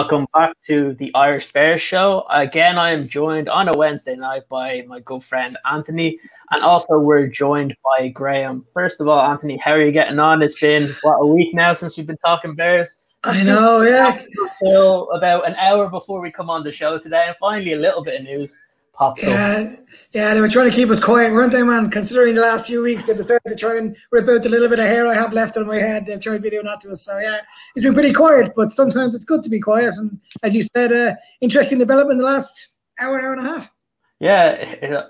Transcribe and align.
Welcome 0.00 0.26
back 0.32 0.58
to 0.62 0.94
the 0.94 1.14
Irish 1.14 1.52
Bears 1.52 1.82
Show. 1.82 2.24
Again, 2.30 2.78
I 2.78 2.92
am 2.92 3.06
joined 3.06 3.50
on 3.50 3.68
a 3.68 3.76
Wednesday 3.76 4.16
night 4.16 4.48
by 4.48 4.82
my 4.88 5.00
good 5.00 5.22
friend 5.22 5.58
Anthony, 5.70 6.18
and 6.52 6.62
also 6.62 6.98
we're 6.98 7.26
joined 7.26 7.76
by 7.84 8.08
Graham. 8.08 8.64
First 8.72 9.02
of 9.02 9.08
all, 9.08 9.20
Anthony, 9.20 9.58
how 9.58 9.72
are 9.72 9.84
you 9.84 9.92
getting 9.92 10.18
on? 10.18 10.40
It's 10.40 10.58
been 10.58 10.88
what 11.02 11.16
a 11.16 11.26
week 11.26 11.52
now 11.52 11.74
since 11.74 11.98
we've 11.98 12.06
been 12.06 12.16
talking 12.24 12.54
Bears. 12.54 13.00
I 13.24 13.42
know, 13.42 13.82
yeah. 13.82 14.18
Until 14.38 15.10
about 15.10 15.46
an 15.46 15.54
hour 15.56 15.90
before 15.90 16.22
we 16.22 16.30
come 16.30 16.48
on 16.48 16.64
the 16.64 16.72
show 16.72 16.98
today, 16.98 17.24
and 17.26 17.36
finally 17.36 17.74
a 17.74 17.78
little 17.78 18.02
bit 18.02 18.20
of 18.20 18.26
news 18.26 18.58
pops 19.00 19.26
yeah, 19.26 19.72
up. 19.72 19.78
Yeah, 20.12 20.34
they 20.34 20.40
were 20.40 20.48
trying 20.48 20.68
to 20.68 20.76
keep 20.76 20.90
us 20.90 21.00
quiet, 21.00 21.32
weren't 21.32 21.52
they, 21.52 21.62
man? 21.62 21.90
Considering 21.90 22.34
the 22.34 22.42
last 22.42 22.66
few 22.66 22.82
weeks, 22.82 23.06
they 23.06 23.14
decided 23.14 23.48
to 23.48 23.56
try 23.56 23.78
and 23.78 23.96
rip 24.10 24.28
out 24.28 24.42
the 24.42 24.50
little 24.50 24.68
bit 24.68 24.78
of 24.78 24.84
hair 24.84 25.06
I 25.06 25.14
have 25.14 25.32
left 25.32 25.56
on 25.56 25.66
my 25.66 25.76
head. 25.76 26.04
They've 26.04 26.20
tried 26.20 26.42
to 26.42 26.50
do 26.50 26.62
that 26.62 26.80
to 26.80 26.92
us. 26.92 27.02
So, 27.02 27.18
yeah, 27.18 27.38
it's 27.74 27.82
been 27.82 27.94
pretty 27.94 28.12
quiet, 28.12 28.52
but 28.54 28.72
sometimes 28.72 29.16
it's 29.16 29.24
good 29.24 29.42
to 29.42 29.50
be 29.50 29.58
quiet. 29.58 29.94
And 29.96 30.20
as 30.42 30.54
you 30.54 30.64
said, 30.76 30.92
uh, 30.92 31.14
interesting 31.40 31.78
development 31.78 32.20
in 32.20 32.26
the 32.26 32.30
last 32.30 32.78
hour, 33.00 33.20
hour 33.20 33.32
and 33.32 33.46
a 33.46 33.50
half. 33.50 33.72
Yeah, 34.20 34.50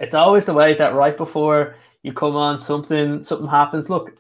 it's 0.01 0.15
always 0.15 0.47
the 0.47 0.55
way 0.55 0.75
that 0.75 0.95
right 0.95 1.17
before 1.17 1.75
you 2.05 2.13
come 2.13 2.37
on, 2.37 2.61
something 2.61 3.25
something 3.25 3.49
happens. 3.49 3.91
Look, 3.91 4.17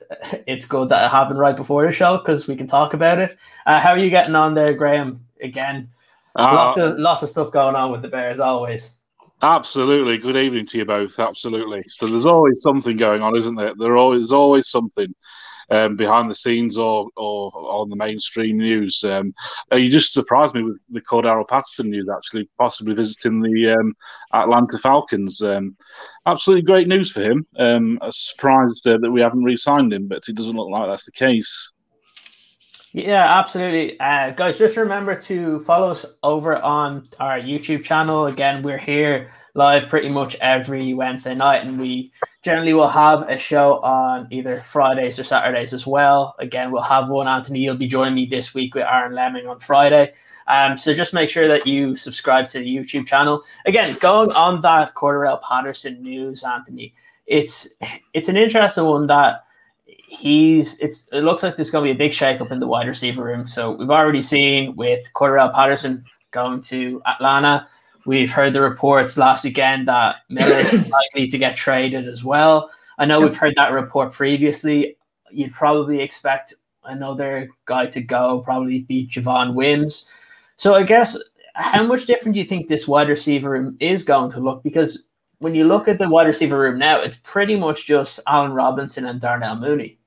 it's 0.48 0.66
good 0.66 0.88
that 0.88 1.04
it 1.04 1.10
happened 1.10 1.38
right 1.38 1.54
before 1.56 1.86
the 1.86 1.92
show 1.92 2.18
because 2.18 2.48
we 2.48 2.56
can 2.56 2.66
talk 2.66 2.92
about 2.92 3.20
it. 3.20 3.38
Uh, 3.66 3.78
how 3.78 3.90
are 3.90 3.98
you 3.98 4.10
getting 4.10 4.34
on 4.34 4.54
there, 4.54 4.74
Graham? 4.74 5.24
Again, 5.40 5.88
uh, 6.34 6.52
lots 6.54 6.78
of 6.78 6.98
lots 6.98 7.22
of 7.22 7.28
stuff 7.28 7.52
going 7.52 7.76
on 7.76 7.92
with 7.92 8.02
the 8.02 8.08
Bears 8.08 8.40
always. 8.40 8.99
Absolutely. 9.42 10.18
Good 10.18 10.36
evening 10.36 10.66
to 10.66 10.78
you 10.78 10.84
both. 10.84 11.18
Absolutely. 11.18 11.82
So 11.84 12.06
there's 12.06 12.26
always 12.26 12.60
something 12.60 12.96
going 12.96 13.22
on, 13.22 13.36
isn't 13.36 13.54
there? 13.54 13.72
There 13.74 13.96
always 13.96 14.32
always 14.32 14.68
something 14.68 15.14
um, 15.70 15.96
behind 15.96 16.30
the 16.30 16.34
scenes 16.34 16.76
or, 16.76 17.08
or 17.16 17.50
on 17.54 17.88
the 17.88 17.96
mainstream 17.96 18.58
news. 18.58 19.02
Um, 19.02 19.32
uh, 19.72 19.76
you 19.76 19.88
just 19.88 20.12
surprised 20.12 20.54
me 20.54 20.62
with 20.62 20.78
the 20.90 21.00
Cordarrelle 21.00 21.48
Patterson 21.48 21.88
news, 21.88 22.08
actually, 22.14 22.50
possibly 22.58 22.94
visiting 22.94 23.40
the 23.40 23.70
um, 23.70 23.94
Atlanta 24.34 24.76
Falcons. 24.76 25.40
Um, 25.40 25.74
absolutely 26.26 26.62
great 26.62 26.88
news 26.88 27.10
for 27.10 27.22
him. 27.22 27.46
Um, 27.58 27.98
surprised 28.10 28.86
uh, 28.86 28.98
that 28.98 29.10
we 29.10 29.22
haven't 29.22 29.44
re 29.44 29.56
signed 29.56 29.94
him, 29.94 30.06
but 30.06 30.22
it 30.28 30.36
doesn't 30.36 30.56
look 30.56 30.68
like 30.68 30.90
that's 30.90 31.06
the 31.06 31.12
case. 31.12 31.72
Yeah, 32.92 33.38
absolutely. 33.38 33.98
Uh, 34.00 34.30
guys, 34.30 34.58
just 34.58 34.76
remember 34.76 35.14
to 35.14 35.60
follow 35.60 35.90
us 35.90 36.04
over 36.24 36.56
on 36.56 37.08
our 37.20 37.38
YouTube 37.38 37.84
channel. 37.84 38.26
Again, 38.26 38.62
we're 38.64 38.78
here 38.78 39.30
live 39.54 39.88
pretty 39.88 40.08
much 40.08 40.34
every 40.36 40.92
Wednesday 40.94 41.34
night, 41.36 41.64
and 41.64 41.78
we 41.78 42.10
generally 42.42 42.74
will 42.74 42.88
have 42.88 43.28
a 43.28 43.38
show 43.38 43.78
on 43.80 44.26
either 44.32 44.58
Fridays 44.60 45.20
or 45.20 45.24
Saturdays 45.24 45.72
as 45.72 45.86
well. 45.86 46.34
Again, 46.40 46.72
we'll 46.72 46.82
have 46.82 47.08
one. 47.08 47.28
Anthony, 47.28 47.60
you'll 47.60 47.76
be 47.76 47.86
joining 47.86 48.14
me 48.14 48.26
this 48.26 48.54
week 48.54 48.74
with 48.74 48.86
Aaron 48.86 49.12
Lemming 49.12 49.46
on 49.46 49.60
Friday. 49.60 50.12
Um, 50.48 50.76
so 50.76 50.92
just 50.92 51.14
make 51.14 51.30
sure 51.30 51.46
that 51.46 51.68
you 51.68 51.94
subscribe 51.94 52.48
to 52.48 52.58
the 52.58 52.76
YouTube 52.76 53.06
channel. 53.06 53.44
Again, 53.66 53.96
going 54.00 54.32
on 54.32 54.62
that 54.62 54.96
Cordarrelle 54.96 55.42
Patterson 55.42 56.02
news, 56.02 56.42
Anthony, 56.42 56.92
it's 57.28 57.68
it's 58.14 58.28
an 58.28 58.36
interesting 58.36 58.84
one 58.84 59.06
that 59.06 59.44
he's 60.10 60.76
it's 60.80 61.08
it 61.12 61.20
looks 61.20 61.42
like 61.44 61.54
there's 61.54 61.70
going 61.70 61.84
to 61.84 61.94
be 61.94 61.96
a 61.96 62.08
big 62.08 62.12
shakeup 62.12 62.50
in 62.50 62.58
the 62.58 62.66
wide 62.66 62.88
receiver 62.88 63.22
room. 63.22 63.46
So 63.46 63.70
we've 63.72 63.90
already 63.90 64.22
seen 64.22 64.74
with 64.74 65.06
Cordarrelle 65.14 65.54
Patterson 65.54 66.04
going 66.32 66.60
to 66.62 67.00
Atlanta. 67.06 67.68
We've 68.06 68.30
heard 68.30 68.52
the 68.52 68.60
reports 68.60 69.16
last 69.16 69.44
weekend 69.44 69.86
that 69.86 70.22
Miller 70.28 70.56
is 70.72 70.86
likely 70.88 71.28
to 71.28 71.38
get 71.38 71.56
traded 71.56 72.08
as 72.08 72.24
well. 72.24 72.70
I 72.98 73.04
know 73.04 73.20
we've 73.20 73.36
heard 73.36 73.54
that 73.56 73.72
report 73.72 74.12
previously. 74.12 74.96
You'd 75.30 75.52
probably 75.52 76.00
expect 76.00 76.54
another 76.82 77.48
guy 77.66 77.86
to 77.86 78.00
go, 78.00 78.40
probably 78.40 78.80
be 78.80 79.06
Javon 79.06 79.54
Wims. 79.54 80.08
So 80.56 80.74
I 80.74 80.82
guess 80.82 81.16
how 81.54 81.84
much 81.84 82.06
different 82.06 82.34
do 82.34 82.40
you 82.40 82.46
think 82.46 82.66
this 82.66 82.88
wide 82.88 83.08
receiver 83.08 83.50
room 83.50 83.76
is 83.80 84.02
going 84.02 84.32
to 84.32 84.40
look? 84.40 84.64
Because 84.64 85.04
when 85.38 85.54
you 85.54 85.64
look 85.66 85.86
at 85.86 85.98
the 85.98 86.08
wide 86.08 86.26
receiver 86.26 86.58
room 86.58 86.78
now, 86.78 87.00
it's 87.00 87.18
pretty 87.18 87.54
much 87.54 87.86
just 87.86 88.18
Allen 88.26 88.52
Robinson 88.52 89.06
and 89.06 89.20
Darnell 89.20 89.56
Mooney. 89.56 89.99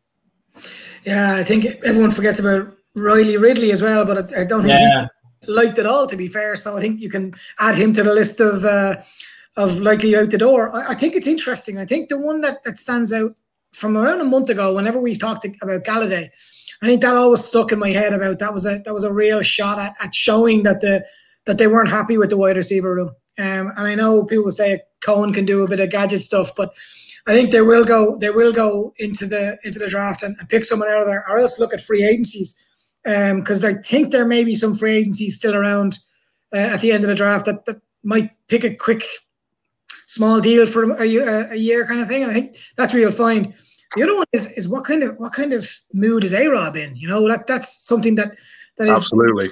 Yeah, 1.05 1.35
I 1.35 1.43
think 1.43 1.65
everyone 1.83 2.11
forgets 2.11 2.39
about 2.39 2.73
Riley 2.95 3.37
Ridley 3.37 3.71
as 3.71 3.81
well, 3.81 4.05
but 4.05 4.33
I, 4.33 4.41
I 4.41 4.45
don't 4.45 4.63
think 4.63 4.79
yeah. 4.79 5.07
he's 5.41 5.49
liked 5.49 5.79
at 5.79 5.85
all. 5.85 6.07
To 6.07 6.15
be 6.15 6.27
fair, 6.27 6.55
so 6.55 6.77
I 6.77 6.81
think 6.81 7.01
you 7.01 7.09
can 7.09 7.33
add 7.59 7.75
him 7.75 7.93
to 7.93 8.03
the 8.03 8.13
list 8.13 8.39
of 8.39 8.63
uh, 8.65 9.01
of 9.57 9.79
likely 9.79 10.15
out 10.15 10.29
the 10.29 10.37
door. 10.37 10.75
I, 10.75 10.91
I, 10.91 10.95
think 10.95 11.15
it's 11.15 11.27
interesting. 11.27 11.77
I 11.77 11.85
think 11.85 12.09
the 12.09 12.19
one 12.19 12.41
that 12.41 12.63
that 12.63 12.77
stands 12.77 13.11
out 13.11 13.35
from 13.73 13.97
around 13.97 14.21
a 14.21 14.25
month 14.25 14.49
ago, 14.49 14.75
whenever 14.75 14.99
we 14.99 15.15
talked 15.15 15.45
about 15.61 15.83
Golladay, 15.83 16.29
I 16.81 16.85
think 16.85 17.01
that 17.01 17.15
always 17.15 17.43
stuck 17.43 17.71
in 17.71 17.79
my 17.79 17.89
head 17.89 18.13
about 18.13 18.39
that 18.39 18.53
was 18.53 18.65
a 18.65 18.81
that 18.85 18.93
was 18.93 19.03
a 19.03 19.13
real 19.13 19.41
shot 19.41 19.79
at, 19.79 19.95
at 20.01 20.15
showing 20.15 20.63
that 20.63 20.81
the 20.81 21.05
that 21.45 21.57
they 21.57 21.67
weren't 21.67 21.89
happy 21.89 22.17
with 22.17 22.29
the 22.29 22.37
wide 22.37 22.55
receiver 22.55 22.93
room. 22.95 23.09
Um, 23.37 23.73
and 23.75 23.87
I 23.87 23.95
know 23.95 24.23
people 24.23 24.51
say 24.51 24.81
Cohen 25.01 25.33
can 25.33 25.45
do 25.45 25.63
a 25.63 25.67
bit 25.67 25.79
of 25.79 25.89
gadget 25.89 26.21
stuff, 26.21 26.55
but 26.55 26.75
I 27.25 27.33
think 27.33 27.51
they 27.51 27.61
will 27.61 27.85
go. 27.85 28.17
They 28.17 28.29
will 28.29 28.51
go 28.51 28.93
into 28.97 29.25
the 29.25 29.57
into 29.63 29.79
the 29.79 29.89
draft 29.89 30.23
and, 30.23 30.35
and 30.39 30.49
pick 30.49 30.65
someone 30.65 30.89
out 30.89 31.01
of 31.01 31.07
there, 31.07 31.25
or 31.29 31.39
else 31.39 31.59
look 31.59 31.73
at 31.73 31.81
free 31.81 32.03
agencies, 32.03 32.61
because 33.03 33.63
um, 33.63 33.69
I 33.69 33.81
think 33.81 34.11
there 34.11 34.25
may 34.25 34.43
be 34.43 34.55
some 34.55 34.75
free 34.75 34.95
agencies 34.97 35.37
still 35.37 35.55
around 35.55 35.99
uh, 36.53 36.57
at 36.57 36.81
the 36.81 36.91
end 36.91 37.03
of 37.03 37.09
the 37.09 37.15
draft 37.15 37.45
that, 37.45 37.65
that 37.65 37.81
might 38.03 38.31
pick 38.47 38.63
a 38.63 38.75
quick, 38.75 39.05
small 40.05 40.41
deal 40.41 40.67
for 40.67 40.91
a, 40.91 41.51
a, 41.51 41.55
year 41.55 41.85
kind 41.87 42.01
of 42.01 42.07
thing. 42.07 42.23
And 42.23 42.31
I 42.31 42.33
think 42.33 42.57
that's 42.75 42.93
where 42.93 43.01
you'll 43.01 43.11
find. 43.11 43.53
The 43.95 44.03
other 44.03 44.15
one 44.15 44.25
is, 44.33 44.51
is 44.57 44.67
what 44.67 44.83
kind 44.83 45.03
of 45.03 45.15
what 45.17 45.33
kind 45.33 45.53
of 45.53 45.69
mood 45.93 46.23
is 46.23 46.33
A 46.33 46.47
Rob 46.47 46.75
in? 46.75 46.95
You 46.97 47.07
know 47.07 47.27
that 47.29 47.47
that's 47.47 47.85
something 47.85 48.15
that 48.15 48.37
that 48.77 48.89
is 48.89 48.97
absolutely 48.97 49.49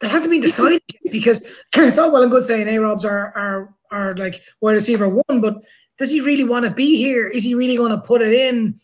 that 0.00 0.10
hasn't 0.10 0.30
been 0.30 0.40
decided 0.40 0.82
because 1.10 1.40
it's 1.76 1.98
all 1.98 2.10
well 2.10 2.22
and 2.22 2.30
good 2.30 2.44
saying 2.44 2.68
A 2.68 2.78
Robs 2.78 3.04
are 3.04 3.36
are 3.36 3.74
are 3.90 4.16
like 4.16 4.42
wide 4.60 4.72
receiver 4.72 5.08
one, 5.08 5.40
but 5.40 5.54
does 6.00 6.10
he 6.10 6.22
really 6.22 6.44
want 6.44 6.64
to 6.64 6.70
be 6.70 6.96
here? 6.96 7.28
Is 7.28 7.44
he 7.44 7.54
really 7.54 7.76
going 7.76 7.92
to 7.92 8.00
put 8.00 8.22
it 8.22 8.32
in? 8.32 8.80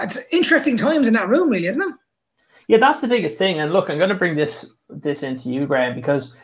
It's 0.00 0.18
interesting 0.30 0.76
times 0.76 1.08
in 1.08 1.14
that 1.14 1.28
room, 1.28 1.50
really, 1.50 1.66
isn't 1.66 1.82
it? 1.82 1.94
Yeah, 2.68 2.78
that's 2.78 3.00
the 3.00 3.08
biggest 3.08 3.36
thing. 3.38 3.58
And 3.58 3.72
look, 3.72 3.90
I'm 3.90 3.98
going 3.98 4.08
to 4.08 4.14
bring 4.14 4.36
this 4.36 4.72
this 4.88 5.24
into 5.24 5.48
you, 5.48 5.66
Graham, 5.66 5.96
because 5.96 6.36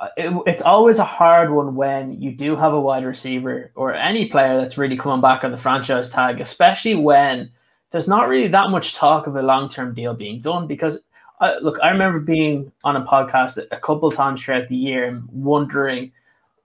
uh, 0.00 0.08
it, 0.16 0.42
it's 0.46 0.62
always 0.62 0.98
a 0.98 1.04
hard 1.04 1.52
one 1.52 1.76
when 1.76 2.20
you 2.20 2.32
do 2.32 2.56
have 2.56 2.72
a 2.72 2.80
wide 2.80 3.04
receiver 3.04 3.70
or 3.76 3.94
any 3.94 4.28
player 4.28 4.60
that's 4.60 4.76
really 4.76 4.96
coming 4.96 5.20
back 5.20 5.44
on 5.44 5.52
the 5.52 5.56
franchise 5.56 6.10
tag, 6.10 6.40
especially 6.40 6.96
when 6.96 7.48
there's 7.92 8.08
not 8.08 8.26
really 8.26 8.48
that 8.48 8.70
much 8.70 8.94
talk 8.94 9.28
of 9.28 9.36
a 9.36 9.42
long 9.42 9.68
term 9.68 9.94
deal 9.94 10.14
being 10.14 10.40
done. 10.40 10.66
Because 10.66 10.98
uh, 11.40 11.54
look, 11.62 11.78
I 11.80 11.90
remember 11.90 12.18
being 12.18 12.72
on 12.82 12.96
a 12.96 13.04
podcast 13.04 13.64
a 13.70 13.78
couple 13.78 14.10
times 14.10 14.42
throughout 14.42 14.68
the 14.68 14.76
year 14.76 15.04
and 15.04 15.28
wondering 15.30 16.10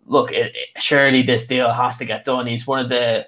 look, 0.10 0.32
it, 0.32 0.54
it, 0.56 0.82
surely 0.82 1.22
this 1.22 1.48
deal 1.48 1.72
has 1.72 1.98
to 2.00 2.06
get 2.06 2.26
done. 2.26 2.48
He's 2.48 2.68
one 2.68 2.84
of 2.84 2.90
the 2.90 3.28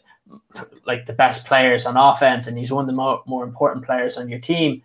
like 0.85 1.05
the 1.05 1.13
best 1.13 1.45
players 1.45 1.85
on 1.85 1.95
offense, 1.95 2.47
and 2.47 2.57
he's 2.57 2.71
one 2.71 2.83
of 2.83 2.87
the 2.87 2.93
more, 2.93 3.21
more 3.25 3.43
important 3.43 3.85
players 3.85 4.17
on 4.17 4.27
your 4.27 4.39
team. 4.39 4.81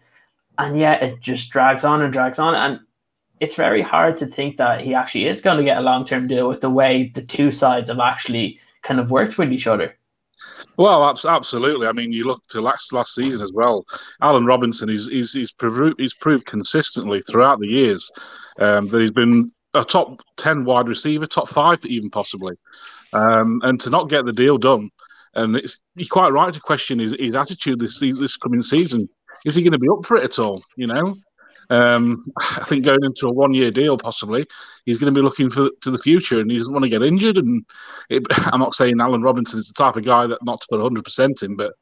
And 0.58 0.78
yet, 0.78 1.02
it 1.02 1.20
just 1.20 1.50
drags 1.50 1.84
on 1.84 2.02
and 2.02 2.12
drags 2.12 2.38
on, 2.38 2.54
and 2.54 2.81
it's 3.40 3.54
very 3.54 3.82
hard 3.82 4.16
to 4.19 4.26
think 4.26 4.56
that 4.58 4.82
he 4.82 4.94
actually 4.94 5.26
is 5.26 5.40
going 5.40 5.58
to 5.58 5.64
get 5.64 5.78
a 5.78 5.82
long 5.82 6.04
term 6.04 6.28
deal 6.28 6.48
with 6.48 6.60
the 6.60 6.70
way 6.70 7.10
the 7.14 7.22
two 7.22 7.50
sides 7.50 7.90
have 7.90 8.00
actually 8.00 8.60
kind 8.82 9.00
of 9.00 9.10
worked 9.10 9.38
with 9.38 9.52
each 9.52 9.66
other. 9.66 9.96
Well, 10.76 11.02
absolutely. 11.26 11.87
I 11.87 11.92
mean, 11.92 12.12
you 12.12 12.25
look 12.25 12.46
to 12.49 12.60
last 12.60 12.92
last 12.92 13.14
season 13.14 13.42
as 13.42 13.54
well. 13.54 13.84
Allen 14.20 14.44
Robinson, 14.44 14.88
he's 14.88 15.08
he's 15.08 15.32
he's 15.32 15.52
proved, 15.52 15.99
he's 15.99 16.14
proved 16.14 16.44
consistently 16.44 17.20
throughout 17.22 17.58
the 17.58 17.69
years 17.69 18.10
um, 18.58 18.88
that 18.88 19.00
he's 19.00 19.12
been 19.12 19.50
a 19.76 19.84
top 19.84 20.20
10 20.37 20.64
wide 20.64 20.88
receiver, 20.88 21.26
top 21.26 21.49
five, 21.49 21.84
even 21.84 22.11
possibly. 22.11 22.55
Um, 23.12 23.61
and 23.62 23.81
to 23.81 23.90
not 23.90 24.08
get 24.08 24.25
the 24.25 24.32
deal 24.32 24.58
done, 24.58 24.90
and 25.34 25.56
it's 25.56 25.78
you're 25.94 26.08
quite 26.08 26.32
right 26.32 26.52
to 26.52 26.61
question 26.61 26.99
his, 26.99 27.14
his 27.19 27.34
attitude 27.34 27.78
this 27.78 28.00
this 28.00 28.37
coming 28.37 28.62
season. 28.62 29.08
Is 29.44 29.55
he 29.55 29.62
going 29.62 29.73
to 29.73 29.78
be 29.78 29.88
up 29.88 30.05
for 30.05 30.17
it 30.17 30.25
at 30.25 30.38
all? 30.38 30.62
You 30.76 30.87
know, 30.87 31.14
um, 31.70 32.25
I 32.38 32.64
think 32.64 32.84
going 32.84 33.05
into 33.05 33.26
a 33.26 33.32
one 33.32 33.55
year 33.55 33.70
deal, 33.70 33.99
possibly, 33.99 34.46
he's 34.84 34.99
going 34.99 35.12
to 35.12 35.19
be 35.19 35.25
looking 35.25 35.50
for 35.50 35.70
to 35.82 35.90
the 35.90 35.99
future, 35.99 36.40
and 36.40 36.50
he 36.50 36.58
doesn't 36.58 36.73
want 36.73 36.84
to 36.84 36.88
get 36.88 37.02
injured. 37.02 37.38
And 37.38 37.64
it, 38.11 38.25
I'm 38.52 38.61
not 38.61 38.75
saying 38.75 39.00
Allen 39.00 39.23
Robinson 39.23 39.58
is 39.58 39.69
the 39.69 39.75
type 39.75 39.96
of 39.96 40.05
guy 40.05 40.26
that 40.26 40.44
not 40.44 40.61
to 40.61 40.67
put 40.69 40.81
100 40.81 41.05
percent 41.05 41.43
in, 41.43 41.56
but 41.56 41.73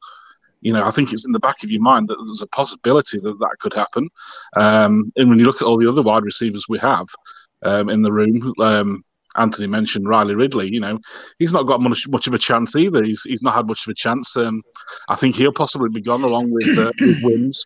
you 0.61 0.73
know, 0.73 0.83
I 0.83 0.91
think 0.91 1.13
it's 1.13 1.25
in 1.25 1.31
the 1.31 1.39
back 1.39 1.63
of 1.63 1.69
your 1.69 1.81
mind 1.81 2.07
that 2.07 2.15
there's 2.15 2.41
a 2.41 2.47
possibility 2.47 3.19
that 3.19 3.39
that 3.39 3.57
could 3.59 3.73
happen. 3.73 4.09
Um, 4.55 5.11
and 5.15 5.29
when 5.29 5.37
you 5.37 5.45
look 5.45 5.61
at 5.61 5.67
all 5.67 5.77
the 5.77 5.87
other 5.87 6.01
wide 6.01 6.23
receivers 6.23 6.65
we 6.67 6.79
have, 6.79 7.05
um, 7.65 7.89
in 7.89 8.01
the 8.01 8.11
room. 8.11 8.53
Um, 8.59 9.03
Anthony 9.37 9.67
mentioned 9.67 10.07
Riley 10.07 10.35
Ridley. 10.35 10.69
You 10.71 10.79
know, 10.79 10.99
he's 11.39 11.53
not 11.53 11.63
got 11.63 11.81
much 11.81 12.07
much 12.07 12.27
of 12.27 12.33
a 12.33 12.39
chance 12.39 12.75
either. 12.75 13.03
He's 13.03 13.21
he's 13.23 13.41
not 13.41 13.55
had 13.55 13.67
much 13.67 13.85
of 13.85 13.91
a 13.91 13.95
chance. 13.95 14.35
Um, 14.37 14.61
I 15.09 15.15
think 15.15 15.35
he'll 15.35 15.51
possibly 15.51 15.89
be 15.89 16.01
gone 16.01 16.23
along 16.23 16.51
with, 16.51 16.77
uh, 16.77 16.93
with 16.99 17.19
Wims. 17.21 17.63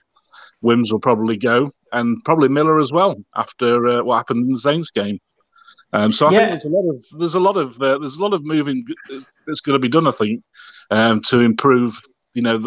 Wims 0.61 0.91
will 0.91 0.99
probably 0.99 1.37
go, 1.37 1.71
and 1.93 2.17
probably 2.25 2.49
Miller 2.49 2.79
as 2.79 2.91
well 2.91 3.15
after 3.35 3.87
uh, 3.87 4.03
what 4.03 4.17
happened 4.17 4.45
in 4.45 4.51
the 4.51 4.59
Saints 4.59 4.91
game. 4.91 5.19
Um, 5.93 6.11
so 6.11 6.27
I 6.27 6.31
yeah. 6.31 6.39
think 6.39 6.49
there's 6.49 6.65
a 6.65 6.69
lot 6.69 6.89
of 6.89 7.19
there's 7.19 7.35
a 7.35 7.39
lot 7.39 7.57
of 7.57 7.81
uh, 7.81 7.97
there's 7.99 8.17
a 8.17 8.23
lot 8.23 8.33
of 8.33 8.43
moving 8.43 8.83
that's 9.45 9.61
going 9.61 9.73
to 9.73 9.79
be 9.79 9.89
done. 9.89 10.07
I 10.07 10.11
think 10.11 10.43
um, 10.91 11.21
to 11.23 11.41
improve 11.41 11.99
you 12.35 12.43
know, 12.43 12.59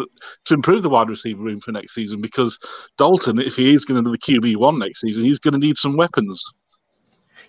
to 0.45 0.53
improve 0.53 0.83
the 0.83 0.89
wide 0.89 1.09
receiver 1.09 1.41
room 1.41 1.61
for 1.61 1.71
next 1.71 1.93
season 1.93 2.21
because 2.21 2.59
Dalton, 2.97 3.39
if 3.39 3.55
he 3.55 3.73
is 3.73 3.85
going 3.85 4.03
to 4.03 4.07
do 4.07 4.11
the 4.11 4.17
QB 4.17 4.57
one 4.57 4.77
next 4.77 5.01
season, 5.01 5.23
he's 5.23 5.39
going 5.39 5.53
to 5.53 5.57
need 5.57 5.77
some 5.77 5.95
weapons. 5.95 6.43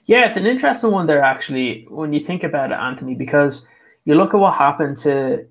Yeah, 0.07 0.27
it's 0.27 0.37
an 0.37 0.47
interesting 0.47 0.91
one 0.91 1.07
there 1.07 1.23
actually 1.23 1.87
when 1.89 2.13
you 2.13 2.21
think 2.21 2.45
about 2.45 2.73
it, 2.73 2.75
Anthony, 2.75 3.15
because 3.15 3.67
you 4.05 4.15
look 4.15 4.35
at 4.35 4.41
what 4.41 4.55
happened 4.55 4.99
to 4.99 5.47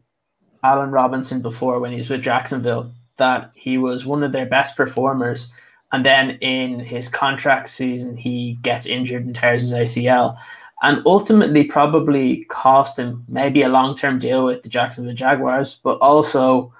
Allen 0.63 0.91
Robinson 0.91 1.41
before 1.41 1.79
when 1.79 1.91
he 1.91 1.97
was 1.97 2.09
with 2.09 2.21
Jacksonville, 2.21 2.91
that 3.17 3.51
he 3.55 3.77
was 3.77 4.05
one 4.05 4.23
of 4.23 4.31
their 4.31 4.45
best 4.45 4.77
performers. 4.77 5.51
And 5.91 6.05
then 6.05 6.31
in 6.41 6.79
his 6.79 7.09
contract 7.09 7.69
season, 7.69 8.15
he 8.15 8.57
gets 8.61 8.85
injured 8.85 9.25
and 9.25 9.35
tears 9.35 9.63
his 9.63 9.73
ACL 9.73 10.37
and 10.83 11.01
ultimately 11.05 11.63
probably 11.63 12.43
cost 12.45 12.99
him 12.99 13.23
maybe 13.27 13.63
a 13.63 13.69
long 13.69 13.95
term 13.95 14.19
deal 14.19 14.45
with 14.45 14.61
the 14.63 14.69
Jacksonville 14.69 15.15
Jaguars, 15.15 15.79
but 15.83 15.97
also 15.99 16.73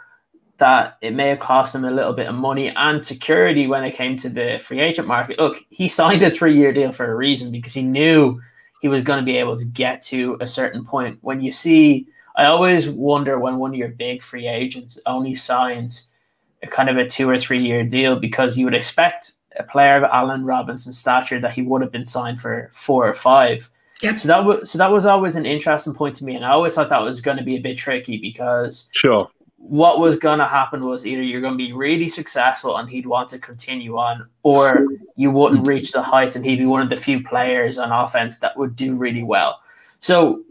that 0.63 0.97
it 1.01 1.13
may 1.13 1.27
have 1.27 1.41
cost 1.41 1.75
him 1.75 1.83
a 1.83 1.91
little 1.91 2.13
bit 2.13 2.27
of 2.27 2.35
money 2.35 2.69
and 2.69 3.05
security 3.05 3.67
when 3.67 3.83
it 3.83 3.91
came 3.91 4.15
to 4.15 4.29
the 4.29 4.59
free 4.61 4.79
agent 4.79 5.09
market. 5.09 5.37
Look, 5.37 5.61
he 5.67 5.87
signed 5.99 6.23
a 6.23 6.31
three 6.31 6.57
year 6.57 6.71
deal 6.71 6.93
for 6.93 7.11
a 7.11 7.15
reason 7.15 7.51
because 7.51 7.73
he 7.73 7.83
knew 7.83 8.41
he 8.81 8.87
was 8.87 9.01
going 9.01 9.19
to 9.19 9.25
be 9.25 9.35
able 9.35 9.57
to 9.57 9.65
get 9.65 10.01
to 10.03 10.37
a 10.39 10.47
certain 10.47 10.85
point. 10.85 11.17
When 11.19 11.41
you 11.41 11.51
see, 11.51 12.07
I 12.37 12.45
always 12.45 12.87
wonder 12.87 13.37
when 13.37 13.57
one 13.57 13.71
of 13.71 13.77
your 13.77 13.89
big 13.89 14.23
free 14.23 14.47
agents 14.47 14.97
only 15.05 15.35
signs 15.35 16.07
a 16.61 16.67
kind 16.67 16.89
of 16.89 16.95
a 16.95 17.09
two 17.09 17.29
or 17.29 17.37
three 17.37 17.61
year 17.61 17.83
deal 17.83 18.17
because 18.17 18.57
you 18.57 18.63
would 18.63 18.73
expect 18.73 19.33
a 19.59 19.63
player 19.63 19.97
of 19.97 20.09
Allen 20.13 20.45
Robinson's 20.45 20.97
stature 20.97 21.41
that 21.41 21.51
he 21.51 21.61
would 21.61 21.81
have 21.81 21.91
been 21.91 22.05
signed 22.05 22.39
for 22.39 22.71
four 22.71 23.05
or 23.05 23.13
five. 23.13 23.69
Yep. 24.01 24.19
So 24.19 24.27
that 24.29 24.45
was 24.45 24.71
so 24.71 24.77
that 24.77 24.91
was 24.91 25.05
always 25.05 25.35
an 25.35 25.45
interesting 25.45 25.93
point 25.93 26.15
to 26.17 26.23
me, 26.23 26.35
and 26.35 26.45
I 26.45 26.51
always 26.51 26.73
thought 26.73 26.87
that 26.87 27.01
was 27.01 27.19
going 27.19 27.37
to 27.37 27.43
be 27.43 27.57
a 27.57 27.61
bit 27.61 27.77
tricky 27.77 28.17
because 28.17 28.89
sure 28.93 29.29
what 29.65 29.99
was 29.99 30.17
going 30.17 30.39
to 30.39 30.45
happen 30.45 30.83
was 30.83 31.05
either 31.05 31.21
you're 31.21 31.39
going 31.39 31.53
to 31.53 31.57
be 31.57 31.71
really 31.71 32.09
successful 32.09 32.75
and 32.75 32.89
he'd 32.89 33.05
want 33.05 33.29
to 33.29 33.39
continue 33.39 33.97
on, 33.97 34.27
or 34.43 34.87
you 35.15 35.31
wouldn't 35.31 35.65
reach 35.65 35.93
the 35.93 36.01
heights 36.01 36.35
and 36.35 36.45
he'd 36.45 36.57
be 36.57 36.65
one 36.65 36.81
of 36.81 36.89
the 36.89 36.97
few 36.97 37.23
players 37.23 37.77
on 37.77 37.89
offense 37.89 38.39
that 38.39 38.57
would 38.57 38.75
do 38.75 38.93
really 38.93 39.23
well. 39.23 39.61
So, 40.01 40.43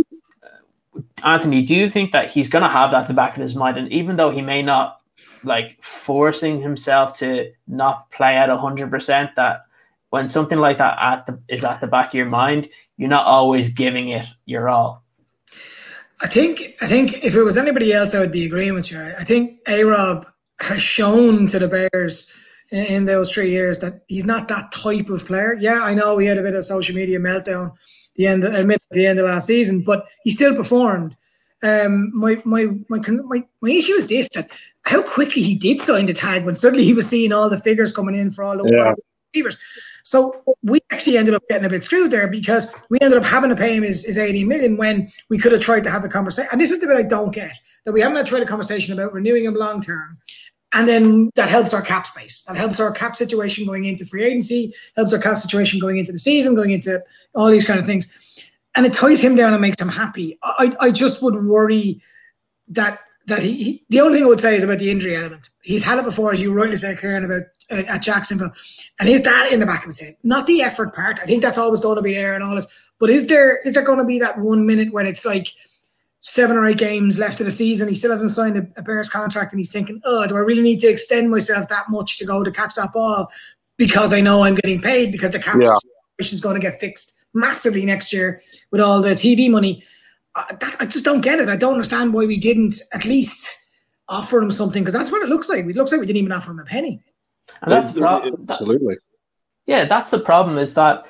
uh, 0.42 1.00
Anthony, 1.24 1.62
do 1.62 1.76
you 1.76 1.90
think 1.90 2.12
that 2.12 2.30
he's 2.30 2.48
going 2.48 2.62
to 2.62 2.70
have 2.70 2.90
that 2.92 3.02
at 3.02 3.08
the 3.08 3.14
back 3.14 3.36
of 3.36 3.42
his 3.42 3.54
mind? 3.54 3.76
And 3.76 3.92
even 3.92 4.16
though 4.16 4.30
he 4.30 4.40
may 4.40 4.62
not 4.62 5.02
like 5.44 5.78
forcing 5.82 6.62
himself 6.62 7.18
to 7.18 7.52
not 7.68 8.10
play 8.12 8.36
at 8.38 8.48
100%, 8.48 9.34
that 9.34 9.66
when 10.08 10.26
something 10.26 10.58
like 10.58 10.78
that 10.78 10.96
at 10.98 11.26
the, 11.26 11.38
is 11.48 11.64
at 11.64 11.82
the 11.82 11.86
back 11.86 12.08
of 12.08 12.14
your 12.14 12.26
mind, 12.26 12.70
you're 12.96 13.10
not 13.10 13.26
always 13.26 13.68
giving 13.68 14.08
it 14.08 14.26
your 14.46 14.70
all. 14.70 15.01
I 16.22 16.28
think 16.28 16.60
I 16.80 16.86
think 16.86 17.24
if 17.24 17.34
it 17.34 17.42
was 17.42 17.56
anybody 17.56 17.92
else, 17.92 18.14
I 18.14 18.20
would 18.20 18.32
be 18.32 18.46
agreeing 18.46 18.74
with 18.74 18.90
you. 18.90 19.00
I 19.19 19.24
think 19.24 19.58
A 19.69 19.84
Rob 19.84 20.26
has 20.60 20.80
shown 20.80 21.48
to 21.48 21.58
the 21.58 21.69
Bears 21.69 22.32
in, 22.70 22.84
in, 22.86 23.04
those 23.06 23.32
three 23.32 23.50
years 23.50 23.80
that 23.80 24.02
he's 24.06 24.24
not 24.24 24.46
that 24.48 24.70
type 24.70 25.08
of 25.08 25.26
player. 25.26 25.56
Yeah, 25.58 25.80
I 25.82 25.94
know 25.94 26.19
he 26.19 26.26
had 26.26 26.38
a 26.38 26.42
bit 26.42 26.54
of 26.54 26.64
social 26.64 26.94
media 26.94 27.19
meltdown 27.19 27.72
the 28.16 28.26
end 28.26 28.44
of, 28.44 28.54
at 28.54 28.80
the 28.90 29.06
end 29.06 29.19
of 29.19 29.26
last 29.26 29.46
season, 29.46 29.82
but 29.82 30.06
he 30.22 30.30
still 30.30 30.54
performed. 30.54 31.16
Um, 31.64 32.10
my, 32.16 32.40
my 32.44 32.66
my 32.88 32.98
my 32.98 33.44
my 33.60 33.70
issue 33.70 33.92
is 33.92 34.06
this: 34.06 34.28
that 34.34 34.50
how 34.82 35.02
quickly 35.02 35.42
he 35.42 35.54
did 35.54 35.80
sign 35.80 36.06
the 36.06 36.14
tag 36.14 36.44
when 36.44 36.54
suddenly 36.54 36.84
he 36.84 36.94
was 36.94 37.08
seeing 37.08 37.32
all 37.32 37.48
the 37.48 37.60
figures 37.60 37.92
coming 37.92 38.16
in 38.16 38.30
for 38.30 38.44
all 38.44 38.56
the 38.56 38.70
yeah. 38.70 38.94
receivers. 39.32 39.56
So 40.04 40.43
we 40.62 40.81
actually 40.90 41.16
ended 41.16 41.34
up 41.34 41.43
getting 41.49 41.64
a 41.64 41.70
bit 41.70 41.84
screwed 41.84 42.10
there 42.10 42.28
because 42.28 42.75
we 42.90 42.99
ended 43.00 43.19
up 43.19 43.25
having 43.25 43.50
to 43.50 43.56
pay 43.56 43.76
him 43.76 43.82
his, 43.82 44.04
his 44.04 44.19
80 44.19 44.44
million 44.44 44.76
when 44.76 45.10
we 45.28 45.38
could 45.38 45.52
have 45.52 45.60
tried 45.60 45.84
to 45.84 45.90
have 45.90 46.02
the 46.02 46.08
conversation. 46.08 46.49
And 46.52 46.60
this 46.60 46.70
is 46.70 46.81
the 46.81 46.87
bit 46.87 46.96
I 46.96 47.02
don't 47.02 47.32
get 47.32 47.52
that 47.84 47.93
we 47.93 48.00
haven't 48.00 48.26
tried 48.26 48.43
a 48.43 48.46
conversation 48.46 48.93
about 48.93 49.12
renewing 49.12 49.44
him 49.44 49.54
long 49.54 49.81
term. 49.81 50.19
And 50.75 50.88
then 50.88 51.31
that 51.34 51.49
helps 51.49 51.75
our 51.75 51.82
cap 51.82 52.06
space. 52.06 52.44
That 52.44 52.56
helps 52.56 52.81
our 52.81 52.93
cap 52.93 53.14
situation 53.14 53.66
going 53.66 53.84
into 53.84 54.06
free 54.06 54.25
agency, 54.25 54.72
helps 54.96 55.12
our 55.12 55.19
cap 55.19 55.37
situation 55.37 55.78
going 55.78 55.99
into 55.99 56.12
the 56.12 56.19
season, 56.19 56.55
going 56.55 56.70
into 56.70 57.02
all 57.34 57.48
these 57.48 57.66
kind 57.66 57.78
of 57.78 57.84
things. 57.84 58.19
And 58.75 58.87
it 58.87 58.94
ties 58.94 59.20
him 59.20 59.37
down 59.37 59.52
and 59.52 59.60
makes 59.60 59.81
him 59.81 59.88
happy. 59.88 60.38
I, 60.43 60.75
I 60.81 60.90
just 60.90 61.22
would 61.22 61.44
worry 61.44 62.00
that 62.69 63.00
that 63.26 63.43
he, 63.43 63.62
he, 63.62 63.84
the 63.88 64.00
only 64.00 64.19
thing 64.19 64.25
I 64.25 64.28
would 64.28 64.40
say 64.40 64.56
is 64.56 64.64
about 64.64 64.78
the 64.78 64.90
injury 64.90 65.14
element. 65.14 65.48
He's 65.62 65.84
had 65.84 65.98
it 65.98 66.04
before, 66.04 66.32
as 66.32 66.40
you 66.40 66.52
rightly 66.52 66.76
said, 66.76 66.98
Ciaran, 66.98 67.24
about 67.24 67.42
uh, 67.70 67.82
at 67.88 68.02
Jacksonville. 68.02 68.50
And 68.98 69.08
is 69.08 69.22
that 69.22 69.52
in 69.52 69.60
the 69.60 69.66
back 69.66 69.82
of 69.82 69.86
his 69.86 70.00
head? 70.00 70.16
Not 70.24 70.46
the 70.46 70.60
effort 70.60 70.94
part. 70.94 71.20
I 71.22 71.26
think 71.26 71.40
that's 71.40 71.58
always 71.58 71.80
going 71.80 71.96
to 71.96 72.02
be 72.02 72.14
there 72.14 72.34
and 72.34 72.42
all 72.42 72.56
this. 72.56 72.90
But 72.98 73.10
is 73.10 73.28
there 73.28 73.58
is 73.64 73.74
there 73.74 73.84
going 73.84 73.98
to 73.98 74.04
be 74.04 74.18
that 74.18 74.38
one 74.38 74.66
minute 74.66 74.92
when 74.92 75.06
it's 75.06 75.24
like 75.24 75.48
seven 76.22 76.56
or 76.56 76.64
eight 76.66 76.78
games 76.78 77.18
left 77.18 77.40
of 77.40 77.46
the 77.46 77.52
season, 77.52 77.88
he 77.88 77.94
still 77.94 78.10
hasn't 78.10 78.30
signed 78.30 78.56
a, 78.56 78.66
a 78.76 78.82
Bears 78.82 79.08
contract, 79.08 79.52
and 79.52 79.60
he's 79.60 79.70
thinking, 79.70 80.00
"Oh, 80.04 80.26
do 80.26 80.36
I 80.36 80.40
really 80.40 80.62
need 80.62 80.80
to 80.80 80.88
extend 80.88 81.30
myself 81.30 81.68
that 81.68 81.90
much 81.90 82.18
to 82.18 82.24
go 82.24 82.42
to 82.42 82.50
catch 82.50 82.74
that 82.74 82.92
ball 82.92 83.30
because 83.76 84.12
I 84.12 84.20
know 84.20 84.42
I'm 84.42 84.54
getting 84.54 84.80
paid 84.80 85.12
because 85.12 85.30
the 85.30 85.38
cap 85.38 85.58
yeah. 85.60 85.74
situation 86.18 86.34
is 86.36 86.40
going 86.40 86.54
to 86.54 86.60
get 86.60 86.80
fixed 86.80 87.24
massively 87.34 87.84
next 87.84 88.12
year 88.12 88.42
with 88.70 88.80
all 88.80 89.00
the 89.00 89.10
TV 89.10 89.50
money." 89.50 89.82
I, 90.34 90.56
that, 90.60 90.76
I 90.80 90.86
just 90.86 91.04
don't 91.04 91.20
get 91.20 91.40
it. 91.40 91.48
I 91.50 91.56
don't 91.56 91.74
understand 91.74 92.14
why 92.14 92.24
we 92.24 92.38
didn't 92.38 92.80
at 92.94 93.04
least 93.04 93.61
offer 94.08 94.40
him 94.40 94.50
something 94.50 94.82
because 94.82 94.94
that's 94.94 95.10
what 95.10 95.22
it 95.22 95.28
looks 95.28 95.49
like. 95.49 95.64
It 95.64 95.76
looks 95.76 95.93
like 95.93 96.00
we 96.00 96.06
didn't 96.06 96.19
even 96.19 96.32
offer 96.32 96.50
him 96.50 96.58
a 96.58 96.64
penny. 96.64 97.00
And 97.62 97.72
that's 97.72 97.93
the 97.93 98.00
problem. 98.00 98.46
Absolutely. 98.49 98.96
yeah, 99.66 99.84
that's 99.84 100.10
the 100.10 100.19
problem 100.19 100.58
is 100.58 100.75
that 100.75 101.06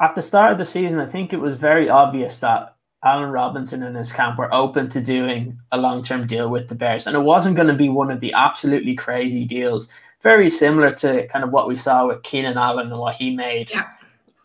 at 0.00 0.14
the 0.14 0.22
start 0.22 0.52
of 0.52 0.58
the 0.58 0.64
season, 0.64 0.98
I 0.98 1.06
think 1.06 1.32
it 1.32 1.40
was 1.40 1.56
very 1.56 1.88
obvious 1.88 2.40
that 2.40 2.76
Allen 3.04 3.30
Robinson 3.30 3.82
and 3.82 3.96
his 3.96 4.12
camp 4.12 4.38
were 4.38 4.52
open 4.52 4.88
to 4.90 5.00
doing 5.00 5.58
a 5.72 5.78
long 5.78 6.02
term 6.02 6.26
deal 6.26 6.48
with 6.48 6.68
the 6.68 6.74
Bears. 6.74 7.06
And 7.06 7.16
it 7.16 7.20
wasn't 7.20 7.56
going 7.56 7.68
to 7.68 7.74
be 7.74 7.88
one 7.88 8.10
of 8.10 8.20
the 8.20 8.32
absolutely 8.32 8.94
crazy 8.94 9.44
deals, 9.44 9.90
very 10.22 10.50
similar 10.50 10.90
to 10.92 11.26
kind 11.28 11.44
of 11.44 11.50
what 11.50 11.68
we 11.68 11.76
saw 11.76 12.06
with 12.06 12.22
Keenan 12.22 12.56
Allen 12.58 12.90
and 12.90 13.00
what 13.00 13.16
he 13.16 13.34
made. 13.34 13.70
Yeah. 13.70 13.88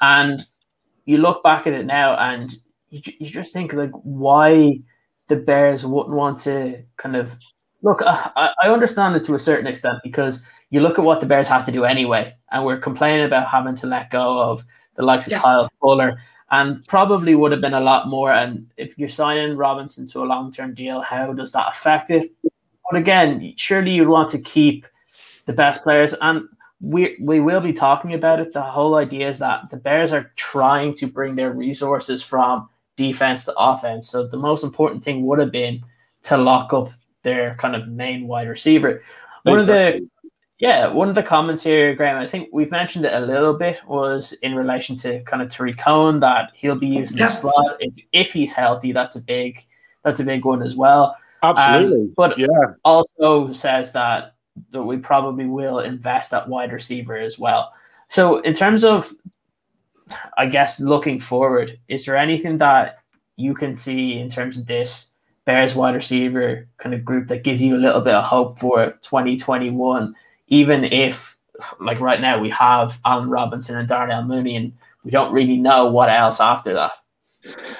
And 0.01 0.45
you 1.05 1.17
look 1.17 1.43
back 1.43 1.65
at 1.67 1.73
it 1.73 1.85
now 1.85 2.17
and 2.17 2.55
you, 2.89 3.01
you 3.19 3.27
just 3.27 3.53
think, 3.53 3.73
like, 3.73 3.91
why 4.03 4.81
the 5.29 5.37
Bears 5.37 5.85
wouldn't 5.85 6.15
want 6.15 6.39
to 6.39 6.83
kind 6.97 7.15
of 7.15 7.35
look. 7.81 8.01
Uh, 8.01 8.29
I, 8.35 8.51
I 8.63 8.69
understand 8.69 9.15
it 9.15 9.23
to 9.25 9.35
a 9.35 9.39
certain 9.39 9.67
extent 9.67 9.99
because 10.03 10.43
you 10.69 10.81
look 10.81 10.97
at 10.97 11.05
what 11.05 11.19
the 11.19 11.25
Bears 11.25 11.47
have 11.47 11.65
to 11.65 11.71
do 11.71 11.83
anyway, 11.83 12.35
and 12.51 12.65
we're 12.65 12.77
complaining 12.77 13.25
about 13.25 13.47
having 13.47 13.75
to 13.75 13.87
let 13.87 14.09
go 14.09 14.39
of 14.39 14.65
the 14.95 15.03
likes 15.03 15.25
of 15.27 15.31
yeah. 15.31 15.41
Kyle 15.41 15.69
Fuller, 15.79 16.21
and 16.51 16.85
probably 16.87 17.35
would 17.35 17.51
have 17.51 17.61
been 17.61 17.73
a 17.73 17.79
lot 17.79 18.07
more. 18.07 18.31
And 18.31 18.71
if 18.77 18.97
you're 18.97 19.09
signing 19.09 19.57
Robinson 19.57 20.07
to 20.07 20.23
a 20.23 20.25
long 20.25 20.51
term 20.51 20.73
deal, 20.73 21.01
how 21.01 21.33
does 21.33 21.51
that 21.53 21.69
affect 21.69 22.09
it? 22.09 22.31
But 22.89 22.97
again, 22.97 23.53
surely 23.57 23.91
you'd 23.91 24.09
want 24.09 24.29
to 24.29 24.39
keep 24.39 24.85
the 25.45 25.53
best 25.53 25.83
players, 25.83 26.13
and 26.21 26.47
we 26.79 27.17
we 27.19 27.39
will 27.39 27.61
be 27.61 27.73
talking 27.73 28.13
about 28.13 28.39
it. 28.39 28.53
The 28.53 28.61
whole 28.61 28.95
idea 28.95 29.29
is 29.29 29.39
that 29.39 29.69
the 29.69 29.77
Bears 29.77 30.13
are 30.13 30.31
trying 30.35 30.93
to 30.95 31.07
bring 31.07 31.35
their 31.35 31.51
resources 31.51 32.21
from 32.21 32.69
defense 32.97 33.45
to 33.45 33.53
offense. 33.57 34.09
So 34.09 34.27
the 34.27 34.37
most 34.37 34.63
important 34.63 35.03
thing 35.03 35.25
would 35.25 35.39
have 35.39 35.51
been 35.51 35.83
to 36.23 36.37
lock 36.37 36.73
up 36.73 36.91
their 37.23 37.55
kind 37.55 37.75
of 37.75 37.87
main 37.87 38.27
wide 38.27 38.47
receiver. 38.47 39.01
One 39.43 39.59
exactly. 39.59 39.87
of 39.87 40.03
the 40.03 40.09
yeah, 40.61 40.93
one 40.93 41.09
of 41.09 41.15
the 41.15 41.23
comments 41.23 41.63
here, 41.63 41.95
Graham, 41.95 42.21
I 42.21 42.27
think 42.27 42.49
we've 42.53 42.69
mentioned 42.69 43.03
it 43.03 43.13
a 43.13 43.25
little 43.25 43.55
bit, 43.55 43.79
was 43.87 44.33
in 44.43 44.53
relation 44.53 44.95
to 44.97 45.23
kind 45.23 45.41
of 45.41 45.49
Tarik 45.49 45.79
Cohen 45.79 46.19
that 46.19 46.51
he'll 46.53 46.75
be 46.75 46.85
used 46.85 47.13
in 47.13 47.17
yeah. 47.17 47.25
the 47.25 47.31
slot 47.31 47.77
if, 47.79 47.93
if 48.11 48.31
he's 48.31 48.53
healthy. 48.53 48.91
That's 48.91 49.15
a 49.15 49.21
big, 49.21 49.65
that's 50.03 50.19
a 50.19 50.23
big 50.23 50.45
one 50.45 50.61
as 50.61 50.75
well. 50.75 51.15
Absolutely, 51.41 52.01
um, 52.01 52.13
but 52.15 52.37
yeah, 52.37 52.47
also 52.85 53.51
says 53.53 53.91
that 53.93 54.35
that 54.69 54.83
we 54.83 54.97
probably 54.97 55.45
will 55.45 55.79
invest 55.79 56.31
at 56.31 56.47
wide 56.47 56.71
receiver 56.71 57.17
as 57.17 57.39
well. 57.39 57.73
So 58.09 58.39
in 58.41 58.53
terms 58.53 58.83
of, 58.83 59.11
I 60.37 60.45
guess 60.45 60.79
looking 60.79 61.19
forward, 61.19 61.79
is 61.87 62.05
there 62.05 62.17
anything 62.17 62.59
that 62.59 62.99
you 63.35 63.55
can 63.55 63.75
see 63.75 64.19
in 64.19 64.29
terms 64.29 64.59
of 64.59 64.67
this 64.67 65.10
Bears 65.51 65.75
wide 65.75 65.95
receiver 65.95 66.67
kind 66.77 66.95
of 66.95 67.03
group 67.03 67.27
that 67.27 67.43
gives 67.43 67.61
you 67.61 67.75
a 67.75 67.77
little 67.77 68.01
bit 68.01 68.13
of 68.13 68.23
hope 68.23 68.57
for 68.57 68.91
2021? 69.01 70.15
even 70.51 70.83
if 70.83 71.37
like 71.79 71.99
right 71.99 72.21
now 72.21 72.39
we 72.39 72.49
have 72.49 72.99
Allen 73.05 73.29
Robinson 73.29 73.77
and 73.77 73.87
Darnell 73.87 74.23
Mooney, 74.23 74.55
and 74.55 74.73
we 75.03 75.11
don't 75.11 75.33
really 75.33 75.57
know 75.57 75.91
what 75.91 76.09
else 76.09 76.39
after 76.39 76.73
that. 76.73 76.91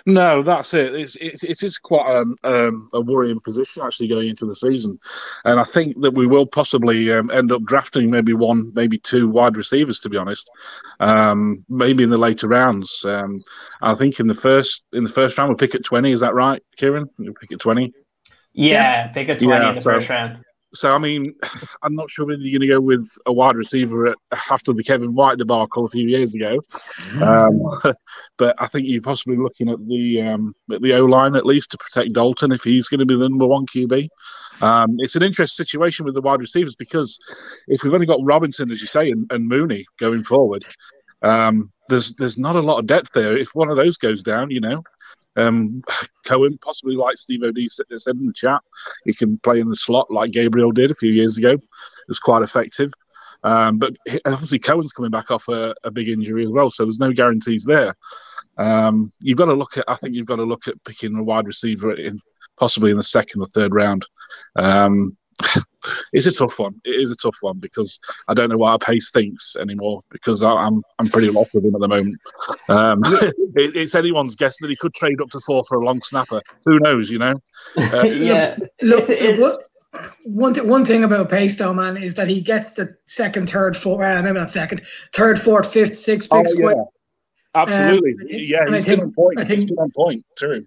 No, 0.06 0.41
that's 0.41 0.74
it. 0.74 0.96
It's, 0.96 1.15
it's 1.18 1.44
it 1.44 1.63
is 1.63 1.77
quite 1.77 2.15
um, 2.15 2.36
um, 2.44 2.89
a 2.94 3.01
worrying 3.01 3.39
position 3.39 3.84
actually 3.84 4.08
going 4.08 4.27
into 4.30 4.46
the 4.46 4.56
season, 4.56 5.00
and 5.46 5.60
I 5.60 5.63
think 5.63 6.01
that 6.01 6.15
we 6.15 6.25
will 6.25 6.46
possibly 6.46 7.12
um, 7.13 7.30
end 7.32 7.51
up 7.51 7.63
drafting 7.63 8.10
maybe 8.10 8.34
one, 8.34 8.72
maybe 8.74 8.98
two 8.98 9.30
wide 9.30 9.58
receivers. 9.58 10.00
To 10.00 10.10
be 10.10 10.18
honest, 10.18 10.50
um, 11.00 11.63
maybe 11.70 12.03
in 12.03 12.10
the 12.10 12.18
later 12.18 12.48
rounds. 12.48 13.06
Um, 13.06 13.44
I 13.82 13.94
think 13.94 14.20
in 14.20 14.27
the 14.27 14.36
first 14.36 14.84
in 14.94 15.03
the 15.03 15.12
first 15.12 15.38
round 15.38 15.50
we 15.50 15.56
pick 15.56 15.75
at 15.75 15.84
twenty. 15.84 16.12
Is 16.12 16.22
that 16.22 16.34
right, 16.34 16.62
Ciaran? 16.77 17.08
We 17.18 17.32
pick 17.39 17.51
at 17.51 17.60
twenty. 17.60 17.94
Yeah, 18.53 18.74
yeah, 18.74 19.08
pick 19.10 19.30
at 19.30 19.39
twenty 19.39 19.63
yeah, 19.63 19.70
in 19.70 19.75
the 19.75 19.82
so, 19.82 19.91
first 19.91 20.10
round. 20.10 20.44
So 20.74 20.94
I 20.94 20.98
mean, 20.98 21.34
I'm 21.84 21.96
not 21.96 22.10
sure 22.10 22.25
whether 22.25 22.42
you're 22.42 22.60
going 22.60 22.68
to 22.68 22.74
go 22.74 22.82
with 22.82 23.10
a 23.25 23.34
wide 23.34 23.56
receiver 23.56 24.16
after 24.50 24.74
the 24.74 24.84
Kevin 24.84 25.13
White 25.13 25.38
debacle 25.38 25.86
a 25.86 25.90
few 25.90 26.08
years 26.08 26.34
ago, 26.34 26.62
um, 27.22 27.62
but 28.38 28.56
I 28.60 28.68
think 28.68 28.88
you're 28.88 29.01
possibly 29.01 29.38
looking 29.38 29.70
at 29.70 29.86
the 29.88 30.22
um, 30.22 30.56
at 30.72 30.82
the 30.82 30.94
O 30.94 31.06
line 31.06 31.36
at 31.36 31.46
least 31.46 31.72
to 31.72 31.78
protect 31.78 32.13
Dalton 32.13 32.51
if 32.51 32.63
he's 32.63 32.88
going 32.88 33.00
to 33.00 33.06
be 33.06 33.16
the 33.16 33.30
number 33.30 33.48
one 33.48 33.66
QB. 33.66 34.10
Um, 34.62 34.96
it's 35.00 35.16
an 35.16 35.24
interesting 35.24 35.66
situation 35.66 36.06
with 36.06 36.16
the 36.16 36.22
wide 36.22 36.40
receivers 36.40 36.75
because 36.75 37.18
if 37.68 37.84
we've 37.84 37.94
only 37.94 38.06
got 38.06 38.20
Robinson, 38.22 38.70
as 38.70 38.82
you 38.82 38.88
say, 38.88 39.10
and, 39.10 39.30
and 39.32 39.48
Mooney 39.48 39.86
going 40.00 40.24
forward, 40.24 40.66
um, 41.22 41.72
there's 41.90 42.13
there's 42.16 42.38
not 42.38 42.56
a 42.56 42.62
lot 42.62 42.80
of 42.80 42.88
depth 42.88 43.12
there. 43.13 43.38
If 43.38 43.50
one 43.54 43.70
of 43.70 43.75
those 43.75 43.98
goes 43.98 44.24
down, 44.24 44.51
you 44.51 44.62
know, 44.62 44.84
um, 45.36 45.82
Cohen, 46.26 46.58
possibly 46.62 46.96
like 46.96 47.18
Steve 47.18 47.44
O'D 47.44 47.68
said 47.68 48.16
in 48.16 48.26
the 48.26 48.34
chat, 48.34 48.62
he 49.06 49.14
can 49.14 49.38
play 49.40 49.60
in 49.60 49.70
the 49.70 49.76
slot 49.76 50.12
like 50.12 50.32
Gabriel 50.32 50.72
did 50.72 50.92
a 50.92 50.96
few 50.96 51.12
years 51.12 51.38
ago. 51.38 51.52
It 51.52 51.62
was 52.08 52.20
quite 52.20 52.44
effective. 52.44 52.92
Um, 53.44 53.80
but 53.80 53.96
obviously, 54.26 54.60
Cohen's 54.60 54.94
coming 54.94 55.12
back 55.12 55.32
off 55.32 55.48
a, 55.48 55.74
a, 55.84 55.90
big 55.90 56.10
injury 56.10 56.44
as 56.44 56.52
well, 56.52 56.70
so 56.70 56.84
there's 56.84 57.00
no 57.00 57.12
guarantees 57.12 57.66
there. 57.66 57.96
Um, 58.58 59.10
you've 59.20 59.38
got 59.38 59.46
to 59.46 59.56
look 59.56 59.78
at. 59.78 59.86
I 59.88 59.96
think 59.96 60.14
you've 60.14 60.28
got 60.28 60.36
to 60.36 60.44
look 60.44 60.68
at 60.68 60.84
picking 60.84 61.16
a 61.16 61.24
wide 61.24 61.48
receiver 61.48 61.94
in 61.96 62.20
possibly 62.58 62.92
in 62.92 62.98
the 62.98 63.04
second 63.04 63.42
or 63.42 63.48
third 63.48 63.74
round. 63.74 64.06
Um, 64.56 65.18
it's 66.14 66.26
a 66.26 66.32
tough 66.32 66.60
one. 66.60 66.80
It 66.86 67.00
is 67.00 67.12
a 67.12 67.16
tough 67.16 67.38
one 67.42 67.60
because 67.60 68.00
I 68.28 68.34
don't 68.34 68.50
know 68.50 68.58
why 68.58 68.72
our 68.72 68.80
pace 68.80 69.12
thinks 69.12 69.56
anymore 69.56 70.02
because 70.10 70.44
I, 70.44 70.68
am 70.68 70.84
I'm 71.00 71.08
pretty 71.08 71.30
lost 71.30 71.54
with 71.54 71.66
him 71.66 71.76
at 71.76 71.82
the 71.82 71.88
moment. 71.88 72.20
Um, 72.70 73.00
it, 73.56 73.76
it's 73.76 73.96
anyone's 73.96 74.36
guess 74.36 74.60
that 74.60 74.70
he 74.70 74.76
could 74.76 74.94
trade 74.94 75.22
up 75.22 75.30
to 75.32 75.40
four 75.42 75.64
for 75.68 75.78
a 75.78 75.84
long 75.84 76.02
snapper. 76.02 76.42
Who 76.66 76.80
knows? 76.80 77.10
You 77.10 77.20
know. 77.20 77.36
Uh, 77.78 78.04
yeah. 78.04 78.58
Look, 78.82 79.06
it's, 79.08 79.40
look, 79.40 79.60
one 80.26 80.54
th- 80.54 80.66
one 80.66 80.86
thing 80.86 81.04
about 81.04 81.30
Pace 81.30 81.58
though, 81.58 81.74
man, 81.74 81.96
is 81.96 82.16
that 82.16 82.28
he 82.28 82.42
gets 82.42 82.74
the 82.74 82.96
second, 83.06 83.50
third, 83.50 83.78
fourth, 83.78 84.06
uh, 84.06 84.22
maybe 84.24 84.40
not 84.40 84.50
second, 84.50 84.82
third, 85.14 85.40
fourth, 85.40 85.72
fifth, 85.72 85.98
sixth 85.98 86.30
picks. 86.30 86.54
Oh, 86.56 86.58
yeah. 86.58 86.84
Absolutely. 87.54 88.12
Um, 88.12 88.28
yeah, 88.30 88.66
he's 88.66 88.76
I 88.76 88.82
think, 88.82 89.02
on 89.02 89.14
point. 89.14 89.40
I 89.40 89.46
think, 89.46 89.70
he's 89.70 89.78
on 89.78 89.92
point 89.92 90.26
too. 90.38 90.66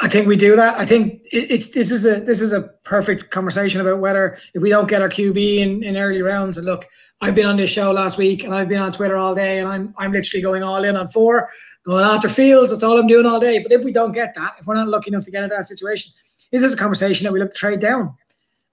I 0.00 0.08
think 0.08 0.26
we 0.26 0.36
do 0.36 0.56
that. 0.56 0.78
I 0.78 0.84
think 0.84 1.22
it, 1.30 1.50
it's 1.50 1.68
this 1.68 1.90
is 1.90 2.04
a 2.04 2.20
this 2.20 2.40
is 2.40 2.52
a 2.52 2.62
perfect 2.84 3.30
conversation 3.30 3.80
about 3.80 4.00
whether 4.00 4.36
if 4.52 4.60
we 4.62 4.68
don't 4.68 4.88
get 4.88 5.02
our 5.02 5.08
QB 5.08 5.58
in, 5.58 5.82
in 5.82 5.96
early 5.96 6.20
rounds. 6.20 6.56
And 6.56 6.66
look, 6.66 6.88
I've 7.20 7.34
been 7.34 7.46
on 7.46 7.56
this 7.56 7.70
show 7.70 7.92
last 7.92 8.18
week 8.18 8.42
and 8.42 8.54
I've 8.54 8.68
been 8.68 8.80
on 8.80 8.92
Twitter 8.92 9.16
all 9.16 9.34
day 9.34 9.58
and 9.58 9.68
I'm 9.68 9.94
I'm 9.96 10.12
literally 10.12 10.42
going 10.42 10.62
all 10.62 10.82
in 10.82 10.96
on 10.96 11.08
four, 11.08 11.48
going 11.84 12.04
after 12.04 12.28
Fields. 12.28 12.70
That's 12.70 12.82
all 12.82 12.98
I'm 12.98 13.06
doing 13.06 13.24
all 13.24 13.38
day. 13.38 13.62
But 13.62 13.70
if 13.70 13.84
we 13.84 13.92
don't 13.92 14.12
get 14.12 14.34
that, 14.34 14.56
if 14.58 14.66
we're 14.66 14.74
not 14.74 14.88
lucky 14.88 15.10
enough 15.10 15.24
to 15.24 15.30
get 15.30 15.44
into 15.44 15.54
that 15.54 15.66
situation, 15.66 16.12
this 16.50 16.62
is 16.62 16.74
a 16.74 16.76
conversation 16.76 17.24
that 17.24 17.32
we 17.32 17.38
look 17.38 17.52
to 17.54 17.58
trade 17.58 17.80
down, 17.80 18.14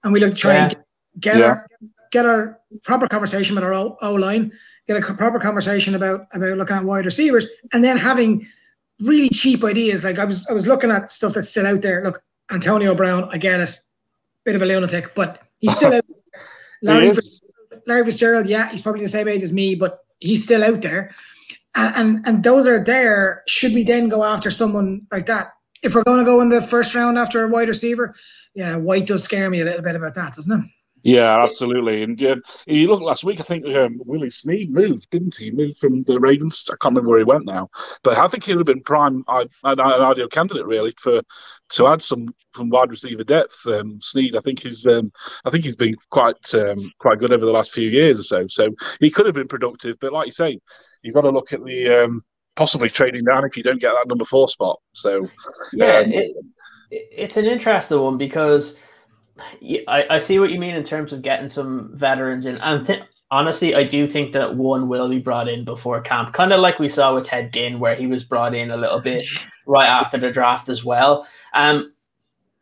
and 0.02 0.12
we 0.12 0.20
look 0.20 0.32
to 0.32 0.36
try 0.36 0.54
yeah. 0.54 0.64
and 0.64 0.76
get, 1.20 1.36
yeah. 1.36 1.44
our 1.44 1.68
get 2.10 2.26
our 2.26 2.58
proper 2.82 3.06
conversation 3.06 3.54
with 3.54 3.64
our 3.64 3.74
O 3.74 4.14
line, 4.14 4.52
get 4.88 4.96
a 4.96 5.14
proper 5.14 5.38
conversation 5.38 5.94
about 5.94 6.26
about 6.34 6.58
looking 6.58 6.76
at 6.76 6.84
wide 6.84 7.04
receivers, 7.04 7.46
and 7.72 7.84
then 7.84 7.96
having 7.96 8.44
really 9.00 9.28
cheap 9.28 9.64
ideas. 9.64 10.04
Like 10.04 10.18
I 10.18 10.24
was 10.24 10.46
I 10.48 10.52
was 10.52 10.66
looking 10.66 10.90
at 10.90 11.10
stuff 11.10 11.34
that's 11.34 11.48
still 11.48 11.66
out 11.66 11.82
there. 11.82 12.04
Look, 12.04 12.22
Antonio 12.50 12.94
Brown, 12.94 13.28
I 13.30 13.38
get 13.38 13.60
it, 13.60 13.78
bit 14.44 14.56
of 14.56 14.62
a 14.62 14.66
lunatic, 14.66 15.14
but 15.14 15.42
he's 15.58 15.76
still 15.76 15.94
out. 15.94 16.04
Larry, 16.82 17.12
Larry 17.86 18.04
Fitzgerald, 18.04 18.46
yeah, 18.46 18.70
he's 18.70 18.82
probably 18.82 19.02
the 19.02 19.08
same 19.08 19.28
age 19.28 19.42
as 19.42 19.52
me, 19.52 19.74
but 19.74 20.00
he's 20.18 20.42
still 20.42 20.64
out 20.64 20.82
there. 20.82 21.14
And, 21.74 21.94
and 21.96 22.26
and 22.26 22.44
those 22.44 22.66
are 22.66 22.82
there. 22.82 23.42
Should 23.46 23.72
we 23.72 23.84
then 23.84 24.08
go 24.08 24.24
after 24.24 24.50
someone 24.50 25.06
like 25.10 25.26
that? 25.26 25.52
If 25.82 25.94
we're 25.94 26.04
going 26.04 26.18
to 26.18 26.24
go 26.24 26.40
in 26.40 26.48
the 26.48 26.62
first 26.62 26.94
round 26.94 27.18
after 27.18 27.42
a 27.42 27.48
wide 27.48 27.68
receiver, 27.68 28.14
yeah, 28.54 28.76
White 28.76 29.06
does 29.06 29.24
scare 29.24 29.50
me 29.50 29.60
a 29.60 29.64
little 29.64 29.82
bit 29.82 29.96
about 29.96 30.14
that, 30.14 30.34
doesn't 30.34 30.60
it? 30.60 30.70
Yeah, 31.02 31.42
absolutely. 31.42 32.02
And 32.02 32.20
yeah, 32.20 32.36
you 32.66 32.88
look 32.88 33.00
last 33.00 33.24
week. 33.24 33.40
I 33.40 33.42
think 33.42 33.66
um, 33.74 34.00
Willie 34.04 34.30
Snead 34.30 34.70
moved, 34.70 35.10
didn't 35.10 35.36
he? 35.36 35.50
Moved 35.50 35.78
from 35.78 36.04
the 36.04 36.20
Ravens. 36.20 36.64
I 36.68 36.76
can't 36.80 36.94
remember 36.94 37.10
where 37.10 37.18
he 37.18 37.24
went 37.24 37.44
now, 37.44 37.68
but 38.04 38.16
I 38.16 38.28
think 38.28 38.44
he 38.44 38.52
would 38.52 38.60
have 38.60 38.74
been 38.74 38.84
prime, 38.84 39.24
an 39.28 39.80
ideal 39.80 40.28
candidate 40.28 40.66
really 40.66 40.92
for 40.98 41.22
to 41.70 41.88
add 41.88 42.02
some 42.02 42.28
from 42.52 42.68
wide 42.68 42.90
receiver 42.90 43.24
depth. 43.24 43.66
Um, 43.66 43.98
Snead, 44.00 44.36
I 44.36 44.40
think 44.40 44.60
he's, 44.60 44.86
um, 44.86 45.10
I 45.44 45.50
think 45.50 45.64
he's 45.64 45.76
been 45.76 45.96
quite 46.10 46.54
um, 46.54 46.92
quite 46.98 47.18
good 47.18 47.32
over 47.32 47.44
the 47.44 47.52
last 47.52 47.72
few 47.72 47.88
years 47.88 48.20
or 48.20 48.24
so. 48.24 48.46
So 48.46 48.70
he 49.00 49.10
could 49.10 49.26
have 49.26 49.34
been 49.34 49.48
productive, 49.48 49.96
but 50.00 50.12
like 50.12 50.26
you 50.26 50.32
say, 50.32 50.60
you've 51.02 51.14
got 51.14 51.22
to 51.22 51.30
look 51.30 51.52
at 51.52 51.64
the 51.64 51.88
um, 51.88 52.22
possibly 52.54 52.88
trading 52.88 53.24
down 53.24 53.44
if 53.44 53.56
you 53.56 53.62
don't 53.62 53.80
get 53.80 53.92
that 53.92 54.08
number 54.08 54.24
four 54.24 54.46
spot. 54.48 54.78
So 54.92 55.28
yeah, 55.72 55.98
um, 55.98 56.12
it, 56.12 56.36
it's 56.90 57.36
an 57.36 57.46
interesting 57.46 58.00
one 58.00 58.18
because 58.18 58.78
I, 59.40 60.06
I 60.10 60.18
see 60.18 60.38
what 60.38 60.50
you 60.50 60.58
mean 60.58 60.74
in 60.74 60.84
terms 60.84 61.12
of 61.12 61.22
getting 61.22 61.48
some 61.48 61.90
veterans 61.94 62.46
in. 62.46 62.56
And 62.58 62.86
th- 62.86 63.02
honestly, 63.30 63.74
I 63.74 63.84
do 63.84 64.06
think 64.06 64.32
that 64.32 64.56
one 64.56 64.88
will 64.88 65.08
be 65.08 65.18
brought 65.18 65.48
in 65.48 65.64
before 65.64 66.00
camp, 66.00 66.32
kind 66.34 66.52
of 66.52 66.60
like 66.60 66.78
we 66.78 66.88
saw 66.88 67.14
with 67.14 67.24
Ted 67.24 67.52
Ginn, 67.52 67.80
where 67.80 67.94
he 67.94 68.06
was 68.06 68.24
brought 68.24 68.54
in 68.54 68.70
a 68.70 68.76
little 68.76 69.00
bit 69.00 69.24
right 69.66 69.88
after 69.88 70.18
the 70.18 70.30
draft 70.30 70.68
as 70.68 70.84
well. 70.84 71.26
Um, 71.54 71.92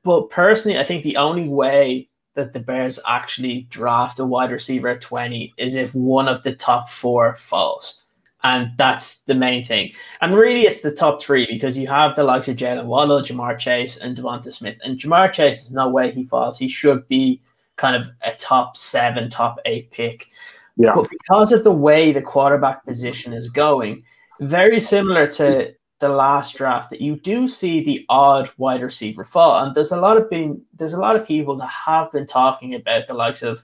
but 0.04 0.30
personally, 0.30 0.78
I 0.78 0.84
think 0.84 1.02
the 1.02 1.16
only 1.16 1.48
way 1.48 2.08
that 2.34 2.52
the 2.52 2.60
Bears 2.60 2.98
actually 3.06 3.62
draft 3.70 4.18
a 4.20 4.24
wide 4.24 4.52
receiver 4.52 4.88
at 4.88 5.00
20 5.00 5.52
is 5.58 5.74
if 5.74 5.94
one 5.94 6.28
of 6.28 6.42
the 6.42 6.54
top 6.54 6.88
four 6.88 7.36
falls. 7.36 8.04
And 8.42 8.72
that's 8.78 9.24
the 9.24 9.34
main 9.34 9.64
thing. 9.64 9.92
And 10.20 10.34
really, 10.34 10.62
it's 10.62 10.82
the 10.82 10.92
top 10.92 11.22
three 11.22 11.46
because 11.46 11.76
you 11.76 11.86
have 11.88 12.16
the 12.16 12.24
likes 12.24 12.48
of 12.48 12.56
Jaylen 12.56 12.86
Waddle, 12.86 13.20
Ja'Marr 13.20 13.58
Chase, 13.58 13.98
and 13.98 14.16
DeVonta 14.16 14.52
Smith. 14.52 14.78
And 14.82 14.98
Ja'Marr 14.98 15.32
Chase, 15.32 15.66
is 15.66 15.72
no 15.72 15.88
way 15.88 16.10
he 16.10 16.24
falls. 16.24 16.58
He 16.58 16.68
should 16.68 17.06
be 17.08 17.42
kind 17.76 17.96
of 17.96 18.10
a 18.22 18.34
top 18.34 18.76
seven, 18.76 19.28
top 19.28 19.58
eight 19.66 19.90
pick. 19.90 20.28
Yeah. 20.76 20.94
But 20.94 21.10
because 21.10 21.52
of 21.52 21.64
the 21.64 21.72
way 21.72 22.12
the 22.12 22.22
quarterback 22.22 22.84
position 22.86 23.34
is 23.34 23.50
going, 23.50 24.04
very 24.40 24.80
similar 24.80 25.26
to 25.32 25.74
the 25.98 26.08
last 26.08 26.56
draft, 26.56 26.88
that 26.90 27.02
you 27.02 27.16
do 27.16 27.46
see 27.46 27.84
the 27.84 28.06
odd 28.08 28.50
wide 28.56 28.82
receiver 28.82 29.24
fall. 29.24 29.62
And 29.62 29.74
there's 29.74 29.92
a 29.92 30.00
lot 30.00 30.16
of 30.16 30.30
being 30.30 30.62
there's 30.78 30.94
a 30.94 31.00
lot 31.00 31.16
of 31.16 31.26
people 31.26 31.56
that 31.56 31.66
have 31.66 32.10
been 32.10 32.26
talking 32.26 32.74
about 32.74 33.06
the 33.06 33.14
likes 33.14 33.42
of 33.42 33.62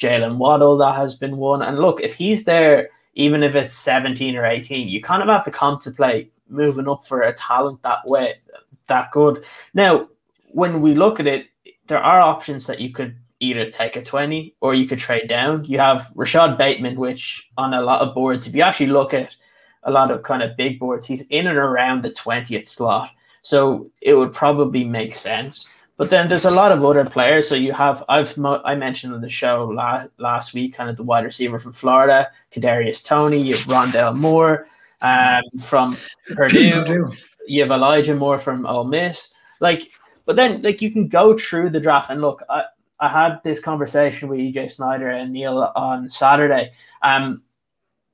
Jaylen 0.00 0.36
Waddle 0.36 0.76
that 0.78 0.96
has 0.96 1.14
been 1.14 1.36
one. 1.36 1.62
And 1.62 1.78
look, 1.78 2.00
if 2.00 2.14
he's 2.14 2.44
there 2.44 2.90
even 3.16 3.42
if 3.42 3.54
it's 3.54 3.74
17 3.74 4.36
or 4.36 4.44
18, 4.44 4.88
you 4.88 5.02
kind 5.02 5.22
of 5.22 5.28
have 5.28 5.44
to 5.46 5.50
contemplate 5.50 6.32
moving 6.48 6.86
up 6.86 7.04
for 7.04 7.22
a 7.22 7.32
talent 7.32 7.82
that 7.82 8.06
way, 8.06 8.34
that 8.86 9.10
good. 9.10 9.44
Now, 9.74 10.08
when 10.48 10.80
we 10.80 10.94
look 10.94 11.18
at 11.18 11.26
it, 11.26 11.46
there 11.86 11.98
are 11.98 12.20
options 12.20 12.66
that 12.66 12.80
you 12.80 12.92
could 12.92 13.16
either 13.40 13.70
take 13.70 13.96
a 13.96 14.02
20 14.02 14.54
or 14.60 14.74
you 14.74 14.86
could 14.86 14.98
trade 14.98 15.28
down. 15.28 15.64
You 15.64 15.78
have 15.78 16.12
Rashod 16.14 16.58
Bateman, 16.58 16.96
which 16.96 17.48
on 17.56 17.72
a 17.72 17.82
lot 17.82 18.02
of 18.02 18.14
boards, 18.14 18.46
if 18.46 18.54
you 18.54 18.62
actually 18.62 18.88
look 18.88 19.14
at 19.14 19.34
a 19.82 19.90
lot 19.90 20.10
of 20.10 20.22
kind 20.22 20.42
of 20.42 20.56
big 20.56 20.78
boards, 20.78 21.06
he's 21.06 21.26
in 21.28 21.46
and 21.46 21.58
around 21.58 22.02
the 22.02 22.10
20th 22.10 22.66
slot. 22.66 23.10
So 23.40 23.90
it 24.02 24.14
would 24.14 24.34
probably 24.34 24.84
make 24.84 25.14
sense. 25.14 25.72
But 25.96 26.10
then 26.10 26.28
there's 26.28 26.44
a 26.44 26.50
lot 26.50 26.72
of 26.72 26.84
other 26.84 27.04
players. 27.04 27.48
So 27.48 27.54
you 27.54 27.72
have 27.72 28.04
I've 28.08 28.38
I 28.38 28.74
mentioned 28.74 29.14
on 29.14 29.22
the 29.22 29.30
show 29.30 29.66
last 29.74 30.10
last 30.18 30.52
week, 30.54 30.74
kind 30.74 30.90
of 30.90 30.96
the 30.96 31.02
wide 31.02 31.24
receiver 31.24 31.58
from 31.58 31.72
Florida, 31.72 32.30
Kadarius 32.52 33.04
Toney. 33.04 33.40
You 33.40 33.54
have 33.56 33.64
Rondale 33.64 34.16
Moore 34.16 34.68
um, 35.00 35.42
from 35.58 35.96
Purdue. 36.34 37.10
You 37.46 37.62
have 37.62 37.70
Elijah 37.70 38.14
Moore 38.14 38.38
from 38.38 38.66
Ole 38.66 38.84
Miss. 38.84 39.32
Like, 39.60 39.90
but 40.26 40.36
then 40.36 40.60
like 40.62 40.82
you 40.82 40.90
can 40.90 41.08
go 41.08 41.36
through 41.36 41.70
the 41.70 41.80
draft 41.80 42.10
and 42.10 42.20
look. 42.20 42.42
I, 42.50 42.64
I 42.98 43.08
had 43.08 43.42
this 43.44 43.60
conversation 43.60 44.28
with 44.28 44.38
EJ 44.38 44.72
Snyder 44.72 45.08
and 45.10 45.32
Neil 45.32 45.70
on 45.76 46.08
Saturday. 46.08 46.72
Um, 47.02 47.42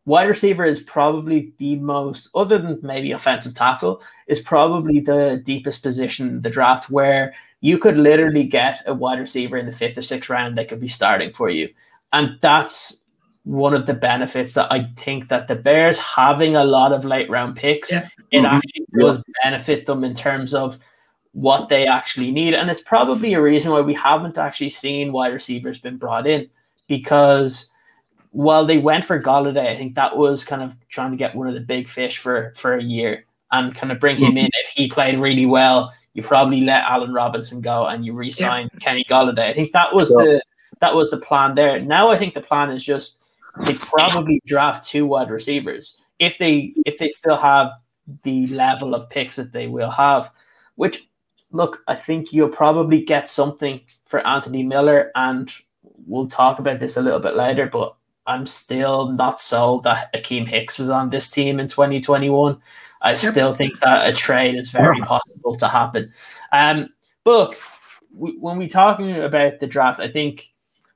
wide 0.04 0.28
receiver 0.28 0.64
is 0.64 0.82
probably 0.82 1.52
the 1.58 1.76
most, 1.76 2.28
other 2.34 2.58
than 2.58 2.80
maybe 2.82 3.12
offensive 3.12 3.54
tackle, 3.54 4.02
is 4.26 4.40
probably 4.40 5.00
the 5.00 5.40
deepest 5.44 5.82
position 5.82 6.28
in 6.28 6.42
the 6.42 6.50
draft 6.50 6.90
where 6.90 7.34
you 7.62 7.78
could 7.78 7.96
literally 7.96 8.44
get 8.44 8.82
a 8.86 8.92
wide 8.92 9.20
receiver 9.20 9.56
in 9.56 9.66
the 9.66 9.72
fifth 9.72 9.96
or 9.96 10.02
sixth 10.02 10.28
round 10.28 10.58
that 10.58 10.68
could 10.68 10.80
be 10.80 10.88
starting 10.88 11.32
for 11.32 11.48
you. 11.48 11.72
And 12.12 12.36
that's 12.42 13.04
one 13.44 13.72
of 13.72 13.86
the 13.86 13.94
benefits 13.94 14.54
that 14.54 14.70
I 14.70 14.90
think 14.96 15.28
that 15.28 15.46
the 15.46 15.54
Bears 15.54 15.98
having 15.98 16.56
a 16.56 16.64
lot 16.64 16.92
of 16.92 17.04
late 17.04 17.30
round 17.30 17.56
picks, 17.56 17.90
yeah. 17.90 18.08
it 18.32 18.38
mm-hmm. 18.38 18.46
actually 18.46 18.86
does 18.98 19.22
benefit 19.42 19.86
them 19.86 20.02
in 20.02 20.12
terms 20.12 20.54
of 20.54 20.78
what 21.32 21.68
they 21.68 21.86
actually 21.86 22.32
need. 22.32 22.52
And 22.52 22.68
it's 22.68 22.82
probably 22.82 23.34
a 23.34 23.40
reason 23.40 23.70
why 23.70 23.80
we 23.80 23.94
haven't 23.94 24.38
actually 24.38 24.70
seen 24.70 25.12
wide 25.12 25.32
receivers 25.32 25.78
been 25.78 25.98
brought 25.98 26.26
in 26.26 26.50
because 26.88 27.70
while 28.32 28.66
they 28.66 28.78
went 28.78 29.04
for 29.04 29.22
Golladay, 29.22 29.68
I 29.68 29.76
think 29.76 29.94
that 29.94 30.16
was 30.16 30.42
kind 30.42 30.62
of 30.62 30.74
trying 30.88 31.12
to 31.12 31.16
get 31.16 31.36
one 31.36 31.46
of 31.46 31.54
the 31.54 31.60
big 31.60 31.88
fish 31.88 32.18
for 32.18 32.52
for 32.56 32.74
a 32.74 32.82
year 32.82 33.24
and 33.52 33.74
kind 33.74 33.92
of 33.92 34.00
bring 34.00 34.16
him 34.16 34.36
in 34.36 34.46
if 34.46 34.70
he 34.74 34.88
played 34.88 35.18
really 35.18 35.46
well 35.46 35.92
you 36.14 36.22
probably 36.22 36.62
let 36.62 36.84
Allen 36.84 37.12
Robinson 37.12 37.60
go 37.60 37.86
and 37.86 38.04
you 38.04 38.12
re-sign 38.12 38.68
yeah. 38.72 38.78
Kenny 38.80 39.04
Golladay. 39.08 39.50
I 39.50 39.54
think 39.54 39.72
that 39.72 39.94
was 39.94 40.08
the 40.08 40.42
that 40.80 40.94
was 40.94 41.10
the 41.10 41.18
plan 41.18 41.54
there. 41.54 41.78
Now 41.78 42.10
I 42.10 42.18
think 42.18 42.34
the 42.34 42.40
plan 42.40 42.70
is 42.70 42.84
just 42.84 43.20
they 43.66 43.74
probably 43.74 44.42
draft 44.46 44.88
two 44.88 45.06
wide 45.06 45.30
receivers 45.30 45.98
if 46.18 46.38
they 46.38 46.74
if 46.86 46.98
they 46.98 47.08
still 47.08 47.36
have 47.36 47.70
the 48.24 48.46
level 48.48 48.94
of 48.94 49.08
picks 49.08 49.36
that 49.36 49.52
they 49.52 49.66
will 49.68 49.90
have. 49.90 50.30
Which 50.76 51.06
look, 51.50 51.82
I 51.86 51.94
think 51.94 52.32
you'll 52.32 52.48
probably 52.48 53.02
get 53.02 53.28
something 53.28 53.80
for 54.06 54.26
Anthony 54.26 54.62
Miller, 54.62 55.10
and 55.14 55.50
we'll 56.06 56.28
talk 56.28 56.58
about 56.58 56.80
this 56.80 56.96
a 56.96 57.02
little 57.02 57.20
bit 57.20 57.36
later. 57.36 57.66
But 57.66 57.94
I'm 58.26 58.46
still 58.46 59.10
not 59.12 59.40
sold 59.40 59.84
that 59.84 60.12
Akiem 60.14 60.46
Hicks 60.46 60.80
is 60.80 60.90
on 60.90 61.10
this 61.10 61.30
team 61.30 61.60
in 61.60 61.68
2021. 61.68 62.60
I 63.02 63.10
yep. 63.10 63.18
still 63.18 63.54
think 63.54 63.78
that 63.80 64.08
a 64.08 64.12
trade 64.12 64.54
is 64.54 64.70
very 64.70 65.00
possible 65.00 65.56
to 65.56 65.68
happen. 65.68 66.12
Um, 66.52 66.88
but 67.24 67.58
we, 68.14 68.36
when 68.38 68.58
we're 68.58 68.68
talking 68.68 69.16
about 69.16 69.60
the 69.60 69.66
draft, 69.66 70.00
I 70.00 70.10
think 70.10 70.52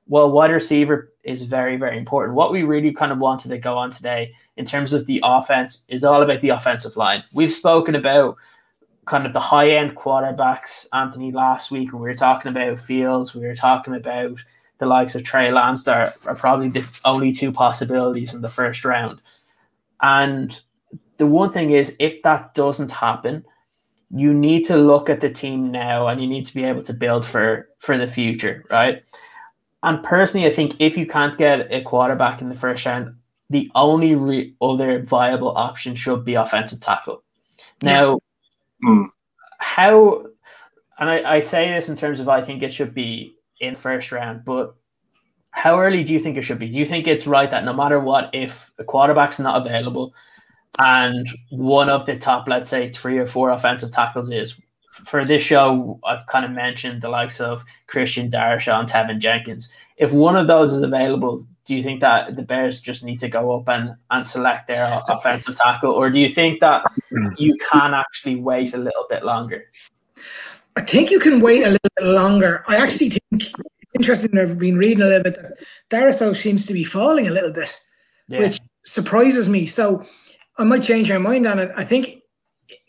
well, 0.08 0.30
wide 0.30 0.52
receiver 0.52 1.12
is 1.24 1.42
very, 1.42 1.76
very 1.76 1.98
important. 1.98 2.36
What 2.36 2.52
we 2.52 2.62
really 2.62 2.92
kind 2.92 3.10
of 3.10 3.18
wanted 3.18 3.48
to 3.48 3.58
go 3.58 3.76
on 3.76 3.90
today 3.90 4.32
in 4.56 4.64
terms 4.64 4.92
of 4.92 5.06
the 5.06 5.20
offense 5.24 5.84
is 5.88 6.04
all 6.04 6.22
about 6.22 6.40
the 6.40 6.50
offensive 6.50 6.96
line. 6.96 7.24
We've 7.32 7.52
spoken 7.52 7.96
about 7.96 8.36
kind 9.06 9.26
of 9.26 9.32
the 9.32 9.40
high 9.40 9.70
end 9.70 9.96
quarterbacks, 9.96 10.86
Anthony, 10.92 11.32
last 11.32 11.70
week 11.70 11.92
when 11.92 12.02
we 12.02 12.08
were 12.08 12.14
talking 12.14 12.50
about 12.50 12.78
Fields, 12.80 13.34
we 13.34 13.46
were 13.46 13.56
talking 13.56 13.94
about 13.94 14.38
the 14.78 14.86
likes 14.86 15.14
of 15.14 15.24
Trey 15.24 15.50
Lance 15.50 15.88
are 15.88 16.12
probably 16.36 16.68
the 16.68 16.84
only 17.04 17.32
two 17.32 17.50
possibilities 17.50 18.34
in 18.34 18.42
the 18.42 18.48
first 18.48 18.84
round. 18.84 19.20
And 20.02 20.60
the 21.18 21.26
one 21.26 21.52
thing 21.52 21.70
is, 21.70 21.96
if 21.98 22.22
that 22.22 22.54
doesn't 22.54 22.90
happen, 22.90 23.44
you 24.10 24.32
need 24.32 24.64
to 24.66 24.76
look 24.76 25.10
at 25.10 25.20
the 25.20 25.30
team 25.30 25.70
now 25.70 26.08
and 26.08 26.20
you 26.20 26.28
need 26.28 26.46
to 26.46 26.54
be 26.54 26.64
able 26.64 26.82
to 26.82 26.92
build 26.92 27.26
for 27.26 27.68
for 27.80 27.98
the 27.98 28.06
future, 28.06 28.64
right? 28.70 29.02
And 29.82 30.02
personally, 30.02 30.46
I 30.46 30.52
think 30.52 30.76
if 30.78 30.96
you 30.96 31.06
can't 31.06 31.38
get 31.38 31.72
a 31.72 31.82
quarterback 31.82 32.40
in 32.40 32.48
the 32.48 32.54
first 32.54 32.86
round, 32.86 33.14
the 33.50 33.70
only 33.74 34.14
re- 34.14 34.54
other 34.60 35.02
viable 35.02 35.56
option 35.56 35.94
should 35.94 36.24
be 36.24 36.34
offensive 36.34 36.80
tackle. 36.80 37.22
Now, 37.82 38.18
mm. 38.84 39.06
how, 39.58 40.26
and 40.98 41.10
I, 41.10 41.36
I 41.36 41.40
say 41.40 41.70
this 41.70 41.88
in 41.88 41.96
terms 41.96 42.20
of 42.20 42.28
I 42.28 42.42
think 42.42 42.62
it 42.62 42.72
should 42.72 42.94
be 42.94 43.36
in 43.60 43.74
first 43.74 44.10
round, 44.10 44.44
but 44.44 44.74
how 45.50 45.80
early 45.80 46.02
do 46.02 46.12
you 46.12 46.20
think 46.20 46.36
it 46.36 46.42
should 46.42 46.58
be? 46.58 46.68
Do 46.68 46.78
you 46.78 46.86
think 46.86 47.06
it's 47.06 47.26
right 47.26 47.50
that 47.50 47.64
no 47.64 47.72
matter 47.72 48.00
what, 48.00 48.30
if 48.32 48.72
a 48.78 48.84
quarterback's 48.84 49.38
not 49.38 49.64
available 49.64 50.14
and 50.78 51.26
one 51.50 51.88
of 51.88 52.06
the 52.06 52.16
top, 52.16 52.48
let's 52.48 52.70
say, 52.70 52.88
three 52.88 53.18
or 53.18 53.26
four 53.26 53.50
offensive 53.50 53.92
tackles 53.92 54.30
is 54.30 54.60
for 55.04 55.24
this 55.24 55.42
show, 55.42 56.00
I've 56.04 56.26
kind 56.26 56.44
of 56.44 56.50
mentioned 56.50 57.02
the 57.02 57.08
likes 57.08 57.40
of 57.40 57.64
Christian 57.86 58.30
Darrisaw 58.30 58.80
and 58.80 58.88
Teven 58.88 59.18
Jenkins. 59.18 59.72
If 59.96 60.12
one 60.12 60.36
of 60.36 60.46
those 60.46 60.72
is 60.72 60.82
available, 60.82 61.46
do 61.64 61.74
you 61.74 61.82
think 61.82 62.00
that 62.00 62.36
the 62.36 62.42
Bears 62.42 62.80
just 62.80 63.04
need 63.04 63.20
to 63.20 63.28
go 63.28 63.56
up 63.56 63.68
and, 63.68 63.94
and 64.10 64.26
select 64.26 64.68
their 64.68 65.00
offensive 65.08 65.56
tackle, 65.56 65.92
or 65.92 66.10
do 66.10 66.18
you 66.18 66.28
think 66.28 66.60
that 66.60 66.84
you 67.36 67.56
can 67.70 67.92
actually 67.92 68.36
wait 68.36 68.72
a 68.74 68.78
little 68.78 69.06
bit 69.08 69.24
longer? 69.24 69.64
I 70.76 70.82
think 70.82 71.10
you 71.10 71.18
can 71.18 71.40
wait 71.40 71.62
a 71.62 71.70
little 71.70 71.90
bit 71.96 72.06
longer. 72.06 72.62
I 72.68 72.76
actually 72.76 73.10
think 73.10 73.22
it's 73.32 73.52
interesting. 73.94 74.38
I've 74.38 74.58
been 74.58 74.78
reading 74.78 75.02
a 75.02 75.06
little 75.06 75.24
bit. 75.24 75.40
that 75.40 75.58
Darrisaw 75.90 76.36
seems 76.36 76.66
to 76.66 76.72
be 76.72 76.84
falling 76.84 77.26
a 77.26 77.30
little 77.30 77.52
bit, 77.52 77.78
yeah. 78.28 78.40
which 78.40 78.60
surprises 78.84 79.48
me. 79.48 79.66
So 79.66 80.04
I 80.58 80.64
might 80.64 80.82
change 80.82 81.10
my 81.10 81.18
mind 81.18 81.46
on 81.46 81.58
it. 81.58 81.70
I 81.76 81.84
think 81.84 82.22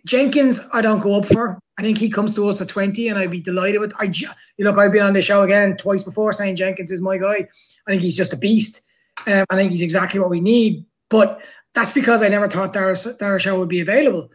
Jenkins, 0.05 0.59
I 0.73 0.81
don't 0.81 1.01
go 1.01 1.17
up 1.17 1.25
for. 1.25 1.59
I 1.77 1.83
think 1.83 1.97
he 1.97 2.09
comes 2.09 2.33
to 2.35 2.47
us 2.47 2.61
at 2.61 2.69
20 2.69 3.07
and 3.07 3.19
I'd 3.19 3.29
be 3.29 3.39
delighted 3.39 3.81
with 3.81 3.93
I 3.99 4.05
you 4.05 4.27
look, 4.59 4.77
I've 4.77 4.91
been 4.91 5.05
on 5.05 5.13
the 5.13 5.21
show 5.21 5.43
again 5.43 5.77
twice 5.77 6.01
before 6.01 6.33
saying 6.33 6.55
Jenkins 6.55 6.91
is 6.91 7.01
my 7.01 7.17
guy. 7.17 7.47
I 7.87 7.91
think 7.91 8.01
he's 8.01 8.17
just 8.17 8.33
a 8.33 8.37
beast. 8.37 8.81
Um, 9.27 9.45
I 9.49 9.55
think 9.55 9.71
he's 9.71 9.81
exactly 9.81 10.19
what 10.19 10.29
we 10.29 10.39
need. 10.39 10.85
But 11.09 11.41
that's 11.73 11.93
because 11.93 12.23
I 12.23 12.29
never 12.29 12.47
thought 12.47 12.73
Darius, 12.73 13.05
Darrisaw 13.17 13.57
would 13.57 13.69
be 13.69 13.81
available. 13.81 14.29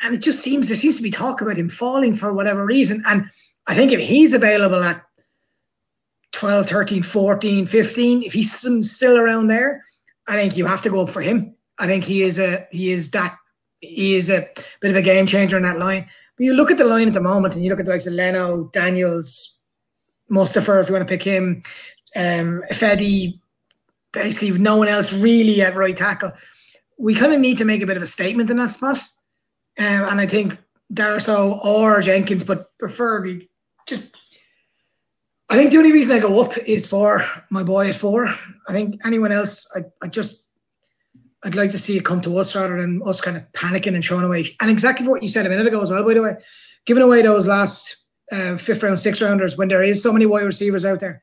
And 0.00 0.14
it 0.14 0.18
just 0.18 0.40
seems 0.40 0.68
there 0.68 0.76
seems 0.76 0.96
to 0.96 1.02
be 1.02 1.10
talk 1.10 1.40
about 1.40 1.58
him 1.58 1.68
falling 1.68 2.14
for 2.14 2.32
whatever 2.32 2.64
reason. 2.64 3.02
And 3.06 3.30
I 3.66 3.74
think 3.74 3.92
if 3.92 4.00
he's 4.00 4.32
available 4.32 4.82
at 4.82 5.04
12, 6.32 6.68
13, 6.68 7.02
14, 7.02 7.66
15, 7.66 8.22
if 8.22 8.32
he's 8.32 8.52
still 8.52 9.18
around 9.18 9.48
there, 9.48 9.84
I 10.26 10.34
think 10.34 10.56
you 10.56 10.66
have 10.66 10.82
to 10.82 10.90
go 10.90 11.02
up 11.02 11.10
for 11.10 11.20
him. 11.20 11.54
I 11.80 11.86
think 11.86 12.04
he 12.04 12.22
is 12.22 12.38
a 12.38 12.66
he 12.70 12.92
is 12.92 13.10
that 13.10 13.36
he 13.80 14.14
is 14.14 14.30
a 14.30 14.46
bit 14.80 14.90
of 14.90 14.96
a 14.96 15.02
game 15.02 15.26
changer 15.26 15.56
in 15.56 15.62
that 15.62 15.78
line. 15.78 16.08
But 16.36 16.44
you 16.44 16.52
look 16.52 16.70
at 16.70 16.78
the 16.78 16.84
line 16.84 17.08
at 17.08 17.14
the 17.14 17.20
moment 17.20 17.54
and 17.54 17.64
you 17.64 17.70
look 17.70 17.80
at 17.80 17.86
the 17.86 17.90
likes 17.90 18.06
of 18.06 18.12
Leno, 18.12 18.68
Daniels, 18.72 19.62
Mustipher, 20.30 20.80
if 20.80 20.88
you 20.88 20.94
want 20.94 21.08
to 21.08 21.10
pick 21.10 21.22
him, 21.22 21.62
um, 22.14 22.62
Ifedi, 22.70 23.40
basically 24.12 24.58
no 24.58 24.76
one 24.76 24.88
else 24.88 25.12
really 25.12 25.62
at 25.62 25.74
right 25.74 25.96
tackle. 25.96 26.32
We 26.98 27.14
kind 27.14 27.32
of 27.32 27.40
need 27.40 27.58
to 27.58 27.64
make 27.64 27.82
a 27.82 27.86
bit 27.86 27.96
of 27.96 28.02
a 28.02 28.06
statement 28.06 28.50
in 28.50 28.58
that 28.58 28.70
spot. 28.70 28.98
Um, 29.78 29.86
and 29.86 30.20
I 30.20 30.26
think 30.26 30.58
Darrisaw 30.92 31.64
or 31.64 32.02
Jenkins, 32.02 32.44
but 32.44 32.76
preferably 32.78 33.48
just 33.86 34.14
I 35.50 35.56
think 35.56 35.72
the 35.72 35.78
only 35.78 35.92
reason 35.92 36.16
I 36.16 36.20
go 36.20 36.40
up 36.40 36.56
is 36.58 36.88
for 36.88 37.24
my 37.50 37.64
boy 37.64 37.88
at 37.88 37.96
four. 37.96 38.28
I 38.68 38.72
think 38.72 39.04
anyone 39.04 39.32
else, 39.32 39.66
I, 39.74 39.80
I 40.00 40.06
just 40.06 40.39
I'd 41.42 41.54
like 41.54 41.70
to 41.70 41.78
see 41.78 41.96
it 41.96 42.04
come 42.04 42.20
to 42.22 42.36
us 42.38 42.54
rather 42.54 42.78
than 42.80 43.02
us 43.04 43.20
kind 43.20 43.36
of 43.36 43.50
panicking 43.52 43.94
and 43.94 44.04
throwing 44.04 44.24
away. 44.24 44.56
And 44.60 44.70
exactly 44.70 45.08
what 45.08 45.22
you 45.22 45.28
said 45.28 45.46
a 45.46 45.48
minute 45.48 45.66
ago 45.66 45.80
as 45.80 45.90
well, 45.90 46.04
by 46.04 46.14
the 46.14 46.22
way, 46.22 46.36
giving 46.84 47.02
away 47.02 47.22
those 47.22 47.46
last 47.46 47.96
uh, 48.30 48.56
fifth 48.56 48.82
round, 48.82 48.98
six 48.98 49.22
rounders 49.22 49.56
when 49.56 49.68
there 49.68 49.82
is 49.82 50.02
so 50.02 50.12
many 50.12 50.26
wide 50.26 50.44
receivers 50.44 50.84
out 50.84 51.00
there, 51.00 51.22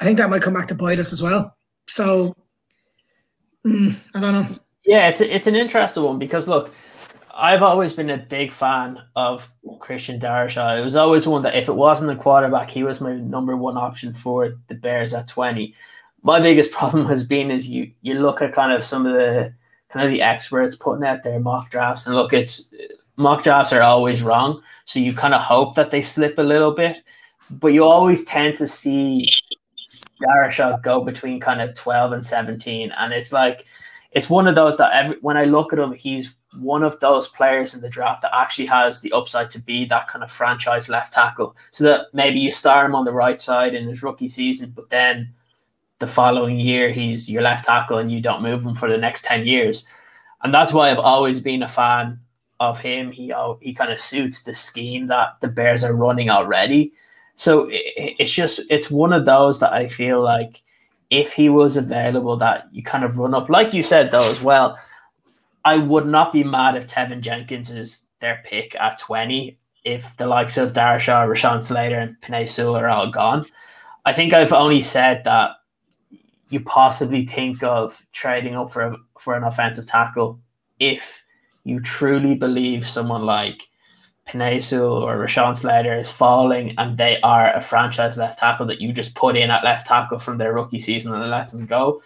I 0.00 0.04
think 0.04 0.18
that 0.18 0.30
might 0.30 0.42
come 0.42 0.54
back 0.54 0.68
to 0.68 0.74
bite 0.74 0.98
us 0.98 1.12
as 1.12 1.22
well. 1.22 1.54
So 1.86 2.34
mm, 3.66 3.94
I 4.14 4.20
don't 4.20 4.32
know. 4.32 4.58
Yeah, 4.84 5.08
it's 5.08 5.20
it's 5.20 5.46
an 5.46 5.54
interesting 5.54 6.02
one 6.02 6.18
because 6.18 6.48
look, 6.48 6.72
I've 7.34 7.62
always 7.62 7.92
been 7.92 8.10
a 8.10 8.16
big 8.16 8.52
fan 8.52 8.98
of 9.14 9.52
Christian 9.80 10.18
Darrisaw. 10.18 10.78
It 10.80 10.84
was 10.84 10.96
always 10.96 11.26
one 11.26 11.42
that 11.42 11.56
if 11.56 11.68
it 11.68 11.74
wasn't 11.74 12.10
a 12.10 12.16
quarterback, 12.16 12.70
he 12.70 12.82
was 12.82 13.00
my 13.00 13.14
number 13.14 13.56
one 13.56 13.76
option 13.76 14.14
for 14.14 14.54
the 14.68 14.74
Bears 14.74 15.14
at 15.14 15.28
twenty 15.28 15.74
my 16.22 16.40
biggest 16.40 16.70
problem 16.78 17.06
has 17.06 17.24
been 17.24 17.50
is 17.50 17.68
you 17.68 17.90
you 18.02 18.14
look 18.14 18.42
at 18.42 18.54
kind 18.54 18.72
of 18.72 18.84
some 18.84 19.06
of 19.06 19.12
the 19.12 19.52
kind 19.88 20.06
of 20.06 20.12
the 20.12 20.22
experts 20.22 20.76
putting 20.76 21.04
out 21.04 21.22
their 21.22 21.40
mock 21.40 21.70
drafts 21.70 22.06
and 22.06 22.14
look 22.14 22.32
it's 22.32 22.72
mock 23.16 23.42
drafts 23.44 23.72
are 23.72 23.82
always 23.82 24.22
wrong 24.22 24.62
so 24.84 24.98
you 24.98 25.12
kind 25.12 25.34
of 25.34 25.40
hope 25.40 25.74
that 25.74 25.90
they 25.90 26.00
slip 26.00 26.38
a 26.38 26.42
little 26.42 26.72
bit 26.72 26.96
but 27.50 27.68
you 27.68 27.84
always 27.84 28.24
tend 28.24 28.56
to 28.56 28.66
see 28.66 29.26
Darrisaw 30.22 30.82
go 30.82 31.04
between 31.04 31.40
kind 31.40 31.60
of 31.60 31.74
12 31.74 32.12
and 32.12 32.24
17 32.24 32.92
and 32.92 33.12
it's 33.12 33.32
like 33.32 33.66
it's 34.12 34.28
one 34.28 34.46
of 34.46 34.54
those 34.54 34.76
that 34.76 34.92
every, 34.92 35.16
when 35.20 35.36
I 35.36 35.44
look 35.44 35.72
at 35.72 35.78
him 35.78 35.92
he's 35.92 36.34
one 36.58 36.82
of 36.82 36.98
those 37.00 37.28
players 37.28 37.74
in 37.74 37.80
the 37.80 37.88
draft 37.88 38.22
that 38.22 38.34
actually 38.34 38.66
has 38.66 39.00
the 39.00 39.12
upside 39.12 39.50
to 39.50 39.58
be 39.58 39.84
that 39.86 40.08
kind 40.08 40.22
of 40.22 40.30
franchise 40.30 40.88
left 40.88 41.12
tackle 41.12 41.56
so 41.70 41.84
that 41.84 42.06
maybe 42.12 42.40
you 42.40 42.50
start 42.50 42.86
him 42.86 42.94
on 42.94 43.04
the 43.04 43.12
right 43.12 43.40
side 43.40 43.74
in 43.74 43.88
his 43.88 44.02
rookie 44.02 44.28
season 44.28 44.72
but 44.74 44.88
then 44.90 45.32
the 46.02 46.06
following 46.08 46.58
year 46.58 46.90
he's 46.90 47.30
your 47.30 47.42
left 47.42 47.64
tackle 47.64 47.98
and 47.98 48.10
you 48.10 48.20
don't 48.20 48.42
move 48.42 48.66
him 48.66 48.74
for 48.74 48.90
the 48.90 48.98
next 48.98 49.24
10 49.24 49.46
years. 49.46 49.86
And 50.42 50.52
that's 50.52 50.72
why 50.72 50.90
I've 50.90 50.98
always 50.98 51.38
been 51.38 51.62
a 51.62 51.68
fan 51.68 52.18
of 52.58 52.80
him. 52.80 53.12
He 53.12 53.32
he 53.60 53.72
kind 53.72 53.92
of 53.92 54.00
suits 54.00 54.42
the 54.42 54.52
scheme 54.52 55.06
that 55.06 55.36
the 55.40 55.46
Bears 55.46 55.84
are 55.84 55.94
running 55.94 56.28
already. 56.28 56.92
So 57.36 57.68
it, 57.68 58.16
it's 58.18 58.32
just 58.32 58.60
it's 58.68 58.90
one 58.90 59.12
of 59.12 59.26
those 59.26 59.60
that 59.60 59.72
I 59.72 59.86
feel 59.86 60.20
like 60.20 60.62
if 61.08 61.32
he 61.32 61.48
was 61.48 61.76
available 61.76 62.36
that 62.38 62.66
you 62.72 62.82
kind 62.82 63.04
of 63.04 63.16
run 63.16 63.32
up 63.32 63.48
like 63.48 63.72
you 63.72 63.84
said 63.84 64.10
though 64.10 64.28
as 64.28 64.42
well. 64.42 64.76
I 65.64 65.76
would 65.76 66.06
not 66.06 66.32
be 66.32 66.42
mad 66.42 66.74
if 66.74 66.88
Teven 66.88 67.20
Jenkins 67.20 67.70
is 67.70 68.08
their 68.18 68.42
pick 68.44 68.74
at 68.74 68.98
20 68.98 69.56
if 69.84 70.16
the 70.16 70.26
likes 70.26 70.56
of 70.56 70.72
Darrisaw, 70.72 71.28
Rashawn 71.28 71.64
Slater, 71.64 72.00
and 72.00 72.20
Penei 72.20 72.48
Sewell 72.48 72.76
are 72.76 72.88
all 72.88 73.10
gone. 73.10 73.46
I 74.04 74.12
think 74.12 74.32
I've 74.32 74.52
only 74.52 74.82
said 74.82 75.22
that 75.24 75.52
you 76.52 76.60
possibly 76.60 77.26
think 77.26 77.62
of 77.62 78.04
trading 78.12 78.54
up 78.54 78.72
for 78.72 78.82
a, 78.82 78.96
for 79.18 79.34
an 79.34 79.44
offensive 79.44 79.86
tackle 79.86 80.38
if 80.78 81.24
you 81.64 81.80
truly 81.80 82.34
believe 82.34 82.88
someone 82.88 83.22
like 83.22 83.68
Sewell 84.30 85.02
or 85.02 85.16
Rashawn 85.16 85.56
Slater 85.56 85.98
is 85.98 86.10
falling 86.10 86.74
and 86.78 86.96
they 86.96 87.20
are 87.22 87.52
a 87.52 87.60
franchise 87.60 88.16
left 88.16 88.38
tackle 88.38 88.66
that 88.66 88.80
you 88.80 88.92
just 88.92 89.14
put 89.14 89.36
in 89.36 89.50
at 89.50 89.64
left 89.64 89.86
tackle 89.86 90.18
from 90.18 90.38
their 90.38 90.52
rookie 90.52 90.78
season 90.78 91.14
and 91.14 91.30
let 91.30 91.50
them 91.50 91.66
go. 91.66 92.02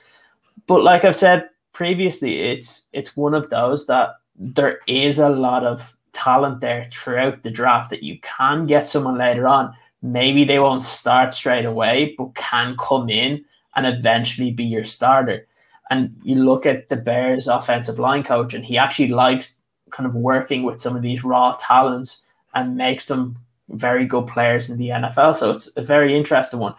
But 0.67 0.83
like 0.83 1.05
I've 1.05 1.17
said 1.17 1.49
previously, 1.73 2.41
it's 2.41 2.89
it's 2.93 3.17
one 3.17 3.35
of 3.35 3.51
those 3.51 3.87
that 3.87 4.17
there 4.35 4.81
is 4.87 5.19
a 5.19 5.29
lot 5.29 5.65
of 5.65 5.95
talent 6.13 6.61
there 6.61 6.89
throughout 6.91 7.43
the 7.43 7.51
draft 7.51 7.91
that 7.91 8.03
you 8.03 8.19
can 8.23 8.67
get 8.67 8.89
someone 8.89 9.19
later 9.19 9.47
on. 9.47 9.75
Maybe 10.03 10.45
they 10.45 10.59
won't 10.59 10.83
start 10.83 11.35
straight 11.35 11.65
away, 11.65 12.15
but 12.17 12.35
can 12.35 12.77
come 12.79 13.11
in 13.11 13.45
and 13.77 13.87
eventually 13.87 14.51
be 14.51 14.65
your 14.65 14.85
starter. 14.85 15.47
And 15.91 16.17
you 16.25 16.37
look 16.37 16.67
at 16.67 16.89
the 16.89 16.97
Bears 16.97 17.47
offensive 17.47 17.99
line 17.99 18.25
coach, 18.25 18.55
and 18.55 18.65
he 18.65 18.77
actually 18.77 19.09
likes 19.09 19.59
kind 19.91 20.07
of 20.07 20.15
working 20.15 20.65
with 20.65 20.81
some 20.81 20.97
of 20.97 21.03
these 21.03 21.23
raw 21.23 21.57
talents 21.61 22.25
and 22.55 22.77
makes 22.77 23.07
them 23.07 23.39
very 23.69 24.07
good 24.07 24.27
players 24.27 24.71
in 24.71 24.79
the 24.79 24.89
NFL. 24.89 25.37
So 25.37 25.53
it's 25.53 25.69
a 25.77 25.83
very 25.83 26.17
interesting 26.17 26.59
one. 26.59 26.75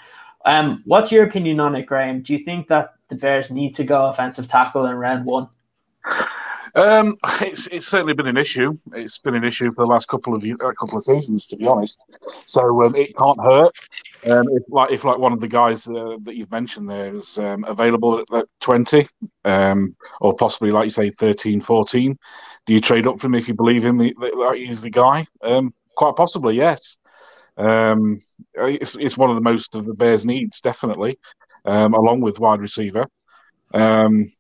Um, 0.45 0.81
what's 0.85 1.11
your 1.11 1.25
opinion 1.25 1.59
on 1.59 1.75
it, 1.75 1.85
Graham? 1.85 2.21
Do 2.21 2.33
you 2.33 2.39
think 2.39 2.67
that 2.67 2.95
the 3.09 3.15
Bears 3.15 3.51
need 3.51 3.75
to 3.75 3.83
go 3.83 4.07
offensive 4.07 4.47
tackle 4.47 4.85
in 4.85 4.95
round 4.95 5.25
one? 5.25 5.47
Um, 6.77 7.17
it's 7.41 7.67
it's 7.67 7.87
certainly 7.87 8.13
been 8.13 8.27
an 8.27 8.37
issue. 8.37 8.73
It's 8.93 9.17
been 9.17 9.35
an 9.35 9.43
issue 9.43 9.71
for 9.71 9.83
the 9.83 9.87
last 9.87 10.07
couple 10.07 10.33
of 10.33 10.43
a 10.43 10.73
couple 10.73 10.97
of 10.97 11.03
seasons, 11.03 11.47
to 11.47 11.57
be 11.57 11.67
honest. 11.67 12.01
So 12.45 12.83
um, 12.83 12.95
it 12.95 13.15
can't 13.17 13.41
hurt. 13.41 13.75
Um, 14.29 14.47
if 14.51 14.63
like 14.69 14.91
if 14.91 15.03
like 15.03 15.17
one 15.17 15.33
of 15.33 15.41
the 15.41 15.47
guys 15.47 15.87
uh, 15.87 16.17
that 16.23 16.35
you've 16.35 16.51
mentioned 16.51 16.89
there 16.89 17.13
is 17.13 17.37
um, 17.37 17.63
available 17.65 18.19
at, 18.19 18.33
at 18.33 18.45
20 18.61 19.07
um, 19.45 19.95
or 20.21 20.35
possibly 20.35 20.71
like 20.71 20.85
you 20.85 20.89
say 20.89 21.11
13 21.11 21.61
14 21.61 22.17
do 22.65 22.73
you 22.73 22.81
trade 22.81 23.05
up 23.05 23.19
for 23.19 23.27
him 23.27 23.35
if 23.35 23.47
you 23.47 23.53
believe 23.53 23.85
him 23.85 23.99
that 23.99 24.53
he's 24.57 24.81
the 24.81 24.89
guy 24.89 25.23
um, 25.43 25.71
quite 25.95 26.15
possibly 26.15 26.55
yes 26.55 26.97
um, 27.57 28.17
it's, 28.55 28.95
it's 28.95 29.17
one 29.17 29.29
of 29.29 29.35
the 29.35 29.41
most 29.41 29.75
of 29.75 29.85
the 29.85 29.93
bears 29.93 30.25
needs 30.25 30.61
definitely 30.61 31.17
um, 31.67 31.93
along 31.93 32.21
with 32.21 32.39
wide 32.39 32.61
receiver. 32.61 33.05
Um, 33.73 34.31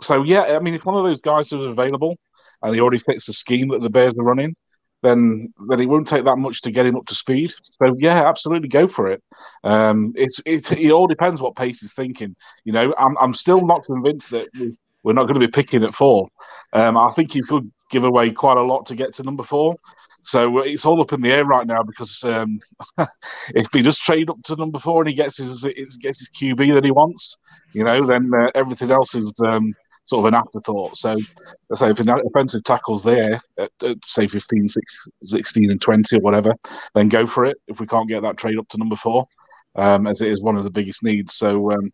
so 0.00 0.22
yeah, 0.22 0.56
I 0.56 0.58
mean, 0.58 0.74
if 0.74 0.84
one 0.84 0.96
of 0.96 1.04
those 1.04 1.20
guys 1.20 1.46
is 1.46 1.64
available 1.64 2.16
and 2.62 2.74
he 2.74 2.80
already 2.80 2.98
fits 2.98 3.26
the 3.26 3.32
scheme 3.32 3.68
that 3.68 3.80
the 3.80 3.90
Bears 3.90 4.14
are 4.18 4.24
running, 4.24 4.54
then 5.02 5.52
then 5.68 5.80
it 5.80 5.86
won't 5.86 6.08
take 6.08 6.24
that 6.24 6.38
much 6.38 6.62
to 6.62 6.70
get 6.70 6.86
him 6.86 6.96
up 6.96 7.06
to 7.06 7.14
speed. 7.14 7.52
So 7.82 7.94
yeah, 7.98 8.28
absolutely 8.28 8.68
go 8.68 8.86
for 8.86 9.10
it. 9.10 9.22
Um, 9.62 10.12
it's 10.16 10.40
it, 10.46 10.72
it 10.72 10.90
all 10.90 11.06
depends 11.06 11.40
what 11.40 11.56
Pace 11.56 11.82
is 11.82 11.94
thinking. 11.94 12.34
You 12.64 12.72
know, 12.72 12.94
I'm 12.98 13.16
I'm 13.20 13.34
still 13.34 13.64
not 13.66 13.84
convinced 13.84 14.30
that 14.30 14.48
we're 15.02 15.12
not 15.12 15.24
going 15.24 15.38
to 15.38 15.46
be 15.46 15.50
picking 15.50 15.84
at 15.84 15.94
four. 15.94 16.28
Um, 16.72 16.96
I 16.96 17.12
think 17.12 17.34
you 17.34 17.44
could 17.44 17.70
give 17.90 18.04
away 18.04 18.30
quite 18.30 18.56
a 18.56 18.62
lot 18.62 18.86
to 18.86 18.96
get 18.96 19.14
to 19.14 19.22
number 19.22 19.44
four. 19.44 19.76
So 20.24 20.60
it's 20.60 20.86
all 20.86 21.02
up 21.02 21.12
in 21.12 21.20
the 21.20 21.30
air 21.30 21.44
right 21.44 21.66
now 21.66 21.82
because 21.82 22.24
um, 22.24 22.58
if 23.48 23.66
he 23.72 23.82
does 23.82 23.98
trade 23.98 24.30
up 24.30 24.38
to 24.44 24.56
number 24.56 24.78
four 24.78 25.02
and 25.02 25.08
he 25.08 25.14
gets 25.14 25.36
his 25.36 25.62
gets 26.00 26.18
his 26.18 26.30
QB 26.34 26.72
that 26.74 26.84
he 26.84 26.90
wants, 26.90 27.36
you 27.74 27.84
know, 27.84 28.06
then 28.06 28.30
uh, 28.34 28.50
everything 28.54 28.90
else 28.90 29.14
is 29.14 29.32
um, 29.46 29.74
sort 30.04 30.20
of 30.20 30.32
an 30.32 30.34
afterthought. 30.34 30.96
So, 30.96 31.10
let's 31.68 31.80
say 31.80 31.90
if 31.90 32.00
an 32.00 32.08
offensive 32.08 32.64
tackle's 32.64 33.04
there 33.04 33.40
at, 33.58 33.70
at, 33.82 33.96
say 34.04 34.26
15, 34.26 34.66
16, 35.22 35.70
and 35.70 35.80
20 35.80 36.16
or 36.16 36.20
whatever, 36.20 36.54
then 36.94 37.08
go 37.08 37.26
for 37.26 37.44
it 37.44 37.56
if 37.68 37.80
we 37.80 37.86
can't 37.86 38.08
get 38.08 38.22
that 38.22 38.36
trade 38.36 38.58
up 38.58 38.68
to 38.68 38.78
number 38.78 38.96
four, 38.96 39.26
um, 39.76 40.06
as 40.06 40.20
it 40.20 40.30
is 40.30 40.42
one 40.42 40.56
of 40.56 40.64
the 40.64 40.70
biggest 40.70 41.02
needs. 41.02 41.34
So, 41.34 41.72
um, 41.72 41.90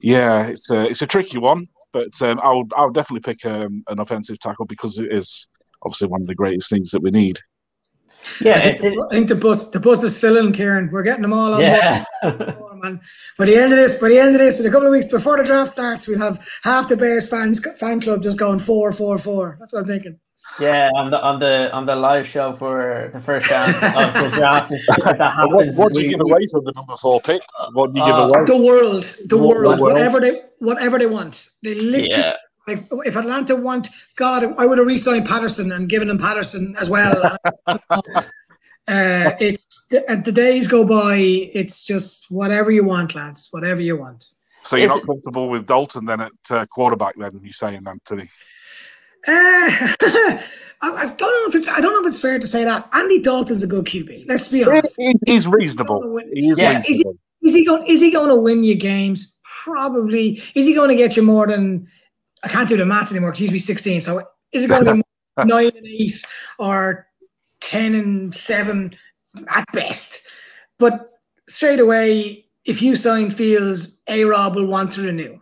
yeah, 0.00 0.46
it's 0.46 0.70
a, 0.70 0.88
it's 0.88 1.02
a 1.02 1.06
tricky 1.06 1.38
one, 1.38 1.66
but 1.92 2.20
um, 2.22 2.40
I'll, 2.42 2.64
I'll 2.76 2.90
definitely 2.90 3.32
pick 3.32 3.44
um, 3.46 3.84
an 3.88 4.00
offensive 4.00 4.38
tackle 4.40 4.66
because 4.66 4.98
it 4.98 5.12
is 5.12 5.48
obviously 5.82 6.08
one 6.08 6.22
of 6.22 6.26
the 6.26 6.34
greatest 6.34 6.70
things 6.70 6.90
that 6.90 7.02
we 7.02 7.10
need. 7.10 7.38
Yeah, 8.40 8.56
I 8.56 8.76
think, 8.76 9.00
I 9.00 9.08
think 9.08 9.28
the 9.28 9.36
bus 9.36 9.70
the 9.70 9.80
bus 9.80 10.02
is 10.02 10.18
filling, 10.18 10.52
Ciaran. 10.52 10.90
We're 10.90 11.02
getting 11.02 11.22
them 11.22 11.32
all 11.32 11.54
on 11.54 11.60
yeah. 11.60 12.04
board. 12.22 12.74
man. 12.84 13.00
By 13.38 13.46
the 13.46 13.56
end 13.56 13.72
of 13.72 13.78
this, 13.78 14.00
by 14.00 14.08
the 14.08 14.18
end 14.18 14.34
of 14.34 14.40
this, 14.40 14.60
in 14.60 14.66
a 14.66 14.70
couple 14.70 14.86
of 14.86 14.92
weeks 14.92 15.06
before 15.06 15.36
the 15.36 15.44
draft 15.44 15.70
starts, 15.70 16.06
we'll 16.06 16.18
have 16.18 16.46
half 16.62 16.88
the 16.88 16.96
Bears 16.96 17.28
fans 17.28 17.64
fan 17.78 18.00
club 18.00 18.22
just 18.22 18.38
going 18.38 18.58
four, 18.58 18.92
four, 18.92 19.18
four. 19.18 19.56
That's 19.58 19.72
what 19.72 19.80
I'm 19.80 19.86
thinking. 19.86 20.18
Yeah, 20.60 20.90
on 20.94 21.10
the 21.10 21.20
on 21.20 21.40
the 21.40 21.72
on 21.72 21.86
the 21.86 21.96
live 21.96 22.28
show 22.28 22.52
for 22.52 23.10
the 23.12 23.20
first 23.20 23.50
round 23.50 23.74
of 23.74 24.14
the 24.14 24.30
draft. 24.34 24.70
That 24.70 25.18
happens, 25.18 25.76
what, 25.78 25.86
what 25.86 25.94
do 25.94 26.02
you 26.02 26.10
give 26.10 26.20
away 26.20 26.46
for 26.50 26.60
the 26.60 26.72
number 26.76 26.96
four 26.96 27.20
pick? 27.20 27.42
What 27.72 27.94
do 27.94 28.00
you 28.00 28.04
uh, 28.04 28.28
give 28.28 28.36
away? 28.36 28.44
The 28.44 28.56
world, 28.56 29.16
the, 29.26 29.38
world, 29.38 29.80
world, 29.80 29.80
whatever 29.80 30.20
they 30.20 30.42
whatever 30.58 30.98
they 30.98 31.06
want. 31.06 31.48
They 31.62 31.74
literally 31.74 32.08
yeah. 32.10 32.34
Like 32.66 32.86
if 33.04 33.16
Atlanta 33.16 33.56
want 33.56 33.88
God, 34.16 34.54
I 34.58 34.66
would 34.66 34.78
have 34.78 34.86
re-signed 34.86 35.26
Patterson 35.26 35.72
and 35.72 35.88
given 35.88 36.08
him 36.08 36.18
Patterson 36.18 36.74
as 36.80 36.88
well. 36.88 37.36
uh, 37.66 38.24
it's 38.88 39.92
as 40.08 40.24
the 40.24 40.32
days 40.32 40.66
go 40.66 40.84
by, 40.84 41.16
it's 41.16 41.86
just 41.86 42.30
whatever 42.30 42.70
you 42.70 42.84
want, 42.84 43.14
lads. 43.14 43.48
Whatever 43.50 43.80
you 43.80 43.96
want. 43.96 44.26
So 44.62 44.76
you're 44.76 44.88
not 44.88 45.04
comfortable 45.04 45.50
with 45.50 45.66
Dalton 45.66 46.06
then 46.06 46.22
at 46.22 46.32
uh, 46.50 46.64
quarterback? 46.66 47.16
Then 47.16 47.38
you 47.42 47.52
saying 47.52 47.82
Anthony? 47.86 48.30
Uh, 49.26 49.68
I, 50.80 50.90
I, 50.96 51.06
don't 51.06 51.20
know 51.20 51.48
if 51.48 51.54
it's 51.54 51.68
I 51.68 51.80
don't 51.80 51.92
know 51.92 52.00
if 52.00 52.06
it's 52.06 52.20
fair 52.20 52.38
to 52.38 52.46
say 52.46 52.64
that 52.64 52.88
Andy 52.92 53.20
Dalton's 53.20 53.62
a 53.62 53.66
good 53.66 53.84
QB. 53.84 54.24
Let's 54.26 54.48
be 54.48 54.64
honest. 54.64 55.00
he's 55.26 55.46
reasonable. 55.46 56.18
He 56.32 56.48
is 56.48 56.58
yeah. 56.58 56.78
reasonable. 56.78 57.18
Is 57.42 57.42
he, 57.42 57.48
is 57.48 57.54
he 57.54 57.64
going? 57.64 57.86
Is 57.86 58.00
he 58.00 58.10
going 58.10 58.30
to 58.30 58.36
win 58.36 58.64
you 58.64 58.74
games? 58.74 59.36
Probably. 59.62 60.42
Is 60.54 60.66
he 60.66 60.74
going 60.74 60.88
to 60.88 60.96
get 60.96 61.16
you 61.16 61.22
more 61.22 61.46
than 61.46 61.86
I 62.44 62.48
can't 62.48 62.68
do 62.68 62.76
the 62.76 62.86
maths 62.86 63.10
anymore 63.10 63.30
because 63.30 63.38
he 63.38 63.44
used 63.44 63.66
to 63.66 63.72
be 63.72 63.74
16. 63.74 64.00
So 64.02 64.22
is 64.52 64.64
it 64.64 64.68
going 64.68 64.84
to 64.84 64.94
be 64.94 65.02
nine 65.44 65.72
and 65.76 65.86
eight 65.86 66.24
or 66.58 67.06
10 67.60 67.94
and 67.94 68.34
seven 68.34 68.94
at 69.48 69.66
best? 69.72 70.26
But 70.78 71.10
straight 71.48 71.80
away, 71.80 72.46
if 72.64 72.82
you 72.82 72.96
sign 72.96 73.30
Fields, 73.30 74.00
A 74.08 74.24
Rob 74.24 74.54
will 74.54 74.66
want 74.66 74.92
to 74.92 75.02
renew. 75.02 75.38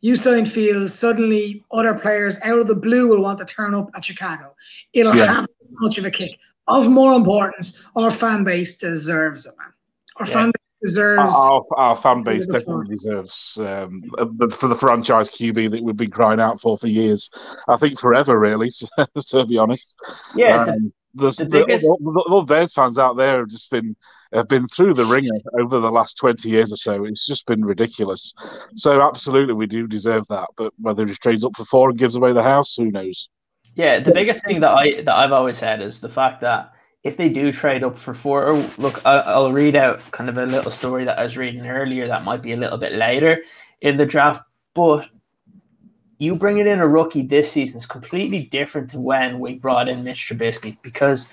You 0.00 0.16
sign 0.16 0.46
Fields, 0.46 0.94
suddenly 0.94 1.64
other 1.70 1.94
players 1.94 2.38
out 2.42 2.58
of 2.58 2.68
the 2.68 2.74
blue 2.74 3.08
will 3.08 3.22
want 3.22 3.38
to 3.38 3.44
turn 3.44 3.74
up 3.74 3.90
at 3.94 4.04
Chicago. 4.04 4.54
It'll 4.92 5.14
yeah. 5.14 5.26
have 5.26 5.46
much 5.72 5.98
of 5.98 6.04
a 6.04 6.10
kick. 6.10 6.38
Of 6.68 6.88
more 6.88 7.14
importance, 7.14 7.84
our 7.96 8.10
fan 8.10 8.44
base 8.44 8.78
deserves 8.78 9.44
it, 9.44 9.54
man. 9.58 9.72
Our 10.16 10.26
yeah. 10.26 10.32
fan 10.32 10.52
deserves. 10.82 11.34
Our, 11.34 11.64
our 11.76 11.96
fan 11.96 12.22
base 12.22 12.46
definitely 12.46 12.94
deserves 12.94 13.58
um, 13.60 14.02
for 14.50 14.68
the 14.68 14.76
franchise 14.78 15.28
QB 15.28 15.70
that 15.70 15.82
we've 15.82 15.96
been 15.96 16.10
crying 16.10 16.40
out 16.40 16.60
for 16.60 16.78
for 16.78 16.88
years. 16.88 17.30
I 17.68 17.76
think 17.76 17.98
forever, 17.98 18.38
really. 18.38 18.70
to 19.28 19.46
be 19.46 19.58
honest. 19.58 19.96
Yeah. 20.34 20.64
Um, 20.64 20.92
the, 21.14 21.30
the, 21.30 21.46
biggest... 21.46 21.82
the, 21.82 21.98
the, 22.00 22.36
the 22.36 22.42
Bears 22.42 22.72
fans 22.72 22.96
out 22.96 23.16
there 23.16 23.38
have 23.38 23.48
just 23.48 23.70
been 23.70 23.96
have 24.32 24.46
been 24.46 24.68
through 24.68 24.94
the 24.94 25.04
ringer 25.04 25.40
over 25.58 25.80
the 25.80 25.90
last 25.90 26.14
twenty 26.14 26.50
years 26.50 26.72
or 26.72 26.76
so. 26.76 27.04
It's 27.04 27.26
just 27.26 27.46
been 27.46 27.64
ridiculous. 27.64 28.32
So 28.74 29.00
absolutely, 29.02 29.54
we 29.54 29.66
do 29.66 29.86
deserve 29.86 30.26
that. 30.28 30.48
But 30.56 30.72
whether 30.78 31.06
he 31.06 31.14
trades 31.14 31.44
up 31.44 31.56
for 31.56 31.64
four 31.64 31.90
and 31.90 31.98
gives 31.98 32.16
away 32.16 32.32
the 32.32 32.42
house, 32.42 32.76
who 32.76 32.90
knows? 32.90 33.28
Yeah, 33.74 34.00
the 34.00 34.12
biggest 34.12 34.44
thing 34.44 34.60
that 34.60 34.70
I 34.70 35.02
that 35.02 35.14
I've 35.14 35.32
always 35.32 35.58
said 35.58 35.82
is 35.82 36.00
the 36.00 36.08
fact 36.08 36.40
that 36.42 36.72
if 37.02 37.16
they 37.16 37.28
do 37.28 37.50
trade 37.52 37.82
up 37.82 37.98
for 37.98 38.14
four, 38.14 38.48
oh, 38.48 38.70
look, 38.76 39.04
I'll 39.06 39.52
read 39.52 39.74
out 39.74 40.02
kind 40.10 40.28
of 40.28 40.36
a 40.36 40.46
little 40.46 40.70
story 40.70 41.04
that 41.04 41.18
I 41.18 41.24
was 41.24 41.36
reading 41.36 41.66
earlier 41.66 42.06
that 42.06 42.24
might 42.24 42.42
be 42.42 42.52
a 42.52 42.56
little 42.56 42.78
bit 42.78 42.92
later 42.92 43.42
in 43.80 43.96
the 43.96 44.06
draft, 44.06 44.42
but 44.74 45.08
you 46.18 46.34
bringing 46.34 46.66
in 46.66 46.80
a 46.80 46.86
rookie 46.86 47.22
this 47.22 47.50
season 47.50 47.78
is 47.78 47.86
completely 47.86 48.42
different 48.42 48.90
to 48.90 49.00
when 49.00 49.38
we 49.38 49.54
brought 49.54 49.88
in 49.88 50.04
Mitch 50.04 50.28
Trubisky 50.28 50.76
because 50.82 51.28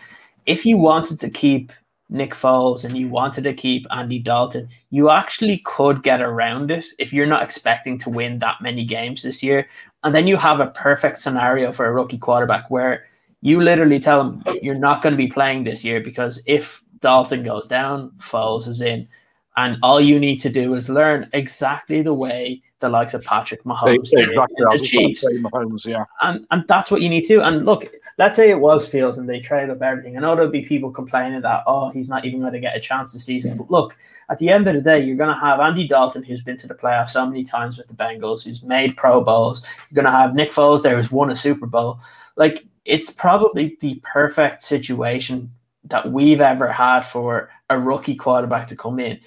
if 0.46 0.66
you 0.66 0.78
wanted 0.78 1.20
to 1.20 1.30
keep 1.30 1.74
Nick 2.10 2.34
Foles 2.34 2.86
and 2.86 2.98
you 2.98 3.10
wanted 3.10 3.44
to 3.44 3.54
keep 3.54 3.86
Andy 3.92 4.18
Dalton, 4.18 4.70
you 4.90 5.10
actually 5.10 5.58
could 5.66 6.04
get 6.04 6.22
around 6.22 6.72
it 6.72 6.86
if 7.00 7.12
you're 7.12 7.26
not 7.26 7.44
expecting 7.44 7.98
to 8.00 8.10
win 8.10 8.40
that 8.40 8.62
many 8.62 8.86
games 8.86 9.24
this 9.24 9.44
year. 9.44 9.68
And 10.06 10.16
then 10.16 10.26
you 10.26 10.38
have 10.38 10.62
a 10.62 10.68
perfect 10.68 11.20
scenario 11.20 11.74
for 11.74 11.86
a 11.86 11.92
rookie 11.92 12.18
quarterback 12.18 12.72
where 12.72 13.07
you 13.42 13.62
literally 13.62 14.00
tell 14.00 14.24
them 14.24 14.44
you're 14.62 14.76
not 14.76 15.02
going 15.02 15.14
to 15.14 15.18
be 15.18 15.28
playing 15.28 15.64
this 15.64 15.84
year 15.84 16.02
because 16.02 16.42
if 16.48 16.84
Dalton 17.00 17.44
goes 17.44 17.68
down, 17.68 18.12
Foles 18.18 18.68
is 18.68 18.82
in. 18.82 19.08
And 19.56 19.78
all 19.82 20.00
you 20.00 20.20
need 20.20 20.38
to 20.42 20.50
do 20.50 20.76
is 20.76 20.88
learn 20.88 21.30
exactly 21.34 22.04
the 22.04 22.14
way 22.14 22.62
the 22.80 22.90
likes 22.90 23.16
of 23.16 23.24
Patrick 23.24 23.64
Mahomes 23.64 24.14
exactly. 24.14 24.56
the 24.60 24.80
Chiefs. 24.84 25.26
Mahomes, 25.26 25.86
yeah. 25.86 26.06
And 26.22 26.46
and 26.52 26.64
that's 26.68 26.92
what 26.92 27.02
you 27.02 27.10
need 27.10 27.24
to. 27.24 27.42
And 27.42 27.66
look, 27.66 27.92
let's 28.20 28.36
say 28.36 28.52
it 28.52 28.60
was 28.60 28.88
Fields 28.88 29.18
and 29.18 29.28
they 29.28 29.40
trade 29.40 29.72
up 29.72 29.82
everything. 29.82 30.16
I 30.16 30.22
know 30.22 30.36
there'll 30.36 30.52
be 30.52 30.62
people 30.62 30.92
complaining 30.92 31.42
that 31.42 31.64
oh 31.66 31.90
he's 31.90 32.08
not 32.08 32.24
even 32.24 32.40
going 32.40 32.54
to 32.54 32.60
get 32.60 32.78
a 32.78 32.80
chance 32.80 33.14
this 33.14 33.24
season. 33.24 33.58
But 33.58 33.72
look, 33.72 33.98
at 34.30 34.38
the 34.38 34.50
end 34.50 34.68
of 34.68 34.76
the 34.76 34.82
day, 34.82 35.00
you're 35.00 35.18
going 35.18 35.34
to 35.34 35.40
have 35.40 35.60
Andy 35.60 35.88
Dalton 35.88 36.24
who's 36.24 36.44
been 36.44 36.58
to 36.58 36.68
the 36.68 36.76
playoffs 36.76 37.10
so 37.10 37.26
many 37.26 37.44
times 37.44 37.80
with 37.80 37.88
the 37.88 37.96
Bengals, 37.96 38.44
who's 38.44 38.62
made 38.62 38.96
Pro 38.96 39.24
Bowls. 39.24 39.66
You're 39.90 40.04
going 40.04 40.12
to 40.12 40.18
have 40.18 40.36
Nick 40.36 40.52
Foles 40.52 40.84
there 40.84 40.96
who's 40.96 41.12
won 41.12 41.32
a 41.32 41.36
Super 41.36 41.66
Bowl. 41.66 42.00
Like 42.36 42.64
it's 42.88 43.12
probably 43.12 43.78
the 43.82 44.02
perfect 44.04 44.64
situation 44.64 45.52
that 45.84 46.10
we've 46.10 46.42
ever 46.42 46.72
had 46.72 47.02
for 47.02 47.50
a 47.70 47.78
rookie 47.78 48.16
quarterback 48.16 48.66
to 48.68 48.76
come 48.76 49.00
in. 49.00 49.20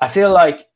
I 0.00 0.06
feel 0.08 0.32
like 0.32 0.68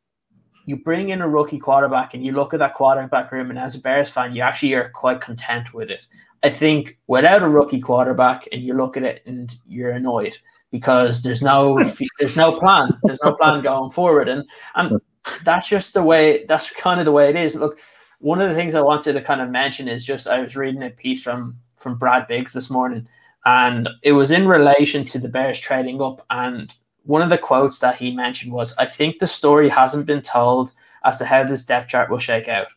you 0.67 0.77
bring 0.77 1.11
in 1.11 1.23
a 1.23 1.29
rookie 1.29 1.59
quarterback 1.59 2.15
and 2.15 2.25
you 2.25 2.33
look 2.33 2.53
at 2.53 2.59
that 2.59 2.75
quarterback 2.75 3.31
room, 3.31 3.51
and 3.51 3.59
as 3.59 3.77
a 3.77 3.81
Bears 3.81 4.11
fan, 4.11 4.35
you 4.35 4.43
actually 4.43 4.75
are 4.75 4.91
quite 4.91 5.21
content 5.21 5.73
with 5.73 5.89
it. 5.89 6.05
I 6.43 6.51
think 6.51 6.99
without 7.07 7.43
a 7.43 7.49
rookie 7.49 7.81
quarterback, 7.81 8.49
and 8.51 8.61
you 8.63 8.75
look 8.75 8.97
at 8.97 9.05
it 9.05 9.23
and 9.25 9.57
you're 9.67 9.93
annoyed 9.93 10.37
because 10.73 11.23
there's 11.23 11.43
no 11.43 11.79
there's 12.19 12.37
no 12.37 12.59
plan, 12.59 12.91
there's 13.05 13.23
no 13.23 13.35
plan 13.35 13.63
going 13.63 13.91
forward, 13.91 14.29
and 14.29 14.45
and 14.75 15.01
that's 15.45 15.69
just 15.69 15.95
the 15.95 16.03
way 16.03 16.45
that's 16.47 16.73
kind 16.73 16.99
of 16.99 17.07
the 17.07 17.13
way 17.13 17.29
it 17.29 17.37
is. 17.37 17.55
Look, 17.55 17.79
one 18.19 18.41
of 18.41 18.49
the 18.49 18.57
things 18.57 18.75
I 18.75 18.81
wanted 18.81 19.13
to 19.13 19.23
kind 19.23 19.41
of 19.41 19.51
mention 19.51 19.87
is 19.87 20.05
just 20.05 20.27
I 20.27 20.41
was 20.41 20.57
reading 20.57 20.83
a 20.83 20.91
piece 20.91 21.23
from 21.23 21.59
from 21.83 21.99
Brad 21.99 22.27
Biggs 22.29 22.53
this 22.53 22.71
morning, 22.71 23.07
and 23.45 23.89
it 24.03 24.13
was 24.13 24.31
in 24.31 24.47
relation 24.47 25.05
to 25.05 25.19
the 25.19 25.29
Bears 25.29 25.59
trading 25.59 26.01
up. 26.01 26.25
And 26.31 26.75
one 27.05 27.23
of 27.23 27.31
the 27.31 27.39
quotes 27.39 27.81
that 27.81 27.97
he 27.97 28.15
mentioned 28.15 28.53
was, 28.53 28.77
"I 28.79 28.87
think 28.87 29.19
the 29.19 29.27
story 29.27 29.69
hasn't 29.69 30.07
been 30.07 30.23
told 30.23 30.73
as 31.05 31.19
to 31.19 31.25
how 31.25 31.43
this 31.45 31.65
depth 31.65 31.89
chart 31.89 32.09
will 32.09 32.19
shake 32.19 32.49
out. 32.49 32.69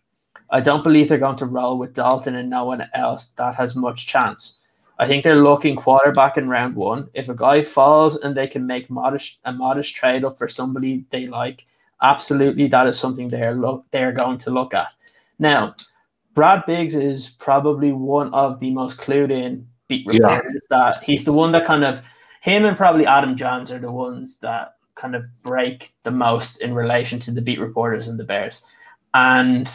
I 0.50 0.60
don't 0.60 0.84
believe 0.84 1.10
they're 1.10 1.18
going 1.18 1.38
to 1.38 1.46
roll 1.46 1.78
with 1.78 1.94
Dalton 1.94 2.36
and 2.36 2.50
no 2.50 2.66
one 2.66 2.90
else 2.94 3.30
that 3.38 3.56
has 3.56 3.76
much 3.76 4.08
chance." 4.08 4.60
I 4.98 5.08
think 5.08 5.24
they're 5.24 5.44
looking 5.44 5.76
quarterback 5.76 6.38
in 6.38 6.48
round 6.48 6.76
one. 6.76 7.10
If 7.14 7.28
a 7.28 7.36
guy 7.36 7.64
falls 7.64 8.16
and 8.16 8.34
they 8.34 8.48
can 8.48 8.66
make 8.66 8.90
modest 8.90 9.40
a 9.44 9.52
modest 9.52 9.94
trade 9.94 10.24
up 10.24 10.38
for 10.38 10.48
somebody 10.48 11.06
they 11.10 11.28
like, 11.28 11.66
absolutely 12.02 12.68
that 12.68 12.88
is 12.88 12.98
something 12.98 13.28
they're 13.28 13.56
look 13.56 13.86
they're 13.92 14.14
going 14.14 14.38
to 14.40 14.52
look 14.52 14.74
at. 14.74 14.88
Now, 15.38 15.76
Brad 16.36 16.64
Biggs 16.68 16.96
is 16.96 17.30
probably 17.30 17.92
one 17.92 18.32
of 18.34 18.60
the 18.60 18.70
most 18.70 19.00
clued 19.00 19.32
in 19.32 19.68
beat 19.88 20.06
reporters. 20.06 20.62
Yeah. 20.70 20.78
That 20.78 21.04
he's 21.04 21.24
the 21.24 21.34
one 21.34 21.52
that 21.54 21.66
kind 21.66 21.84
of 21.84 22.02
him 22.42 22.66
and 22.66 22.78
probably 22.78 23.08
Adam 23.08 23.36
Jahns 23.36 23.72
are 23.72 23.80
the 23.80 23.92
ones 23.92 24.38
that 24.42 24.76
kind 24.94 25.16
of 25.16 25.26
break 25.42 25.94
the 26.04 26.12
most 26.12 26.62
in 26.62 26.74
relation 26.76 27.20
to 27.22 27.32
the 27.32 27.42
beat 27.42 27.60
reporters 27.60 28.08
and 28.08 28.20
the 28.20 28.24
Bears. 28.24 28.64
And 29.14 29.70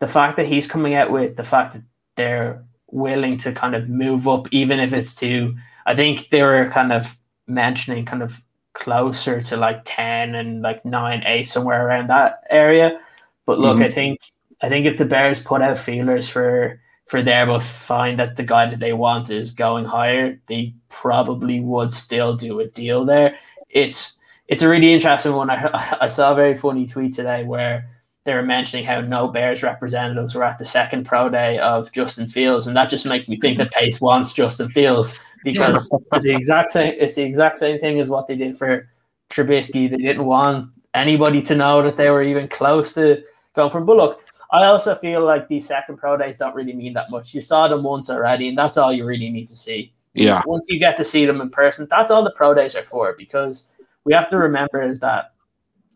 the 0.00 0.08
fact 0.08 0.36
that 0.36 0.46
he's 0.46 0.66
coming 0.66 0.94
out 0.94 1.10
with 1.10 1.36
the 1.36 1.44
fact 1.44 1.74
that 1.74 1.82
they're 2.16 2.62
willing 2.90 3.38
to 3.38 3.52
kind 3.52 3.74
of 3.74 3.88
move 3.88 4.28
up, 4.28 4.48
even 4.52 4.80
if 4.80 4.92
it's 4.92 5.14
to, 5.16 5.56
I 5.86 5.94
think 5.94 6.30
they 6.30 6.42
were 6.42 6.68
kind 6.70 6.92
of 6.92 7.16
mentioning 7.46 8.04
kind 8.04 8.22
of 8.22 8.42
closer 8.74 9.40
to 9.42 9.56
like 9.56 9.80
10 9.84 10.34
and 10.34 10.62
like 10.62 10.84
9, 10.84 11.22
8, 11.24 11.44
somewhere 11.44 11.86
around 11.86 12.10
that 12.10 12.42
area. 12.50 13.00
But 13.46 13.58
look, 13.58 13.76
mm-hmm. 13.76 13.84
I 13.84 13.92
think 13.92 14.20
I 14.62 14.68
think 14.68 14.86
if 14.86 14.98
the 14.98 15.04
Bears 15.04 15.42
put 15.42 15.62
out 15.62 15.78
feelers 15.78 16.28
for 16.28 16.80
for 17.06 17.22
there, 17.22 17.46
but 17.46 17.62
find 17.62 18.18
that 18.18 18.36
the 18.36 18.42
guy 18.42 18.68
that 18.70 18.80
they 18.80 18.94
want 18.94 19.30
is 19.30 19.50
going 19.50 19.84
higher, 19.84 20.40
they 20.48 20.74
probably 20.88 21.60
would 21.60 21.92
still 21.92 22.34
do 22.34 22.60
a 22.60 22.66
deal 22.66 23.04
there. 23.04 23.36
It's 23.68 24.18
it's 24.48 24.62
a 24.62 24.68
really 24.68 24.92
interesting 24.92 25.32
one. 25.32 25.50
I, 25.50 25.96
I 26.02 26.06
saw 26.06 26.32
a 26.32 26.36
very 26.36 26.54
funny 26.54 26.86
tweet 26.86 27.14
today 27.14 27.44
where 27.44 27.90
they 28.24 28.34
were 28.34 28.42
mentioning 28.42 28.86
how 28.86 29.00
no 29.02 29.28
Bears 29.28 29.62
representatives 29.62 30.34
were 30.34 30.44
at 30.44 30.58
the 30.58 30.64
second 30.64 31.04
pro 31.04 31.28
day 31.28 31.58
of 31.58 31.92
Justin 31.92 32.26
Fields, 32.26 32.66
and 32.66 32.76
that 32.76 32.88
just 32.88 33.06
makes 33.06 33.28
me 33.28 33.38
think 33.38 33.58
that 33.58 33.72
Pace 33.72 34.00
wants 34.00 34.32
Justin 34.32 34.68
Fields 34.68 35.18
because 35.44 35.92
it's 36.12 36.24
the 36.24 36.34
exact 36.34 36.70
same. 36.70 36.94
It's 36.98 37.14
the 37.14 37.22
exact 37.22 37.58
same 37.58 37.78
thing 37.78 38.00
as 38.00 38.08
what 38.08 38.26
they 38.26 38.36
did 38.36 38.56
for 38.56 38.88
Trubisky. 39.30 39.90
They 39.90 39.98
didn't 39.98 40.24
want 40.24 40.68
anybody 40.94 41.42
to 41.42 41.54
know 41.54 41.82
that 41.82 41.96
they 41.96 42.08
were 42.08 42.22
even 42.22 42.48
close 42.48 42.94
to 42.94 43.22
going 43.54 43.70
for. 43.70 43.82
But 43.82 43.96
look, 43.96 44.23
I 44.54 44.66
also 44.66 44.94
feel 44.94 45.24
like 45.24 45.48
these 45.48 45.66
second 45.66 45.96
pro 45.96 46.16
days 46.16 46.38
don't 46.38 46.54
really 46.54 46.74
mean 46.74 46.92
that 46.92 47.10
much. 47.10 47.34
You 47.34 47.40
saw 47.40 47.66
them 47.66 47.82
once 47.82 48.08
already, 48.08 48.48
and 48.48 48.56
that's 48.56 48.76
all 48.76 48.92
you 48.92 49.04
really 49.04 49.28
need 49.28 49.48
to 49.48 49.56
see. 49.56 49.92
Yeah. 50.12 50.42
Once 50.46 50.66
you 50.70 50.78
get 50.78 50.96
to 50.98 51.04
see 51.04 51.26
them 51.26 51.40
in 51.40 51.50
person, 51.50 51.88
that's 51.90 52.12
all 52.12 52.22
the 52.22 52.30
pro 52.30 52.54
days 52.54 52.76
are 52.76 52.84
for. 52.84 53.16
Because 53.18 53.72
we 54.04 54.12
have 54.12 54.30
to 54.30 54.38
remember 54.38 54.80
is 54.80 55.00
that 55.00 55.32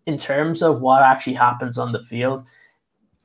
in 0.07 0.19
terms 0.19 0.61
of 0.61 0.81
what 0.81 1.03
actually 1.03 1.35
happens 1.35 1.79
on 1.79 1.93
the 1.93 2.03
field, 2.03 2.45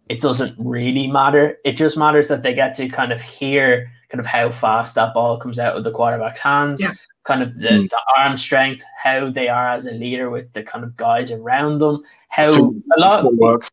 it 0.08 0.22
doesn't 0.22 0.54
really 0.60 1.08
matter. 1.08 1.58
It 1.66 1.78
just 1.78 1.98
matters 1.98 2.28
that 2.28 2.44
they 2.44 2.54
get 2.54 2.76
to 2.76 2.88
kind 2.88 3.12
of 3.12 3.20
hear 3.20 3.92
kind 4.10 4.20
of 4.20 4.28
how 4.28 4.52
fast 4.52 4.94
that 4.94 5.16
ball 5.16 5.38
comes 5.38 5.58
out 5.58 5.76
of 5.76 5.84
the 5.84 5.92
quarterback's 5.92 6.42
hands, 6.42 6.80
yeah. 6.80 6.92
kind 7.24 7.42
of 7.42 7.58
the, 7.58 7.70
mm. 7.70 7.90
the 7.90 8.02
arm 8.20 8.38
strength, 8.38 8.84
how 9.02 9.32
they 9.32 9.48
are 9.48 9.70
as 9.70 9.88
a 9.88 9.94
leader 9.94 10.30
with 10.30 10.54
the 10.54 10.62
kind 10.62 10.84
of 10.84 10.96
guys 10.96 11.32
around 11.32 11.80
them, 11.80 12.04
how 12.28 12.54
a 12.54 13.00
lot 13.00 13.26
of 13.26 13.34
work. 13.38 13.68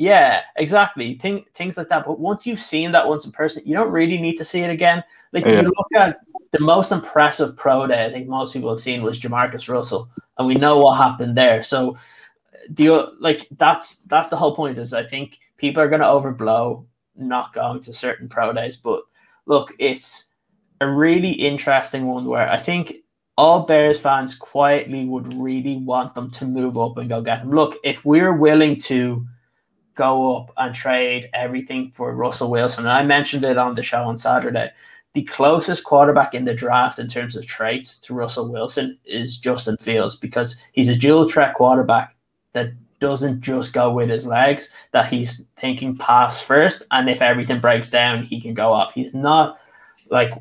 Yeah, 0.00 0.40
exactly. 0.56 1.18
Thing, 1.18 1.44
things 1.52 1.76
like 1.76 1.90
that. 1.90 2.06
But 2.06 2.18
once 2.18 2.46
you've 2.46 2.58
seen 2.58 2.90
that 2.92 3.06
once 3.06 3.26
in 3.26 3.32
person, 3.32 3.62
you 3.66 3.74
don't 3.74 3.92
really 3.92 4.16
need 4.16 4.36
to 4.38 4.46
see 4.46 4.60
it 4.60 4.70
again. 4.70 5.04
Like 5.34 5.44
yeah. 5.44 5.60
you 5.60 5.62
look 5.64 5.92
at 5.94 6.20
the 6.52 6.60
most 6.60 6.90
impressive 6.90 7.54
pro 7.54 7.86
day 7.86 8.06
I 8.06 8.10
think 8.10 8.26
most 8.26 8.54
people 8.54 8.70
have 8.70 8.80
seen 8.80 9.02
was 9.02 9.20
JaMarcus 9.20 9.68
Russell, 9.68 10.08
and 10.38 10.46
we 10.48 10.54
know 10.54 10.78
what 10.78 10.96
happened 10.96 11.36
there. 11.36 11.62
So 11.62 11.98
the 12.70 13.12
like 13.20 13.46
that's 13.58 14.00
that's 14.04 14.30
the 14.30 14.38
whole 14.38 14.56
point. 14.56 14.78
Is 14.78 14.94
I 14.94 15.04
think 15.04 15.38
people 15.58 15.82
are 15.82 15.88
going 15.90 16.00
to 16.00 16.06
overblow 16.06 16.82
not 17.14 17.52
going 17.52 17.80
to 17.80 17.92
certain 17.92 18.26
pro 18.26 18.54
days, 18.54 18.78
but 18.78 19.02
look, 19.44 19.74
it's 19.78 20.30
a 20.80 20.88
really 20.88 21.32
interesting 21.32 22.06
one 22.06 22.24
where 22.24 22.48
I 22.50 22.58
think 22.58 22.94
all 23.36 23.66
Bears 23.66 24.00
fans 24.00 24.34
quietly 24.34 25.04
would 25.04 25.34
really 25.34 25.76
want 25.76 26.14
them 26.14 26.30
to 26.30 26.46
move 26.46 26.78
up 26.78 26.96
and 26.96 27.10
go 27.10 27.20
get 27.20 27.40
them. 27.40 27.50
Look, 27.50 27.76
if 27.84 28.06
we're 28.06 28.32
willing 28.32 28.80
to 28.80 29.26
go 29.94 30.36
up 30.36 30.52
and 30.56 30.74
trade 30.74 31.28
everything 31.34 31.92
for 31.94 32.14
Russell 32.14 32.50
Wilson. 32.50 32.84
And 32.84 32.92
I 32.92 33.02
mentioned 33.02 33.44
it 33.44 33.58
on 33.58 33.74
the 33.74 33.82
show 33.82 34.02
on 34.04 34.18
Saturday. 34.18 34.70
The 35.14 35.24
closest 35.24 35.84
quarterback 35.84 36.34
in 36.34 36.44
the 36.44 36.54
draft 36.54 36.98
in 36.98 37.08
terms 37.08 37.34
of 37.34 37.44
traits 37.46 37.98
to 38.00 38.14
Russell 38.14 38.50
Wilson 38.50 38.98
is 39.04 39.38
Justin 39.38 39.76
Fields 39.78 40.16
because 40.16 40.60
he's 40.72 40.88
a 40.88 40.96
dual 40.96 41.28
threat 41.28 41.54
quarterback 41.54 42.14
that 42.52 42.72
doesn't 43.00 43.40
just 43.40 43.72
go 43.72 43.92
with 43.92 44.08
his 44.08 44.26
legs, 44.26 44.68
that 44.92 45.12
he's 45.12 45.46
thinking 45.56 45.96
pass 45.96 46.40
first. 46.40 46.84
And 46.92 47.10
if 47.10 47.22
everything 47.22 47.58
breaks 47.58 47.90
down, 47.90 48.24
he 48.24 48.40
can 48.40 48.54
go 48.54 48.72
off. 48.72 48.94
He's 48.94 49.14
not 49.14 49.58
like 50.10 50.32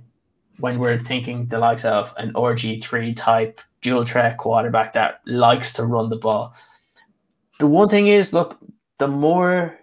when 0.59 0.77
we're 0.77 0.99
thinking 0.99 1.47
the 1.47 1.57
likes 1.57 1.85
of 1.85 2.13
an 2.17 2.33
RG3 2.33 3.15
type 3.15 3.62
dual 3.81 4.05
threat 4.05 4.38
quarterback 4.38 4.93
that 4.93 5.21
likes 5.25 5.73
to 5.73 5.85
run 5.85 6.09
the 6.09 6.17
ball. 6.17 6.53
The 7.59 7.67
one 7.67 7.89
thing 7.89 8.07
is, 8.07 8.33
look, 8.33 8.57
the 8.99 9.07
more 9.07 9.79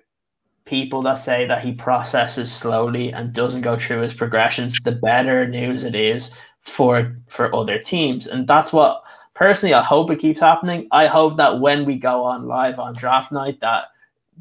people 0.65 1.03
that 1.03 1.15
say 1.15 1.47
that 1.47 1.63
he 1.63 1.73
processes 1.73 2.53
slowly 2.53 3.13
and 3.13 3.33
doesn't 3.33 3.63
go 3.63 3.77
through 3.77 4.03
his 4.03 4.15
progressions, 4.15 4.77
the 4.85 4.93
better 4.93 5.47
news 5.49 5.85
it 5.85 5.95
is 5.95 6.35
for 6.61 7.17
for 7.29 7.55
other 7.55 7.79
teams. 7.79 8.27
And 8.27 8.47
that's 8.47 8.73
what 8.73 9.03
personally 9.35 9.75
I 9.75 9.83
hope 9.83 10.11
it 10.11 10.19
keeps 10.19 10.41
happening. 10.41 10.89
I 10.91 11.07
hope 11.07 11.37
that 11.37 11.61
when 11.61 11.85
we 11.85 11.97
go 11.97 12.25
on 12.25 12.47
live 12.47 12.79
on 12.79 12.95
draft 12.95 13.33
night 13.33 13.61
that 13.61 13.87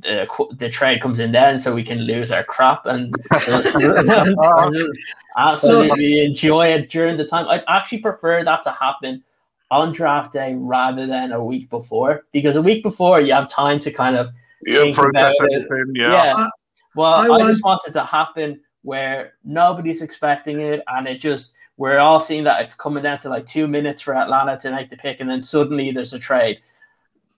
the, 0.02 0.28
the 0.58 0.68
trade 0.68 1.02
comes 1.02 1.20
in 1.20 1.32
then 1.32 1.58
so 1.58 1.74
we 1.74 1.84
can 1.84 2.00
lose 2.00 2.32
our 2.32 2.44
crap 2.44 2.86
and 2.86 3.14
just, 3.46 3.76
absolutely 5.38 6.26
enjoy 6.26 6.68
it 6.68 6.90
during 6.90 7.16
the 7.18 7.26
time. 7.26 7.48
I'd 7.48 7.64
actually 7.68 8.00
prefer 8.00 8.44
that 8.44 8.64
to 8.64 8.72
happen 8.72 9.24
on 9.72 9.94
draft 9.94 10.34
day 10.34 10.54
rather 10.56 11.08
than 11.08 11.32
a 11.32 11.44
week 11.44 11.70
before 11.70 12.26
because 12.32 12.56
a 12.56 12.62
week 12.62 12.84
before 12.84 13.22
you 13.22 13.34
have 13.34 13.50
time 13.50 13.80
to 13.80 13.92
kind 13.92 14.18
of 14.18 14.32
yeah, 14.64 14.92
protest 14.94 15.40
anything. 15.42 15.92
Yeah. 15.96 16.12
yeah. 16.12 16.48
Well, 16.96 17.14
I, 17.14 17.28
I 17.36 17.50
just 17.50 17.64
want 17.64 17.82
it 17.88 17.92
to 17.94 18.04
happen 18.04 18.62
where 18.84 19.34
nobody's 19.44 20.02
expecting 20.02 20.62
it, 20.62 20.82
and 20.88 21.08
it 21.08 21.20
just 21.20 21.58
we're 21.78 22.00
all 22.00 22.20
seeing 22.20 22.46
that 22.46 22.62
it's 22.62 22.76
coming 22.76 23.04
down 23.04 23.20
to 23.20 23.30
like 23.30 23.46
two 23.46 23.68
minutes 23.68 24.02
for 24.02 24.16
Atlanta 24.16 24.58
to 24.60 24.72
make 24.72 24.90
the 24.90 24.98
pick, 24.98 25.20
and 25.20 25.30
then 25.30 25.42
suddenly 25.42 25.92
there's 25.92 26.14
a 26.14 26.20
trade. 26.20 26.60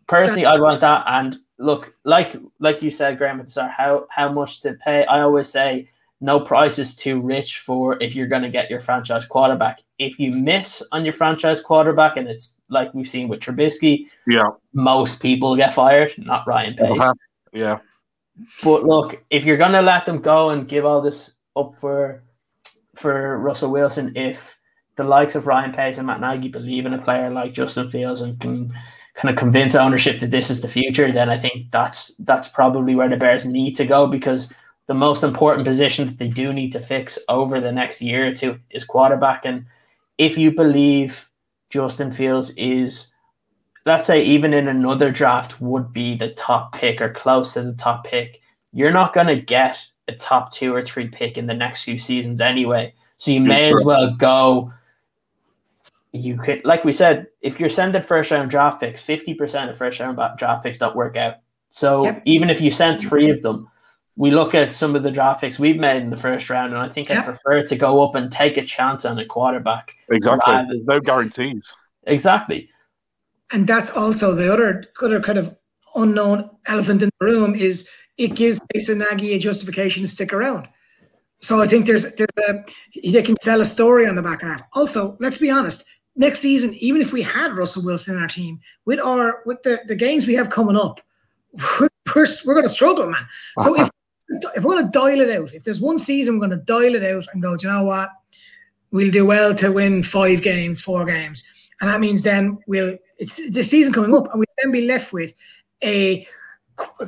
Personally, 0.07 0.45
I 0.45 0.55
want 0.59 0.81
that. 0.81 1.03
And 1.07 1.37
look, 1.57 1.95
like 2.03 2.35
like 2.59 2.81
you 2.81 2.91
said, 2.91 3.17
Graham 3.17 3.39
at 3.39 3.45
the 3.45 3.51
start, 3.51 3.71
how 3.71 4.07
how 4.09 4.31
much 4.31 4.61
to 4.61 4.73
pay? 4.73 5.05
I 5.05 5.21
always 5.21 5.49
say 5.49 5.89
no 6.19 6.39
price 6.39 6.79
is 6.79 6.95
too 6.95 7.21
rich 7.21 7.59
for 7.59 8.01
if 8.01 8.15
you're 8.15 8.27
going 8.27 8.41
to 8.41 8.49
get 8.49 8.69
your 8.69 8.79
franchise 8.79 9.25
quarterback. 9.25 9.81
If 9.99 10.19
you 10.19 10.31
miss 10.31 10.83
on 10.91 11.03
your 11.03 11.13
franchise 11.13 11.61
quarterback, 11.61 12.17
and 12.17 12.27
it's 12.27 12.59
like 12.69 12.93
we've 12.93 13.09
seen 13.09 13.27
with 13.27 13.39
Trubisky, 13.39 14.07
yeah, 14.25 14.49
most 14.73 15.21
people 15.21 15.55
get 15.55 15.73
fired, 15.73 16.13
not 16.17 16.47
Ryan 16.47 16.75
Pace. 16.75 16.89
Uh-huh. 16.91 17.13
Yeah. 17.53 17.79
But 18.63 18.83
look, 18.83 19.23
if 19.29 19.45
you're 19.45 19.57
going 19.57 19.71
to 19.71 19.81
let 19.81 20.05
them 20.05 20.21
go 20.21 20.51
and 20.51 20.67
give 20.67 20.85
all 20.85 21.01
this 21.01 21.37
up 21.55 21.75
for 21.75 22.23
for 22.95 23.37
Russell 23.39 23.71
Wilson, 23.71 24.15
if 24.15 24.57
the 24.95 25.03
likes 25.03 25.35
of 25.35 25.47
Ryan 25.47 25.71
Pace 25.71 25.97
and 25.97 26.07
Matt 26.07 26.21
Nagy 26.21 26.47
believe 26.47 26.85
in 26.85 26.93
a 26.93 27.01
player 27.01 27.29
like 27.29 27.53
Justin 27.53 27.89
Fields 27.89 28.21
and 28.21 28.39
can 28.39 28.73
kind 29.15 29.31
of 29.31 29.39
convince 29.39 29.75
ownership 29.75 30.19
that 30.19 30.31
this 30.31 30.49
is 30.49 30.61
the 30.61 30.67
future, 30.67 31.11
then 31.11 31.29
I 31.29 31.37
think 31.37 31.71
that's 31.71 32.15
that's 32.19 32.47
probably 32.47 32.95
where 32.95 33.09
the 33.09 33.17
Bears 33.17 33.45
need 33.45 33.75
to 33.75 33.85
go 33.85 34.07
because 34.07 34.53
the 34.87 34.93
most 34.93 35.23
important 35.23 35.67
position 35.67 36.07
that 36.07 36.17
they 36.17 36.29
do 36.29 36.53
need 36.53 36.71
to 36.71 36.79
fix 36.79 37.19
over 37.29 37.59
the 37.59 37.71
next 37.71 38.01
year 38.01 38.27
or 38.27 38.33
two 38.33 38.59
is 38.71 38.85
quarterback. 38.85 39.45
And 39.45 39.65
if 40.17 40.37
you 40.37 40.51
believe 40.51 41.29
Justin 41.69 42.11
Fields 42.11 42.51
is, 42.51 43.13
let's 43.85 44.07
say, 44.07 44.23
even 44.23 44.53
in 44.53 44.67
another 44.69 45.11
draft, 45.11 45.59
would 45.61 45.91
be 45.91 46.15
the 46.15 46.29
top 46.29 46.73
pick 46.73 47.01
or 47.01 47.09
close 47.09 47.53
to 47.53 47.63
the 47.63 47.73
top 47.73 48.05
pick, 48.05 48.41
you're 48.71 48.91
not 48.91 49.13
going 49.13 49.27
to 49.27 49.41
get 49.41 49.77
a 50.07 50.13
top 50.13 50.53
two 50.53 50.73
or 50.73 50.81
three 50.81 51.09
pick 51.09 51.37
in 51.37 51.47
the 51.47 51.53
next 51.53 51.83
few 51.83 51.99
seasons 51.99 52.39
anyway. 52.39 52.93
So 53.17 53.31
you 53.31 53.41
may 53.41 53.73
as 53.73 53.83
well 53.83 54.15
go. 54.15 54.71
You 56.13 56.37
could, 56.37 56.63
like 56.63 56.85
we 56.85 56.93
said, 56.93 57.27
if 57.41 57.59
you're 57.59 57.69
sending 57.69 58.01
first 58.01 58.31
round 58.31 58.49
draft 58.49 58.79
picks, 58.79 59.01
50% 59.01 59.69
of 59.69 59.77
first 59.77 59.99
round 59.99 60.17
draft 60.37 60.63
picks 60.63 60.77
don't 60.77 60.95
work 60.95 61.17
out. 61.17 61.35
So 61.71 62.05
yep. 62.05 62.21
even 62.25 62.49
if 62.49 62.61
you 62.61 62.71
send 62.71 63.01
three 63.01 63.29
of 63.29 63.41
them, 63.41 63.69
we 64.17 64.31
look 64.31 64.55
at 64.55 64.73
some 64.73 64.95
of 64.95 65.03
the 65.03 65.11
draft 65.11 65.41
picks 65.41 65.59
we've 65.59 65.79
made 65.79 66.01
in 66.01 66.09
the 66.09 66.17
first 66.17 66.49
round, 66.49 66.73
and 66.73 66.81
I 66.81 66.89
think 66.89 67.09
yeah. 67.09 67.19
I 67.19 67.23
prefer 67.23 67.63
to 67.63 67.75
go 67.75 68.03
up 68.03 68.15
and 68.15 68.31
take 68.31 68.57
a 68.57 68.65
chance 68.65 69.05
on 69.05 69.17
a 69.19 69.25
quarterback. 69.25 69.93
Exactly. 70.09 70.53
There's 70.53 70.85
no 70.85 70.99
guarantees. 70.99 71.73
Exactly. 72.07 72.69
And 73.53 73.67
that's 73.67 73.95
also 73.95 74.33
the 74.33 74.51
other, 74.51 74.85
other 75.01 75.21
kind 75.21 75.37
of 75.37 75.55
unknown 75.95 76.49
elephant 76.65 77.03
in 77.03 77.09
the 77.19 77.25
room 77.25 77.53
is 77.53 77.87
it 78.17 78.35
gives 78.35 78.59
Mason 78.73 78.97
Nagy 78.97 79.33
a 79.33 79.39
justification 79.39 80.01
to 80.01 80.07
stick 80.07 80.33
around. 80.33 80.67
So 81.39 81.61
I 81.61 81.67
think 81.67 81.85
there's 81.85 82.03
there's 82.15 82.27
a 82.49 82.65
they 83.11 83.21
can 83.21 83.35
sell 83.39 83.61
a 83.61 83.65
story 83.65 84.07
on 84.07 84.15
the 84.15 84.23
back 84.23 84.41
of 84.41 84.49
that. 84.49 84.67
Also, 84.73 85.15
let's 85.19 85.37
be 85.37 85.51
honest. 85.51 85.85
Next 86.15 86.39
season, 86.39 86.73
even 86.79 86.99
if 86.99 87.13
we 87.13 87.21
had 87.21 87.51
Russell 87.51 87.85
Wilson 87.85 88.15
in 88.15 88.21
our 88.21 88.27
team, 88.27 88.59
with 88.85 88.99
our 88.99 89.43
with 89.45 89.61
the, 89.61 89.81
the 89.85 89.93
games 89.93 90.25
we 90.25 90.33
have 90.33 90.49
coming 90.49 90.75
up, 90.75 90.99
we're, 91.79 91.89
we're, 92.15 92.27
we're 92.43 92.53
going 92.55 92.65
to 92.65 92.69
struggle, 92.69 93.05
man. 93.05 93.27
So 93.59 93.75
if 93.79 93.89
if 94.29 94.63
we're 94.63 94.75
going 94.75 94.85
to 94.85 94.91
dial 94.91 95.21
it 95.21 95.29
out, 95.29 95.53
if 95.53 95.63
there's 95.63 95.81
one 95.81 95.97
season 95.97 96.33
we're 96.33 96.47
going 96.47 96.59
to 96.59 96.65
dial 96.65 96.95
it 96.95 97.03
out 97.03 97.25
and 97.33 97.41
go, 97.41 97.55
do 97.55 97.67
you 97.67 97.73
know 97.73 97.83
what? 97.83 98.09
We'll 98.91 99.11
do 99.11 99.25
well 99.25 99.53
to 99.55 99.71
win 99.71 100.03
five 100.03 100.41
games, 100.41 100.81
four 100.81 101.05
games. 101.05 101.43
And 101.81 101.89
that 101.89 101.99
means 101.99 102.23
then 102.23 102.57
we'll, 102.67 102.97
it's 103.17 103.35
the 103.49 103.63
season 103.63 103.93
coming 103.93 104.15
up, 104.15 104.29
and 104.31 104.39
we'll 104.39 104.45
then 104.61 104.71
be 104.71 104.81
left 104.81 105.13
with 105.13 105.33
a 105.83 106.25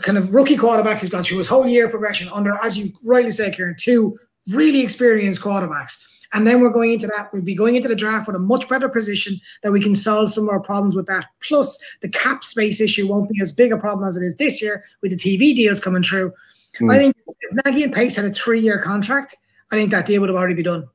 kind 0.01 0.17
of 0.17 0.33
rookie 0.33 0.57
quarterback 0.57 0.99
who's 0.99 1.09
gone 1.09 1.23
through 1.23 1.37
his 1.37 1.47
whole 1.47 1.67
year 1.67 1.89
progression 1.89 2.27
under, 2.29 2.57
as 2.63 2.77
you 2.77 2.91
rightly 3.05 3.31
say, 3.31 3.51
Ciaran, 3.51 3.75
two 3.77 4.15
really 4.53 4.81
experienced 4.81 5.41
quarterbacks. 5.41 6.05
And 6.33 6.45
then 6.45 6.61
we're 6.61 6.69
going 6.69 6.91
into 6.91 7.07
that. 7.07 7.33
We'll 7.33 7.41
be 7.41 7.55
going 7.55 7.75
into 7.75 7.87
the 7.87 7.95
draft 7.95 8.27
with 8.27 8.35
a 8.35 8.39
much 8.39 8.69
better 8.69 8.87
position 8.87 9.35
that 9.63 9.71
we 9.71 9.81
can 9.81 9.95
solve 9.95 10.29
some 10.29 10.43
of 10.43 10.49
our 10.49 10.59
problems 10.59 10.95
with 10.95 11.07
that. 11.07 11.25
Plus, 11.41 11.79
the 12.01 12.09
cap 12.09 12.43
space 12.43 12.79
issue 12.79 13.07
won't 13.07 13.29
be 13.29 13.41
as 13.41 13.51
big 13.51 13.71
a 13.71 13.77
problem 13.77 14.07
as 14.07 14.15
it 14.15 14.23
is 14.23 14.35
this 14.35 14.61
year 14.61 14.83
with 15.01 15.11
the 15.11 15.17
TV 15.17 15.55
deals 15.55 15.79
coming 15.79 16.03
through. 16.03 16.31
Mm. 16.79 16.93
I 16.93 16.97
think 16.97 17.15
if 17.27 17.65
Nagy 17.65 17.83
and 17.83 17.93
Pace 17.93 18.15
had 18.15 18.25
a 18.25 18.31
three-year 18.31 18.81
contract, 18.81 19.35
I 19.71 19.75
think 19.75 19.91
that 19.91 20.05
deal 20.05 20.21
would 20.21 20.29
have 20.29 20.37
already 20.37 20.55
been 20.55 20.65
done. 20.65 20.89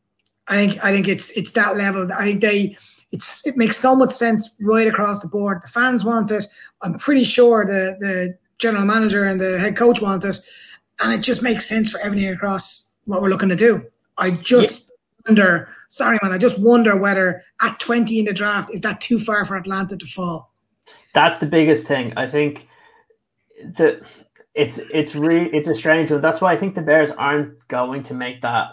I 0.48 0.54
think 0.54 0.84
I 0.84 0.92
think 0.92 1.08
it's 1.08 1.30
it's 1.32 1.52
that 1.52 1.76
level. 1.76 2.08
I 2.12 2.24
think 2.24 2.40
they 2.40 2.76
it's 3.12 3.46
it 3.46 3.56
makes 3.56 3.76
so 3.76 3.94
much 3.94 4.10
sense 4.10 4.54
right 4.62 4.86
across 4.86 5.20
the 5.20 5.28
board. 5.28 5.62
The 5.62 5.68
fans 5.68 6.04
want 6.04 6.30
it. 6.30 6.46
I'm 6.82 6.98
pretty 6.98 7.24
sure 7.24 7.64
the 7.64 7.96
the 8.00 8.36
general 8.58 8.84
manager 8.84 9.24
and 9.24 9.40
the 9.40 9.58
head 9.58 9.76
coach 9.76 10.00
want 10.00 10.24
it, 10.24 10.38
and 11.00 11.12
it 11.12 11.20
just 11.20 11.42
makes 11.42 11.66
sense 11.66 11.90
for 11.90 12.00
everything 12.00 12.28
across 12.28 12.94
what 13.04 13.22
we're 13.22 13.28
looking 13.28 13.48
to 13.48 13.56
do. 13.56 13.84
I 14.18 14.30
just 14.32 14.90
yeah. 14.90 15.30
wonder, 15.30 15.68
sorry 15.88 16.18
man, 16.22 16.32
I 16.32 16.38
just 16.38 16.58
wonder 16.58 16.96
whether 16.96 17.42
at 17.62 17.78
20 17.80 18.18
in 18.18 18.24
the 18.24 18.32
draft 18.32 18.72
is 18.72 18.80
that 18.82 19.00
too 19.00 19.18
far 19.18 19.44
for 19.44 19.56
Atlanta 19.56 19.96
to 19.96 20.06
fall. 20.06 20.52
That's 21.12 21.38
the 21.38 21.46
biggest 21.46 21.86
thing. 21.86 22.12
I 22.16 22.26
think 22.26 22.68
that 23.76 24.02
it's 24.54 24.78
it's 24.78 25.14
re 25.14 25.50
it's 25.52 25.68
a 25.68 25.74
strange 25.74 26.10
one. 26.10 26.20
That's 26.20 26.40
why 26.40 26.52
I 26.52 26.56
think 26.56 26.74
the 26.74 26.82
Bears 26.82 27.10
aren't 27.10 27.66
going 27.68 28.02
to 28.04 28.14
make 28.14 28.42
that 28.42 28.68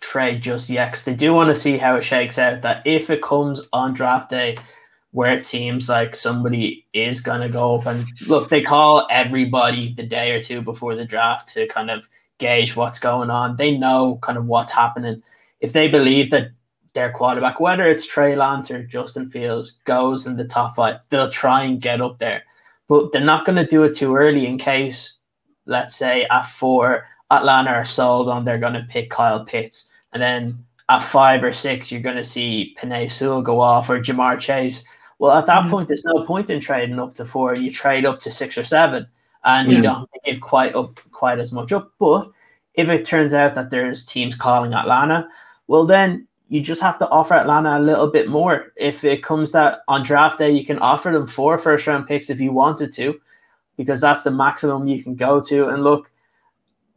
trade 0.00 0.42
just 0.42 0.68
yet 0.68 0.90
because 0.90 1.04
they 1.04 1.14
do 1.14 1.32
want 1.32 1.48
to 1.48 1.60
see 1.60 1.78
how 1.78 1.96
it 1.96 2.02
shakes 2.02 2.38
out. 2.38 2.62
That 2.62 2.82
if 2.84 3.08
it 3.10 3.22
comes 3.22 3.68
on 3.72 3.94
draft 3.94 4.30
day 4.30 4.58
where 5.12 5.32
it 5.32 5.44
seems 5.44 5.88
like 5.88 6.14
somebody 6.14 6.84
is 6.92 7.20
going 7.20 7.40
to 7.40 7.48
go 7.48 7.76
up 7.76 7.86
and 7.86 8.04
look, 8.26 8.50
they 8.50 8.62
call 8.62 9.06
everybody 9.10 9.94
the 9.94 10.02
day 10.02 10.32
or 10.32 10.40
two 10.40 10.60
before 10.60 10.94
the 10.94 11.06
draft 11.06 11.48
to 11.48 11.66
kind 11.68 11.90
of 11.90 12.08
gauge 12.38 12.76
what's 12.76 12.98
going 12.98 13.30
on. 13.30 13.56
They 13.56 13.76
know 13.78 14.18
kind 14.22 14.36
of 14.36 14.46
what's 14.46 14.72
happening. 14.72 15.22
If 15.60 15.72
they 15.72 15.88
believe 15.88 16.30
that 16.30 16.50
their 16.92 17.12
quarterback, 17.12 17.60
whether 17.60 17.86
it's 17.86 18.06
Trey 18.06 18.34
Lance 18.36 18.70
or 18.70 18.82
Justin 18.82 19.28
Fields, 19.28 19.78
goes 19.84 20.26
in 20.26 20.36
the 20.36 20.44
top 20.44 20.76
five, 20.76 21.00
they'll 21.10 21.30
try 21.30 21.62
and 21.62 21.80
get 21.80 22.00
up 22.00 22.18
there. 22.18 22.44
But 22.88 23.12
they're 23.12 23.20
not 23.20 23.44
going 23.44 23.56
to 23.56 23.66
do 23.66 23.84
it 23.84 23.96
too 23.96 24.14
early 24.16 24.46
in 24.46 24.58
case, 24.58 25.16
let's 25.64 25.96
say, 25.96 26.24
at 26.30 26.46
four, 26.46 27.06
Atlanta 27.30 27.70
are 27.70 27.84
sold 27.84 28.28
on 28.28 28.44
they're 28.44 28.58
going 28.58 28.74
to 28.74 28.86
pick 28.88 29.10
Kyle 29.10 29.44
Pitts. 29.44 29.92
And 30.12 30.22
then 30.22 30.64
at 30.88 31.02
five 31.02 31.42
or 31.42 31.52
six, 31.52 31.90
you're 31.90 32.00
going 32.00 32.16
to 32.16 32.24
see 32.24 32.76
Penei 32.78 33.10
Sewell 33.10 33.42
go 33.42 33.60
off 33.60 33.90
or 33.90 34.00
Ja'Marr 34.00 34.38
Chase. 34.38 34.84
Well, 35.18 35.36
at 35.36 35.46
that 35.46 35.62
mm-hmm. 35.62 35.70
point, 35.70 35.88
there's 35.88 36.04
no 36.04 36.24
point 36.24 36.50
in 36.50 36.60
trading 36.60 36.98
up 37.00 37.14
to 37.14 37.24
four. 37.24 37.56
You 37.56 37.72
trade 37.72 38.06
up 38.06 38.20
to 38.20 38.30
six 38.30 38.56
or 38.56 38.64
seven, 38.64 39.06
and 39.44 39.68
yeah. 39.68 39.76
you 39.76 39.82
don't 39.82 40.10
give 40.24 40.40
quite 40.40 40.74
up 40.74 41.00
quite 41.10 41.38
as 41.38 41.52
much 41.52 41.72
up. 41.72 41.92
But 41.98 42.30
if 42.74 42.88
it 42.88 43.04
turns 43.04 43.32
out 43.32 43.54
that 43.54 43.70
there's 43.70 44.04
teams 44.04 44.36
calling 44.36 44.74
Atlanta, 44.74 45.28
well, 45.66 45.86
then 45.86 46.28
you 46.48 46.60
just 46.60 46.80
have 46.80 46.98
to 46.98 47.08
offer 47.08 47.34
Atlanta 47.34 47.78
a 47.78 47.80
little 47.80 48.06
bit 48.06 48.28
more. 48.28 48.72
If 48.76 49.02
it 49.04 49.22
comes 49.22 49.52
that 49.52 49.80
on 49.88 50.04
draft 50.04 50.38
day, 50.38 50.50
you 50.50 50.64
can 50.64 50.78
offer 50.78 51.10
them 51.10 51.26
four 51.26 51.58
first 51.58 51.86
round 51.86 52.06
picks 52.06 52.30
if 52.30 52.40
you 52.40 52.52
wanted 52.52 52.92
to, 52.92 53.20
because 53.76 54.00
that's 54.00 54.22
the 54.22 54.30
maximum 54.30 54.86
you 54.86 55.02
can 55.02 55.16
go 55.16 55.40
to. 55.40 55.68
And 55.68 55.82
look, 55.82 56.10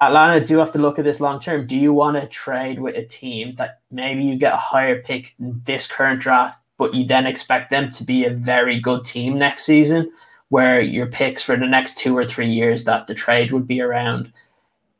Atlanta 0.02 0.46
do 0.46 0.60
have 0.60 0.72
to 0.74 0.80
look 0.80 0.98
at 0.98 1.06
this 1.06 1.20
long 1.20 1.40
term. 1.40 1.68
Do 1.68 1.76
you 1.76 1.92
want 1.92 2.16
to 2.16 2.28
trade 2.28 2.80
with 2.80 2.96
a 2.96 3.06
team 3.06 3.56
that 3.56 3.80
maybe 3.92 4.24
you 4.24 4.38
get 4.38 4.54
a 4.54 4.58
higher 4.58 5.02
pick 5.02 5.34
in 5.40 5.62
this 5.66 5.88
current 5.88 6.22
draft, 6.22 6.62
but 6.78 6.94
you 6.94 7.06
then 7.06 7.26
expect 7.26 7.70
them 7.70 7.90
to 7.92 8.04
be 8.04 8.26
a 8.26 8.30
very 8.30 8.80
good 8.80 9.04
team 9.04 9.38
next 9.38 9.66
season, 9.66 10.12
where 10.50 10.80
your 10.80 11.08
picks 11.08 11.44
for 11.44 11.58
the 11.58 11.68
next 11.68 11.98
two 11.98 12.16
or 12.16 12.26
three 12.26 12.50
years 12.50 12.86
that 12.86 13.08
the 13.08 13.16
trade 13.16 13.52
would 13.52 13.68
be 13.68 13.82
around, 13.82 14.32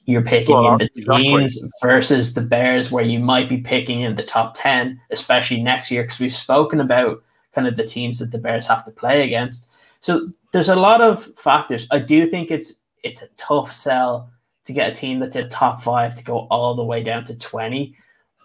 you're 0.10 0.24
picking 0.24 0.56
well, 0.56 0.74
in 0.74 0.78
the 0.80 0.86
exactly. 0.86 1.24
teens 1.24 1.64
versus 1.82 2.34
the 2.34 2.42
Bears, 2.42 2.92
where 2.92 3.04
you 3.04 3.20
might 3.20 3.48
be 3.48 3.60
picking 3.60 4.02
in 4.02 4.16
the 4.16 4.24
top 4.24 4.54
10, 4.56 5.00
especially 5.12 5.62
next 5.62 5.92
year, 5.92 6.04
because 6.04 6.20
we've 6.20 6.36
spoken 6.36 6.80
about 6.80 7.24
kind 7.54 7.68
of 7.68 7.78
the 7.78 7.86
teams 7.86 8.20
that 8.20 8.32
the 8.32 8.38
Bears 8.38 8.68
have 8.68 8.84
to 8.86 8.92
play 8.92 9.24
against. 9.24 9.72
So 10.00 10.30
there's 10.52 10.70
a 10.70 10.76
lot 10.76 11.02
of 11.02 11.24
factors. 11.38 11.88
I 11.92 12.00
do 12.00 12.26
think 12.26 12.52
it's 12.52 12.74
it's 13.04 13.22
a 13.22 13.30
tough 13.38 13.72
sell 13.72 14.32
to 14.66 14.74
get 14.74 14.92
a 14.92 14.96
team 14.96 15.20
that's 15.20 15.36
a 15.36 15.48
top 15.48 15.82
five 15.82 16.16
to 16.16 16.24
go 16.24 16.48
all 16.50 16.76
the 16.76 16.84
way 16.84 17.02
down 17.02 17.24
to 17.26 17.38
20 17.38 17.96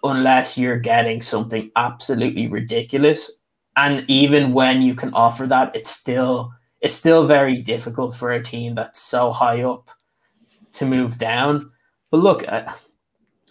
unless 0.03 0.57
you're 0.57 0.79
getting 0.79 1.21
something 1.21 1.71
absolutely 1.75 2.47
ridiculous. 2.47 3.31
And 3.75 4.05
even 4.07 4.53
when 4.53 4.81
you 4.81 4.95
can 4.95 5.13
offer 5.13 5.45
that, 5.47 5.75
it's 5.75 5.89
still 5.89 6.51
it's 6.81 6.93
still 6.93 7.25
very 7.25 7.61
difficult 7.61 8.15
for 8.15 8.31
a 8.31 8.43
team 8.43 8.75
that's 8.75 8.99
so 8.99 9.31
high 9.31 9.63
up 9.63 9.89
to 10.75 10.85
move 10.85 11.17
down. 11.17 11.71
But 12.11 12.17
look, 12.17 12.47
uh, 12.47 12.71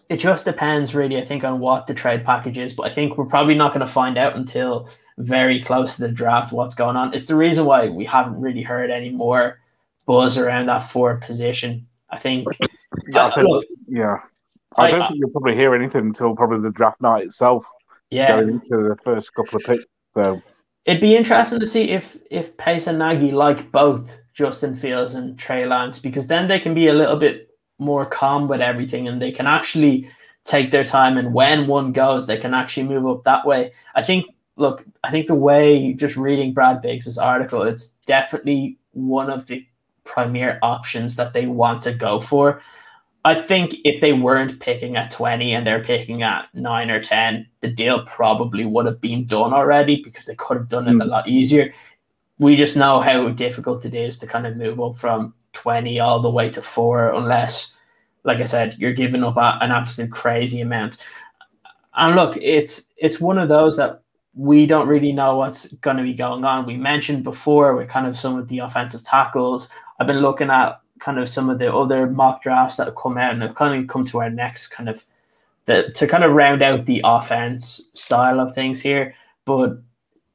it 0.09 0.19
just 0.19 0.45
depends 0.45 0.95
really, 0.95 1.19
I 1.21 1.25
think, 1.25 1.45
on 1.45 1.61
what 1.61 1.87
the 1.87 1.95
trade 1.95 2.25
package 2.25 2.59
is. 2.59 2.75
But 2.75 2.91
I 2.91 2.95
think 2.95 3.17
we're 3.17 3.25
probably 3.25 3.55
not 3.55 3.73
going 3.73 3.87
to 3.87 3.93
find 3.93 4.17
out 4.17 4.37
until 4.37 4.89
very 5.19 5.63
close 5.63 5.97
to 5.97 6.03
the 6.03 6.09
draft 6.09 6.53
what's 6.53 6.75
going 6.75 6.97
on. 6.97 7.15
It's 7.15 7.27
the 7.27 7.37
reason 7.37 7.65
why 7.65 7.89
we 7.89 8.05
haven't 8.05 8.41
really 8.41 8.63
heard 8.63 8.91
any 8.91 9.11
more 9.11 9.61
buzz 10.07 10.37
around 10.37 10.67
that 10.67 10.81
four 10.81 11.17
position. 11.17 11.87
I 12.11 12.19
think. 12.19 12.47
Yeah, 13.09 13.31
I, 13.35 13.41
look, 13.41 13.65
yeah. 13.89 14.19
I, 14.77 14.91
don't 14.91 15.09
think 15.09 15.21
you'll 15.21 15.31
probably 15.31 15.55
hear 15.55 15.75
anything 15.75 16.03
until 16.03 16.35
probably 16.37 16.61
the 16.61 16.71
draft 16.71 17.01
night 17.01 17.25
itself. 17.25 17.65
Yeah. 18.11 18.41
Going 18.41 18.49
into 18.51 18.89
the 18.89 18.97
first 19.03 19.35
couple 19.35 19.57
of 19.57 19.65
picks. 19.65 19.85
So 20.15 20.41
it'd 20.85 21.01
be 21.01 21.17
interesting 21.17 21.61
to 21.61 21.67
see 21.67 21.91
if 21.91 22.17
if 22.31 22.57
Pace 22.57 22.87
and 22.87 22.99
Nagy 22.99 23.33
like 23.33 23.73
both 23.73 24.21
Justin 24.35 24.75
Fields 24.75 25.15
and 25.15 25.39
Trey 25.39 25.65
Lance 25.67 25.99
because 25.99 26.27
then 26.27 26.49
they 26.49 26.61
can 26.61 26.75
be 26.75 26.89
a 26.89 26.95
little 26.95 27.17
bit 27.17 27.51
more 27.79 28.05
calm 28.05 28.49
with 28.49 28.61
everything 28.61 29.09
and 29.09 29.21
they 29.21 29.33
can 29.33 29.47
actually 29.47 30.11
take 30.45 30.71
their 30.71 30.85
time 30.85 31.17
and 31.17 31.33
when 31.33 31.67
one 31.67 31.93
goes 31.93 32.27
they 32.27 32.37
can 32.37 32.53
actually 32.53 32.87
move 32.87 33.07
up 33.07 33.25
that 33.25 33.47
way. 33.47 33.73
I 33.95 34.03
think 34.03 34.27
look, 34.57 34.85
I 35.03 35.11
think 35.11 35.27
the 35.27 35.35
way 35.35 35.93
just 35.95 36.17
reading 36.17 36.53
Brad 36.53 36.83
Biggs' 36.83 37.19
article, 37.19 37.63
it's 37.63 37.89
definitely 38.07 38.79
one 38.93 39.31
of 39.31 39.47
the 39.47 39.67
premier 40.05 40.59
options 40.63 41.17
that 41.17 41.33
they 41.33 41.47
want 41.47 41.83
to 41.83 41.93
go 41.93 42.21
for. 42.21 42.61
I 43.27 43.35
think 43.35 43.77
if 43.85 44.03
they 44.03 44.13
weren't 44.13 44.61
picking 44.61 44.97
at 44.97 45.11
20 45.11 45.55
and 45.55 45.67
they're 45.67 45.83
picking 45.83 46.23
at 46.23 46.47
9 46.53 46.91
or 46.91 47.03
10, 47.03 47.47
the 47.63 47.69
deal 47.69 48.05
probably 48.05 48.67
would 48.67 48.85
have 48.85 49.01
been 49.01 49.27
done 49.27 49.55
already 49.55 50.03
because 50.03 50.27
they 50.27 50.35
could 50.35 50.59
have 50.59 50.69
done 50.69 50.87
it 50.87 50.93
mm. 50.93 51.03
a 51.03 51.07
lot 51.07 51.27
easier. 51.27 51.73
We 52.39 52.57
just 52.57 52.77
know 52.77 53.01
how 53.01 53.29
difficult 53.31 53.85
it 53.85 53.95
is 53.95 54.19
to 54.19 54.27
kind 54.27 54.47
of 54.47 54.57
move 54.57 54.81
up 54.81 54.97
from 54.97 55.35
20 55.53 56.01
all 56.01 56.21
the 56.21 56.31
way 56.31 56.51
to 56.51 56.61
4 56.61 57.15
unless 57.15 57.75
like 58.25 58.41
I 58.41 58.45
said, 58.45 58.77
you're 58.79 58.93
giving 58.93 59.23
up 59.23 59.37
an 59.37 59.71
absolute 59.71 60.11
crazy 60.11 60.61
amount. 60.61 60.97
And 61.95 62.17
look, 62.17 62.37
it's 62.39 62.91
it's 62.97 63.21
one 63.21 63.39
of 63.39 63.49
those 63.49 63.77
that 63.77 64.01
we 64.35 64.67
don't 64.67 64.89
really 64.89 65.13
know 65.13 65.37
what's 65.37 65.73
going 65.75 65.97
to 65.99 66.03
be 66.03 66.15
going 66.15 66.45
on. 66.45 66.67
We 66.67 66.77
mentioned 66.77 67.23
before 67.23 67.77
with 67.77 67.89
kind 67.89 68.07
of 68.07 68.19
some 68.19 68.37
of 68.37 68.49
the 68.49 68.59
offensive 68.59 69.05
tackles. 69.05 69.69
I've 70.01 70.09
been 70.09 70.23
looking 70.23 70.51
at 70.51 70.81
kind 70.99 71.19
of 71.19 71.29
some 71.29 71.51
of 71.51 71.59
the 71.59 71.73
other 71.73 72.09
mock 72.09 72.43
drafts 72.43 72.77
that 72.77 72.87
have 72.87 72.97
come 72.97 73.17
out 73.17 73.33
and 73.33 73.43
have 73.43 73.55
kind 73.55 73.81
of 73.81 73.89
come 73.89 74.05
to 74.07 74.21
our 74.21 74.31
next 74.31 74.69
kind 74.69 74.89
of 74.89 75.05
the 75.67 75.93
to 75.95 76.07
kind 76.09 76.25
of 76.25 76.33
round 76.33 76.63
out 76.63 76.87
the 76.87 77.03
offense 77.05 77.91
style 77.95 78.41
of 78.41 78.55
things 78.55 78.81
here. 78.81 79.15
But 79.45 79.79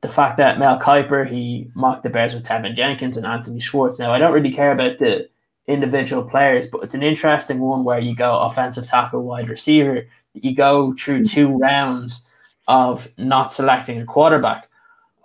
the 0.02 0.10
fact 0.10 0.38
that 0.38 0.60
Mel 0.60 0.80
Kiper 0.80 1.30
he 1.30 1.70
mocked 1.74 2.04
the 2.04 2.10
Bears 2.10 2.34
with 2.34 2.46
Teven 2.46 2.76
Jenkins 2.76 3.18
and 3.18 3.26
Anthony 3.26 3.60
Schwartz. 3.60 4.00
Now 4.00 4.14
I 4.14 4.18
don't 4.18 4.34
really 4.34 4.52
care 4.52 4.72
about 4.72 5.00
the 5.00 5.30
individual 5.68 6.24
players, 6.24 6.68
but 6.68 6.84
it's 6.84 6.94
an 6.94 7.04
interesting 7.04 7.60
one 7.60 7.84
where 7.84 8.00
you 8.00 8.16
go 8.16 8.40
offensive 8.40 8.88
tackle, 8.88 9.24
wide 9.24 9.50
receiver. 9.50 10.08
You 10.34 10.56
go 10.56 10.94
through 10.94 11.26
two 11.26 11.50
rounds 11.58 12.26
of 12.68 13.08
not 13.18 13.54
selecting 13.54 14.02
a 14.02 14.06
quarterback. 14.06 14.70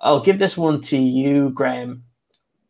I'll 0.01 0.21
give 0.21 0.39
this 0.39 0.57
one 0.57 0.81
to 0.83 0.99
you, 0.99 1.51
Graham. 1.51 2.05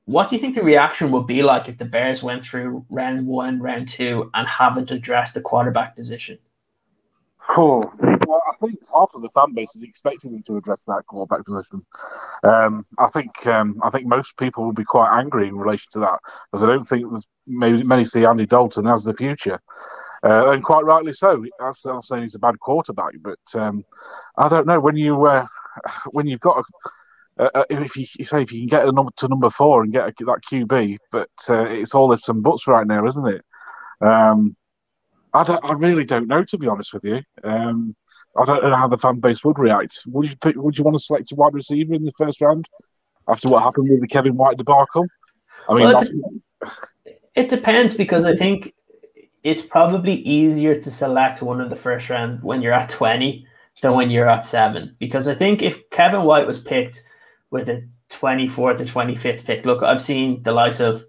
What 0.04 0.28
do 0.28 0.36
you 0.36 0.40
think 0.40 0.54
the 0.54 0.62
reaction 0.62 1.10
would 1.10 1.26
be 1.26 1.42
like 1.42 1.68
if 1.68 1.78
the 1.78 1.84
Bears 1.84 2.22
went 2.22 2.44
through 2.44 2.84
round 2.90 3.26
one, 3.26 3.60
round 3.60 3.88
two, 3.88 4.30
and 4.34 4.46
haven't 4.46 4.90
addressed 4.90 5.34
the 5.34 5.40
quarterback 5.40 5.96
position? 5.96 6.38
Cool. 7.50 7.92
Well, 8.00 8.42
I 8.48 8.66
think 8.66 8.80
half 8.92 9.10
of 9.14 9.22
the 9.22 9.28
fan 9.28 9.52
base 9.54 9.76
is 9.76 9.82
expecting 9.82 10.32
them 10.32 10.42
to 10.44 10.56
address 10.56 10.82
that 10.86 11.04
quarterback 11.06 11.44
position. 11.44 11.84
Um, 12.42 12.84
I 12.98 13.08
think 13.08 13.46
um, 13.46 13.78
I 13.82 13.90
think 13.90 14.06
most 14.06 14.36
people 14.38 14.64
will 14.64 14.72
be 14.72 14.84
quite 14.84 15.16
angry 15.18 15.48
in 15.48 15.56
relation 15.56 15.88
to 15.92 16.00
that, 16.00 16.18
because 16.50 16.64
I 16.64 16.66
don't 16.66 16.84
think 16.84 17.10
there's 17.10 17.28
maybe 17.46 17.82
many 17.82 18.04
see 18.04 18.24
Andy 18.24 18.46
Dalton 18.46 18.86
as 18.86 19.04
the 19.04 19.14
future, 19.14 19.58
uh, 20.24 20.50
and 20.50 20.64
quite 20.64 20.84
rightly 20.84 21.12
so. 21.12 21.44
I'm 21.60 21.74
not 21.84 22.04
saying 22.04 22.22
he's 22.22 22.34
a 22.34 22.40
bad 22.40 22.58
quarterback, 22.60 23.12
but 23.20 23.38
um, 23.54 23.84
I 24.38 24.48
don't 24.48 24.66
know 24.66 24.80
when 24.80 24.96
you 24.96 25.24
uh, 25.26 25.46
when 26.12 26.26
you've 26.26 26.40
got 26.40 26.64
a 27.38 27.50
uh, 27.54 27.64
if 27.68 27.96
you, 27.96 28.06
you, 28.18 28.24
say 28.24 28.42
if 28.42 28.52
you 28.52 28.60
can 28.60 28.68
get 28.68 28.88
a 28.88 28.92
number 28.92 29.12
to 29.16 29.28
number 29.28 29.50
four 29.50 29.82
and 29.82 29.92
get 29.92 30.08
a, 30.08 30.24
that 30.24 30.40
QB, 30.50 30.98
but 31.10 31.28
uh, 31.48 31.64
it's 31.64 31.94
all 31.94 32.12
ifs 32.12 32.28
and 32.28 32.42
buts 32.42 32.66
right 32.66 32.86
now, 32.86 33.04
isn't 33.04 33.28
it? 33.28 33.44
Um, 34.00 34.56
I 35.34 35.42
I 35.62 35.72
really 35.72 36.04
don't 36.04 36.28
know 36.28 36.44
to 36.44 36.58
be 36.58 36.68
honest 36.68 36.92
with 36.94 37.04
you. 37.04 37.22
Um, 37.42 37.94
I 38.36 38.44
don't 38.44 38.62
know 38.62 38.74
how 38.74 38.88
the 38.88 38.98
fan 38.98 39.20
base 39.20 39.44
would 39.44 39.58
react. 39.58 40.02
Would 40.06 40.30
you 40.30 40.36
pick, 40.36 40.56
would 40.56 40.78
you 40.78 40.84
want 40.84 40.96
to 40.96 41.00
select 41.00 41.32
a 41.32 41.34
wide 41.34 41.54
receiver 41.54 41.94
in 41.94 42.04
the 42.04 42.12
first 42.12 42.40
round 42.40 42.68
after 43.28 43.48
what 43.48 43.62
happened 43.62 43.88
with 43.88 44.00
the 44.00 44.08
Kevin 44.08 44.36
White 44.36 44.56
debacle? 44.56 45.06
I 45.68 45.74
mean, 45.74 45.84
well, 45.84 46.02
it, 47.04 47.22
it 47.34 47.48
depends 47.48 47.94
because 47.94 48.24
I 48.24 48.34
think 48.34 48.74
it's 49.42 49.62
probably 49.62 50.14
easier 50.14 50.74
to 50.74 50.90
select 50.90 51.42
one 51.42 51.60
in 51.60 51.68
the 51.68 51.76
first 51.76 52.10
round 52.10 52.42
when 52.42 52.60
you're 52.60 52.72
at 52.72 52.88
20 52.88 53.46
than 53.82 53.94
when 53.94 54.10
you're 54.10 54.28
at 54.28 54.44
seven. 54.44 54.96
Because 54.98 55.28
I 55.28 55.34
think 55.34 55.62
if 55.62 55.88
Kevin 55.90 56.22
White 56.22 56.46
was 56.46 56.60
picked 56.60 57.04
with 57.50 57.68
a 57.68 57.86
24th 58.10 58.78
to 58.78 58.84
25th 58.84 59.44
pick. 59.44 59.64
Look, 59.64 59.82
I've 59.82 60.02
seen 60.02 60.42
the 60.42 60.52
likes 60.52 60.80
of 60.80 61.04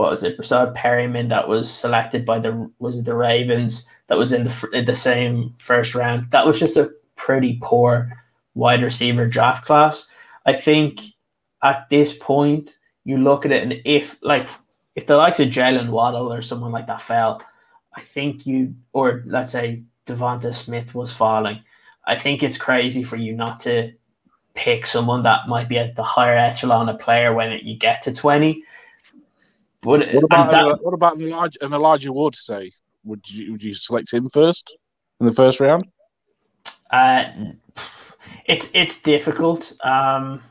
what 0.00 0.10
was 0.10 0.22
it, 0.22 0.38
Breshad 0.38 0.74
Perriman 0.74 1.28
that 1.28 1.46
was 1.48 1.70
selected 1.70 2.24
by 2.24 2.38
the 2.38 2.70
was 2.78 2.96
it 2.96 3.04
the 3.04 3.14
Ravens 3.14 3.86
that 4.08 4.18
was 4.18 4.32
in 4.32 4.44
the 4.44 4.70
in 4.72 4.84
the 4.86 4.94
same 4.94 5.54
first 5.58 5.94
round. 5.94 6.30
That 6.30 6.46
was 6.46 6.58
just 6.58 6.76
a 6.76 6.90
pretty 7.16 7.58
poor 7.62 8.10
wide 8.54 8.82
receiver 8.82 9.26
draft 9.26 9.66
class. 9.66 10.08
I 10.46 10.54
think 10.54 11.00
at 11.62 11.86
this 11.90 12.16
point 12.16 12.78
you 13.04 13.18
look 13.18 13.44
at 13.44 13.52
it 13.52 13.62
and 13.62 13.74
if 13.84 14.18
like 14.22 14.46
if 14.96 15.06
the 15.06 15.16
likes 15.16 15.38
of 15.38 15.48
Jaylen 15.48 15.90
Waddle 15.90 16.32
or 16.32 16.42
someone 16.42 16.72
like 16.72 16.86
that 16.86 17.02
fell, 17.02 17.42
I 17.94 18.00
think 18.00 18.46
you, 18.46 18.74
or 18.92 19.22
let's 19.26 19.50
say 19.50 19.82
DeVonta 20.06 20.54
Smith 20.54 20.94
was 20.94 21.12
falling, 21.12 21.62
I 22.06 22.18
think 22.18 22.42
it's 22.42 22.58
crazy 22.58 23.04
for 23.04 23.16
you 23.16 23.32
not 23.34 23.60
to 23.60 23.92
pick 24.54 24.86
someone 24.86 25.22
that 25.22 25.48
might 25.48 25.68
be 25.68 25.78
at 25.78 25.94
the 25.94 26.02
higher 26.02 26.36
echelon 26.36 26.88
of 26.88 26.98
player 26.98 27.32
when 27.32 27.60
you 27.62 27.76
get 27.76 28.02
to 28.02 28.14
20. 28.14 28.64
What, 29.82 30.00
what 30.12 30.24
about 30.24 30.50
that, 30.50 30.78
what 30.82 30.94
about 30.94 31.16
an 31.16 31.22
Elijah, 31.22 31.64
an 31.64 31.72
Elijah 31.72 32.12
Wood? 32.12 32.34
Say, 32.34 32.70
would 33.04 33.28
you 33.28 33.52
would 33.52 33.62
you 33.62 33.74
select 33.74 34.12
him 34.12 34.28
first 34.28 34.76
in 35.20 35.26
the 35.26 35.32
first 35.32 35.60
round? 35.60 35.86
Uh, 36.90 37.24
it's 38.44 38.70
it's 38.74 39.00
difficult. 39.00 39.72
Um, 39.84 40.42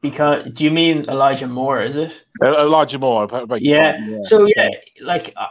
because 0.00 0.50
do 0.52 0.64
you 0.64 0.70
mean 0.70 1.04
Elijah 1.08 1.46
Moore? 1.46 1.82
Is 1.82 1.96
it 1.96 2.24
Elijah 2.42 2.98
Moore? 2.98 3.28
Yeah. 3.58 3.98
yeah. 4.04 4.18
So 4.22 4.48
yeah, 4.56 4.70
like 5.00 5.32
uh, 5.36 5.48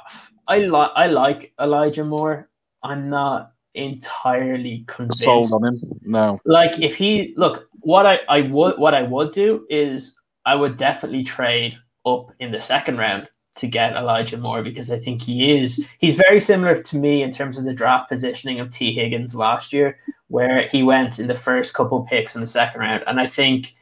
I 0.47 0.59
like 0.65 0.91
I 0.95 1.07
like 1.07 1.53
Elijah 1.59 2.03
Moore. 2.03 2.49
I'm 2.83 3.09
not 3.09 3.53
entirely 3.75 4.83
convinced. 4.87 5.23
Sold 5.23 5.53
on 5.53 5.65
him? 5.65 5.99
No. 6.01 6.39
Like 6.45 6.79
if 6.79 6.95
he 6.95 7.33
look, 7.37 7.69
what 7.79 8.05
I 8.05 8.19
I 8.27 8.41
would 8.41 8.77
what 8.77 8.93
I 8.93 9.03
would 9.03 9.31
do 9.31 9.65
is 9.69 10.19
I 10.45 10.55
would 10.55 10.77
definitely 10.77 11.23
trade 11.23 11.77
up 12.09 12.35
in 12.39 12.51
the 12.51 12.59
second 12.59 12.97
round 12.97 13.27
to 13.55 13.67
get 13.67 13.95
Elijah 13.95 14.37
Moore 14.37 14.63
because 14.63 14.91
I 14.91 14.99
think 14.99 15.21
he 15.21 15.57
is 15.59 15.85
he's 15.99 16.15
very 16.15 16.39
similar 16.39 16.81
to 16.81 16.97
me 16.97 17.21
in 17.23 17.31
terms 17.31 17.57
of 17.57 17.65
the 17.65 17.73
draft 17.73 18.09
positioning 18.09 18.59
of 18.59 18.69
Tee 18.69 18.93
Higgins 18.93 19.35
last 19.35 19.73
year, 19.73 19.99
where 20.27 20.67
he 20.67 20.83
went 20.83 21.19
in 21.19 21.27
the 21.27 21.35
first 21.35 21.73
couple 21.73 22.03
picks 22.03 22.35
in 22.35 22.41
the 22.41 22.47
second 22.47 22.81
round, 22.81 23.03
and 23.05 23.19
I 23.19 23.27
think 23.27 23.75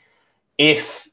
if 0.58 1.08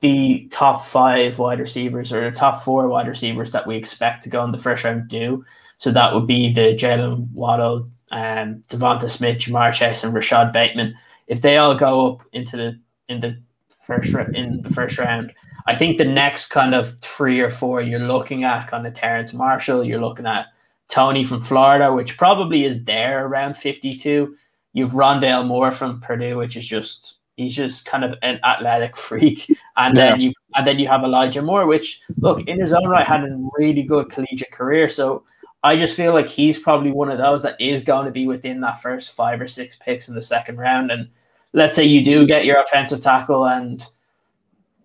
the 0.00 0.48
top 0.50 0.82
five 0.82 1.38
wide 1.38 1.60
receivers 1.60 2.12
or 2.12 2.30
the 2.30 2.36
top 2.36 2.62
four 2.62 2.88
wide 2.88 3.06
receivers 3.06 3.52
that 3.52 3.66
we 3.66 3.76
expect 3.76 4.22
to 4.22 4.30
go 4.30 4.42
in 4.44 4.52
the 4.52 4.58
first 4.58 4.84
round 4.84 5.08
do. 5.08 5.44
So 5.78 5.90
that 5.90 6.14
would 6.14 6.26
be 6.26 6.52
the 6.52 6.74
Jaylen 6.74 7.30
Waddle, 7.32 7.88
um, 8.10 8.64
DeVonta 8.68 9.10
Smith, 9.10 9.38
Ja'Marr 9.38 9.72
Chase, 9.72 10.04
and 10.04 10.12
Rashod 10.12 10.52
Bateman. 10.52 10.94
If 11.26 11.42
they 11.42 11.58
all 11.58 11.74
go 11.74 12.12
up 12.12 12.22
into 12.32 12.56
the 12.56 12.80
in 13.08 13.20
the 13.20 13.38
first 13.86 14.14
in 14.34 14.62
the 14.62 14.70
first 14.70 14.98
round, 14.98 15.32
I 15.66 15.76
think 15.76 15.98
the 15.98 16.04
next 16.04 16.48
kind 16.48 16.74
of 16.74 16.98
three 17.00 17.40
or 17.40 17.50
four 17.50 17.80
you're 17.80 18.00
looking 18.00 18.44
at 18.44 18.68
kind 18.68 18.86
of 18.86 18.94
Terrace 18.94 19.32
Marshall, 19.32 19.84
you're 19.84 20.00
looking 20.00 20.26
at 20.26 20.46
Toney 20.88 21.24
from 21.24 21.40
Florida, 21.40 21.92
which 21.92 22.18
probably 22.18 22.64
is 22.64 22.84
there 22.84 23.26
around 23.26 23.56
52. 23.56 24.36
You've 24.72 24.90
Rondale 24.90 25.46
Moore 25.46 25.70
from 25.70 26.00
Purdue, 26.00 26.36
which 26.36 26.56
is 26.56 26.66
just 26.66 27.16
he's 27.36 27.56
just 27.56 27.86
kind 27.86 28.04
of 28.04 28.14
an 28.22 28.38
athletic 28.44 28.96
freak. 28.96 29.48
And 29.76 29.96
yeah. 29.96 30.10
then 30.10 30.20
you 30.20 30.32
and 30.56 30.66
then 30.66 30.78
you 30.78 30.88
have 30.88 31.02
Elijah 31.02 31.42
Moore, 31.42 31.66
which 31.66 32.00
look 32.18 32.46
in 32.46 32.60
his 32.60 32.72
own 32.72 32.88
right 32.88 33.06
had 33.06 33.24
a 33.24 33.48
really 33.58 33.82
good 33.82 34.10
collegiate 34.10 34.52
career. 34.52 34.88
So 34.88 35.24
I 35.62 35.76
just 35.76 35.94
feel 35.94 36.12
like 36.12 36.26
he's 36.26 36.58
probably 36.58 36.90
one 36.90 37.10
of 37.10 37.18
those 37.18 37.42
that 37.42 37.60
is 37.60 37.84
going 37.84 38.06
to 38.06 38.12
be 38.12 38.26
within 38.26 38.60
that 38.60 38.80
first 38.80 39.10
five 39.12 39.40
or 39.40 39.48
six 39.48 39.76
picks 39.76 40.08
in 40.08 40.14
the 40.14 40.22
second 40.22 40.58
round. 40.58 40.90
And 40.90 41.08
let's 41.52 41.76
say 41.76 41.84
you 41.84 42.04
do 42.04 42.26
get 42.26 42.44
your 42.44 42.60
offensive 42.60 43.02
tackle 43.02 43.46
and 43.46 43.86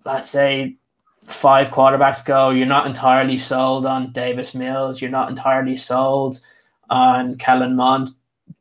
let's 0.06 0.30
say 0.30 0.78
five 1.28 1.70
quarterbacks 1.70 2.24
go, 2.24 2.52
you're 2.52 2.68
not 2.68 2.88
entirely 2.88 3.38
sold 3.38 3.86
on 3.86 4.12
Davis 4.12 4.54
Mills, 4.54 5.02
you're 5.02 5.12
not 5.12 5.30
entirely 5.30 5.76
sold 5.76 6.40
on 6.90 7.38
Kellen 7.38 7.76
Mond, 7.76 8.10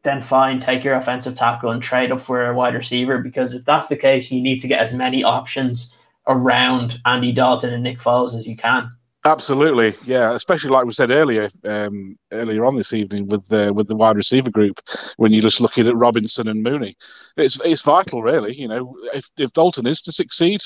then 0.02 0.22
fine, 0.22 0.60
take 0.60 0.82
your 0.82 0.94
offensive 0.94 1.36
tackle 1.36 1.70
and 1.70 1.82
trade 1.82 2.10
up 2.10 2.20
for 2.20 2.46
a 2.46 2.54
wide 2.54 2.74
receiver 2.74 3.18
because 3.18 3.54
if 3.54 3.64
that's 3.64 3.88
the 3.88 3.96
case, 3.96 4.30
you 4.30 4.40
need 4.40 4.60
to 4.60 4.68
get 4.68 4.80
as 4.80 4.94
many 4.94 5.22
options 5.22 5.94
around 6.26 7.00
Andy 7.04 7.32
Dalton 7.32 7.74
and 7.74 7.82
Nick 7.82 7.98
Foles 7.98 8.34
as 8.34 8.48
you 8.48 8.56
can. 8.56 8.90
Absolutely, 9.26 9.94
yeah. 10.04 10.34
Especially 10.34 10.68
like 10.68 10.84
we 10.84 10.92
said 10.92 11.10
earlier, 11.10 11.48
um, 11.64 12.18
earlier 12.30 12.66
on 12.66 12.76
this 12.76 12.92
evening 12.92 13.26
with 13.26 13.46
the 13.48 13.72
with 13.72 13.88
the 13.88 13.96
wide 13.96 14.16
receiver 14.16 14.50
group, 14.50 14.82
when 15.16 15.32
you're 15.32 15.40
just 15.40 15.62
looking 15.62 15.88
at 15.88 15.96
Robinson 15.96 16.46
and 16.46 16.62
Mooney, 16.62 16.94
it's 17.38 17.58
it's 17.64 17.80
vital, 17.80 18.22
really. 18.22 18.54
You 18.54 18.68
know, 18.68 18.94
if 19.14 19.30
if 19.38 19.50
Dalton 19.54 19.86
is 19.86 20.02
to 20.02 20.12
succeed 20.12 20.60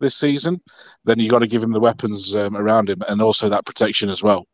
this 0.00 0.14
season, 0.16 0.60
then 1.04 1.18
you've 1.18 1.30
got 1.30 1.40
to 1.40 1.46
give 1.46 1.62
him 1.62 1.72
the 1.72 1.80
weapons 1.80 2.34
um, 2.34 2.56
around 2.56 2.90
him 2.90 2.98
and 3.08 3.20
also 3.22 3.48
that 3.48 3.66
protection 3.66 4.10
as 4.10 4.22
well. 4.22 4.46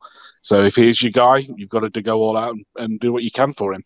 So 0.42 0.62
if 0.62 0.76
he's 0.76 1.02
your 1.02 1.12
guy, 1.12 1.46
you've 1.56 1.70
got 1.70 1.92
to 1.92 2.02
go 2.02 2.22
all 2.22 2.36
out 2.36 2.54
and, 2.54 2.64
and 2.76 3.00
do 3.00 3.12
what 3.12 3.22
you 3.22 3.30
can 3.30 3.52
for 3.52 3.72
him. 3.72 3.82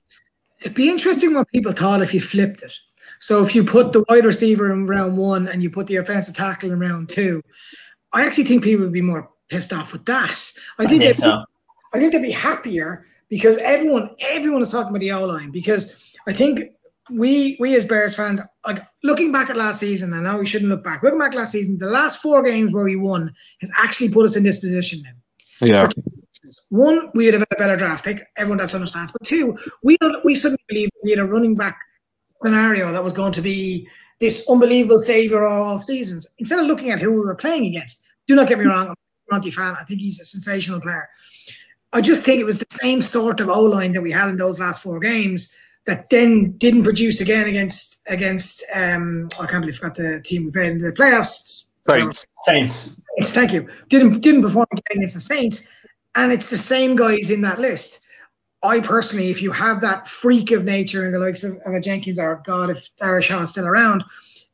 It'd 0.60 0.74
be 0.74 0.90
interesting 0.90 1.34
what 1.34 1.48
people 1.48 1.72
thought 1.72 2.02
if 2.02 2.12
you 2.12 2.20
flipped 2.20 2.62
it. 2.62 2.72
So 3.20 3.42
if 3.42 3.54
you 3.54 3.64
put 3.64 3.92
the 3.92 4.04
wide 4.08 4.24
receiver 4.24 4.72
in 4.72 4.86
round 4.86 5.16
one 5.16 5.48
and 5.48 5.62
you 5.62 5.70
put 5.70 5.86
the 5.86 5.96
offensive 5.96 6.34
tackle 6.34 6.72
in 6.72 6.78
round 6.78 7.08
two, 7.08 7.42
I 8.12 8.24
actually 8.24 8.44
think 8.44 8.64
people 8.64 8.84
would 8.84 8.92
be 8.92 9.02
more 9.02 9.30
pissed 9.48 9.72
off 9.72 9.92
with 9.92 10.04
that. 10.06 10.52
I 10.78 10.86
think, 10.86 11.02
I 11.02 11.06
think 11.06 11.16
so. 11.16 11.44
I 11.94 11.98
think 11.98 12.12
they'd 12.12 12.22
be 12.22 12.30
happier 12.30 13.06
because 13.28 13.56
everyone 13.58 14.10
everyone 14.20 14.62
is 14.62 14.70
talking 14.70 14.90
about 14.90 15.00
the 15.00 15.12
O 15.12 15.24
line 15.24 15.50
because 15.50 16.14
I 16.26 16.32
think 16.32 16.60
we 17.10 17.56
we 17.60 17.76
as 17.76 17.84
Bears 17.84 18.14
fans 18.14 18.40
like 18.66 18.82
looking 19.02 19.32
back 19.32 19.50
at 19.50 19.56
last 19.56 19.80
season. 19.80 20.12
I 20.12 20.20
know 20.20 20.38
we 20.38 20.46
shouldn't 20.46 20.70
look 20.70 20.84
back. 20.84 21.02
Looking 21.02 21.18
back 21.18 21.34
last 21.34 21.52
season, 21.52 21.78
the 21.78 21.86
last 21.86 22.20
four 22.20 22.42
games 22.42 22.72
where 22.72 22.84
we 22.84 22.96
won 22.96 23.32
has 23.60 23.70
actually 23.76 24.10
put 24.10 24.24
us 24.24 24.36
in 24.36 24.42
this 24.42 24.58
position 24.58 25.02
now. 25.02 25.66
Yeah. 25.66 25.88
One, 26.70 27.10
we 27.14 27.26
would 27.26 27.34
have 27.34 27.44
had 27.50 27.56
a 27.56 27.60
better 27.60 27.76
draft 27.76 28.04
pick. 28.04 28.26
Everyone 28.36 28.58
does 28.58 28.74
understands. 28.74 29.12
But 29.12 29.24
two, 29.24 29.56
we 29.82 29.96
we 30.24 30.34
suddenly 30.34 30.62
believe 30.68 30.88
we 31.02 31.10
had 31.10 31.18
a 31.18 31.24
running 31.24 31.54
back 31.54 31.78
scenario 32.44 32.92
that 32.92 33.02
was 33.02 33.12
going 33.12 33.32
to 33.32 33.42
be 33.42 33.88
this 34.20 34.48
unbelievable 34.48 34.98
savior 34.98 35.44
of 35.44 35.66
all 35.66 35.78
seasons. 35.78 36.26
Instead 36.38 36.60
of 36.60 36.66
looking 36.66 36.90
at 36.90 37.00
who 37.00 37.12
we 37.12 37.18
were 37.18 37.34
playing 37.34 37.66
against, 37.66 38.04
do 38.26 38.34
not 38.34 38.48
get 38.48 38.58
me 38.58 38.66
wrong, 38.66 38.88
I'm 38.88 38.92
a 38.92 38.96
Monty 39.30 39.50
fan. 39.50 39.76
I 39.78 39.84
think 39.84 40.00
he's 40.00 40.20
a 40.20 40.24
sensational 40.24 40.80
player. 40.80 41.08
I 41.92 42.00
just 42.00 42.22
think 42.22 42.40
it 42.40 42.44
was 42.44 42.58
the 42.58 42.66
same 42.70 43.00
sort 43.00 43.40
of 43.40 43.48
O 43.48 43.62
line 43.62 43.92
that 43.92 44.02
we 44.02 44.10
had 44.10 44.28
in 44.28 44.36
those 44.36 44.60
last 44.60 44.82
four 44.82 44.98
games 44.98 45.56
that 45.88 46.10
then 46.10 46.52
didn't 46.58 46.84
produce 46.84 47.20
again 47.22 47.48
against 47.48 48.06
against 48.10 48.62
um 48.76 49.28
I 49.40 49.46
can't 49.46 49.62
believe 49.62 49.76
I 49.76 49.78
forgot 49.78 49.96
the 49.96 50.20
team 50.22 50.44
we 50.44 50.50
played 50.50 50.72
in 50.72 50.78
the 50.78 50.92
playoffs. 50.92 51.64
Saints. 52.44 52.94
Saints. 53.16 53.34
Thank 53.34 53.52
you. 53.54 53.68
Didn't 53.88 54.20
didn't 54.20 54.42
perform 54.42 54.66
against 54.90 55.14
the 55.14 55.20
Saints 55.20 55.74
and 56.14 56.30
it's 56.30 56.50
the 56.50 56.58
same 56.58 56.94
guys 56.94 57.30
in 57.30 57.40
that 57.40 57.58
list. 57.58 58.00
I 58.62 58.80
personally, 58.80 59.30
if 59.30 59.40
you 59.40 59.50
have 59.52 59.80
that 59.80 60.06
freak 60.06 60.50
of 60.50 60.64
nature 60.64 61.06
in 61.06 61.12
the 61.12 61.18
likes 61.18 61.42
of, 61.42 61.56
of 61.64 61.72
a 61.72 61.80
Jenkins 61.80 62.18
or 62.18 62.42
God, 62.44 62.70
if 62.70 62.90
Darrisaw 63.00 63.42
is 63.42 63.50
still 63.50 63.66
around, 63.66 64.04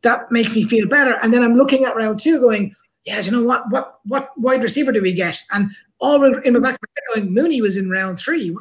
that 0.03 0.31
makes 0.31 0.55
me 0.55 0.63
feel 0.63 0.87
better. 0.87 1.17
And 1.23 1.33
then 1.33 1.43
I'm 1.43 1.57
looking 1.57 1.85
at 1.85 1.97
round 1.97 2.21
two, 2.21 2.39
going, 2.39 2.77
yeah, 3.07 3.21
you 3.21 3.33
know 3.33 3.43
what? 3.43 3.65
What 3.71 3.99
what 4.05 4.31
wide 4.39 4.63
receiver 4.63 4.93
do 4.93 5.03
we 5.03 5.13
get? 5.13 5.43
And 5.51 5.71
all 5.99 6.23
in 6.23 6.53
my 6.53 6.61
back, 6.61 6.81
going, 7.15 7.33
Mooney 7.33 7.61
was 7.61 7.77
in 7.77 7.91
round 7.91 8.21
three. 8.21 8.57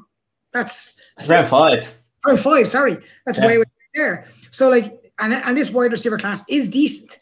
That's 0.54 1.00
round 1.30 1.50
five. 1.50 2.03
Round 2.26 2.40
five. 2.40 2.68
Sorry, 2.68 2.98
that's 3.26 3.38
yeah. 3.38 3.46
way 3.46 3.58
way 3.58 3.64
there. 3.96 4.28
So 4.52 4.70
like, 4.70 4.86
and 5.20 5.34
and 5.34 5.58
this 5.58 5.70
wide 5.72 5.92
receiver 5.92 6.18
class 6.18 6.44
is 6.50 6.70
decent. 6.70 7.20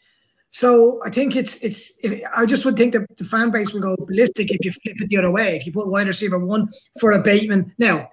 So 0.50 1.00
I 1.04 1.10
think 1.10 1.34
it's 1.34 1.56
it's. 1.62 1.98
I 2.36 2.46
just 2.46 2.64
would 2.64 2.76
think 2.76 2.92
that 2.92 3.06
the 3.16 3.24
fan 3.24 3.50
base 3.50 3.72
will 3.72 3.80
go 3.80 3.96
ballistic 3.96 4.50
if 4.50 4.64
you 4.64 4.70
flip 4.70 5.00
it 5.00 5.08
the 5.08 5.16
other 5.16 5.30
way. 5.30 5.56
If 5.56 5.66
you 5.66 5.72
put 5.72 5.88
wide 5.88 6.06
receiver 6.06 6.38
one 6.38 6.70
for 7.00 7.12
a 7.12 7.22
Bateman, 7.22 7.74
now 7.78 8.08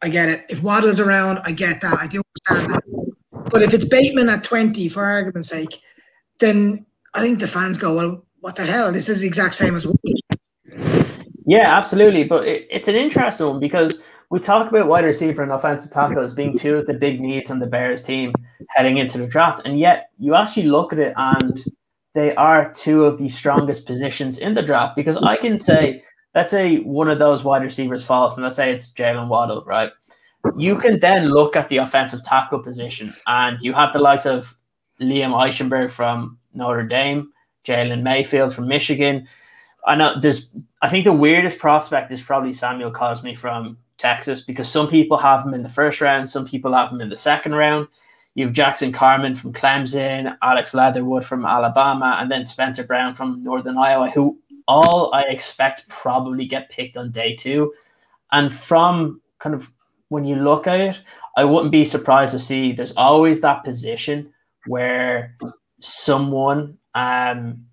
I 0.00 0.08
get 0.08 0.28
it. 0.28 0.46
If 0.48 0.62
Waddle's 0.62 1.00
around, 1.00 1.40
I 1.44 1.52
get 1.52 1.80
that. 1.80 1.98
I 1.98 2.06
do 2.06 2.22
understand 2.48 2.70
that. 2.70 3.50
But 3.50 3.62
if 3.62 3.74
it's 3.74 3.84
Bateman 3.84 4.28
at 4.28 4.44
twenty, 4.44 4.88
for 4.88 5.04
argument's 5.04 5.48
sake, 5.48 5.80
then 6.38 6.86
I 7.12 7.20
think 7.20 7.40
the 7.40 7.46
fans 7.46 7.76
go, 7.76 7.96
well, 7.96 8.24
what 8.40 8.56
the 8.56 8.66
hell? 8.66 8.92
This 8.92 9.08
is 9.08 9.20
the 9.20 9.26
exact 9.26 9.54
same 9.54 9.76
as. 9.76 9.86
Yeah, 11.46 11.76
absolutely. 11.76 12.24
But 12.24 12.46
it, 12.46 12.68
it's 12.70 12.88
an 12.88 12.94
interesting 12.94 13.46
one 13.46 13.60
because 13.60 14.02
we 14.34 14.40
talk 14.40 14.68
about 14.68 14.88
wide 14.88 15.04
receiver 15.04 15.44
and 15.44 15.52
offensive 15.52 15.92
tackle 15.92 16.18
as 16.18 16.34
being 16.34 16.52
two 16.52 16.76
of 16.76 16.86
the 16.86 16.92
big 16.92 17.20
needs 17.20 17.52
on 17.52 17.60
the 17.60 17.68
Bears 17.68 18.02
team 18.02 18.32
heading 18.70 18.98
into 18.98 19.16
the 19.16 19.28
draft. 19.28 19.62
And 19.64 19.78
yet 19.78 20.10
you 20.18 20.34
actually 20.34 20.64
look 20.64 20.92
at 20.92 20.98
it 20.98 21.14
and 21.16 21.64
they 22.14 22.34
are 22.34 22.72
two 22.72 23.04
of 23.04 23.18
the 23.18 23.28
strongest 23.28 23.86
positions 23.86 24.38
in 24.38 24.54
the 24.54 24.62
draft 24.62 24.96
because 24.96 25.18
I 25.18 25.36
can 25.36 25.56
say, 25.60 26.02
let's 26.34 26.50
say 26.50 26.78
one 26.78 27.08
of 27.08 27.20
those 27.20 27.44
wide 27.44 27.62
receivers 27.62 28.04
falls, 28.04 28.34
and 28.34 28.42
let's 28.42 28.56
say 28.56 28.72
it's 28.72 28.92
Jaylen 28.92 29.28
Waddle, 29.28 29.62
right? 29.66 29.92
You 30.56 30.74
can 30.78 30.98
then 30.98 31.28
look 31.28 31.54
at 31.54 31.68
the 31.68 31.76
offensive 31.76 32.24
tackle 32.24 32.58
position 32.58 33.14
and 33.28 33.62
you 33.62 33.72
have 33.72 33.92
the 33.92 34.00
likes 34.00 34.26
of 34.26 34.58
Liam 35.00 35.30
Eichenberg 35.30 35.92
from 35.92 36.38
Notre 36.54 36.82
Dame, 36.82 37.30
Jalen 37.64 38.02
Mayfield 38.02 38.52
from 38.52 38.66
Michigan. 38.66 39.28
I 39.86 39.94
know 39.94 40.18
there's 40.18 40.52
I 40.82 40.88
think 40.88 41.04
the 41.04 41.12
weirdest 41.12 41.60
prospect 41.60 42.10
is 42.10 42.20
probably 42.20 42.52
Samuel 42.52 42.90
Cosmi 42.90 43.38
from 43.38 43.78
Texas 44.04 44.42
because 44.42 44.70
some 44.70 44.86
people 44.86 45.16
have 45.16 45.46
him 45.46 45.54
in 45.54 45.62
the 45.62 45.76
first 45.80 46.02
round, 46.02 46.28
some 46.28 46.44
people 46.44 46.74
have 46.74 46.92
him 46.92 47.00
in 47.00 47.08
the 47.08 47.16
second 47.16 47.54
round. 47.54 47.88
You 48.34 48.44
have 48.44 48.54
Jackson 48.54 48.92
Carman 48.92 49.34
from 49.34 49.54
Clemson, 49.54 50.36
Alex 50.42 50.74
Leatherwood 50.74 51.24
from 51.24 51.46
Alabama, 51.46 52.18
and 52.20 52.30
then 52.30 52.44
Spencer 52.44 52.84
Brown 52.84 53.14
from 53.14 53.42
Northern 53.42 53.78
Iowa, 53.78 54.10
who 54.10 54.38
all 54.68 55.14
I 55.14 55.22
expect 55.22 55.88
probably 55.88 56.44
get 56.44 56.68
picked 56.68 56.96
on 56.96 57.12
day 57.12 57.34
two. 57.34 57.72
And 58.30 58.52
from 58.52 59.22
kind 59.38 59.54
of 59.54 59.72
when 60.08 60.24
you 60.24 60.36
look 60.36 60.66
at 60.66 60.80
it, 60.80 60.96
I 61.36 61.44
wouldn't 61.44 61.72
be 61.72 61.84
surprised 61.84 62.34
to 62.34 62.40
see 62.40 62.72
there's 62.72 62.96
always 62.96 63.40
that 63.40 63.64
position 63.64 64.32
where 64.66 65.36
someone, 65.80 66.76
um, 66.94 67.66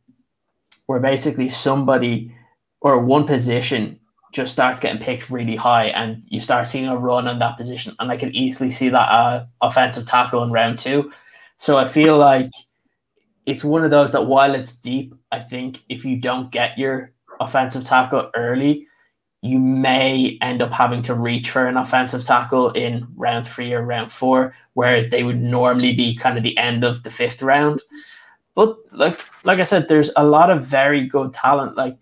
where 0.86 1.00
basically 1.00 1.50
somebody 1.50 2.34
or 2.82 3.04
one 3.04 3.26
position 3.26 4.00
just 4.32 4.54
starts 4.54 4.80
getting 4.80 5.02
picked 5.02 5.30
really 5.30 5.56
high 5.56 5.88
and 5.88 6.24
you 6.28 6.40
start 6.40 6.68
seeing 6.68 6.88
a 6.88 6.98
run 6.98 7.28
on 7.28 7.40
that 7.40 7.58
position. 7.58 7.96
And 8.00 8.12
I 8.12 8.18
can 8.18 8.34
easily 8.34 8.72
see 8.72 8.90
that 8.90 9.10
uh, 9.10 9.46
offensive 9.62 10.06
tackle 10.06 10.44
in 10.44 10.52
round 10.52 10.80
two. 10.80 11.12
So 11.58 11.78
I 11.78 11.86
feel 11.86 12.18
like 12.18 12.50
it's 13.46 13.64
one 13.64 13.84
of 13.84 13.92
those 13.92 14.12
that 14.14 14.28
while 14.28 14.56
it's 14.56 14.76
deep, 14.76 15.14
I 15.32 15.40
think 15.40 15.84
if 15.90 16.06
you 16.06 16.18
don't 16.18 16.52
get 16.52 16.78
your 16.78 17.12
offensive 17.40 17.84
tackle 17.84 18.32
early, 18.36 18.88
you 19.42 19.60
may 19.60 20.38
end 20.42 20.62
up 20.62 20.72
having 20.72 21.02
to 21.04 21.16
reach 21.16 21.50
for 21.50 21.68
an 21.68 21.78
offensive 21.78 22.24
tackle 22.24 22.72
in 22.72 23.08
round 23.16 23.48
three 23.48 23.74
or 23.74 23.84
round 23.84 24.12
four, 24.12 24.56
where 24.74 25.10
they 25.10 25.24
would 25.24 25.42
normally 25.42 25.96
be 25.96 26.16
kind 26.16 26.38
of 26.38 26.44
the 26.44 26.58
end 26.58 26.84
of 26.84 27.04
the 27.04 27.12
fifth 27.12 27.42
round. 27.42 27.82
But 28.54 28.78
like 28.92 29.22
like 29.44 29.60
I 29.60 29.64
said, 29.64 29.88
there's 29.88 30.12
a 30.16 30.24
lot 30.24 30.52
of 30.52 30.66
very 30.66 31.08
good 31.08 31.34
talent. 31.34 31.76
Like 31.76 31.98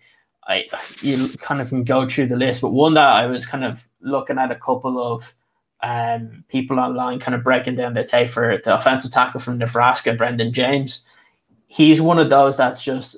I 0.46 0.64
you 1.02 1.28
kind 1.38 1.60
of 1.60 1.68
can 1.68 1.84
go 1.84 2.08
through 2.08 2.26
the 2.26 2.36
list, 2.36 2.62
but 2.62 2.72
one 2.72 2.94
that 2.94 3.06
I 3.06 3.26
was 3.26 3.46
kind 3.46 3.64
of 3.64 3.86
looking 4.00 4.38
at 4.38 4.50
a 4.50 4.56
couple 4.56 5.00
of 5.00 5.34
um, 5.82 6.44
people 6.48 6.78
online 6.78 7.20
kind 7.20 7.34
of 7.34 7.44
breaking 7.44 7.76
down 7.76 7.94
the 7.94 8.04
tape 8.04 8.30
for 8.30 8.60
the 8.64 8.74
offensive 8.74 9.12
tackle 9.12 9.40
from 9.40 9.58
Nebraska, 9.58 10.14
Brenden 10.14 10.52
Jaimes. 10.52 11.04
He's 11.66 12.00
one 12.00 12.18
of 12.18 12.30
those 12.30 12.56
that's 12.56 12.82
just 12.82 13.16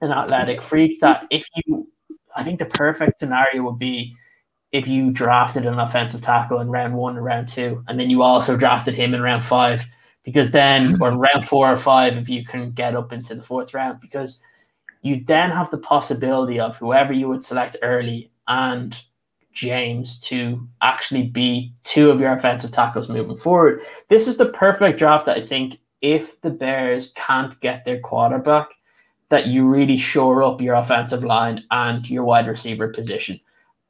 an 0.00 0.12
athletic 0.12 0.62
freak 0.62 1.00
that 1.00 1.24
if 1.30 1.46
you 1.54 1.88
I 2.34 2.44
think 2.44 2.58
the 2.58 2.66
perfect 2.66 3.18
scenario 3.18 3.62
would 3.62 3.78
be 3.78 4.16
if 4.72 4.88
you 4.88 5.10
drafted 5.10 5.66
an 5.66 5.78
offensive 5.78 6.22
tackle 6.22 6.60
in 6.60 6.70
round 6.70 6.94
one 6.94 7.16
and 7.16 7.24
round 7.24 7.48
two, 7.48 7.84
and 7.88 8.00
then 8.00 8.08
you 8.08 8.22
also 8.22 8.56
drafted 8.56 8.94
him 8.94 9.14
in 9.14 9.20
round 9.20 9.44
five, 9.44 9.84
because 10.24 10.50
then, 10.50 11.00
or 11.00 11.10
round 11.10 11.46
four 11.46 11.70
or 11.70 11.76
five, 11.76 12.16
if 12.16 12.28
you 12.28 12.44
can 12.44 12.72
get 12.72 12.96
up 12.96 13.12
into 13.12 13.34
the 13.34 13.42
fourth 13.42 13.74
round, 13.74 14.00
because 14.00 14.40
you 15.02 15.22
then 15.24 15.50
have 15.50 15.70
the 15.70 15.78
possibility 15.78 16.58
of 16.58 16.76
whoever 16.76 17.12
you 17.12 17.28
would 17.28 17.44
select 17.44 17.76
early 17.82 18.30
and 18.48 18.96
Jaimes 19.54 20.20
to 20.22 20.66
actually 20.80 21.24
be 21.24 21.74
two 21.82 22.10
of 22.10 22.20
your 22.20 22.32
offensive 22.32 22.72
tackles 22.72 23.08
moving 23.08 23.36
forward. 23.36 23.82
This 24.08 24.26
is 24.26 24.36
the 24.36 24.48
perfect 24.48 24.98
draft 24.98 25.26
that 25.26 25.36
I 25.36 25.44
think 25.44 25.78
if 26.00 26.40
the 26.40 26.50
Bears 26.50 27.12
can't 27.14 27.58
get 27.60 27.84
their 27.84 28.00
quarterback, 28.00 28.68
that 29.28 29.46
you 29.46 29.66
really 29.66 29.96
shore 29.96 30.42
up 30.42 30.60
your 30.60 30.74
offensive 30.74 31.24
line 31.24 31.64
and 31.70 32.08
your 32.08 32.24
wide 32.24 32.46
receiver 32.46 32.88
position. 32.88 33.40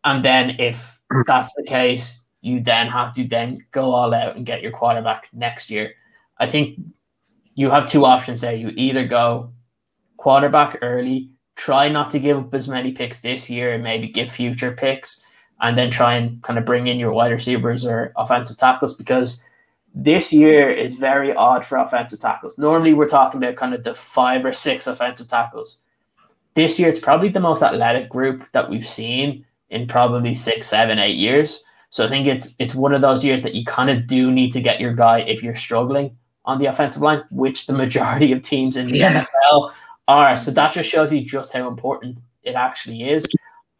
And 0.05 0.25
then 0.25 0.51
if 0.59 1.01
that's 1.27 1.55
the 1.55 1.65
case, 1.65 2.21
you 2.41 2.61
then 2.61 2.89
have 2.89 3.15
to 3.15 3.27
then 3.27 3.65
go 3.71 3.93
all 3.93 4.15
out 4.15 4.37
and 4.37 4.47
get 4.47 4.63
your 4.63 4.73
quarterback 4.73 5.29
next 5.33 5.71
year. 5.71 5.95
I 6.39 6.49
think 6.49 6.79
you 7.55 7.71
have 7.71 7.89
two 7.89 8.05
options 8.05 8.41
there. 8.41 8.55
You 8.55 8.73
either 8.77 9.07
go 9.07 9.53
quarterback 10.23 10.79
early, 10.83 11.29
try 11.57 11.89
not 11.89 12.09
to 12.13 12.21
give 12.21 12.39
up 12.39 12.55
as 12.55 12.69
many 12.69 12.93
picks 12.93 13.21
this 13.21 13.51
year 13.51 13.73
and 13.75 13.83
maybe 13.83 14.07
give 14.07 14.31
future 14.31 14.71
picks, 14.71 15.21
and 15.61 15.77
then 15.77 15.91
try 15.91 16.15
and 16.15 16.41
kind 16.45 16.61
of 16.61 16.65
bring 16.65 16.87
in 16.87 17.01
your 17.01 17.13
wide 17.13 17.33
receivers 17.33 17.85
or 17.85 18.13
offensive 18.17 18.57
tackles 18.57 18.97
because 18.97 19.45
this 19.97 20.33
year 20.33 20.71
is 20.71 20.95
very 20.95 21.35
odd 21.35 21.67
for 21.67 21.77
offensive 21.77 22.21
tackles. 22.21 22.57
Normally, 22.57 22.95
we're 22.95 23.09
talking 23.09 23.43
about 23.43 23.57
kind 23.57 23.75
of 23.75 23.83
the 23.83 23.97
five 23.97 24.45
or 24.45 24.53
six 24.53 24.87
offensive 24.87 25.27
tackles. 25.27 25.79
This 26.55 26.79
year, 26.79 26.89
it's 26.89 27.01
probably 27.01 27.29
the 27.29 27.41
most 27.41 27.61
athletic 27.61 28.09
group 28.09 28.45
that 28.53 28.71
we've 28.71 28.87
seen 28.87 29.45
in 29.71 29.89
probably 29.89 30.37
six, 30.37 30.69
seven, 30.69 31.01
eight 31.01 31.17
years. 31.17 31.65
So 31.91 32.07
I 32.07 32.09
think 32.09 32.29
it's 32.29 32.55
it's 32.61 32.77
one 32.77 32.95
of 32.95 33.01
those 33.01 33.25
years 33.25 33.43
that 33.43 33.57
you 33.57 33.65
kind 33.65 33.91
of 33.91 34.07
do 34.07 34.31
need 34.31 34.53
to 34.53 34.61
get 34.61 34.81
your 34.81 34.95
guy 34.95 35.19
if 35.23 35.43
you're 35.43 35.57
struggling 35.57 36.17
on 36.45 36.61
the 36.61 36.67
offensive 36.67 37.03
line, 37.03 37.25
which 37.33 37.67
the 37.67 37.73
majority 37.73 38.31
of 38.31 38.43
teams 38.43 38.77
in 38.77 38.87
the 38.87 38.99
yeah. 38.99 39.25
NFL 39.25 39.73
are. 40.09 40.37
So 40.37 40.51
that 40.51 40.73
just 40.73 40.91
shows 40.91 41.13
you 41.13 41.25
just 41.25 41.53
how 41.53 41.69
important 41.69 42.19
it 42.43 42.55
actually 42.55 43.09
is. 43.09 43.27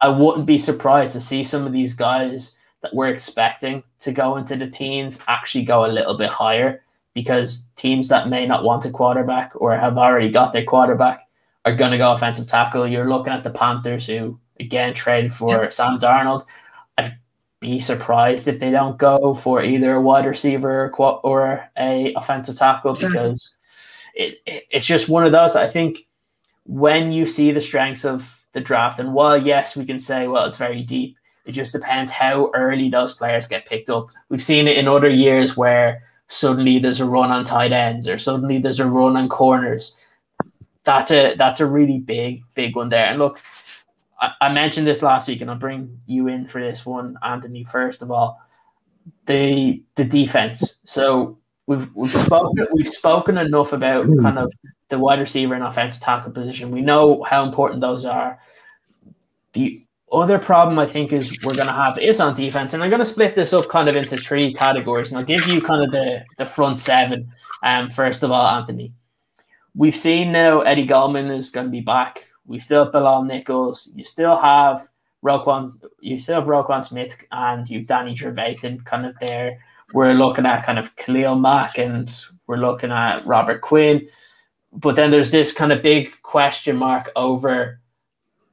I 0.01 0.09
wouldn't 0.09 0.45
be 0.45 0.57
surprised 0.57 1.13
to 1.13 1.21
see 1.21 1.43
some 1.43 1.65
of 1.65 1.73
these 1.73 1.93
guys 1.93 2.57
that 2.81 2.93
we're 2.93 3.07
expecting 3.07 3.83
to 3.99 4.11
go 4.11 4.35
into 4.35 4.55
the 4.55 4.67
teens 4.67 5.19
actually 5.27 5.63
go 5.63 5.85
a 5.85 5.87
little 5.87 6.17
bit 6.17 6.29
higher 6.29 6.83
because 7.13 7.69
teams 7.75 8.09
that 8.09 8.29
may 8.29 8.45
not 8.45 8.63
want 8.63 8.85
a 8.85 8.91
quarterback 8.91 9.53
or 9.55 9.75
have 9.75 9.97
already 9.97 10.29
got 10.29 10.51
their 10.51 10.65
quarterback 10.65 11.27
are 11.65 11.75
going 11.75 11.91
to 11.91 11.97
go 11.97 12.11
offensive 12.11 12.47
tackle. 12.47 12.87
You're 12.87 13.09
looking 13.09 13.31
at 13.33 13.43
the 13.43 13.49
Panthers 13.49 14.07
who 14.07 14.39
again 14.59 14.93
traded 14.93 15.31
for 15.31 15.69
Sam 15.71 15.97
Darnold. 15.99 16.45
I'd 16.97 17.17
be 17.61 17.79
surprised 17.79 18.47
if 18.47 18.59
they 18.59 18.71
don't 18.71 18.97
go 18.97 19.33
for 19.33 19.63
either 19.63 19.95
a 19.95 20.01
wide 20.01 20.25
receiver 20.25 20.91
or 20.97 21.69
a 21.77 22.13
offensive 22.15 22.57
tackle 22.57 22.93
because 22.93 23.55
it, 24.15 24.39
it, 24.45 24.63
it's 24.69 24.85
just 24.85 25.07
one 25.07 25.25
of 25.25 25.31
those. 25.31 25.55
I 25.55 25.67
think 25.69 26.05
when 26.65 27.11
you 27.11 27.25
see 27.25 27.51
the 27.51 27.61
strengths 27.61 28.05
of 28.05 28.45
the 28.53 28.61
draft, 28.61 28.99
and 28.99 29.13
while 29.13 29.37
yes, 29.37 29.75
we 29.75 29.85
can 29.85 29.99
say 29.99 30.27
well 30.27 30.45
it's 30.45 30.57
very 30.57 30.81
deep, 30.83 31.17
it 31.45 31.51
just 31.51 31.73
depends 31.73 32.11
how 32.11 32.51
early 32.53 32.89
those 32.89 33.13
players 33.13 33.47
get 33.47 33.65
picked 33.65 33.89
up. 33.89 34.07
We've 34.29 34.43
seen 34.43 34.67
it 34.67 34.77
in 34.77 34.87
other 34.87 35.09
years 35.09 35.57
where 35.57 36.03
suddenly 36.27 36.79
there's 36.79 37.01
a 37.01 37.05
run 37.05 37.31
on 37.31 37.45
tight 37.45 37.73
ends 37.73 38.07
or 38.07 38.17
suddenly 38.17 38.59
there's 38.59 38.79
a 38.79 38.87
run 38.87 39.17
on 39.17 39.29
corners. 39.29 39.97
That's 40.83 41.11
a 41.11 41.35
that's 41.35 41.59
a 41.59 41.65
really 41.65 41.99
big 41.99 42.43
big 42.55 42.75
one 42.75 42.89
there. 42.89 43.05
And 43.05 43.19
look, 43.19 43.39
I, 44.19 44.31
I 44.41 44.53
mentioned 44.53 44.87
this 44.87 45.01
last 45.01 45.27
week, 45.27 45.41
and 45.41 45.49
I'll 45.49 45.57
bring 45.57 45.99
you 46.05 46.27
in 46.27 46.47
for 46.47 46.61
this 46.61 46.85
one, 46.85 47.17
Anthony. 47.23 47.63
First 47.63 48.01
of 48.01 48.11
all, 48.11 48.41
the 49.27 49.81
the 49.95 50.03
defense. 50.03 50.79
So 50.85 51.37
we've 51.67 51.93
we've 51.93 52.11
spoken 52.11 52.67
we've 52.73 52.89
spoken 52.89 53.37
enough 53.37 53.73
about 53.73 54.05
hmm. 54.05 54.21
kind 54.21 54.39
of 54.39 54.51
the 54.93 54.99
wide 54.99 55.19
receiver 55.19 55.55
and 55.55 55.63
offensive 55.63 56.01
tackle 56.01 56.31
position. 56.31 56.69
We 56.69 56.81
know 56.81 57.23
how 57.23 57.43
important 57.43 57.81
those 57.81 58.05
are. 58.05 58.37
The 59.53 59.81
other 60.11 60.37
problem 60.37 60.77
I 60.77 60.87
think 60.87 61.11
is 61.11 61.39
we're 61.43 61.55
going 61.55 61.67
to 61.67 61.73
have 61.73 61.97
is 61.97 62.19
on 62.19 62.35
defense, 62.35 62.73
and 62.73 62.83
I'm 62.83 62.91
going 62.91 63.01
to 63.01 63.05
split 63.05 63.33
this 63.33 63.53
up 63.53 63.67
kind 63.69 63.89
of 63.89 63.95
into 63.95 64.15
three 64.17 64.53
categories, 64.53 65.11
and 65.11 65.17
I'll 65.17 65.25
give 65.25 65.47
you 65.47 65.61
kind 65.61 65.83
of 65.83 65.91
the 65.91 66.23
the 66.37 66.45
front 66.45 66.79
seven. 66.79 67.31
Um, 67.63 67.89
first 67.89 68.21
of 68.21 68.29
all, 68.29 68.45
Anthony, 68.45 68.93
we've 69.75 69.95
seen 69.95 70.31
now 70.31 70.61
Eddie 70.61 70.85
Goldman 70.85 71.31
is 71.31 71.49
going 71.49 71.65
to 71.65 71.71
be 71.71 71.81
back. 71.81 72.27
We 72.45 72.59
still 72.59 72.83
have 72.83 72.93
Bilal 72.93 73.23
Nichols. 73.23 73.89
You 73.95 74.03
still 74.03 74.37
have 74.37 74.87
Roquan. 75.25 75.71
You 76.01 76.19
still 76.19 76.39
have 76.39 76.47
Roquan 76.47 76.83
Smith, 76.83 77.17
and 77.31 77.67
you've 77.67 77.87
Danny 77.87 78.15
Trevathan 78.15 78.85
kind 78.85 79.07
of 79.07 79.15
there. 79.19 79.57
We're 79.93 80.13
looking 80.13 80.45
at 80.45 80.65
kind 80.65 80.77
of 80.77 80.95
Khalil 80.97 81.35
Mack, 81.35 81.79
and 81.79 82.13
we're 82.45 82.57
looking 82.57 82.91
at 82.91 83.25
Robert 83.25 83.61
Quinn. 83.61 84.07
But 84.75 84.95
then 84.95 85.11
there's 85.11 85.31
this 85.31 85.53
kind 85.53 85.71
of 85.71 85.81
big 85.81 86.21
question 86.23 86.75
mark 86.75 87.11
over 87.15 87.79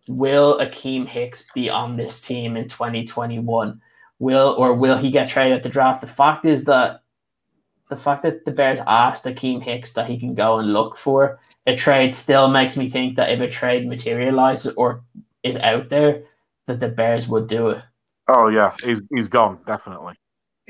will 0.09 0.59
Akiem 0.59 1.07
Hicks 1.07 1.47
be 1.55 1.71
on 1.71 1.97
this 1.97 2.21
team 2.21 2.57
in 2.57 2.69
2021? 2.69 3.81
Will 4.19 4.55
or 4.59 4.75
will 4.75 4.99
he 4.99 5.11
get 5.11 5.29
traded 5.29 5.57
at 5.57 5.63
the 5.63 5.69
draft? 5.69 6.01
The 6.01 6.07
fact 6.07 6.45
is 6.45 6.65
that 6.65 7.03
the 7.89 7.97
fact 7.97 8.23
that 8.23 8.45
the 8.45 8.51
Bears 8.51 8.79
asked 8.87 9.25
Akiem 9.25 9.63
Hicks 9.63 9.93
that 9.95 10.09
he 10.09 10.19
can 10.19 10.35
go 10.35 10.59
and 10.59 10.73
look 10.73 10.97
for 10.97 11.41
a 11.67 11.75
trade 11.77 12.15
still 12.15 12.49
makes 12.49 12.77
me 12.77 12.89
think 12.89 13.17
that 13.17 13.31
if 13.31 13.41
a 13.41 13.49
trade 13.49 13.87
materializes 13.87 14.75
or 14.75 15.03
is 15.43 15.57
out 15.57 15.89
there, 15.89 16.23
that 16.67 16.81
the 16.81 16.89
Bears 16.89 17.29
would 17.29 17.49
do 17.49 17.71
it. 17.71 17.83
Oh 18.29 18.49
yeah, 18.49 18.75
he's 18.85 19.01
he's 19.15 19.29
gone 19.29 19.59
definitely. 19.67 20.15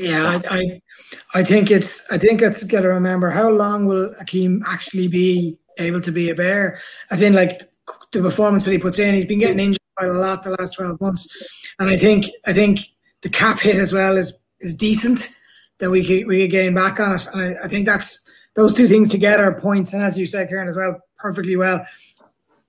Yeah, 0.00 0.40
I, 0.50 0.56
I, 0.56 1.40
I 1.40 1.44
think 1.44 1.70
it's 1.70 2.10
I 2.10 2.16
think 2.16 2.40
it's 2.40 2.64
got 2.64 2.80
to 2.80 2.88
remember 2.88 3.28
how 3.28 3.50
long 3.50 3.86
will 3.86 4.14
Akiem 4.20 4.62
actually 4.66 5.08
be 5.08 5.58
able 5.78 6.00
to 6.00 6.10
be 6.10 6.30
a 6.30 6.34
bear? 6.34 6.78
As 7.10 7.20
in, 7.20 7.34
like 7.34 7.70
the 8.12 8.22
performance 8.22 8.64
that 8.64 8.72
he 8.72 8.78
puts 8.78 8.98
in. 8.98 9.14
He's 9.14 9.26
been 9.26 9.38
getting 9.38 9.60
injured 9.60 9.78
quite 9.96 10.08
a 10.08 10.12
lot 10.12 10.42
the 10.42 10.56
last 10.58 10.74
twelve 10.74 11.00
months, 11.00 11.28
and 11.78 11.88
I 11.88 11.96
think 11.96 12.26
I 12.46 12.52
think 12.52 12.80
the 13.20 13.28
cap 13.28 13.60
hit 13.60 13.76
as 13.76 13.92
well 13.92 14.16
is 14.16 14.42
is 14.60 14.74
decent 14.74 15.28
that 15.78 15.90
we 15.90 16.04
could 16.04 16.26
we 16.26 16.42
could 16.42 16.50
gain 16.50 16.74
back 16.74 16.98
on 16.98 17.14
it, 17.14 17.26
and 17.32 17.42
I, 17.42 17.64
I 17.64 17.68
think 17.68 17.86
that's 17.86 18.26
those 18.54 18.74
two 18.74 18.88
things 18.88 19.08
together 19.08 19.52
points. 19.52 19.92
And 19.92 20.02
as 20.02 20.18
you 20.18 20.26
said, 20.26 20.48
Ciaran, 20.48 20.68
as 20.68 20.76
well, 20.76 20.98
perfectly 21.18 21.56
well. 21.56 21.84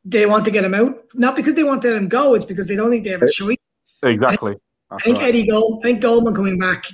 They 0.03 0.25
want 0.25 0.45
to 0.45 0.51
get 0.51 0.63
him 0.63 0.73
out, 0.73 0.97
not 1.13 1.35
because 1.35 1.53
they 1.53 1.63
want 1.63 1.83
to 1.83 1.89
let 1.89 1.97
him 1.97 2.07
go. 2.09 2.33
It's 2.33 2.45
because 2.45 2.67
they 2.67 2.75
don't 2.75 2.89
think 2.89 3.03
they 3.03 3.11
have 3.11 3.21
a 3.21 3.25
eh, 3.25 3.31
choice. 3.33 3.57
Exactly. 4.01 4.55
I 4.89 4.97
think, 4.97 5.17
I 5.17 5.19
think 5.19 5.29
Eddie 5.29 5.47
Gold, 5.47 5.81
I 5.83 5.87
think 5.87 6.01
Goldman 6.01 6.33
coming 6.33 6.57
back 6.57 6.87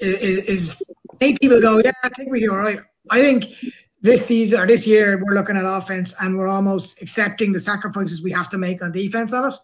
is, 0.00 0.48
is, 0.48 0.82
make 1.20 1.40
people 1.40 1.60
go, 1.60 1.80
yeah, 1.84 1.92
I 2.02 2.08
think 2.10 2.30
we're 2.30 2.50
all 2.50 2.58
right. 2.58 2.80
I 3.10 3.20
think 3.20 3.52
this 4.00 4.26
season 4.26 4.60
or 4.60 4.66
this 4.66 4.86
year 4.86 5.22
we're 5.24 5.34
looking 5.34 5.56
at 5.56 5.64
offense 5.64 6.14
and 6.20 6.38
we're 6.38 6.48
almost 6.48 7.02
accepting 7.02 7.52
the 7.52 7.60
sacrifices 7.60 8.22
we 8.22 8.30
have 8.32 8.48
to 8.50 8.58
make 8.58 8.82
on 8.82 8.92
defense 8.92 9.32
on 9.32 9.52
it. 9.52 9.58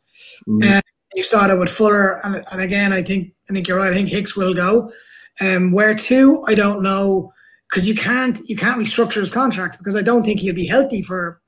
Mm. 0.49 0.80
You 1.14 1.22
saw 1.22 1.47
that 1.47 1.59
with 1.59 1.70
Fuller, 1.70 2.24
and, 2.26 2.45
and, 2.51 2.61
again, 2.61 2.93
I 2.93 3.03
think 3.03 3.32
I 3.49 3.55
think 3.55 3.68
you're 3.68 3.78
right. 3.78 3.91
I 3.91 3.95
think 3.95 4.09
Hicks 4.09 4.37
will 4.37 4.53
go. 4.53 4.91
Um, 5.41 5.70
where 5.70 5.95
to, 5.95 6.43
I 6.49 6.55
don't 6.55 6.82
know, 6.82 7.32
because 7.68 7.87
you 7.87 7.95
can't 7.95 8.41
you 8.49 8.57
can't 8.57 8.80
restructure 8.80 9.20
his 9.20 9.30
contract 9.30 9.78
because 9.78 9.95
I 9.95 10.03
don't 10.03 10.24
think 10.24 10.41
he'll 10.41 10.55
be 10.55 10.66
healthy 10.66 11.03
for 11.03 11.41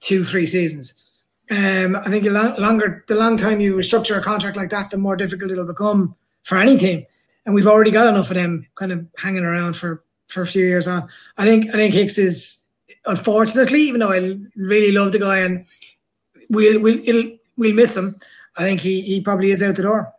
two 0.00 0.24
three 0.24 0.46
seasons. 0.46 0.92
Um, 1.50 1.96
I 1.96 2.04
think 2.04 2.24
the 2.24 2.30
longer 2.58 3.04
the 3.08 3.14
long 3.14 3.36
time 3.36 3.60
you 3.60 3.74
restructure 3.74 4.18
a 4.18 4.20
contract 4.20 4.56
like 4.56 4.70
that, 4.70 4.90
the 4.90 4.98
more 4.98 5.16
difficult 5.16 5.50
it'll 5.50 5.66
become 5.66 6.14
for 6.42 6.58
any 6.58 6.76
team. 6.76 7.06
And 7.46 7.54
we've 7.54 7.66
already 7.66 7.90
got 7.90 8.06
enough 8.06 8.30
of 8.30 8.36
them 8.36 8.66
kind 8.74 8.92
of 8.92 9.06
hanging 9.18 9.44
around 9.44 9.76
for 9.76 10.02
for 10.28 10.42
a 10.42 10.46
few 10.46 10.64
years 10.64 10.88
on. 10.88 11.08
I 11.36 11.44
think 11.44 11.68
I 11.68 11.72
think 11.72 11.94
Hicks 11.94 12.18
is 12.18 12.68
unfortunately, 13.06 13.82
even 13.82 14.00
though 14.00 14.12
I 14.12 14.36
really 14.56 14.92
love 14.92 15.12
the 15.12 15.18
guy 15.18 15.38
and 15.40 15.66
we'll, 16.50 16.80
we'll 16.80 17.00
it'll 17.04 17.36
we'll 17.56 17.74
miss 17.74 17.96
him. 17.96 18.14
I 18.56 18.64
think 18.64 18.80
he 18.80 19.00
he 19.02 19.20
probably 19.20 19.50
is 19.52 19.62
out 19.62 19.76
the 19.76 19.82
door. 19.82 20.12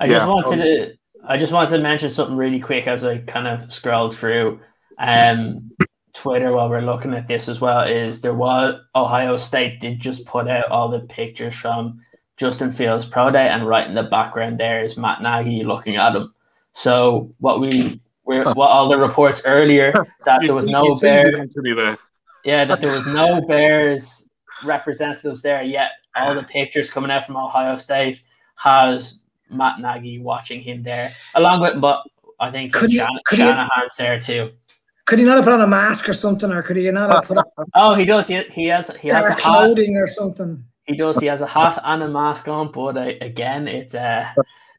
I 0.00 0.08
just 0.08 0.26
wanted 0.26 0.56
to 0.56 0.92
I 1.28 1.36
just 1.36 1.52
wanted 1.52 1.70
to 1.76 1.82
mention 1.82 2.10
something 2.10 2.36
really 2.36 2.60
quick 2.60 2.86
as 2.86 3.04
I 3.04 3.18
kind 3.18 3.46
of 3.46 3.72
scrolled 3.72 4.16
through 4.16 4.60
um 4.98 5.70
Twitter 6.12 6.50
while 6.52 6.70
we're 6.70 6.80
looking 6.80 7.14
at 7.14 7.28
this 7.28 7.48
as 7.48 7.60
well. 7.60 7.82
Is 7.82 8.20
there 8.20 8.34
was 8.34 8.80
Ohio 8.94 9.36
State 9.36 9.80
did 9.80 10.00
just 10.00 10.24
put 10.24 10.48
out 10.48 10.70
all 10.70 10.88
the 10.88 11.00
pictures 11.00 11.54
from 11.54 12.00
Justin 12.36 12.70
Fields 12.72 13.04
pro 13.04 13.30
day, 13.30 13.48
and 13.48 13.66
right 13.66 13.86
in 13.86 13.94
the 13.94 14.02
background 14.02 14.58
there 14.58 14.82
is 14.84 14.96
Matt 14.96 15.22
Nagy 15.22 15.64
looking 15.64 15.96
at 15.96 16.14
him. 16.14 16.34
So 16.72 17.34
what 17.38 17.60
we 17.60 18.00
were 18.24 18.44
what 18.54 18.70
all 18.70 18.88
the 18.88 18.98
reports 18.98 19.42
earlier 19.46 19.92
that 20.24 20.42
there 20.42 20.54
was 20.54 20.66
no 20.66 20.94
bear, 20.96 21.46
yeah, 22.44 22.64
that 22.64 22.80
there 22.80 22.92
was 22.92 23.06
no 23.06 23.40
Bears 23.48 24.28
representatives 24.64 25.42
there 25.42 25.62
yet. 25.62 25.92
All 26.14 26.34
the 26.34 26.42
pictures 26.42 26.90
coming 26.90 27.10
out 27.10 27.26
from 27.26 27.36
Ohio 27.36 27.76
State 27.76 28.22
has 28.56 29.20
Matt 29.50 29.80
Nagy 29.80 30.18
watching 30.18 30.60
him 30.60 30.82
there, 30.82 31.12
along 31.34 31.60
with 31.60 31.80
but 31.80 32.02
I 32.38 32.50
think 32.50 32.72
could 32.72 32.92
Shan- 32.92 33.08
could 33.26 33.38
Shanahan's 33.38 33.96
he, 33.96 34.02
there 34.02 34.20
too. 34.20 34.52
Could 35.06 35.20
he 35.20 35.24
not 35.24 35.36
have 35.36 35.44
put 35.44 35.54
on 35.54 35.60
a 35.60 35.66
mask 35.66 36.08
or 36.08 36.14
something, 36.14 36.50
or 36.50 36.62
could 36.62 36.76
he 36.76 36.90
not 36.90 37.10
have 37.10 37.24
put 37.24 37.38
on? 37.38 37.44
oh, 37.74 37.94
he 37.94 38.04
does. 38.04 38.26
He, 38.28 38.42
he 38.44 38.66
has. 38.66 38.94
He 38.96 39.08
has 39.08 39.26
a 39.26 39.36
clothing 39.36 39.96
or 39.96 40.06
something. 40.06 40.64
He 40.86 40.96
does. 40.96 41.18
He 41.18 41.26
has 41.26 41.42
a 41.42 41.46
hat 41.46 41.80
and 41.84 42.02
a 42.02 42.08
mask 42.08 42.48
on, 42.48 42.70
but 42.70 42.96
uh, 42.96 43.12
again, 43.20 43.66
it's 43.66 43.94
uh, 43.94 44.28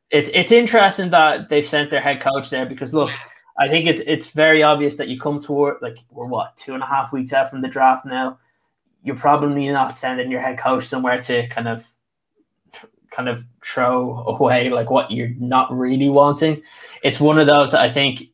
it's 0.09 0.29
it's 0.33 0.51
interesting 0.51 1.09
that 1.09 1.49
they've 1.49 1.65
sent 1.65 1.89
their 1.91 2.01
head 2.01 2.21
coach 2.21 2.49
there 2.49 2.65
because 2.65 2.93
look, 2.93 3.11
I 3.59 3.67
think 3.67 3.87
it's 3.87 4.01
it's 4.05 4.31
very 4.31 4.63
obvious 4.63 4.97
that 4.97 5.09
you 5.09 5.19
come 5.19 5.39
toward 5.41 5.81
like 5.81 5.97
we're 6.09 6.27
what 6.27 6.55
two 6.55 6.73
and 6.73 6.83
a 6.83 6.85
half 6.85 7.11
weeks 7.11 7.33
out 7.33 7.49
from 7.49 7.61
the 7.61 7.67
draft 7.67 8.05
now. 8.05 8.39
You're 9.03 9.17
probably 9.17 9.67
not 9.69 9.97
sending 9.97 10.31
your 10.31 10.41
head 10.41 10.57
coach 10.57 10.85
somewhere 10.85 11.21
to 11.23 11.47
kind 11.49 11.67
of 11.67 11.85
kind 13.11 13.27
of 13.27 13.43
throw 13.65 14.23
away 14.27 14.69
like 14.69 14.89
what 14.89 15.11
you're 15.11 15.33
not 15.39 15.71
really 15.75 16.09
wanting. 16.09 16.61
It's 17.03 17.19
one 17.19 17.37
of 17.37 17.47
those 17.47 17.71
that 17.71 17.81
I 17.81 17.91
think 17.91 18.29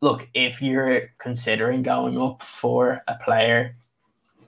look, 0.00 0.28
if 0.34 0.62
you're 0.62 1.08
considering 1.18 1.82
going 1.82 2.20
up 2.20 2.42
for 2.42 3.02
a 3.08 3.16
player 3.16 3.76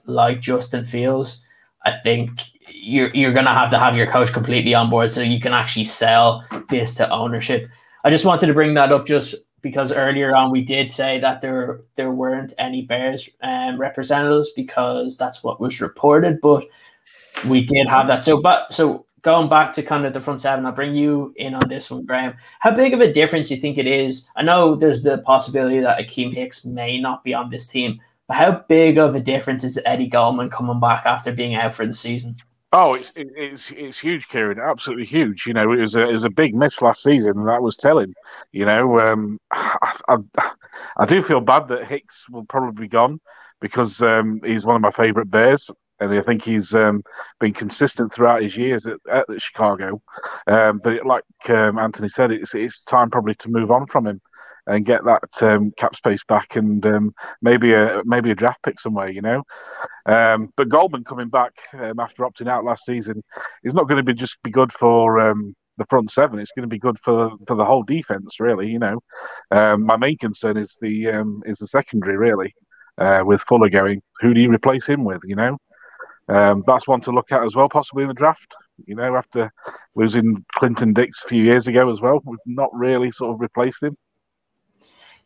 like 0.05 0.41
Justin 0.41 0.85
Fields, 0.85 1.43
I 1.85 1.97
think 2.03 2.41
you're 2.69 3.13
you're 3.13 3.33
gonna 3.33 3.53
have 3.53 3.71
to 3.71 3.79
have 3.79 3.95
your 3.95 4.07
coach 4.07 4.31
completely 4.31 4.73
on 4.73 4.89
board 4.89 5.11
so 5.11 5.21
you 5.21 5.39
can 5.39 5.53
actually 5.53 5.85
sell 5.85 6.45
this 6.69 6.95
to 6.95 7.09
ownership. 7.09 7.69
I 8.03 8.09
just 8.09 8.25
wanted 8.25 8.47
to 8.47 8.53
bring 8.53 8.73
that 8.75 8.91
up 8.91 9.05
just 9.05 9.35
because 9.61 9.91
earlier 9.91 10.35
on 10.35 10.51
we 10.51 10.61
did 10.61 10.89
say 10.89 11.19
that 11.19 11.41
there 11.41 11.81
there 11.95 12.11
weren't 12.11 12.53
any 12.57 12.81
Bears 12.81 13.29
um, 13.43 13.79
representatives 13.79 14.51
because 14.55 15.17
that's 15.17 15.43
what 15.43 15.61
was 15.61 15.81
reported, 15.81 16.41
but 16.41 16.65
we 17.47 17.63
did 17.63 17.87
have 17.87 18.07
that. 18.07 18.23
So, 18.23 18.41
but 18.41 18.73
so 18.73 19.05
going 19.21 19.49
back 19.49 19.73
to 19.73 19.83
kind 19.83 20.05
of 20.05 20.13
the 20.13 20.21
front 20.21 20.41
seven, 20.41 20.65
I'll 20.65 20.71
bring 20.71 20.95
you 20.95 21.33
in 21.37 21.53
on 21.53 21.67
this 21.69 21.91
one, 21.91 22.05
Graham. 22.05 22.35
How 22.59 22.71
big 22.71 22.93
of 22.93 23.01
a 23.01 23.11
difference 23.11 23.49
do 23.49 23.55
you 23.55 23.61
think 23.61 23.77
it 23.77 23.87
is? 23.87 24.27
I 24.35 24.43
know 24.43 24.75
there's 24.75 25.03
the 25.03 25.19
possibility 25.19 25.79
that 25.79 25.99
Akiem 25.99 26.33
Hicks 26.33 26.65
may 26.65 26.99
not 26.99 27.23
be 27.23 27.33
on 27.33 27.49
this 27.49 27.67
team, 27.67 27.99
but 28.31 28.37
how 28.37 28.63
big 28.69 28.97
of 28.97 29.13
a 29.13 29.19
difference 29.19 29.61
is 29.61 29.77
Eddie 29.85 30.07
Goldman 30.07 30.49
coming 30.49 30.79
back 30.79 31.05
after 31.05 31.33
being 31.33 31.53
out 31.53 31.73
for 31.73 31.85
the 31.85 31.93
season? 31.93 32.37
Oh, 32.71 32.93
it's 32.93 33.11
it's 33.15 33.69
it's 33.75 33.99
huge, 33.99 34.25
Ciaran. 34.31 34.57
Absolutely 34.57 35.05
huge. 35.05 35.43
You 35.45 35.53
know, 35.53 35.73
it 35.73 35.81
was 35.81 35.95
a 35.95 36.07
it 36.07 36.13
was 36.13 36.23
a 36.23 36.29
big 36.29 36.55
miss 36.55 36.81
last 36.81 37.03
season, 37.03 37.31
and 37.31 37.49
that 37.49 37.61
was 37.61 37.75
telling. 37.75 38.13
You 38.53 38.65
know, 38.65 39.01
um, 39.01 39.37
I, 39.51 39.97
I, 40.07 40.51
I 40.95 41.05
do 41.05 41.21
feel 41.21 41.41
bad 41.41 41.67
that 41.67 41.89
Hicks 41.89 42.23
will 42.29 42.45
probably 42.45 42.83
be 42.83 42.87
gone 42.87 43.19
because 43.59 44.01
um, 44.01 44.39
he's 44.45 44.65
one 44.65 44.77
of 44.77 44.81
my 44.81 44.91
favourite 44.91 45.29
Bears 45.29 45.69
and 45.99 46.17
I 46.17 46.21
think 46.23 46.41
he's 46.41 46.73
um, 46.73 47.03
been 47.39 47.53
consistent 47.53 48.11
throughout 48.11 48.41
his 48.41 48.57
years 48.57 48.87
at, 48.87 48.97
at 49.11 49.25
Chicago. 49.39 50.01
Um, 50.47 50.81
but 50.83 50.93
it, 50.93 51.05
like 51.05 51.23
um, 51.49 51.77
Anthony 51.77 52.09
said, 52.09 52.31
it's 52.31 52.55
it's 52.55 52.81
time 52.83 53.11
probably 53.11 53.35
to 53.35 53.49
move 53.49 53.71
on 53.71 53.85
from 53.85 54.07
him 54.07 54.21
and 54.67 54.85
get 54.85 55.03
that 55.05 55.23
um, 55.41 55.71
cap 55.77 55.95
space 55.95 56.23
back 56.27 56.55
and 56.55 56.85
um, 56.85 57.13
maybe 57.41 57.73
a 57.73 58.01
maybe 58.05 58.31
a 58.31 58.35
draft 58.35 58.61
pick 58.63 58.79
somewhere, 58.79 59.09
you 59.09 59.21
know. 59.21 59.43
Um, 60.05 60.51
but 60.55 60.69
Goldman 60.69 61.03
coming 61.03 61.29
back 61.29 61.53
after 61.73 62.23
opting 62.23 62.47
out 62.49 62.65
last 62.65 62.85
season 62.85 63.23
is 63.63 63.73
not 63.73 63.87
going 63.87 63.97
to 63.97 64.03
be 64.03 64.13
just 64.13 64.41
be 64.43 64.51
good 64.51 64.71
for 64.73 65.33
the 65.77 65.85
front 65.89 66.11
seven. 66.11 66.39
It's 66.39 66.51
going 66.55 66.67
to 66.69 66.73
be 66.73 66.79
good 66.79 66.99
for 66.99 67.31
for 67.47 67.55
the 67.55 67.65
whole 67.65 67.83
defense, 67.83 68.39
really. 68.39 68.67
You 68.67 68.79
know, 68.79 68.99
my 69.51 69.97
main 69.97 70.17
concern 70.17 70.57
is 70.57 70.77
the 70.81 71.41
is 71.45 71.57
the 71.59 71.67
secondary, 71.67 72.17
really. 72.17 72.53
Uh, 72.97 73.23
with 73.25 73.41
Fuller 73.47 73.69
going, 73.69 74.01
who 74.19 74.33
do 74.33 74.41
you 74.41 74.53
replace 74.53 74.85
him 74.85 75.03
with? 75.03 75.21
You 75.23 75.35
know, 75.35 75.57
um, 76.27 76.63
that's 76.67 76.87
one 76.87 77.01
to 77.01 77.11
look 77.11 77.31
at 77.31 77.43
as 77.43 77.55
well, 77.55 77.69
possibly 77.69 78.03
in 78.03 78.09
the 78.09 78.13
draft. 78.13 78.53
You 78.85 78.95
know, 78.95 79.15
after 79.15 79.51
losing 79.95 80.45
Clinton 80.55 80.93
Dix 80.93 81.23
a 81.23 81.27
few 81.27 81.43
years 81.43 81.67
ago 81.67 81.91
as 81.91 82.01
well, 82.01 82.19
we've 82.25 82.37
not 82.45 82.69
really 82.73 83.11
sort 83.11 83.33
of 83.33 83.41
replaced 83.41 83.81
him. 83.81 83.95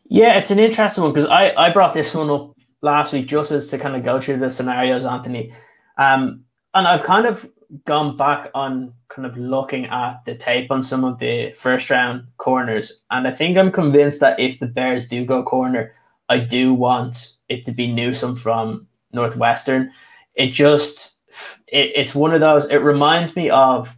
Yeah, 0.06 0.38
it's 0.38 0.52
an 0.52 0.60
interesting 0.60 1.04
one 1.04 1.14
because 1.14 1.30
I, 1.30 1.54
I 1.56 1.72
brought 1.72 1.94
this 1.94 2.14
one 2.14 2.30
up 2.30 2.56
last 2.82 3.14
week 3.14 3.28
just 3.28 3.52
as 3.52 3.70
to 3.70 3.78
kind 3.78 3.96
of 3.96 4.04
go 4.04 4.22
through 4.22 4.38
the 4.38 4.50
scenarios, 4.50 5.06
Anthony. 5.06 5.54
Um, 5.98 6.44
and 6.74 6.88
I've 6.88 7.04
kind 7.04 7.26
of 7.26 7.50
gone 7.86 8.16
back 8.16 8.52
on 8.54 8.94
kind 9.10 9.26
of 9.26 9.36
looking 9.38 9.86
at 9.86 10.24
the 10.26 10.36
tape 10.36 10.72
on 10.72 10.84
some 10.84 11.04
of 11.04 11.20
the 11.20 11.54
first 11.54 11.90
round 11.90 12.28
corners. 12.38 13.02
And 13.10 13.28
I 13.28 13.32
think 13.32 13.58
I'm 13.58 13.72
convinced 13.72 14.20
that 14.20 14.40
if 14.40 14.60
the 14.60 14.68
Bears 14.68 15.08
do 15.08 15.26
go 15.26 15.42
corner, 15.44 15.94
I 16.30 16.40
do 16.40 16.74
want 16.74 17.34
it 17.50 17.66
to 17.66 17.72
be 17.72 17.92
Newsome 17.92 18.36
from 18.36 18.88
Northwestern 19.14 19.92
it 20.36 20.52
just 20.52 21.20
it, 21.68 21.92
it's 21.96 22.16
one 22.16 22.34
of 22.34 22.42
those. 22.42 22.66
It 22.66 22.78
reminds 22.78 23.36
me 23.36 23.50
of 23.50 23.96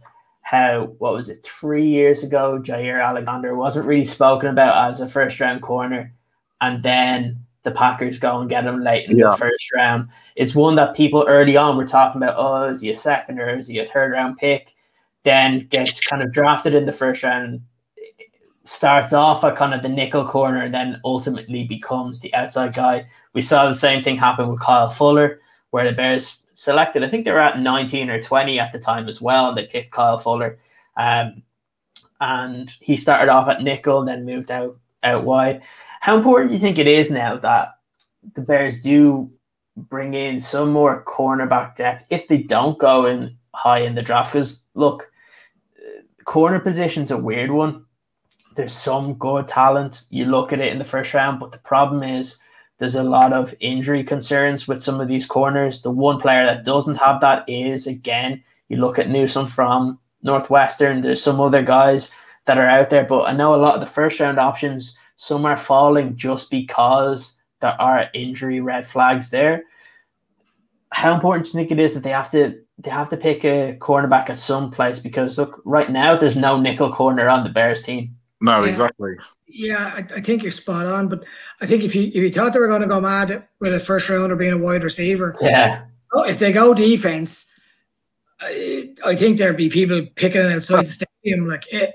how 0.48 0.94
what 0.96 1.12
was 1.12 1.28
it 1.28 1.44
three 1.44 1.86
years 1.86 2.24
ago? 2.24 2.58
Jaire 2.58 3.04
Alexander 3.04 3.54
wasn't 3.54 3.84
really 3.84 4.06
spoken 4.06 4.48
about 4.48 4.90
as 4.90 5.02
a 5.02 5.08
first 5.08 5.38
round 5.40 5.60
corner, 5.60 6.14
and 6.62 6.82
then 6.82 7.44
the 7.64 7.70
Packers 7.70 8.18
go 8.18 8.40
and 8.40 8.48
get 8.48 8.64
him 8.64 8.80
late 8.80 9.10
in 9.10 9.18
yeah. 9.18 9.28
the 9.28 9.36
first 9.36 9.70
round. 9.74 10.08
It's 10.36 10.54
one 10.54 10.74
that 10.76 10.96
people 10.96 11.26
early 11.28 11.58
on 11.58 11.76
were 11.76 11.86
talking 11.86 12.22
about. 12.22 12.36
Oh, 12.38 12.64
is 12.64 12.80
he 12.80 12.90
a 12.90 12.96
second 12.96 13.38
or 13.38 13.58
is 13.58 13.66
he 13.66 13.78
a 13.78 13.84
third 13.84 14.12
round 14.12 14.38
pick? 14.38 14.74
Then 15.22 15.66
gets 15.66 16.00
kind 16.00 16.22
of 16.22 16.32
drafted 16.32 16.74
in 16.74 16.86
the 16.86 16.94
first 16.94 17.22
round. 17.22 17.60
Starts 18.64 19.12
off 19.12 19.44
at 19.44 19.54
kind 19.54 19.74
of 19.74 19.82
the 19.82 19.88
nickel 19.90 20.24
corner 20.24 20.62
and 20.62 20.72
then 20.72 20.98
ultimately 21.04 21.64
becomes 21.64 22.20
the 22.20 22.34
outside 22.34 22.72
guy. 22.72 23.06
We 23.34 23.42
saw 23.42 23.68
the 23.68 23.74
same 23.74 24.02
thing 24.02 24.16
happen 24.16 24.48
with 24.48 24.60
Kyle 24.60 24.88
Fuller 24.88 25.40
where 25.72 25.84
the 25.84 25.92
Bears 25.92 26.46
selected. 26.58 27.04
I 27.04 27.08
think 27.08 27.24
they 27.24 27.30
were 27.30 27.38
at 27.38 27.60
19 27.60 28.10
or 28.10 28.20
20 28.20 28.58
at 28.58 28.72
the 28.72 28.80
time 28.80 29.08
as 29.08 29.22
well. 29.22 29.48
and 29.48 29.56
They 29.56 29.66
picked 29.66 29.92
Kyle 29.92 30.18
Fuller. 30.18 30.58
Um, 30.96 31.44
and 32.20 32.68
he 32.80 32.96
started 32.96 33.30
off 33.30 33.48
at 33.48 33.62
nickel, 33.62 34.04
then 34.04 34.26
moved 34.26 34.50
out 34.50 34.76
out 35.04 35.24
wide. 35.24 35.62
How 36.00 36.16
important 36.16 36.50
do 36.50 36.54
you 36.54 36.60
think 36.60 36.78
it 36.78 36.88
is 36.88 37.12
now 37.12 37.36
that 37.36 37.78
the 38.34 38.40
Bears 38.40 38.80
do 38.80 39.30
bring 39.76 40.14
in 40.14 40.40
some 40.40 40.72
more 40.72 41.04
cornerback 41.04 41.76
depth 41.76 42.04
if 42.10 42.26
they 42.26 42.38
don't 42.38 42.76
go 42.76 43.06
in 43.06 43.36
high 43.54 43.82
in 43.82 43.94
the 43.94 44.02
draft? 44.02 44.32
Because 44.32 44.64
look, 44.74 45.12
corner 46.24 46.58
position's 46.58 47.12
a 47.12 47.16
weird 47.16 47.52
one. 47.52 47.84
There's 48.56 48.74
some 48.74 49.14
good 49.14 49.46
talent. 49.46 50.06
You 50.10 50.24
look 50.24 50.52
at 50.52 50.58
it 50.58 50.72
in 50.72 50.80
the 50.80 50.84
first 50.84 51.14
round, 51.14 51.38
but 51.38 51.52
the 51.52 51.58
problem 51.58 52.02
is 52.02 52.40
there's 52.78 52.94
a 52.94 53.02
lot 53.02 53.32
of 53.32 53.54
injury 53.60 54.04
concerns 54.04 54.68
with 54.68 54.82
some 54.82 55.00
of 55.00 55.08
these 55.08 55.26
corners. 55.26 55.82
The 55.82 55.90
one 55.90 56.20
player 56.20 56.46
that 56.46 56.64
doesn't 56.64 56.96
have 56.96 57.20
that 57.20 57.48
is, 57.48 57.86
again, 57.86 58.42
you 58.68 58.76
look 58.76 58.98
at 58.98 59.10
Newsome 59.10 59.46
from 59.46 59.98
Northwestern. 60.22 61.00
There's 61.00 61.22
some 61.22 61.40
other 61.40 61.62
guys 61.62 62.14
that 62.46 62.58
are 62.58 62.68
out 62.68 62.90
there, 62.90 63.04
but 63.04 63.22
I 63.22 63.32
know 63.32 63.54
a 63.54 63.56
lot 63.56 63.74
of 63.74 63.80
the 63.80 63.86
first 63.86 64.20
round 64.20 64.38
options, 64.38 64.96
some 65.16 65.44
are 65.44 65.56
falling 65.56 66.16
just 66.16 66.50
because 66.50 67.36
there 67.60 67.80
are 67.80 68.08
injury 68.14 68.60
red 68.60 68.86
flags 68.86 69.30
there. 69.30 69.64
How 70.90 71.14
important 71.14 71.44
do 71.44 71.50
you 71.50 71.54
think 71.54 71.72
it 71.72 71.82
is 71.82 71.94
that 71.94 72.02
they 72.02 72.10
have 72.10 72.30
to 72.30 72.58
they 72.78 72.90
have 72.90 73.10
to 73.10 73.16
pick 73.16 73.44
a 73.44 73.76
cornerback 73.80 74.30
at 74.30 74.38
some 74.38 74.70
place? 74.70 75.00
Because 75.00 75.36
look, 75.36 75.60
right 75.64 75.90
now 75.90 76.16
there's 76.16 76.36
no 76.36 76.58
nickel 76.58 76.92
corner 76.92 77.28
on 77.28 77.42
the 77.42 77.50
Bears 77.50 77.82
team. 77.82 78.16
No, 78.40 78.62
yeah. 78.62 78.70
exactly. 78.70 79.16
Yeah, 79.48 79.92
I, 79.94 79.98
I, 79.98 80.20
think 80.20 80.42
you're 80.42 80.52
spot 80.52 80.86
on. 80.86 81.08
But 81.08 81.24
I 81.60 81.66
think 81.66 81.82
if 81.82 81.94
you 81.94 82.02
if 82.02 82.14
you 82.14 82.30
thought 82.30 82.52
they 82.52 82.58
were 82.58 82.68
going 82.68 82.82
to 82.82 82.86
go 82.86 83.00
mad 83.00 83.46
with 83.60 83.74
a 83.74 83.80
first 83.80 84.08
rounder 84.08 84.36
being 84.36 84.52
a 84.52 84.58
wide 84.58 84.84
receiver, 84.84 85.36
yeah. 85.40 85.84
Oh, 86.12 86.24
if 86.24 86.38
they 86.38 86.52
go 86.52 86.74
defense, 86.74 87.52
I, 88.40 88.94
I 89.04 89.16
think 89.16 89.38
there'd 89.38 89.56
be 89.56 89.68
people 89.68 90.06
picking 90.16 90.42
outside 90.42 90.86
the 90.86 90.92
stadium. 90.92 91.46
Like 91.46 91.64
eh, 91.72 91.90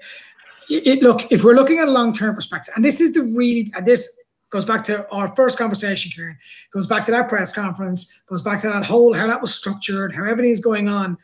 it, 0.69 0.87
it, 0.87 1.03
look, 1.03 1.31
if 1.31 1.43
we're 1.43 1.53
looking 1.53 1.79
at 1.79 1.87
a 1.87 1.91
long 1.91 2.13
term 2.13 2.35
perspective, 2.35 2.73
and 2.75 2.83
this 2.83 2.99
is 2.99 3.13
the 3.13 3.21
really, 3.37 3.71
and 3.75 3.85
this 3.85 4.19
goes 4.49 4.65
back 4.65 4.83
to 4.85 5.09
our 5.11 5.35
first 5.35 5.57
conversation, 5.57 6.11
Ciaran, 6.11 6.37
goes 6.71 6.87
back 6.87 7.05
to 7.05 7.11
that 7.11 7.29
press 7.29 7.51
conference, 7.51 8.23
goes 8.27 8.41
back 8.41 8.61
to 8.61 8.67
that 8.67 8.83
whole 8.83 9.13
how 9.13 9.27
that 9.27 9.41
was 9.41 9.53
structured, 9.53 10.15
how 10.15 10.25
everything's 10.25 10.59
going 10.59 10.87
on. 10.87 11.17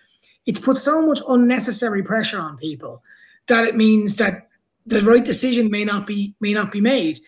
It's 0.46 0.60
put 0.60 0.78
so 0.78 1.06
much 1.06 1.22
unnecessary 1.28 2.04
pressure 2.04 2.40
on 2.40 2.58
people 2.58 3.04
that 3.48 3.66
it 3.66 3.76
means 3.76 4.16
that 4.18 4.49
the 4.90 5.02
right 5.02 5.24
decision 5.24 5.70
may 5.70 5.86
not 5.86 6.06
be 6.06 6.36
may 6.40 6.54
not 6.54 6.72
be 6.72 6.82
made. 6.82 7.20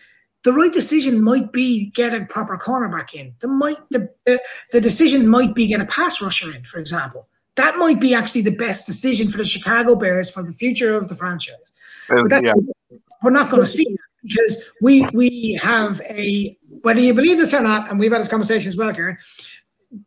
The 0.44 0.52
right 0.52 0.72
decision 0.72 1.22
might 1.22 1.52
be 1.52 1.90
get 1.90 2.12
a 2.14 2.24
proper 2.24 2.58
cornerback 2.58 3.14
in. 3.14 3.34
The 3.40 3.48
might 3.48 3.78
the 3.90 4.08
the, 4.26 4.40
the 4.72 4.80
decision 4.80 5.28
might 5.28 5.54
be 5.54 5.66
get 5.66 5.80
a 5.80 5.86
pass 5.86 6.20
rusher 6.20 6.52
in, 6.54 6.64
for 6.64 6.78
example. 6.80 7.28
that 7.56 7.76
might 7.76 8.00
be 8.00 8.14
actually 8.14 8.42
the 8.42 8.56
best 8.56 8.86
decision 8.86 9.28
for 9.28 9.38
the 9.38 9.44
Chicago 9.44 9.94
Bears 9.94 10.30
for 10.30 10.42
the 10.42 10.52
future 10.52 10.94
of 10.94 11.08
the 11.08 11.14
franchise. 11.14 11.72
Um, 12.08 12.26
yeah. 12.30 12.54
We're 13.22 13.30
not 13.30 13.50
going 13.50 13.62
to 13.62 13.68
see 13.68 13.84
that 13.84 13.98
because 14.22 14.72
we 14.80 15.06
we 15.12 15.58
have 15.62 16.00
a 16.08 16.56
whether 16.82 17.00
you 17.00 17.14
believe 17.14 17.36
this 17.36 17.54
or 17.54 17.60
not, 17.60 17.90
and 17.90 17.98
we've 17.98 18.10
had 18.10 18.20
this 18.20 18.28
conversation 18.28 18.68
as 18.68 18.76
well, 18.76 18.92
Ciaran. 18.92 19.16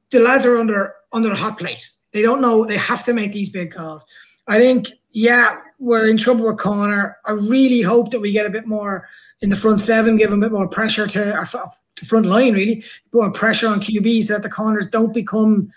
The 0.10 0.20
lads 0.20 0.46
are 0.46 0.58
under 0.58 0.94
under 1.14 1.32
a 1.32 1.36
hot 1.36 1.58
plate. 1.58 1.90
They 2.12 2.22
don't 2.22 2.42
know 2.42 2.66
they 2.66 2.78
have 2.78 3.04
to 3.06 3.14
make 3.14 3.32
these 3.32 3.50
big 3.50 3.72
calls. 3.72 4.06
I 4.48 4.60
think, 4.60 4.90
yeah, 5.12 5.60
we're 5.80 6.08
in 6.08 6.18
trouble 6.18 6.46
with 6.46 6.58
Connor. 6.58 7.18
I 7.26 7.32
really 7.32 7.82
hope 7.82 8.12
that 8.12 8.20
we 8.20 8.32
get 8.32 8.46
a 8.46 8.52
bit 8.52 8.66
more 8.66 9.08
in 9.42 9.50
the 9.50 9.56
front 9.56 9.82
seven, 9.82 10.18
give 10.18 10.32
a 10.32 10.38
bit 10.38 10.52
more 10.52 10.68
pressure 10.68 11.08
to 11.08 11.36
our 11.36 11.46
to 11.46 12.06
front 12.06 12.26
line, 12.26 12.54
really, 12.54 12.84
more 13.14 13.32
pressure 13.32 13.68
on 13.68 13.82
QBs 13.82 14.26
so 14.26 14.34
that 14.34 14.44
the 14.44 14.50
corners 14.50 14.88
don't 14.88 15.14
become 15.14 15.70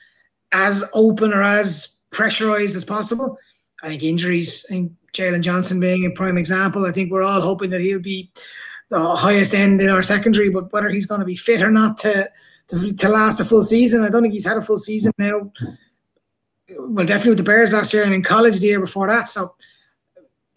as 0.53 0.85
open 0.95 1.33
or 1.33 1.43
as 1.43 1.99
pressurized 2.11 2.77
as 2.77 2.85
possible. 2.85 3.39
I 3.83 3.89
think 3.89 4.03
injuries, 4.03 4.65
I 4.69 4.75
think 4.75 4.93
Jaylon 5.13 5.43
Johnson 5.43 5.81
being 5.81 6.05
a 6.05 6.11
prime 6.11 6.39
example, 6.39 6.87
I 6.87 6.93
think 6.93 7.11
we're 7.11 7.23
all 7.23 7.41
hoping 7.41 7.71
that 7.71 7.81
he'll 7.81 8.01
be 8.01 8.31
the 8.89 9.15
highest 9.17 9.55
end 9.55 9.81
in 9.81 9.91
our 9.91 10.03
secondary, 10.03 10.49
but 10.49 10.73
whether 10.73 10.89
he's 10.89 11.07
going 11.07 11.21
to 11.21 11.27
be 11.27 11.37
fit 11.37 11.63
or 11.63 11.71
not 11.71 11.99
to, 11.99 12.29
to, 12.69 12.93
to 12.93 13.09
last 13.09 13.41
a 13.41 13.45
full 13.45 13.63
season, 13.63 14.03
I 14.03 14.09
don't 14.09 14.23
think 14.23 14.35
he's 14.35 14.47
had 14.47 14.57
a 14.57 14.63
full 14.63 14.77
season 14.77 15.13
now. 15.19 15.53
Well, 16.79 17.07
definitely 17.07 17.31
with 17.31 17.39
the 17.39 17.45
Bears 17.45 17.73
last 17.73 17.93
year 17.93 18.05
and 18.05 18.15
in 18.15 18.23
college 18.23 18.61
the 18.61 18.67
year 18.67 18.81
before 18.81 19.09
that. 19.09 19.29
So 19.29 19.55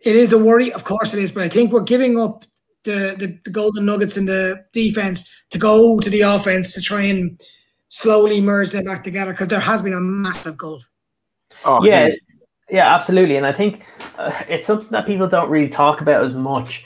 it 0.04 0.16
is 0.16 0.34
a 0.34 0.38
worry, 0.38 0.72
of 0.74 0.84
course 0.84 1.14
it 1.14 1.20
is, 1.22 1.32
but 1.32 1.43
I 1.43 1.47
think 1.47 1.72
we're 1.72 1.82
giving 1.82 2.20
up 2.20 2.45
the, 2.84 3.16
the, 3.18 3.39
the 3.45 3.52
golden 3.52 3.86
nuggets 3.86 4.18
in 4.18 4.26
the 4.26 4.66
defense 4.74 5.45
to 5.52 5.60
go 5.60 5.99
to 5.99 6.10
the 6.10 6.22
offense 6.22 6.74
to 6.74 6.82
try 6.82 7.02
and 7.02 7.39
slowly 7.89 8.41
merge 8.41 8.72
them 8.72 8.86
back 8.86 9.04
together 9.04 9.32
because 9.32 9.47
there 9.47 9.60
has 9.60 9.82
been 9.82 9.93
a 9.93 9.99
massive 9.99 10.58
gulf. 10.58 10.89
Oh, 11.64 11.84
yeah, 11.84 12.10
yeah, 12.70 12.95
absolutely. 12.95 13.36
And 13.36 13.45
I 13.45 13.52
think 13.52 13.86
uh, 14.18 14.32
it's 14.47 14.66
something 14.66 14.89
that 14.91 15.06
people 15.06 15.28
don't 15.28 15.49
really 15.49 15.70
talk 15.70 16.02
about 16.02 16.26
as 16.26 16.34
much. 16.34 16.86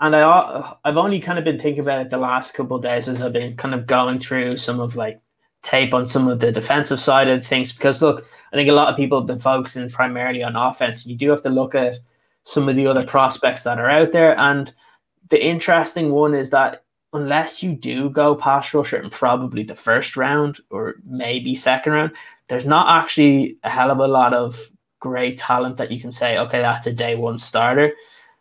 And 0.00 0.14
I, 0.14 0.74
I've 0.84 0.98
only 0.98 1.20
kind 1.20 1.38
of 1.38 1.44
been 1.44 1.58
thinking 1.58 1.80
about 1.80 2.00
it 2.00 2.10
the 2.10 2.18
last 2.18 2.52
couple 2.52 2.76
of 2.76 2.82
days 2.82 3.08
as 3.08 3.22
I've 3.22 3.32
been 3.32 3.56
kind 3.56 3.74
of 3.74 3.86
going 3.86 4.18
through 4.18 4.58
some 4.58 4.80
of 4.80 4.96
like 4.96 5.20
tape 5.62 5.94
on 5.94 6.06
some 6.06 6.28
of 6.28 6.40
the 6.40 6.52
defensive 6.52 7.00
side 7.00 7.28
of 7.28 7.46
things. 7.46 7.72
Because 7.72 8.02
look, 8.02 8.26
I 8.52 8.56
think 8.56 8.68
a 8.68 8.74
lot 8.74 8.88
of 8.88 8.96
people 8.96 9.18
have 9.18 9.26
been 9.26 9.38
focusing 9.38 9.88
primarily 9.88 10.42
on 10.42 10.54
offense. 10.54 11.06
You 11.06 11.16
do 11.16 11.30
have 11.30 11.42
to 11.44 11.48
look 11.48 11.74
at 11.74 12.00
some 12.46 12.68
of 12.68 12.76
the 12.76 12.86
other 12.86 13.04
prospects 13.04 13.64
that 13.64 13.78
are 13.78 13.90
out 13.90 14.12
there. 14.12 14.38
And 14.38 14.72
the 15.30 15.44
interesting 15.44 16.12
one 16.12 16.32
is 16.32 16.50
that 16.50 16.84
unless 17.12 17.62
you 17.62 17.74
do 17.74 18.08
go 18.08 18.36
pass 18.36 18.72
rusher 18.72 19.02
in 19.02 19.10
probably 19.10 19.64
the 19.64 19.74
first 19.74 20.16
round 20.16 20.60
or 20.70 20.94
maybe 21.04 21.56
second 21.56 21.92
round, 21.92 22.12
there's 22.48 22.66
not 22.66 23.02
actually 23.02 23.58
a 23.64 23.68
hell 23.68 23.90
of 23.90 23.98
a 23.98 24.06
lot 24.06 24.32
of 24.32 24.70
great 25.00 25.36
talent 25.36 25.76
that 25.76 25.90
you 25.90 26.00
can 26.00 26.12
say, 26.12 26.38
okay, 26.38 26.60
that's 26.60 26.86
a 26.86 26.92
day 26.92 27.16
one 27.16 27.36
starter. 27.36 27.92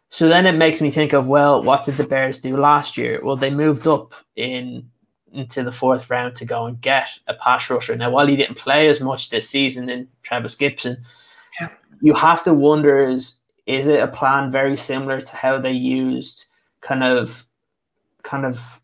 So 0.09 0.29
then 0.29 0.45
it 0.45 0.53
makes 0.53 0.81
me 0.81 0.91
think 0.91 1.13
of, 1.13 1.27
well, 1.27 1.63
what 1.63 1.85
did 1.85 1.97
the 1.97 2.07
Bears 2.07 2.39
do 2.39 2.55
last 2.57 2.97
year? 2.97 3.19
Well, 3.23 3.35
they 3.35 3.49
moved 3.49 3.87
up 3.87 4.13
in 4.35 4.89
into 5.33 5.63
the 5.63 5.71
fourth 5.71 6.09
round 6.09 6.33
to 6.35 6.45
go 6.45 6.65
and 6.65 6.79
get 6.79 7.09
a 7.27 7.33
pass 7.33 7.69
rusher. 7.69 7.95
Now, 7.95 8.09
while 8.11 8.27
he 8.27 8.37
didn't 8.37 8.55
play 8.55 8.87
as 8.87 9.01
much 9.01 9.29
this 9.29 9.49
season 9.49 9.89
in 9.89 10.07
Trevis 10.23 10.55
Gipson, 10.55 10.95
yeah. 11.59 11.69
you 12.01 12.13
have 12.13 12.43
to 12.45 12.53
wonder 12.53 13.05
is 13.09 13.39
is 13.65 13.87
it 13.87 13.99
a 13.99 14.07
plan 14.07 14.51
very 14.51 14.77
similar 14.77 15.21
to 15.21 15.35
how 15.35 15.59
they 15.59 15.71
used 15.71 16.45
kind 16.81 17.03
of 17.03 17.47
kind 18.23 18.45
of 18.45 18.81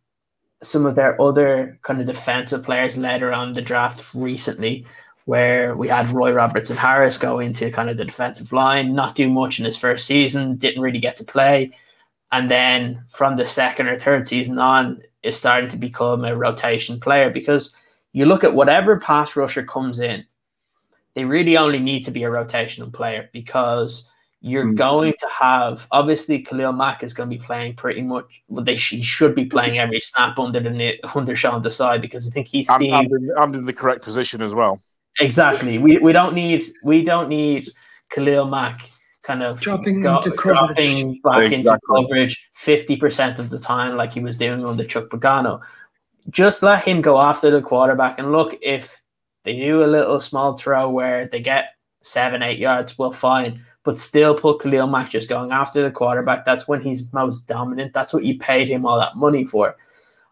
some 0.63 0.86
of 0.86 0.95
their 0.95 1.19
other 1.21 1.79
kind 1.82 1.99
of 1.99 2.07
defensive 2.07 2.63
players 2.63 2.97
later 2.97 3.34
on 3.34 3.53
the 3.53 3.61
draft 3.61 4.13
recently, 4.13 4.86
where 5.25 5.75
we 5.75 5.88
had 5.88 6.09
Roy 6.09 6.32
Robertson 6.32 6.77
Harris 6.77 7.17
go 7.17 7.39
into 7.39 7.71
kind 7.71 7.89
of 7.89 7.97
the 7.97 8.05
defensive 8.05 8.51
line, 8.51 8.93
not 8.93 9.15
do 9.15 9.29
much 9.29 9.59
in 9.59 9.65
his 9.65 9.77
first 9.77 10.05
season, 10.05 10.57
didn't 10.57 10.82
really 10.82 10.99
get 10.99 11.15
to 11.17 11.23
play. 11.23 11.71
And 12.32 12.49
then 12.49 13.03
from 13.09 13.38
the 13.38 13.45
second 13.45 13.88
or 13.88 13.97
third 13.97 14.27
season 14.27 14.59
on, 14.59 15.01
is 15.23 15.38
starting 15.38 15.69
to 15.69 15.77
become 15.77 16.25
a 16.25 16.36
rotation 16.36 16.99
player 16.99 17.29
because 17.29 17.75
you 18.13 18.25
look 18.25 18.43
at 18.43 18.53
whatever 18.53 18.99
pass 18.99 19.36
rusher 19.36 19.63
comes 19.63 19.99
in, 19.99 20.25
they 21.13 21.25
really 21.25 21.57
only 21.57 21.79
need 21.79 22.03
to 22.05 22.11
be 22.11 22.23
a 22.23 22.29
rotational 22.29 22.91
player 22.91 23.29
because 23.34 24.09
you're 24.41 24.65
mm. 24.65 24.75
going 24.75 25.13
to 25.19 25.27
have 25.27 25.87
obviously 25.91 26.39
Khalil 26.39 26.73
Mack 26.73 27.03
is 27.03 27.13
going 27.13 27.29
to 27.29 27.35
be 27.35 27.41
playing 27.41 27.75
pretty 27.75 28.01
much. 28.01 28.41
Well, 28.47 28.65
they 28.65 28.75
he 28.75 29.03
should 29.03 29.35
be 29.35 29.45
playing 29.45 29.77
every 29.77 29.99
snap 29.99 30.39
under 30.39 30.59
the 30.59 30.99
under 31.15 31.35
Sean 31.35 31.61
Desai 31.61 32.01
because 32.01 32.27
I 32.27 32.31
think 32.31 32.47
he's 32.47 32.67
seen. 32.75 32.93
And, 32.93 33.11
in, 33.11 33.31
and 33.37 33.55
in 33.55 33.65
the 33.65 33.73
correct 33.73 34.01
position 34.01 34.41
as 34.41 34.55
well. 34.55 34.81
Exactly. 35.19 35.77
We 35.77 35.99
we 35.99 36.11
don't 36.11 36.33
need 36.33 36.63
we 36.83 37.03
don't 37.03 37.29
need 37.29 37.69
Khalil 38.09 38.47
Mack 38.47 38.89
kind 39.21 39.43
of 39.43 39.61
dropping 39.61 40.01
go, 40.01 40.17
into 40.17 40.31
coverage. 40.31 40.75
dropping 40.75 41.21
back 41.23 41.51
exactly. 41.51 41.55
into 41.55 41.79
coverage 41.87 42.49
fifty 42.55 42.95
percent 42.95 43.37
of 43.37 43.51
the 43.51 43.59
time, 43.59 43.95
like 43.95 44.11
he 44.11 44.21
was 44.21 44.37
doing 44.37 44.65
under 44.65 44.83
Chuck 44.83 45.09
Pagano. 45.09 45.61
Just 46.31 46.63
let 46.63 46.83
him 46.83 47.01
go 47.01 47.19
after 47.19 47.51
the 47.51 47.61
quarterback 47.61 48.17
and 48.17 48.31
look 48.31 48.57
if 48.63 49.03
they 49.43 49.55
do 49.55 49.83
a 49.83 49.85
little 49.85 50.19
small 50.19 50.57
throw 50.57 50.89
where 50.89 51.27
they 51.27 51.41
get 51.41 51.75
seven 52.01 52.41
eight 52.41 52.57
yards, 52.57 52.97
well 52.97 53.11
fine 53.11 53.63
but 53.84 53.99
still 53.99 54.36
put 54.36 54.61
Khalil 54.61 54.88
Mack 54.88 55.09
just 55.09 55.29
going 55.29 55.51
after 55.51 55.82
the 55.82 55.91
quarterback. 55.91 56.45
That's 56.45 56.67
when 56.67 56.82
he's 56.82 57.11
most 57.13 57.47
dominant. 57.47 57.93
That's 57.93 58.13
what 58.13 58.23
you 58.23 58.38
paid 58.38 58.69
him 58.69 58.86
all 58.86 58.99
that 58.99 59.15
money 59.15 59.43
for. 59.43 59.75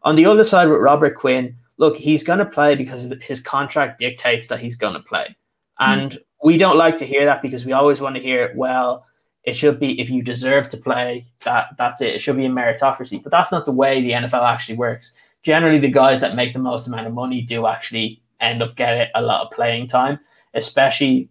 On 0.04 0.16
the 0.16 0.26
other 0.26 0.44
side 0.44 0.70
with 0.70 0.80
Robert 0.80 1.16
Quinn, 1.16 1.56
look, 1.78 1.96
he's 1.96 2.24
going 2.24 2.40
to 2.40 2.46
play 2.46 2.76
because 2.76 3.08
his 3.22 3.42
contract 3.42 4.00
dictates 4.00 4.48
that 4.48 4.60
he's 4.60 4.76
going 4.76 4.94
to 4.94 5.00
play. 5.00 5.36
And 5.80 6.12
mm. 6.12 6.18
we 6.44 6.58
don't 6.58 6.78
like 6.78 6.98
to 6.98 7.06
hear 7.06 7.26
that 7.26 7.42
because 7.42 7.66
we 7.66 7.72
always 7.72 8.02
want 8.02 8.16
to 8.16 8.22
hear, 8.22 8.54
well, 8.56 9.06
it 9.44 9.54
should 9.54 9.80
be 9.80 10.00
if 10.00 10.10
you 10.10 10.22
deserve 10.22 10.70
to 10.70 10.78
play, 10.78 11.26
that 11.44 11.70
that's 11.78 12.02
it. 12.02 12.16
It 12.16 12.20
should 12.20 12.38
be 12.38 12.46
a 12.46 12.50
meritocracy. 12.50 13.22
But 13.24 13.32
that's 13.32 13.52
not 13.52 13.66
the 13.66 13.72
way 13.72 14.02
the 14.02 14.12
NFL 14.12 14.48
actually 14.48 14.78
works. 14.78 15.14
Generally, 15.42 15.80
the 15.80 15.90
guys 15.90 16.22
that 16.22 16.36
make 16.36 16.54
the 16.54 16.60
most 16.60 16.88
amount 16.88 17.08
of 17.08 17.14
money 17.14 17.42
do 17.42 17.66
actually 17.66 18.22
end 18.42 18.62
up 18.62 18.76
getting 18.76 19.08
a 19.16 19.22
lot 19.22 19.46
of 19.46 19.52
playing 19.52 19.88
time, 19.88 20.20
especially 20.54 21.30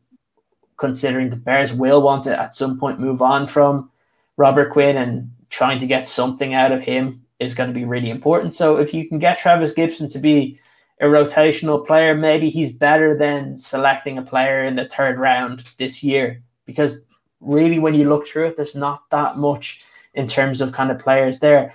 considering 0.78 1.30
the 1.30 1.36
Bears 1.36 1.72
will 1.72 2.00
want 2.02 2.24
to 2.24 2.40
at 2.40 2.54
some 2.54 2.78
point 2.78 3.00
move 3.00 3.20
on 3.20 3.46
from 3.46 3.90
Robert 4.36 4.72
Quinn 4.72 4.96
and 4.96 5.30
trying 5.50 5.78
to 5.80 5.86
get 5.86 6.06
something 6.06 6.54
out 6.54 6.72
of 6.72 6.82
him 6.82 7.22
is 7.38 7.54
going 7.54 7.68
to 7.68 7.74
be 7.74 7.84
really 7.84 8.10
important. 8.10 8.54
So 8.54 8.78
if 8.78 8.94
you 8.94 9.08
can 9.08 9.18
get 9.18 9.38
Trevis 9.38 9.74
Gipson 9.74 10.10
to 10.12 10.18
be 10.18 10.58
a 11.00 11.04
rotational 11.04 11.86
player, 11.86 12.14
maybe 12.14 12.48
he's 12.48 12.72
better 12.72 13.16
than 13.16 13.58
selecting 13.58 14.18
a 14.18 14.22
player 14.22 14.64
in 14.64 14.76
the 14.76 14.88
third 14.88 15.18
round 15.18 15.60
this 15.78 16.02
year 16.02 16.42
because 16.64 17.02
really 17.40 17.78
when 17.78 17.94
you 17.94 18.08
look 18.08 18.26
through 18.26 18.48
it, 18.48 18.56
there's 18.56 18.74
not 18.74 19.08
that 19.10 19.36
much 19.36 19.82
in 20.14 20.26
terms 20.26 20.60
of 20.60 20.72
kind 20.72 20.90
of 20.90 20.98
players 20.98 21.40
there. 21.40 21.74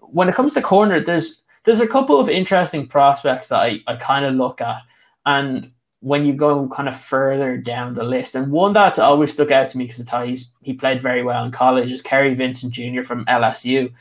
When 0.00 0.28
it 0.28 0.34
comes 0.34 0.54
to 0.54 0.62
corner, 0.62 1.00
there's 1.00 1.40
there's 1.64 1.80
a 1.80 1.86
couple 1.86 2.18
of 2.18 2.28
interesting 2.28 2.86
prospects 2.86 3.48
that 3.48 3.60
I, 3.60 3.78
I 3.86 3.96
kind 3.96 4.24
of 4.24 4.34
look 4.34 4.60
at. 4.60 4.82
And 5.26 5.71
when 6.02 6.26
you 6.26 6.32
go 6.32 6.68
kind 6.68 6.88
of 6.88 6.96
further 6.96 7.56
down 7.56 7.94
the 7.94 8.02
list, 8.02 8.34
and 8.34 8.50
one 8.50 8.72
that's 8.72 8.98
always 8.98 9.32
stuck 9.32 9.52
out 9.52 9.68
to 9.70 9.78
me 9.78 9.84
because 9.84 10.00
I 10.00 10.04
thought 10.04 10.26
he's 10.26 10.52
he 10.60 10.72
played 10.72 11.00
very 11.00 11.22
well 11.22 11.44
in 11.44 11.52
college 11.52 11.90
is 11.92 12.02
Kary 12.02 12.34
Vincent 12.34 12.72
Jr. 12.72 13.02
from 13.02 13.24
LSU. 13.26 13.92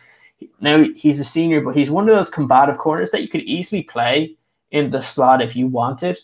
Now 0.59 0.83
he's 0.95 1.19
a 1.19 1.23
senior, 1.23 1.61
but 1.61 1.75
he's 1.75 1.91
one 1.91 2.09
of 2.09 2.15
those 2.15 2.29
combative 2.29 2.79
corners 2.79 3.11
that 3.11 3.21
you 3.21 3.27
could 3.27 3.43
easily 3.43 3.83
play 3.83 4.35
in 4.71 4.89
the 4.89 5.01
slot 5.01 5.43
if 5.43 5.55
you 5.55 5.67
wanted. 5.67 6.17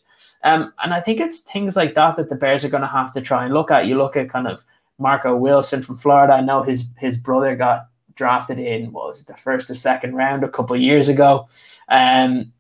Um, 0.43 0.73
and 0.83 0.93
I 0.93 0.99
think 0.99 1.19
it's 1.19 1.41
things 1.41 1.75
like 1.75 1.93
that 1.93 2.15
that 2.15 2.29
the 2.29 2.35
Bears 2.35 2.65
are 2.65 2.69
going 2.69 2.81
to 2.81 2.87
have 2.87 3.13
to 3.13 3.21
try 3.21 3.45
and 3.45 3.53
look 3.53 3.69
at. 3.69 3.85
You 3.85 3.97
look 3.97 4.17
at 4.17 4.29
kind 4.29 4.47
of 4.47 4.65
Marco 4.97 5.35
Wilson 5.35 5.83
from 5.83 5.97
Florida. 5.97 6.33
I 6.33 6.41
know 6.41 6.63
his 6.63 6.89
his 6.97 7.19
brother 7.19 7.55
got 7.55 7.87
drafted 8.15 8.57
in 8.57 8.91
what 8.91 9.09
was 9.09 9.21
it, 9.21 9.27
the 9.27 9.35
first 9.35 9.69
or 9.69 9.75
second 9.75 10.15
round 10.15 10.43
a 10.43 10.49
couple 10.49 10.75
years 10.75 11.07
ago. 11.07 11.47
Um, 11.87 12.51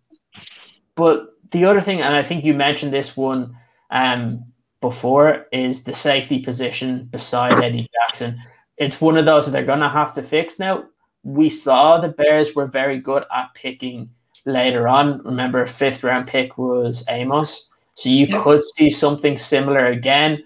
but 0.93 1.36
the 1.51 1.65
other 1.65 1.81
thing, 1.81 2.01
and 2.01 2.15
I 2.15 2.23
think 2.23 2.43
you 2.43 2.53
mentioned 2.53 2.93
this 2.93 3.15
one 3.15 3.57
um, 3.89 4.45
before, 4.81 5.47
is 5.51 5.83
the 5.83 5.93
safety 5.93 6.39
position 6.39 7.05
beside 7.05 7.63
Eddie 7.63 7.89
Jackson. 7.93 8.39
It's 8.77 9.01
one 9.01 9.17
of 9.17 9.25
those 9.25 9.45
that 9.45 9.51
they're 9.51 9.65
going 9.65 9.79
to 9.79 9.89
have 9.89 10.13
to 10.13 10.23
fix 10.23 10.59
now. 10.59 10.85
We 11.23 11.49
saw 11.49 11.99
the 11.99 12.09
Bears 12.09 12.55
were 12.55 12.67
very 12.67 12.99
good 12.99 13.23
at 13.35 13.53
picking 13.53 14.09
later 14.45 14.87
on. 14.87 15.21
Remember, 15.23 15.65
fifth 15.65 16.03
round 16.03 16.27
pick 16.27 16.57
was 16.57 17.03
Amos. 17.09 17.69
So 17.95 18.09
you 18.09 18.27
could 18.27 18.61
see 18.63 18.89
something 18.89 19.37
similar 19.37 19.87
again. 19.87 20.43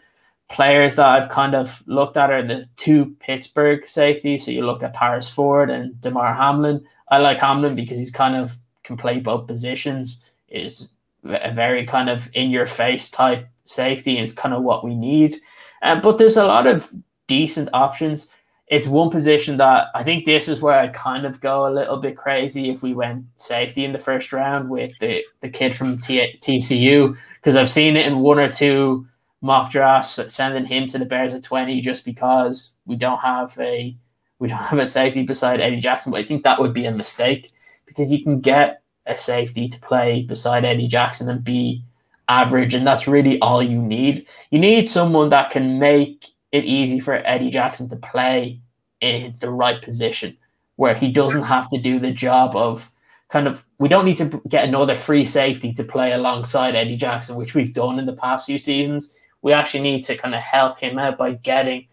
Players 0.49 0.95
that 0.95 1.06
I've 1.06 1.30
kind 1.30 1.54
of 1.56 1.84
looked 1.86 2.18
at 2.18 2.32
are 2.32 2.45
the 2.45 2.68
two 2.78 3.16
Pittsburgh 3.20 3.86
safeties. 3.86 4.45
So 4.45 4.52
you 4.52 4.66
look 4.66 4.84
at 4.84 4.93
Paris 4.93 5.30
Ford 5.30 5.70
and 5.70 5.99
Damar 6.02 6.34
Hamlin. 6.34 6.84
I 7.10 7.20
like 7.20 7.39
Hamlin 7.39 7.76
because 7.76 7.99
he's 7.99 8.12
kind 8.12 8.36
of 8.36 8.56
can 8.84 8.97
play 8.97 9.20
both 9.20 9.47
positions 9.47 10.24
is 10.52 10.91
a 11.24 11.54
very 11.54 11.86
kind 11.86 12.10
of 12.10 12.30
in 12.34 12.49
your 12.49 12.66
face 12.66 13.10
type 13.10 13.47
safety 13.66 14.18
and 14.18 14.24
it's 14.24 14.34
kind 14.34 14.54
of 14.54 14.64
what 14.64 14.84
we 14.84 14.95
need. 14.95 15.39
Uh, 15.82 15.99
but 15.99 16.18
there's 16.18 16.38
a 16.38 16.45
lot 16.45 16.68
of 16.68 16.91
decent 17.28 17.70
options. 17.74 18.30
it's 18.68 18.88
one 18.88 19.10
position 19.10 19.58
that 19.58 19.88
I 19.93 20.04
think 20.04 20.26
this 20.26 20.47
is 20.47 20.62
where 20.62 20.80
I 20.80 20.88
kind 20.88 21.26
of 21.26 21.41
go 21.41 21.68
a 21.68 21.74
little 21.74 21.97
bit 21.97 22.16
crazy 22.16 22.70
if 22.70 22.82
we 22.82 22.93
went 22.93 23.26
safety 23.36 23.84
in 23.84 23.91
the 23.91 23.99
first 23.99 24.32
round 24.32 24.70
with 24.70 24.97
the, 24.99 25.24
the 25.41 25.49
kid 25.49 25.76
from 25.76 25.97
T- 25.97 26.38
TCU 26.39 27.18
because 27.36 27.56
I've 27.58 27.70
seen 27.70 27.97
it 27.97 28.06
in 28.06 28.20
one 28.20 28.39
or 28.39 28.52
two 28.52 29.06
mock 29.41 29.72
drafts 29.72 30.20
sending 30.34 30.66
him 30.66 30.88
to 30.88 30.97
the 30.97 31.06
Bears 31.06 31.34
at 31.34 31.43
20 31.43 31.82
just 31.82 32.06
because 32.06 32.76
we 32.86 32.95
don't 32.95 33.20
have 33.20 33.58
a 33.60 33.95
we 34.39 34.47
don't 34.47 34.58
have 34.58 34.80
a 34.80 34.88
safety 34.88 35.24
beside 35.24 35.60
Eddie 35.60 35.80
Jackson. 35.80 36.12
But 36.12 36.22
I 36.22 36.26
think 36.26 36.43
that 36.43 36.60
would 36.60 36.74
be 36.74 36.86
a 36.86 36.91
mistake 36.91 37.52
because 37.86 38.12
you 38.12 38.24
can 38.24 38.39
get 38.39 38.80
a 39.06 39.18
safety 39.18 39.68
to 39.68 39.80
play 39.80 40.24
beside 40.24 40.66
Eddie 40.66 40.88
Jackson 40.88 41.30
and 41.30 41.43
be 41.43 41.84
average, 42.30 42.74
and 42.74 42.86
that's 42.86 43.08
really 43.08 43.39
all 43.39 43.62
you 43.62 43.82
need. 43.82 44.28
You 44.52 44.60
need 44.60 44.88
someone 44.88 45.30
that 45.30 45.52
can 45.52 45.80
make 45.80 46.28
it 46.52 46.66
easy 46.66 46.99
for 46.99 47.16
Eddie 47.16 47.49
Jackson 47.49 47.89
to 47.89 47.95
play 47.95 48.60
in 48.99 49.36
the 49.39 49.49
right 49.49 49.82
position 49.82 50.38
where 50.76 50.95
he 50.95 51.12
doesn't 51.12 51.43
have 51.43 51.70
to 51.70 51.78
do 51.78 51.99
the 51.99 52.12
job 52.12 52.56
of 52.56 52.91
kind 53.30 53.47
of 53.47 53.66
we 53.80 53.88
don't 53.88 54.06
need 54.06 54.18
to 54.18 54.41
get 54.47 54.68
another 54.68 54.95
free 54.95 55.26
safety 55.26 55.74
to 55.74 55.84
play 55.84 56.12
alongside 56.12 56.76
Eddie 56.76 56.97
Jackson, 56.97 57.36
which 57.36 57.54
we've 57.54 57.74
done 57.74 57.99
in 57.99 58.06
the 58.06 58.14
past 58.16 58.45
few 58.45 58.60
seasons. 58.60 59.14
We 59.41 59.54
actually 59.54 59.84
need 59.84 60.04
to 60.06 60.16
kind 60.18 60.36
of 60.36 60.41
help 60.41 60.80
him 60.80 60.99
out 60.99 61.18
by 61.18 61.34
getting 61.34 61.88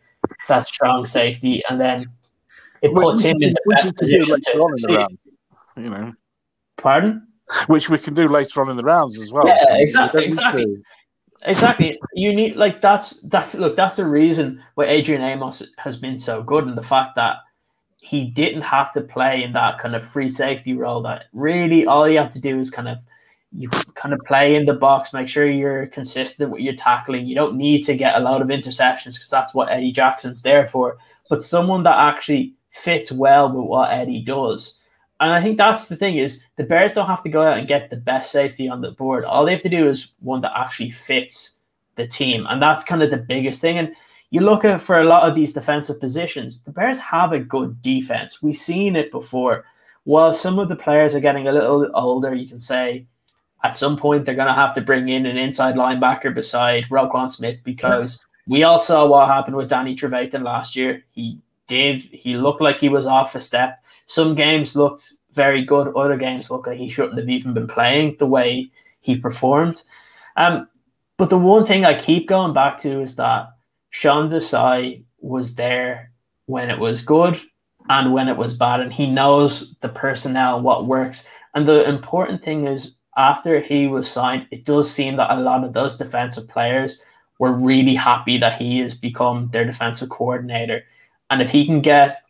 that 0.48 0.66
strong 0.66 1.04
safety, 1.04 1.62
and 1.68 1.80
then 1.80 2.06
it 2.82 2.92
puts 2.92 3.22
him 3.22 3.42
in 3.42 3.54
the 3.54 3.74
best 3.74 3.96
position 3.96 4.40
to 4.40 5.08
in 5.76 5.84
you 5.84 5.90
know. 5.90 6.12
Pardon? 6.78 7.26
Which 7.66 7.90
we 7.90 7.98
can 7.98 8.14
do 8.14 8.28
later 8.28 8.60
on 8.62 8.70
in 8.70 8.76
the 8.76 8.82
rounds 8.82 9.18
as 9.20 9.32
well. 9.32 9.46
Yeah, 9.46 9.76
exactly, 9.78 10.24
exactly. 10.24 10.82
Exactly. 11.42 11.98
You 12.14 12.34
need 12.34 12.56
like 12.56 12.80
that's 12.80 13.10
that's 13.24 13.54
look, 13.54 13.76
that's 13.76 13.96
the 13.96 14.06
reason 14.06 14.62
why 14.74 14.86
Adrian 14.86 15.22
Amos 15.22 15.62
has 15.78 15.96
been 15.96 16.18
so 16.18 16.42
good 16.42 16.66
and 16.66 16.76
the 16.76 16.82
fact 16.82 17.14
that 17.16 17.36
he 18.00 18.24
didn't 18.24 18.62
have 18.62 18.92
to 18.92 19.00
play 19.00 19.42
in 19.44 19.52
that 19.52 19.78
kind 19.78 19.94
of 19.94 20.04
free 20.04 20.30
safety 20.30 20.72
role 20.72 21.02
that 21.02 21.26
really 21.32 21.86
all 21.86 22.08
you 22.08 22.18
have 22.18 22.30
to 22.30 22.40
do 22.40 22.58
is 22.58 22.70
kind 22.70 22.88
of 22.88 22.98
you 23.52 23.68
kind 23.94 24.12
of 24.12 24.20
play 24.26 24.56
in 24.56 24.66
the 24.66 24.74
box, 24.74 25.12
make 25.12 25.28
sure 25.28 25.46
you're 25.46 25.86
consistent 25.86 26.50
with 26.50 26.60
your 26.60 26.74
tackling. 26.74 27.26
You 27.26 27.34
don't 27.34 27.56
need 27.56 27.82
to 27.84 27.96
get 27.96 28.16
a 28.16 28.20
lot 28.20 28.42
of 28.42 28.48
interceptions 28.48 29.14
because 29.14 29.30
that's 29.30 29.54
what 29.54 29.70
Eddie 29.70 29.92
Jackson's 29.92 30.42
there 30.42 30.66
for. 30.66 30.98
But 31.30 31.42
someone 31.42 31.82
that 31.84 31.98
actually 31.98 32.54
fits 32.70 33.10
well 33.10 33.50
with 33.50 33.64
what 33.64 33.90
Eddie 33.90 34.22
does. 34.22 34.74
And 35.20 35.32
I 35.32 35.42
think 35.42 35.56
that's 35.56 35.88
the 35.88 35.96
thing 35.96 36.18
is 36.18 36.42
the 36.56 36.64
Bears 36.64 36.92
don't 36.92 37.06
have 37.06 37.22
to 37.24 37.28
go 37.28 37.42
out 37.42 37.58
and 37.58 37.66
get 37.66 37.90
the 37.90 37.96
best 37.96 38.30
safety 38.30 38.68
on 38.68 38.80
the 38.80 38.92
board. 38.92 39.24
All 39.24 39.44
they 39.44 39.52
have 39.52 39.62
to 39.62 39.68
do 39.68 39.88
is 39.88 40.12
one 40.20 40.40
that 40.42 40.52
actually 40.56 40.90
fits 40.90 41.58
the 41.96 42.06
team. 42.06 42.46
And 42.48 42.62
that's 42.62 42.84
kind 42.84 43.02
of 43.02 43.10
the 43.10 43.16
biggest 43.16 43.60
thing. 43.60 43.78
And 43.78 43.94
you 44.30 44.40
look 44.40 44.64
at 44.64 44.80
for 44.80 45.00
a 45.00 45.04
lot 45.04 45.28
of 45.28 45.34
these 45.34 45.52
defensive 45.52 46.00
positions, 46.00 46.62
the 46.62 46.70
Bears 46.70 46.98
have 46.98 47.32
a 47.32 47.40
good 47.40 47.82
defense. 47.82 48.42
We've 48.42 48.56
seen 48.56 48.94
it 48.94 49.10
before. 49.10 49.64
While 50.04 50.32
some 50.34 50.58
of 50.58 50.68
the 50.68 50.76
players 50.76 51.14
are 51.14 51.20
getting 51.20 51.48
a 51.48 51.52
little 51.52 51.90
older, 51.94 52.32
you 52.34 52.48
can 52.48 52.60
say 52.60 53.06
at 53.64 53.76
some 53.76 53.96
point 53.96 54.24
they're 54.24 54.34
going 54.36 54.48
to 54.48 54.54
have 54.54 54.74
to 54.76 54.80
bring 54.80 55.08
in 55.08 55.26
an 55.26 55.36
inside 55.36 55.74
linebacker 55.74 56.32
beside 56.32 56.84
Roquan 56.84 57.30
Smith 57.30 57.58
because 57.64 58.24
we 58.46 58.62
all 58.62 58.78
saw 58.78 59.06
what 59.06 59.28
happened 59.28 59.56
with 59.56 59.68
Danny 59.68 59.96
Trevathan 59.96 60.44
last 60.44 60.76
year. 60.76 61.04
He 61.10 61.40
did, 61.66 62.02
he 62.02 62.36
looked 62.36 62.60
like 62.60 62.80
he 62.80 62.88
was 62.88 63.06
off 63.06 63.34
a 63.34 63.40
step 63.40 63.82
some 64.08 64.34
games 64.34 64.74
looked 64.74 65.12
very 65.32 65.64
good. 65.64 65.94
Other 65.94 66.16
games 66.16 66.50
looked 66.50 66.66
like 66.66 66.78
he 66.78 66.88
shouldn't 66.88 67.18
have 67.18 67.28
even 67.28 67.54
been 67.54 67.68
playing 67.68 68.16
the 68.18 68.26
way 68.26 68.70
he 69.00 69.16
performed. 69.16 69.82
Um, 70.36 70.68
but 71.18 71.30
the 71.30 71.38
one 71.38 71.66
thing 71.66 71.84
I 71.84 71.98
keep 71.98 72.26
going 72.26 72.54
back 72.54 72.78
to 72.78 73.02
is 73.02 73.16
that 73.16 73.50
Sean 73.90 74.30
Desai 74.30 75.04
was 75.20 75.54
there 75.54 76.10
when 76.46 76.70
it 76.70 76.78
was 76.78 77.04
good 77.04 77.40
and 77.90 78.12
when 78.12 78.28
it 78.28 78.36
was 78.36 78.56
bad, 78.56 78.80
and 78.80 78.92
he 78.92 79.06
knows 79.06 79.74
the 79.80 79.88
personnel, 79.88 80.60
what 80.60 80.86
works. 80.86 81.26
And 81.54 81.66
the 81.66 81.88
important 81.88 82.42
thing 82.42 82.66
is, 82.66 82.94
after 83.16 83.60
he 83.60 83.86
was 83.86 84.10
signed, 84.10 84.46
it 84.50 84.64
does 84.64 84.90
seem 84.90 85.16
that 85.16 85.30
a 85.30 85.40
lot 85.40 85.64
of 85.64 85.72
those 85.72 85.96
defensive 85.96 86.48
players 86.48 87.02
were 87.38 87.52
really 87.52 87.94
happy 87.94 88.38
that 88.38 88.60
he 88.60 88.78
has 88.78 88.94
become 88.94 89.48
their 89.52 89.64
defensive 89.64 90.08
coordinator. 90.08 90.84
And 91.30 91.42
if 91.42 91.50
he 91.50 91.66
can 91.66 91.80
get 91.80 92.22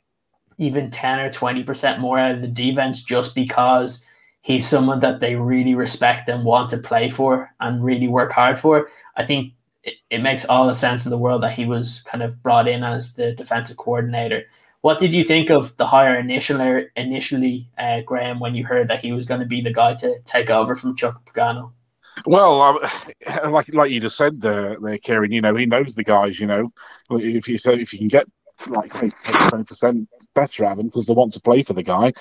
even 0.59 0.91
10 0.91 1.21
or 1.21 1.31
20% 1.31 1.99
more 1.99 2.19
out 2.19 2.33
of 2.33 2.41
the 2.41 2.49
defense 2.49 3.03
just 3.03 3.35
because 3.35 4.05
he's 4.43 4.67
someone 4.67 5.01
that 5.01 5.21
they 5.21 5.37
really 5.37 5.75
respect 5.75 6.29
and 6.29 6.45
want 6.45 6.71
to 6.71 6.79
play 6.79 7.09
for 7.09 7.51
and 7.61 7.85
really 7.85 8.09
work 8.09 8.33
hard 8.33 8.59
for. 8.59 8.89
I 9.17 9.25
think 9.25 9.53
it, 9.85 9.95
it 10.11 10.19
makes 10.19 10.45
all 10.45 10.67
the 10.67 10.75
sense 10.75 11.07
in 11.07 11.11
the 11.11 11.19
world 11.19 11.43
that 11.43 11.53
he 11.55 11.65
was 11.65 12.03
kind 12.03 12.23
of 12.23 12.43
brought 12.43 12.69
in 12.69 12.83
as 12.83 13.15
the 13.15 13.33
defensive 13.33 13.77
coordinator. 13.77 14.45
What 14.81 14.99
did 14.99 15.13
you 15.13 15.25
think 15.25 15.51
of 15.51 15.77
the 15.77 15.87
hire 15.87 16.19
initially, 16.19 16.87
initially 16.97 17.69
uh, 17.79 18.01
Graham, 18.03 18.39
when 18.39 18.55
you 18.55 18.65
heard 18.65 18.89
that 18.89 19.01
he 19.01 19.13
was 19.13 19.25
going 19.25 19.41
to 19.41 19.47
be 19.47 19.61
the 19.61 19.73
guy 19.73 19.95
to 19.97 20.21
take 20.21 20.51
over 20.51 20.77
from 20.77 20.97
Chuck 20.97 21.25
Pagano? 21.25 21.73
Well, 22.27 22.81
like 23.51 23.73
like 23.75 23.91
you 23.91 24.01
just 24.01 24.17
said 24.17 24.41
there, 24.41 24.77
there, 24.81 24.99
Ciaran. 24.99 25.33
You 25.33 25.41
know, 25.41 25.55
he 25.55 25.67
knows 25.67 25.95
the 25.95 26.05
guys. 26.05 26.39
You 26.39 26.47
know, 26.47 26.69
if 27.11 27.49
you 27.49 27.59
say 27.59 27.75
if 27.75 27.93
you 27.93 27.99
can 27.99 28.09
get 28.09 28.27
like 28.67 28.93
say 28.93 29.11
twenty 29.49 29.65
percent 29.65 30.09
better 30.35 30.65
at 30.65 30.77
them 30.77 30.87
because 30.87 31.07
they 31.07 31.15
want 31.15 31.33
to 31.33 31.41
play 31.41 31.63
for 31.63 31.73
the 31.73 31.83
guy, 31.83 32.13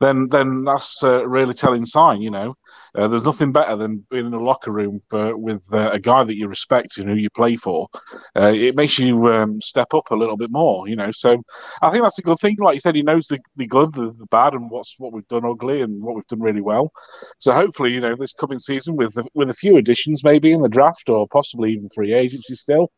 then 0.00 0.28
then 0.28 0.64
that's 0.64 1.02
a 1.02 1.26
really 1.26 1.54
telling 1.54 1.86
sign. 1.86 2.22
You 2.22 2.30
know, 2.30 2.56
uh, 2.96 3.08
there's 3.08 3.24
nothing 3.24 3.52
better 3.52 3.76
than 3.76 4.04
being 4.10 4.26
in 4.26 4.34
a 4.34 4.38
locker 4.38 4.70
room 4.70 5.00
for, 5.10 5.36
with 5.36 5.62
uh, 5.72 5.90
a 5.92 5.98
guy 5.98 6.22
that 6.22 6.36
you 6.36 6.46
respect 6.46 6.98
and 6.98 7.08
who 7.08 7.16
you 7.16 7.28
play 7.30 7.56
for. 7.56 7.88
Uh, 8.36 8.52
it 8.54 8.76
makes 8.76 8.98
you 8.98 9.32
um, 9.32 9.60
step 9.60 9.92
up 9.94 10.10
a 10.10 10.14
little 10.14 10.36
bit 10.36 10.50
more. 10.50 10.88
You 10.88 10.96
know, 10.96 11.10
so 11.10 11.42
I 11.82 11.90
think 11.90 12.02
that's 12.02 12.18
a 12.18 12.22
good 12.22 12.38
thing. 12.38 12.56
Like 12.58 12.74
you 12.74 12.80
said, 12.80 12.94
he 12.94 13.02
knows 13.02 13.26
the, 13.26 13.38
the 13.56 13.66
good, 13.66 13.92
the, 13.94 14.14
the 14.18 14.26
bad, 14.30 14.54
and 14.54 14.70
what's 14.70 14.94
what 14.98 15.12
we've 15.12 15.26
done 15.28 15.44
ugly 15.44 15.82
and 15.82 16.02
what 16.02 16.14
we've 16.14 16.26
done 16.26 16.40
really 16.40 16.60
well. 16.60 16.92
So 17.38 17.52
hopefully, 17.52 17.92
you 17.92 18.00
know, 18.00 18.14
this 18.16 18.32
coming 18.32 18.58
season 18.58 18.96
with 18.96 19.16
with 19.34 19.50
a 19.50 19.54
few 19.54 19.76
additions, 19.76 20.22
maybe 20.22 20.52
in 20.52 20.62
the 20.62 20.68
draft 20.68 21.08
or 21.08 21.26
possibly 21.28 21.72
even 21.72 21.88
free 21.94 22.14
agency 22.14 22.54
still. 22.54 22.90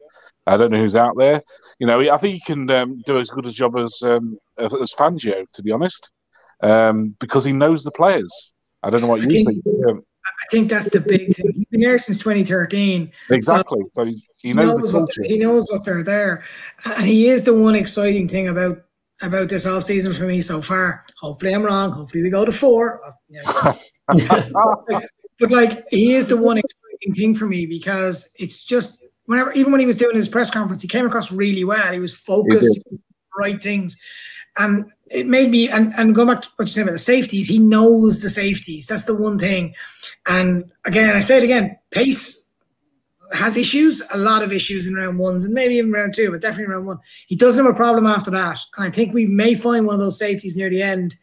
I 0.47 0.57
don't 0.57 0.71
know 0.71 0.81
who's 0.81 0.97
out 0.97 1.17
there. 1.17 1.43
You 1.79 1.87
know, 1.87 2.01
I 2.01 2.19
think 2.19 2.35
he 2.35 2.41
can 2.41 2.71
um, 2.71 3.03
do 3.05 3.19
as 3.19 3.31
good 3.31 3.47
a 3.47 3.51
job 3.51 3.77
as 3.77 4.01
um, 4.03 4.39
as, 4.59 4.93
Fangio, 4.93 5.45
to 5.53 5.63
be 5.63 5.73
honest, 5.73 6.11
um, 6.63 7.17
because 7.21 7.45
he 7.45 7.53
knows 7.53 7.83
the 7.83 7.91
players. 7.91 8.53
I 8.87 8.91
don't 8.91 9.01
know 9.01 9.09
what 9.09 9.21
I 9.21 9.25
you 9.25 9.31
think. 9.31 9.65
think. 9.65 10.05
I 10.27 10.49
think 10.51 10.71
that's 10.71 10.91
the 10.91 11.01
big 11.01 11.35
thing. 11.35 11.51
He's 11.55 11.67
been 11.67 11.81
there 11.81 11.99
since 11.99 12.19
2013. 12.19 13.11
Exactly. 13.31 13.81
So, 13.95 14.11
so 14.11 14.19
he 14.39 14.53
knows, 14.53 14.79
knows 14.79 14.93
what 14.93 15.09
he 15.25 15.39
knows 15.39 15.67
what 15.71 15.85
they're 15.85 16.05
there, 16.05 16.45
and 16.85 17.05
he 17.05 17.29
is 17.29 17.43
the 17.43 17.55
one 17.55 17.75
exciting 17.75 18.29
thing 18.29 18.49
about 18.49 18.79
about 19.23 19.49
this 19.49 19.67
off 19.67 19.83
season 19.83 20.13
for 20.13 20.25
me 20.25 20.41
so 20.41 20.63
far. 20.63 21.05
Hopefully, 21.21 21.53
I'm 21.53 21.63
wrong. 21.63 21.91
Hopefully, 21.91 22.23
we 22.23 22.31
go 22.31 22.45
to 22.45 22.53
four. 22.53 23.01
but 24.07 25.51
like, 25.51 25.77
he 25.91 26.15
is 26.15 26.27
the 26.27 26.37
one 26.37 26.59
exciting 26.59 27.15
thing 27.15 27.35
for 27.35 27.47
me 27.47 27.67
because 27.67 28.33
it's 28.39 28.67
just 28.67 29.05
whenever, 29.25 29.53
even 29.53 29.73
when 29.73 29.81
he 29.81 29.87
was 29.87 29.97
doing 29.97 30.15
his 30.15 30.29
press 30.29 30.51
conference, 30.51 30.83
he 30.83 30.89
came 30.89 31.07
across 31.07 31.33
really 31.33 31.65
well. 31.65 31.93
He 31.93 31.99
was 31.99 32.17
focused, 32.17 32.87
he 32.89 32.99
right 33.37 33.61
things, 33.61 34.01
and 34.59 34.85
it 35.11 35.27
made 35.27 35.51
me. 35.51 35.69
And 35.69 35.93
and 35.97 36.15
going 36.15 36.29
back 36.29 36.43
to 36.43 36.49
what 36.57 36.67
you 36.67 36.73
said 36.73 36.83
about 36.83 36.93
the 36.93 36.99
safeties, 36.99 37.49
he 37.49 37.59
knows 37.59 38.23
the 38.23 38.31
safeties. 38.31 38.87
That's 38.87 39.05
the 39.05 39.17
one 39.17 39.39
thing. 39.39 39.75
And 40.27 40.71
again, 40.85 41.15
I 41.15 41.21
say 41.21 41.39
it 41.39 41.45
again, 41.45 41.79
pace 41.91 42.47
has 43.33 43.57
issues, 43.57 44.03
a 44.13 44.19
lot 44.19 44.43
of 44.43 44.53
issues 44.53 44.87
in 44.87 44.95
round 44.95 45.19
ones 45.19 45.45
and 45.45 45.53
maybe 45.53 45.75
even 45.75 45.91
round 45.91 46.15
two, 46.15 46.31
but 46.31 46.41
definitely 46.41 46.73
round 46.73 46.87
one. 46.87 46.99
He 47.27 47.37
doesn't 47.37 47.63
have 47.63 47.73
a 47.73 47.77
problem 47.77 48.07
after 48.07 48.31
that. 48.31 48.59
And 48.77 48.87
I 48.87 48.91
think 48.91 49.13
we 49.13 49.27
may 49.27 49.55
find 49.55 49.87
one 49.87 49.95
of 49.95 50.01
those 50.01 50.19
safeties 50.19 50.57
near 50.57 50.71
the 50.71 50.83
end 50.83 51.17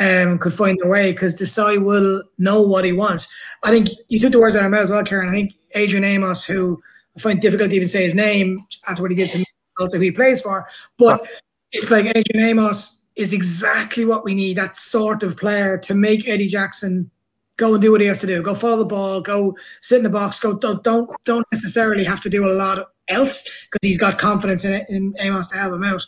um, 0.00 0.38
could 0.38 0.52
find 0.52 0.78
their 0.80 0.90
way 0.90 1.12
because 1.12 1.40
Desai 1.40 1.82
will 1.82 2.22
know 2.38 2.62
what 2.62 2.84
he 2.84 2.92
wants. 2.92 3.32
I 3.62 3.70
think 3.70 3.88
you 4.08 4.18
took 4.18 4.32
the 4.32 4.40
words 4.40 4.56
out 4.56 4.64
of 4.64 4.70
my 4.70 4.76
mouth 4.76 4.84
as 4.84 4.90
well, 4.90 5.04
Ciaran. 5.04 5.28
I 5.28 5.32
think 5.32 5.54
Adrian 5.74 6.04
Amos, 6.04 6.44
who 6.44 6.82
I 7.16 7.20
find 7.20 7.40
difficult 7.40 7.70
to 7.70 7.76
even 7.76 7.88
say 7.88 8.04
his 8.04 8.14
name 8.14 8.66
after 8.88 9.02
what 9.02 9.10
he 9.10 9.16
did 9.16 9.30
to 9.30 9.38
me, 9.38 9.44
also 9.78 9.96
who 9.96 10.02
he 10.02 10.10
plays 10.10 10.40
for. 10.40 10.66
But 10.98 11.26
it's 11.72 11.90
like 11.90 12.06
Adrian 12.06 12.48
Amos 12.48 13.05
is 13.16 13.32
exactly 13.32 14.04
what 14.04 14.24
we 14.24 14.34
need, 14.34 14.56
that 14.58 14.76
sort 14.76 15.22
of 15.22 15.36
player 15.36 15.78
to 15.78 15.94
make 15.94 16.28
Eddie 16.28 16.48
Jackson 16.48 17.10
go 17.56 17.72
and 17.72 17.82
do 17.82 17.90
what 17.90 18.00
he 18.00 18.06
has 18.06 18.20
to 18.20 18.26
do. 18.26 18.42
Go 18.42 18.54
follow 18.54 18.76
the 18.76 18.84
ball, 18.84 19.20
go 19.20 19.56
sit 19.80 19.98
in 19.98 20.04
the 20.04 20.10
box, 20.10 20.38
go 20.38 20.58
don't 20.58 20.82
don't, 20.84 21.10
don't 21.24 21.46
necessarily 21.50 22.04
have 22.04 22.20
to 22.20 22.30
do 22.30 22.46
a 22.46 22.52
lot 22.52 22.90
else 23.08 23.42
because 23.42 23.86
he's 23.86 23.98
got 23.98 24.18
confidence 24.18 24.64
in 24.64 24.72
it 24.72 24.84
in 24.88 25.14
Amos 25.20 25.48
to 25.48 25.56
help 25.56 25.74
him 25.74 25.84
out. 25.84 26.04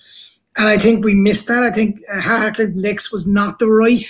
And 0.57 0.69
I 0.69 0.77
think 0.77 1.05
we 1.05 1.15
missed 1.15 1.47
that. 1.49 1.63
I 1.63 1.71
think 1.71 2.01
uh, 2.13 2.51
Nix 2.75 3.13
was 3.13 3.27
not 3.27 3.59
the 3.59 3.69
right 3.69 4.05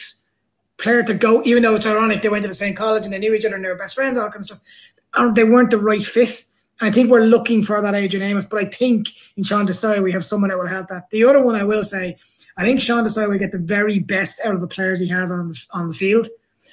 player 0.79 1.03
to 1.03 1.15
go, 1.15 1.43
even 1.45 1.63
though 1.63 1.75
it's 1.75 1.87
ironic 1.87 2.23
they 2.23 2.29
went 2.29 2.43
to 2.43 2.49
the 2.49 2.55
same 2.55 2.75
college 2.75 3.05
and 3.05 3.13
they 3.13 3.19
knew 3.19 3.35
each 3.35 3.45
other 3.45 3.57
and 3.57 3.65
they 3.65 3.69
were 3.69 3.75
best 3.75 3.95
friends, 3.95 4.17
all 4.17 4.31
kind 4.31 4.37
of 4.37 4.45
stuff. 4.45 5.35
They 5.35 5.45
weren't 5.45 5.71
the 5.71 5.79
right 5.79 6.05
fit. 6.05 6.45
I 6.81 6.91
think 6.91 7.11
we're 7.11 7.25
looking 7.25 7.63
for 7.63 7.81
that 7.81 7.95
Adrian 7.95 8.23
Amos, 8.23 8.45
but 8.45 8.65
I 8.65 8.67
think 8.67 9.09
in 9.37 9.43
Sean 9.43 9.67
Desai 9.67 10.03
we 10.03 10.13
have 10.13 10.25
someone 10.25 10.51
that 10.51 10.59
will 10.59 10.69
help 10.69 10.89
that. 10.89 11.11
The 11.11 11.25
other 11.25 11.43
one 11.43 11.57
I 11.57 11.65
will 11.65 11.83
say, 11.83 12.17
I 12.59 12.63
think 12.63 12.81
Sean 12.81 13.05
Desai 13.05 13.29
will 13.29 13.39
get 13.39 13.53
the 13.53 13.59
very 13.59 13.99
best 14.01 14.41
out 14.45 14.55
of 14.55 14.61
the 14.61 14.69
players 14.69 15.01
he 15.01 15.09
has 15.09 15.31
on 15.31 15.49
the 15.49 15.67
on 15.73 15.89
the 15.89 15.95
field, 15.95 16.27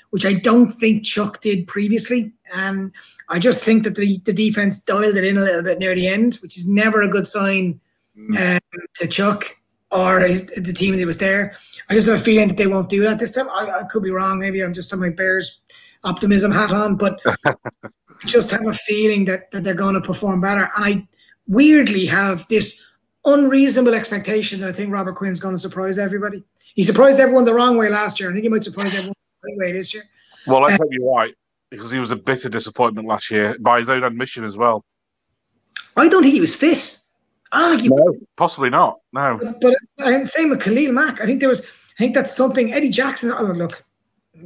which 0.09 0.25
I 0.25 0.33
don't 0.33 0.71
think 0.71 1.05
Chuck 1.05 1.39
did 1.41 1.67
previously. 1.67 2.33
And 2.55 2.91
I 3.29 3.39
just 3.39 3.63
think 3.63 3.83
that 3.83 3.95
the, 3.95 4.17
the 4.25 4.33
defense 4.33 4.79
dialed 4.79 5.15
it 5.15 5.23
in 5.23 5.38
a 5.38 5.41
little 5.41 5.63
bit 5.63 5.79
near 5.79 5.95
the 5.95 6.07
end, 6.07 6.36
which 6.41 6.57
is 6.57 6.67
never 6.67 7.01
a 7.01 7.07
good 7.07 7.27
sign 7.27 7.79
mm. 8.17 8.55
um, 8.55 8.81
to 8.95 9.07
Chuck. 9.07 9.55
or 9.91 10.21
is 10.21 10.47
the 10.47 10.73
team 10.73 10.95
that 10.95 11.05
was 11.05 11.17
there. 11.17 11.55
I 11.89 11.93
just 11.93 12.07
have 12.07 12.19
a 12.19 12.23
feeling 12.23 12.47
that 12.49 12.57
they 12.57 12.67
won't 12.67 12.89
do 12.89 13.01
that 13.03 13.19
this 13.19 13.31
time. 13.31 13.49
I, 13.49 13.79
I 13.79 13.83
could 13.83 14.03
be 14.03 14.11
wrong. 14.11 14.39
Maybe 14.39 14.61
I'm 14.61 14.73
just 14.73 14.91
on 14.93 14.99
my 14.99 15.09
Bears 15.09 15.61
optimism 16.03 16.51
hat 16.51 16.73
on, 16.73 16.95
but 16.95 17.19
just 18.25 18.51
have 18.51 18.65
a 18.65 18.73
feeling 18.73 19.25
that, 19.25 19.51
that 19.51 19.63
they're 19.63 19.73
going 19.73 19.95
to 19.95 20.01
perform 20.01 20.41
better. 20.41 20.69
And 20.75 20.86
I 20.86 21.07
weirdly 21.47 22.05
have 22.07 22.47
this 22.47 22.95
unreasonable 23.26 23.93
expectation 23.93 24.59
that 24.61 24.69
I 24.69 24.71
think 24.71 24.93
Robert 24.93 25.15
Quinn's 25.15 25.39
going 25.39 25.55
to 25.55 25.59
surprise 25.59 25.97
everybody. 25.97 26.43
He 26.76 26.84
surprised 26.84 27.19
everyone 27.19 27.45
the 27.45 27.53
wrong 27.53 27.78
way 27.78 27.89
last 27.89 28.19
year. 28.19 28.30
I 28.30 28.34
think 28.34 28.43
he 28.43 28.49
might 28.49 28.63
surprise 28.63 28.93
everyone 28.93 29.15
the 29.43 29.51
right 29.51 29.57
way 29.57 29.71
this 29.71 29.93
year. 29.93 30.03
Well, 30.47 30.59
I 30.59 30.73
uh, 30.73 30.78
hope 30.78 30.88
you're 30.91 31.13
right 31.13 31.34
because 31.69 31.91
he 31.91 31.99
was 31.99 32.11
a 32.11 32.15
bitter 32.15 32.49
disappointment 32.49 33.07
last 33.07 33.32
year 33.32 33.55
by 33.59 33.80
his 33.80 33.89
own 33.89 34.03
admission 34.03 34.43
as 34.43 34.57
well. 34.57 34.84
I 35.97 36.07
don't 36.07 36.23
think 36.23 36.34
he 36.34 36.41
was 36.41 36.55
fit. 36.55 36.99
I 37.51 37.61
don't 37.61 37.69
think 37.71 37.82
he. 37.84 37.89
No, 37.89 38.17
possibly 38.36 38.69
not. 38.69 38.99
No. 39.13 39.39
But, 39.41 39.61
but 39.61 39.76
I'm 39.99 40.26
saying 40.26 40.49
with 40.49 40.61
Khalil 40.61 40.91
Mack. 40.91 41.21
I 41.21 41.26
think 41.26 41.39
there 41.39 41.49
was. 41.49 41.61
I 41.61 41.97
think 41.97 42.13
that's 42.13 42.36
something. 42.36 42.73
Eddie 42.73 42.89
Jackson. 42.89 43.32
Oh, 43.32 43.43
look, 43.43 43.84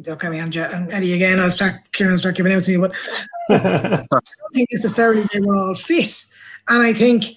don't 0.01 0.21
get 0.21 0.31
me 0.31 0.39
on 0.39 0.53
Eddie 0.91 1.13
again. 1.13 1.39
I'll 1.39 1.51
start. 1.51 1.75
Ciaran 1.91 2.13
will 2.13 2.19
start 2.19 2.35
giving 2.35 2.53
out 2.53 2.63
to 2.63 2.77
me. 2.77 2.87
But 2.87 2.95
I 3.49 4.05
don't 4.11 4.53
think 4.53 4.69
necessarily 4.71 5.25
they 5.33 5.39
were 5.39 5.55
all 5.55 5.73
fit, 5.73 6.25
and 6.67 6.83
I 6.83 6.93
think 6.93 7.35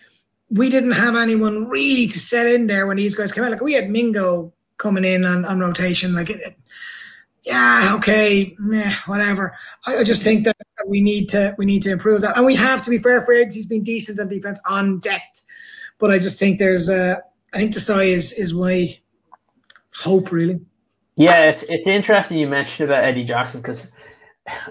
we 0.52 0.68
didn't 0.68 0.92
have 0.92 1.16
anyone 1.16 1.68
really 1.68 2.06
to 2.06 2.18
set 2.18 2.46
in 2.46 2.66
there 2.66 2.86
when 2.86 2.98
these 2.98 3.14
guys 3.14 3.32
came 3.32 3.44
out. 3.44 3.50
Like 3.50 3.62
we 3.62 3.72
had 3.72 3.90
Mingo 3.90 4.52
coming 4.76 5.04
in 5.04 5.24
on, 5.24 5.44
on 5.44 5.60
rotation. 5.60 6.14
Like, 6.14 6.28
it, 6.28 6.40
yeah, 7.44 7.92
okay, 7.94 8.54
meh, 8.58 8.92
whatever. 9.06 9.56
I, 9.86 9.98
I, 9.98 10.04
just 10.04 10.22
think 10.22 10.44
that 10.44 10.56
we 10.86 11.00
need 11.00 11.28
to 11.30 11.54
we 11.58 11.64
need 11.64 11.82
to 11.84 11.90
improve 11.90 12.20
that, 12.20 12.36
and 12.36 12.46
we 12.46 12.54
have 12.54 12.82
to 12.82 12.90
be 12.90 12.98
fair 12.98 13.20
for 13.20 13.34
He's 13.34 13.66
been 13.66 13.82
decent 13.82 14.20
on 14.20 14.28
defense 14.28 14.60
on 14.68 15.00
depth, 15.00 15.42
but 15.98 16.10
I 16.10 16.18
just 16.18 16.38
think 16.38 16.58
there's 16.58 16.88
a. 16.88 17.20
I 17.52 17.58
think 17.58 17.74
the 17.74 17.80
size 17.80 18.32
is 18.32 18.52
my 18.52 18.96
hope 19.96 20.30
really. 20.30 20.60
Yeah, 21.16 21.44
it's 21.44 21.64
it's 21.64 21.88
interesting 21.88 22.38
you 22.38 22.46
mentioned 22.46 22.90
about 22.90 23.04
Eddie 23.04 23.24
Jackson 23.24 23.60
because 23.60 23.90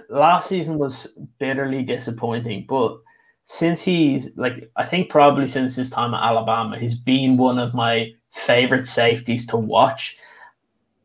last 0.10 0.48
season 0.48 0.78
was 0.78 1.18
bitterly 1.40 1.84
disappointing, 1.84 2.66
but 2.70 3.00
since 3.46 3.82
he's 3.82 4.36
like 4.38 4.72
I 4.76 4.86
think 4.86 5.10
probably 5.10 5.48
since 5.48 5.76
his 5.76 5.90
time 5.90 6.14
at 6.14 6.24
Alabama, 6.24 6.78
he's 6.78 6.96
been 6.96 7.38
one 7.38 7.60
of 7.60 7.74
my 7.74 8.14
favorite 8.32 8.88
safeties 8.88 9.46
to 9.48 9.58
watch. 9.58 10.18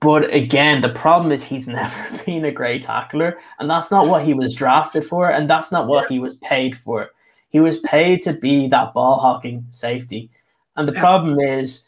But 0.00 0.32
again, 0.32 0.82
the 0.82 0.90
problem 0.90 1.32
is 1.32 1.42
he's 1.42 1.68
never 1.80 2.22
been 2.24 2.44
a 2.44 2.52
great 2.52 2.82
tackler, 2.82 3.38
and 3.58 3.68
that's 3.68 3.90
not 3.90 4.06
what 4.06 4.24
he 4.24 4.34
was 4.34 4.54
drafted 4.54 5.04
for, 5.04 5.30
and 5.30 5.48
that's 5.50 5.72
not 5.72 5.86
what 5.86 6.10
he 6.10 6.18
was 6.18 6.36
paid 6.36 6.76
for. 6.76 7.10
He 7.50 7.60
was 7.60 7.80
paid 7.80 8.22
to 8.22 8.32
be 8.32 8.68
that 8.68 8.92
ball 8.92 9.18
hawking 9.18 9.66
safety. 9.70 10.30
And 10.76 10.86
the 10.86 10.92
problem 10.92 11.40
is, 11.40 11.86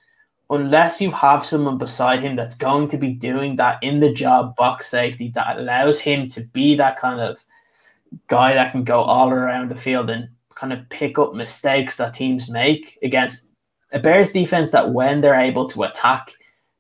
unless 0.50 1.00
you 1.00 1.10
have 1.10 1.44
someone 1.44 1.76
beside 1.76 2.20
him 2.20 2.36
that's 2.36 2.56
going 2.56 2.88
to 2.88 2.96
be 2.96 3.12
doing 3.12 3.56
that 3.56 3.78
in 3.82 4.00
the 4.00 4.12
job 4.12 4.56
box 4.56 4.86
safety 4.86 5.28
that 5.34 5.58
allows 5.58 6.00
him 6.00 6.26
to 6.28 6.40
be 6.40 6.74
that 6.76 6.98
kind 6.98 7.20
of 7.20 7.44
guy 8.28 8.54
that 8.54 8.72
can 8.72 8.82
go 8.82 9.00
all 9.00 9.30
around 9.30 9.70
the 9.70 9.74
field 9.74 10.08
and 10.08 10.28
kind 10.58 10.72
of 10.72 10.88
pick 10.88 11.18
up 11.18 11.34
mistakes 11.34 11.96
that 11.96 12.14
teams 12.14 12.48
make 12.48 12.98
against 13.02 13.46
a 13.92 13.98
Bears 13.98 14.32
defense 14.32 14.72
that 14.72 14.92
when 14.92 15.20
they're 15.20 15.34
able 15.34 15.68
to 15.68 15.84
attack, 15.84 16.32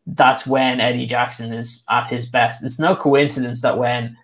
that's 0.06 0.46
when 0.46 0.80
Eddie 0.80 1.06
Jackson 1.06 1.52
is 1.52 1.84
at 1.88 2.08
his 2.08 2.26
best. 2.26 2.64
It's 2.64 2.78
no 2.78 2.96
coincidence 2.96 3.62
that 3.62 3.78
when 3.78 4.16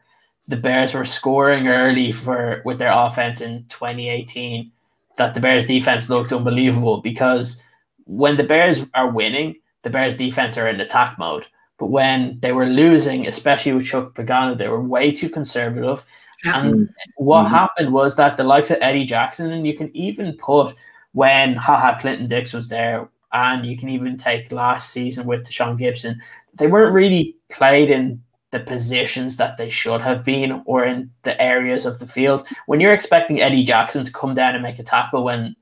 the 0.49 0.57
Bears 0.57 0.93
were 0.93 1.05
scoring 1.05 1.69
early 1.69 2.13
for 2.13 2.63
with 2.65 2.79
their 2.79 2.93
offense 2.93 3.41
in 3.41 3.65
2018, 3.69 4.71
that 5.17 5.35
the 5.35 5.41
Bears 5.41 5.67
defense 5.67 6.11
looked 6.11 6.33
unbelievable 6.33 7.01
because 7.01 7.63
when 8.07 8.37
the 8.37 8.43
Bears 8.43 8.85
are 8.95 9.11
winning, 9.11 9.57
the 9.83 9.91
Bears 9.91 10.17
defense 10.17 10.59
are 10.59 10.69
in 10.69 10.81
attack 10.81 11.19
mode. 11.19 11.47
But 11.79 11.87
when 11.87 12.39
they 12.41 12.53
were 12.53 12.67
losing, 12.67 13.27
especially 13.27 13.73
with 13.73 13.87
Chuck 13.87 14.15
Pagano, 14.15 14.57
they 14.57 14.69
were 14.69 14.83
way 14.83 15.13
too 15.13 15.29
conservative 15.29 16.05
and 16.45 16.89
what 17.17 17.45
mm-hmm. 17.45 17.55
happened 17.55 17.93
was 17.93 18.17
that 18.17 18.37
the 18.37 18.45
likes 18.45 18.71
of 18.71 18.79
Eddie 18.81 19.05
Jackson, 19.05 19.53
and 19.53 19.67
you 19.67 19.77
can 19.77 19.95
even 19.97 20.37
put 20.37 20.75
when 21.13 21.55
Ha 21.55 21.79
Ha 21.79 21.99
Clinton-Dix 21.99 22.53
was 22.53 22.69
there, 22.69 23.09
and 23.33 23.67
you 23.67 23.77
can 23.77 23.89
even 23.89 24.17
take 24.17 24.53
last 24.53 24.91
season 24.91 25.27
with 25.27 25.51
Sean 25.51 25.77
Gipson, 25.77 26.17
they 26.55 26.67
weren't 26.67 26.95
really 26.95 27.37
played 27.51 27.91
in 27.91 28.23
the 28.53 28.61
positions 28.61 29.37
that 29.37 29.59
they 29.59 29.69
should 29.69 30.01
have 30.01 30.25
been 30.25 30.63
or 30.65 30.85
in 30.85 31.11
the 31.25 31.41
areas 31.43 31.87
of 31.87 31.99
the 31.99 32.07
field. 32.07 32.47
When 32.67 32.81
you're 32.81 32.95
expecting 32.95 33.41
Eddie 33.41 33.65
Jackson 33.65 34.05
to 34.05 34.13
come 34.13 34.35
down 34.35 34.55
and 34.55 34.63
make 34.63 34.79
a 34.79 34.85
tackle 34.85 35.25
when 35.25 35.57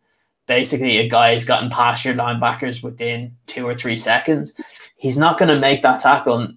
basically 0.46 0.98
a 0.98 1.08
guy 1.08 1.32
has 1.32 1.44
gotten 1.44 1.70
past 1.70 2.04
your 2.04 2.14
linebackers 2.14 2.82
within 2.82 3.34
two 3.46 3.66
or 3.66 3.74
three 3.74 3.96
seconds, 3.96 4.52
he's 4.96 5.16
not 5.16 5.38
going 5.38 5.48
to 5.48 5.58
make 5.58 5.82
that 5.82 6.02
tackle 6.02 6.48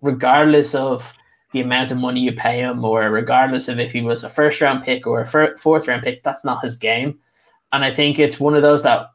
regardless 0.00 0.74
of 0.76 1.12
the 1.52 1.60
amount 1.60 1.90
of 1.90 1.98
money 1.98 2.20
you 2.20 2.32
pay 2.32 2.60
him, 2.60 2.84
or 2.84 3.10
regardless 3.10 3.68
of 3.68 3.78
if 3.78 3.92
he 3.92 4.00
was 4.00 4.24
a 4.24 4.30
first 4.30 4.60
round 4.60 4.84
pick 4.84 5.06
or 5.06 5.20
a 5.20 5.58
fourth 5.58 5.88
round 5.88 6.02
pick, 6.02 6.22
that's 6.22 6.44
not 6.44 6.62
his 6.62 6.76
game. 6.76 7.18
And 7.72 7.84
I 7.84 7.94
think 7.94 8.18
it's 8.18 8.40
one 8.40 8.54
of 8.54 8.62
those 8.62 8.82
that 8.82 9.06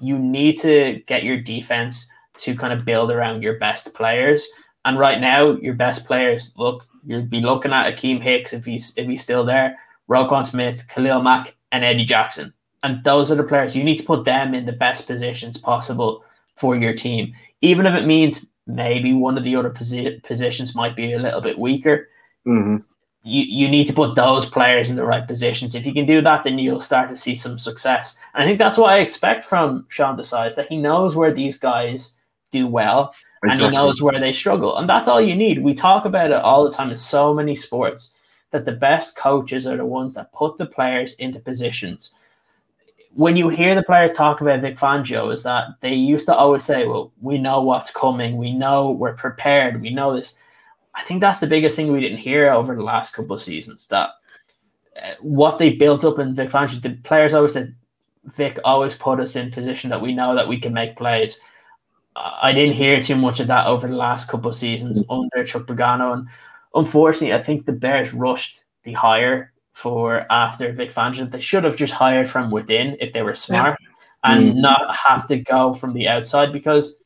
you 0.00 0.18
need 0.18 0.58
to 0.60 1.02
get 1.06 1.22
your 1.22 1.40
defense 1.40 2.08
to 2.38 2.54
kind 2.54 2.72
of 2.72 2.84
build 2.84 3.10
around 3.10 3.42
your 3.42 3.58
best 3.58 3.94
players. 3.94 4.46
And 4.84 4.98
right 4.98 5.20
now, 5.20 5.52
your 5.52 5.74
best 5.74 6.06
players 6.06 6.52
look 6.56 6.86
you'll 7.04 7.22
be 7.22 7.40
looking 7.40 7.72
at 7.72 7.92
Akiem 7.92 8.20
Hicks 8.20 8.52
if 8.52 8.64
he's 8.64 8.96
if 8.96 9.06
he's 9.06 9.22
still 9.22 9.44
there, 9.44 9.78
Roquan 10.08 10.46
Smith, 10.46 10.86
Khalil 10.88 11.22
Mack, 11.22 11.56
and 11.72 11.84
Eddie 11.84 12.04
Jackson. 12.04 12.52
And 12.82 13.02
those 13.04 13.30
are 13.30 13.36
the 13.36 13.44
players 13.44 13.76
you 13.76 13.84
need 13.84 13.98
to 13.98 14.04
put 14.04 14.24
them 14.24 14.54
in 14.54 14.66
the 14.66 14.72
best 14.72 15.06
positions 15.06 15.56
possible 15.56 16.24
for 16.56 16.76
your 16.76 16.92
team, 16.92 17.34
even 17.60 17.86
if 17.86 17.94
it 17.94 18.06
means 18.06 18.46
maybe 18.66 19.12
one 19.12 19.36
of 19.36 19.44
the 19.44 19.56
other 19.56 19.70
posi- 19.70 20.22
positions 20.22 20.74
might 20.74 20.96
be 20.96 21.12
a 21.12 21.18
little 21.18 21.40
bit 21.40 21.58
weaker. 21.58 22.08
Mm-hmm. 22.46 22.78
You, 23.24 23.42
you 23.44 23.68
need 23.68 23.86
to 23.86 23.92
put 23.92 24.16
those 24.16 24.48
players 24.48 24.90
in 24.90 24.96
the 24.96 25.04
right 25.04 25.26
positions. 25.26 25.74
If 25.74 25.86
you 25.86 25.92
can 25.92 26.06
do 26.06 26.20
that, 26.22 26.42
then 26.44 26.58
you'll 26.58 26.80
start 26.80 27.08
to 27.10 27.16
see 27.16 27.34
some 27.34 27.56
success. 27.56 28.18
And 28.34 28.42
I 28.42 28.46
think 28.46 28.58
that's 28.58 28.78
what 28.78 28.92
I 28.92 28.98
expect 28.98 29.44
from 29.44 29.86
Sean 29.88 30.16
Desai 30.16 30.48
is 30.48 30.56
that 30.56 30.68
he 30.68 30.76
knows 30.76 31.14
where 31.14 31.32
these 31.32 31.58
guys 31.58 32.18
do 32.50 32.66
well 32.66 33.14
exactly. 33.42 33.50
and 33.50 33.60
he 33.60 33.70
knows 33.70 34.02
where 34.02 34.18
they 34.18 34.32
struggle. 34.32 34.76
And 34.76 34.88
that's 34.88 35.08
all 35.08 35.20
you 35.20 35.36
need. 35.36 35.62
We 35.62 35.74
talk 35.74 36.04
about 36.04 36.30
it 36.30 36.36
all 36.36 36.64
the 36.64 36.74
time 36.74 36.90
in 36.90 36.96
so 36.96 37.32
many 37.32 37.54
sports 37.54 38.14
that 38.50 38.64
the 38.64 38.72
best 38.72 39.16
coaches 39.16 39.66
are 39.66 39.76
the 39.76 39.86
ones 39.86 40.14
that 40.14 40.32
put 40.32 40.58
the 40.58 40.66
players 40.66 41.14
into 41.14 41.38
positions 41.38 42.14
when 43.14 43.36
you 43.36 43.48
hear 43.48 43.74
the 43.74 43.82
players 43.82 44.12
talk 44.12 44.40
about 44.40 44.60
Vic 44.60 44.76
Fangio, 44.76 45.32
is 45.32 45.42
that 45.42 45.68
they 45.80 45.94
used 45.94 46.26
to 46.26 46.34
always 46.34 46.64
say, 46.64 46.86
"Well, 46.86 47.12
we 47.20 47.38
know 47.38 47.62
what's 47.62 47.92
coming. 47.92 48.36
We 48.36 48.52
know 48.52 48.90
we're 48.90 49.14
prepared. 49.14 49.80
We 49.80 49.90
know 49.90 50.16
this." 50.16 50.36
I 50.94 51.02
think 51.02 51.20
that's 51.20 51.40
the 51.40 51.46
biggest 51.46 51.76
thing 51.76 51.92
we 51.92 52.00
didn't 52.00 52.18
hear 52.18 52.50
over 52.50 52.74
the 52.74 52.82
last 52.82 53.14
couple 53.14 53.34
of 53.34 53.42
seasons. 53.42 53.88
That 53.88 54.10
uh, 55.02 55.14
what 55.20 55.58
they 55.58 55.70
built 55.70 56.04
up 56.04 56.18
in 56.18 56.34
Vic 56.34 56.50
Fangio, 56.50 56.80
the 56.80 56.90
players 57.04 57.34
always 57.34 57.52
said, 57.52 57.74
"Vic 58.24 58.58
always 58.64 58.94
put 58.94 59.20
us 59.20 59.36
in 59.36 59.50
position 59.50 59.90
that 59.90 60.02
we 60.02 60.14
know 60.14 60.34
that 60.34 60.48
we 60.48 60.58
can 60.58 60.72
make 60.72 60.96
plays." 60.96 61.40
I 62.16 62.52
didn't 62.52 62.74
hear 62.74 63.00
too 63.00 63.16
much 63.16 63.40
of 63.40 63.46
that 63.46 63.66
over 63.66 63.88
the 63.88 63.96
last 63.96 64.28
couple 64.28 64.50
of 64.50 64.56
seasons 64.56 65.04
under 65.08 65.44
Chuck 65.44 65.62
Pagano, 65.62 66.14
and 66.14 66.28
unfortunately, 66.74 67.34
I 67.34 67.42
think 67.42 67.66
the 67.66 67.72
Bears 67.72 68.12
rushed 68.14 68.64
the 68.84 68.92
hire 68.92 69.51
for 69.72 70.26
after 70.30 70.72
Vic 70.72 70.92
Fangio. 70.92 71.30
They 71.30 71.40
should 71.40 71.64
have 71.64 71.76
just 71.76 71.92
hired 71.92 72.28
from 72.28 72.50
within 72.50 72.96
if 73.00 73.12
they 73.12 73.22
were 73.22 73.34
smart 73.34 73.78
yeah. 73.80 74.32
and 74.32 74.52
mm. 74.52 74.60
not 74.60 74.94
have 74.94 75.26
to 75.28 75.38
go 75.38 75.74
from 75.74 75.92
the 75.94 76.08
outside 76.08 76.52
because 76.52 76.98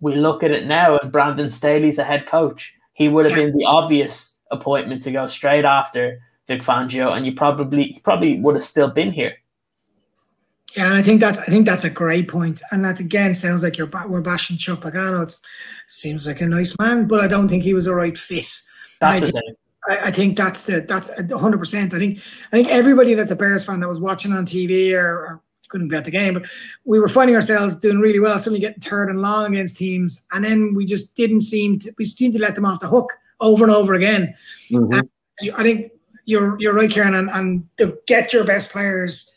we 0.00 0.14
look 0.14 0.42
at 0.42 0.50
it 0.50 0.66
now 0.66 0.98
and 0.98 1.12
Brandon 1.12 1.50
Staley's 1.50 1.98
a 1.98 2.04
head 2.04 2.26
coach. 2.26 2.74
He 2.94 3.08
would 3.08 3.26
have 3.26 3.34
been 3.34 3.56
the 3.56 3.64
obvious 3.64 4.38
appointment 4.50 5.02
to 5.04 5.12
go 5.12 5.26
straight 5.26 5.64
after 5.64 6.20
Vic 6.48 6.62
Fangio, 6.62 7.16
and 7.16 7.24
you 7.24 7.32
probably 7.32 7.84
he 7.84 8.00
probably 8.00 8.40
would 8.40 8.56
have 8.56 8.64
still 8.64 8.90
been 8.90 9.12
here. 9.12 9.34
Yeah, 10.76 10.86
and 10.86 10.94
I 10.94 11.02
think 11.02 11.20
that's 11.20 11.38
I 11.38 11.44
think 11.44 11.66
that's 11.66 11.84
a 11.84 11.90
great 11.90 12.28
point, 12.28 12.60
and 12.72 12.84
that 12.84 13.00
again 13.00 13.34
sounds 13.34 13.62
like 13.62 13.78
you're 13.78 13.90
we're 14.08 14.20
bashing 14.20 14.56
Chuck 14.56 14.80
Pagano. 14.80 15.22
It 15.22 15.38
seems 15.88 16.26
like 16.26 16.40
a 16.40 16.46
nice 16.46 16.76
man, 16.78 17.06
but 17.06 17.20
I 17.20 17.28
don't 17.28 17.48
think 17.48 17.62
he 17.62 17.74
was 17.74 17.86
a 17.86 17.94
right 17.94 18.16
fit. 18.18 18.50
That's 19.00 19.20
the 19.20 19.32
thing. 19.32 19.54
I, 19.88 19.98
I, 20.06 20.10
think 20.10 20.36
that's 20.36 20.66
the 20.66 20.80
that's 20.80 21.10
hundred 21.32 21.58
percent. 21.58 21.94
I 21.94 21.98
think 21.98 22.18
I 22.52 22.56
think 22.56 22.68
everybody 22.68 23.14
that's 23.14 23.30
a 23.30 23.36
Bears 23.36 23.64
fan 23.64 23.80
that 23.80 23.88
was 23.88 24.00
watching 24.00 24.32
on 24.32 24.44
TV 24.44 24.94
or, 24.94 25.06
or, 25.06 25.42
couldn't 25.68 25.86
be 25.86 25.94
at 25.94 26.04
the 26.04 26.10
game, 26.10 26.34
but 26.34 26.46
we 26.84 26.98
were 26.98 27.06
finding 27.06 27.36
ourselves 27.36 27.76
doing 27.76 28.00
really 28.00 28.18
well. 28.18 28.40
Suddenly 28.40 28.58
getting 28.58 28.80
third 28.80 29.08
and 29.08 29.22
long 29.22 29.54
against 29.54 29.76
teams, 29.76 30.26
and 30.32 30.44
then 30.44 30.74
we 30.74 30.84
just 30.84 31.14
didn't 31.14 31.42
seem 31.42 31.78
to 31.78 31.92
we 31.96 32.04
seemed 32.04 32.34
to 32.34 32.40
let 32.40 32.56
them 32.56 32.64
off 32.64 32.80
the 32.80 32.88
hook 32.88 33.12
over 33.40 33.64
and 33.64 33.72
over 33.72 33.94
again. 33.94 34.34
Mm-hmm. 34.68 35.00
I 35.56 35.62
think 35.62 35.92
you're 36.24 36.56
you're 36.58 36.74
right, 36.74 36.90
Ciaran, 36.90 37.14
and, 37.14 37.30
and 37.30 37.68
to 37.78 37.96
get 38.08 38.32
your 38.32 38.42
best 38.42 38.72
players 38.72 39.32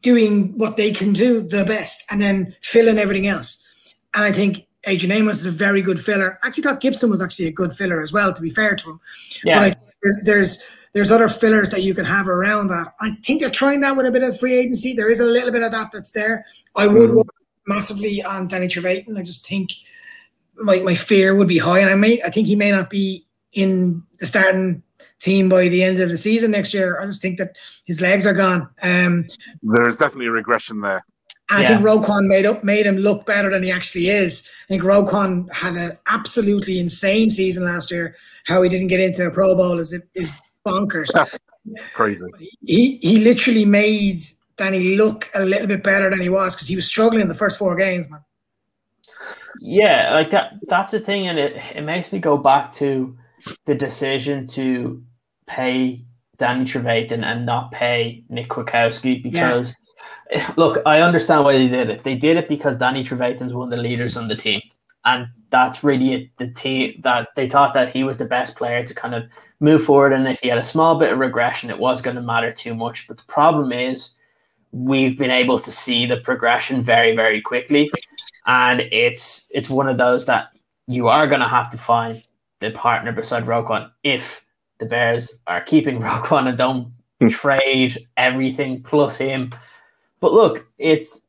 doing 0.00 0.56
what 0.56 0.76
they 0.76 0.92
can 0.92 1.12
do 1.12 1.40
the 1.40 1.64
best, 1.64 2.04
and 2.08 2.22
then 2.22 2.54
fill 2.62 2.86
in 2.86 2.98
everything 2.98 3.26
else. 3.26 3.64
And 4.14 4.24
I 4.24 4.30
think 4.30 4.67
Adrian 4.88 5.12
Amos 5.12 5.40
is 5.40 5.46
a 5.46 5.50
very 5.50 5.82
good 5.82 6.00
filler. 6.00 6.38
I 6.42 6.48
actually 6.48 6.64
thought 6.64 6.80
Gipson 6.80 7.10
was 7.10 7.22
actually 7.22 7.46
a 7.46 7.52
good 7.52 7.72
filler 7.72 8.00
as 8.00 8.12
well, 8.12 8.32
to 8.32 8.42
be 8.42 8.50
fair 8.50 8.74
to 8.74 8.90
him. 8.90 9.00
Yeah. 9.44 9.60
But 9.60 9.78
there's 10.24 10.62
there's 10.94 11.10
other 11.10 11.28
fillers 11.28 11.70
that 11.70 11.82
you 11.82 11.94
can 11.94 12.04
have 12.04 12.28
around 12.28 12.68
that. 12.68 12.94
I 13.00 13.10
think 13.24 13.40
they're 13.40 13.50
trying 13.50 13.80
that 13.82 13.96
with 13.96 14.06
a 14.06 14.10
bit 14.10 14.22
of 14.22 14.38
free 14.38 14.58
agency. 14.58 14.94
There 14.94 15.08
is 15.08 15.20
a 15.20 15.26
little 15.26 15.50
bit 15.50 15.62
of 15.62 15.70
that 15.72 15.92
that's 15.92 16.12
there. 16.12 16.44
I 16.76 16.86
would 16.86 17.10
mm. 17.10 17.24
massively 17.66 18.22
on 18.22 18.48
Danny 18.48 18.68
Trevathan. 18.68 19.18
I 19.18 19.22
just 19.22 19.46
think 19.46 19.70
my, 20.56 20.80
my 20.80 20.94
fear 20.94 21.34
would 21.34 21.48
be 21.48 21.58
high, 21.58 21.80
and 21.80 21.90
I 21.90 21.94
may 21.94 22.22
I 22.22 22.30
think 22.30 22.46
he 22.46 22.56
may 22.56 22.70
not 22.70 22.90
be 22.90 23.26
in 23.52 24.02
the 24.18 24.26
starting 24.26 24.82
team 25.20 25.48
by 25.48 25.68
the 25.68 25.82
end 25.82 26.00
of 26.00 26.08
the 26.08 26.16
season 26.16 26.52
next 26.52 26.72
year. 26.72 26.98
I 27.00 27.06
just 27.06 27.22
think 27.22 27.38
that 27.38 27.56
his 27.84 28.00
legs 28.00 28.26
are 28.26 28.34
gone. 28.34 28.68
Um, 28.82 29.26
there 29.62 29.88
is 29.88 29.96
definitely 29.96 30.26
a 30.26 30.32
regression 30.32 30.80
there. 30.80 31.04
And 31.50 31.62
yeah. 31.62 31.64
I 31.64 31.68
think 31.68 31.86
Roquan 31.86 32.26
made 32.26 32.44
up 32.44 32.62
made 32.62 32.84
him 32.84 32.96
look 32.96 33.24
better 33.24 33.50
than 33.50 33.62
he 33.62 33.70
actually 33.70 34.08
is. 34.08 34.50
I 34.64 34.74
think 34.74 34.82
Roquan 34.82 35.50
had 35.52 35.74
an 35.74 35.98
absolutely 36.06 36.78
insane 36.78 37.30
season 37.30 37.64
last 37.64 37.90
year. 37.90 38.16
How 38.46 38.60
he 38.60 38.68
didn't 38.68 38.88
get 38.88 39.00
into 39.00 39.26
a 39.26 39.30
Pro 39.30 39.54
Bowl 39.56 39.78
is 39.78 39.98
is 40.14 40.30
bonkers. 40.66 41.08
Crazy. 41.94 42.24
He 42.66 42.98
he 42.98 43.18
literally 43.18 43.64
made 43.64 44.20
Danny 44.56 44.96
look 44.96 45.30
a 45.34 45.44
little 45.44 45.66
bit 45.66 45.82
better 45.82 46.10
than 46.10 46.20
he 46.20 46.28
was 46.28 46.54
because 46.54 46.68
he 46.68 46.76
was 46.76 46.86
struggling 46.86 47.22
in 47.22 47.28
the 47.28 47.34
first 47.34 47.58
four 47.58 47.76
games, 47.76 48.08
man. 48.10 48.22
Yeah, 49.60 50.12
like 50.12 50.30
that. 50.30 50.52
That's 50.68 50.92
the 50.92 51.00
thing, 51.00 51.28
and 51.28 51.38
it 51.38 51.56
it 51.74 51.82
makes 51.82 52.12
me 52.12 52.18
go 52.18 52.36
back 52.36 52.72
to 52.74 53.16
the 53.64 53.74
decision 53.74 54.46
to 54.48 55.02
pay 55.46 56.04
Danny 56.36 56.66
Trevathan 56.66 57.24
and 57.24 57.46
not 57.46 57.72
pay 57.72 58.24
Nick 58.28 58.50
Kwiatkowski 58.50 59.22
because. 59.22 59.70
Yeah 59.70 59.84
look, 60.56 60.82
I 60.86 61.00
understand 61.00 61.44
why 61.44 61.54
they 61.54 61.68
did 61.68 61.90
it. 61.90 62.02
They 62.02 62.16
did 62.16 62.36
it 62.36 62.48
because 62.48 62.78
Danny 62.78 63.04
Trevathan's 63.04 63.52
one 63.52 63.72
of 63.72 63.76
the 63.76 63.82
leaders 63.82 64.16
on 64.16 64.28
the 64.28 64.36
team. 64.36 64.60
And 65.04 65.28
that's 65.50 65.82
really 65.82 66.12
it, 66.12 66.36
the 66.36 66.48
team 66.48 67.00
that 67.02 67.28
they 67.34 67.48
thought 67.48 67.74
that 67.74 67.94
he 67.94 68.04
was 68.04 68.18
the 68.18 68.24
best 68.24 68.56
player 68.56 68.84
to 68.84 68.94
kind 68.94 69.14
of 69.14 69.24
move 69.60 69.82
forward. 69.82 70.12
And 70.12 70.28
if 70.28 70.40
he 70.40 70.48
had 70.48 70.58
a 70.58 70.64
small 70.64 70.98
bit 70.98 71.12
of 71.12 71.18
regression, 71.18 71.70
it 71.70 71.78
was 71.78 72.02
going 72.02 72.16
to 72.16 72.22
matter 72.22 72.52
too 72.52 72.74
much. 72.74 73.06
But 73.08 73.16
the 73.16 73.24
problem 73.24 73.72
is, 73.72 74.14
we've 74.72 75.18
been 75.18 75.30
able 75.30 75.58
to 75.58 75.72
see 75.72 76.04
the 76.04 76.18
progression 76.18 76.82
very, 76.82 77.16
very 77.16 77.40
quickly. 77.40 77.90
And 78.46 78.80
it's 78.80 79.46
it's 79.50 79.70
one 79.70 79.88
of 79.88 79.98
those 79.98 80.26
that 80.26 80.48
you 80.86 81.08
are 81.08 81.26
going 81.26 81.40
to 81.40 81.48
have 81.48 81.70
to 81.70 81.78
find 81.78 82.22
the 82.60 82.70
partner 82.70 83.12
beside 83.12 83.44
Roquan 83.44 83.90
if 84.02 84.44
the 84.78 84.86
Bears 84.86 85.32
are 85.46 85.60
keeping 85.60 86.00
Roquan 86.00 86.48
and 86.48 86.58
don't 86.58 86.92
hmm. 87.20 87.28
trade 87.28 87.98
everything 88.16 88.82
plus 88.82 89.18
him 89.18 89.52
but 90.20 90.32
look, 90.32 90.66
it's 90.78 91.28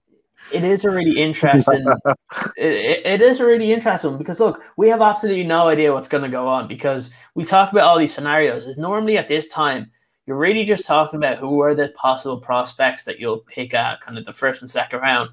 it 0.54 0.64
is 0.64 0.86
a 0.86 0.90
really 0.90 1.20
interesting. 1.22 1.86
it, 2.58 3.06
it 3.06 3.22
is 3.22 3.40
a 3.40 3.46
really 3.46 3.72
interesting 3.72 4.18
because 4.18 4.40
look, 4.40 4.64
we 4.78 4.90
have 4.90 5.02
absolutely 5.02 5.44
no 5.44 5.68
idea 5.68 5.94
what's 5.94 6.08
going 6.08 6.24
to 6.24 6.30
go 6.30 6.48
on 6.48 6.68
because 6.68 7.12
we 7.36 7.44
talk 7.44 7.72
about 7.72 7.88
all 7.88 8.00
these 8.00 8.14
scenarios. 8.14 8.66
Is 8.66 8.78
normally 8.78 9.18
at 9.18 9.28
this 9.28 9.50
time 9.50 9.92
you're 10.30 10.38
really 10.38 10.64
just 10.64 10.86
talking 10.86 11.18
about 11.18 11.40
who 11.40 11.60
are 11.62 11.74
the 11.74 11.90
possible 11.96 12.40
prospects 12.40 13.04
that 13.04 13.20
you'll 13.20 13.40
pick 13.40 13.74
at 13.74 14.00
kind 14.00 14.16
of 14.16 14.26
the 14.26 14.32
first 14.32 14.62
and 14.62 14.70
second 14.70 15.00
round. 15.00 15.32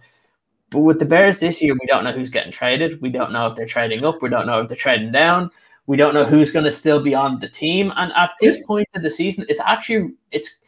But 0.70 0.80
with 0.80 0.98
the 0.98 1.04
Bears 1.04 1.38
this 1.38 1.60
year, 1.60 1.74
we 1.74 1.86
don't 1.86 2.02
know 2.02 2.12
who's 2.12 2.30
getting 2.30 2.50
traded. 2.50 3.02
We 3.02 3.10
don't 3.10 3.30
know 3.30 3.46
if 3.46 3.54
they're 3.54 3.66
trading 3.66 4.06
up. 4.06 4.22
We 4.22 4.30
don't 4.30 4.46
know 4.46 4.62
if 4.62 4.68
they're 4.68 4.76
trading 4.76 5.12
down. 5.12 5.50
We 5.86 5.98
don't 5.98 6.14
know 6.14 6.24
who's 6.24 6.50
going 6.50 6.64
to 6.64 6.70
still 6.70 7.02
be 7.02 7.14
on 7.14 7.40
the 7.40 7.48
team. 7.48 7.92
And 7.96 8.10
at 8.14 8.30
this 8.40 8.62
point 8.64 8.88
of 8.94 9.02
the 9.02 9.10
season, 9.10 9.44
it's 9.50 9.60
actually 9.60 10.14
it's 10.30 10.60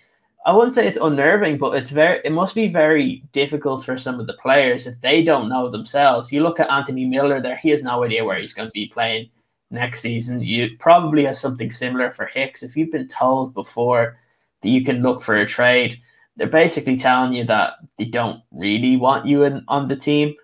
I 0.48 0.52
wouldn't 0.52 0.72
say 0.72 0.88
it's 0.88 0.96
unnerving, 0.96 1.58
but 1.58 1.76
it's 1.76 1.90
very 1.90 2.22
it 2.24 2.32
must 2.32 2.54
be 2.54 2.68
very 2.68 3.22
difficult 3.32 3.84
for 3.84 3.98
some 3.98 4.18
of 4.18 4.26
the 4.26 4.32
players 4.32 4.86
if 4.86 4.98
they 5.02 5.22
don't 5.22 5.50
know 5.50 5.68
themselves. 5.68 6.32
You 6.32 6.42
look 6.42 6.58
at 6.58 6.70
Anthony 6.70 7.04
Miller 7.04 7.38
there, 7.42 7.58
he 7.58 7.68
has 7.68 7.82
no 7.82 8.02
idea 8.02 8.24
where 8.24 8.38
he's 8.38 8.54
going 8.54 8.68
to 8.68 8.72
be 8.72 8.88
playing 8.88 9.28
next 9.70 10.00
season. 10.00 10.42
You 10.42 10.70
probably 10.78 11.26
have 11.26 11.36
something 11.36 11.70
similar 11.70 12.10
for 12.10 12.24
Hicks. 12.24 12.62
If 12.62 12.78
you've 12.78 12.90
been 12.90 13.08
told 13.08 13.52
before 13.52 14.16
that 14.62 14.70
you 14.70 14.82
can 14.82 15.02
look 15.02 15.20
for 15.20 15.36
a 15.36 15.46
trade, 15.46 16.00
they're 16.38 16.46
basically 16.46 16.96
telling 16.96 17.34
you 17.34 17.44
that 17.44 17.74
they 17.98 18.06
don't 18.06 18.42
really 18.50 18.96
want 18.96 19.26
you 19.26 19.44
in, 19.44 19.62
on 19.68 19.86
the 19.86 19.96
team. 19.96 20.34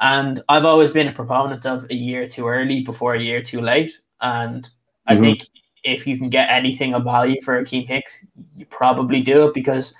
And 0.00 0.42
I've 0.48 0.64
always 0.64 0.90
been 0.90 1.06
a 1.06 1.12
proponent 1.12 1.64
of 1.64 1.86
a 1.90 1.94
year 1.94 2.28
too 2.28 2.48
early 2.48 2.82
before 2.82 3.14
a 3.14 3.22
year 3.22 3.40
too 3.40 3.60
late. 3.60 3.92
And 4.20 4.68
I 5.06 5.14
mm-hmm. 5.14 5.22
think 5.22 5.46
if 5.84 6.06
you 6.06 6.18
can 6.18 6.28
get 6.28 6.50
anything 6.50 6.94
of 6.94 7.04
value 7.04 7.40
for 7.42 7.62
Akiem 7.62 7.86
Hicks, 7.86 8.26
you 8.56 8.66
probably 8.66 9.20
do 9.20 9.48
it 9.48 9.54
because 9.54 9.94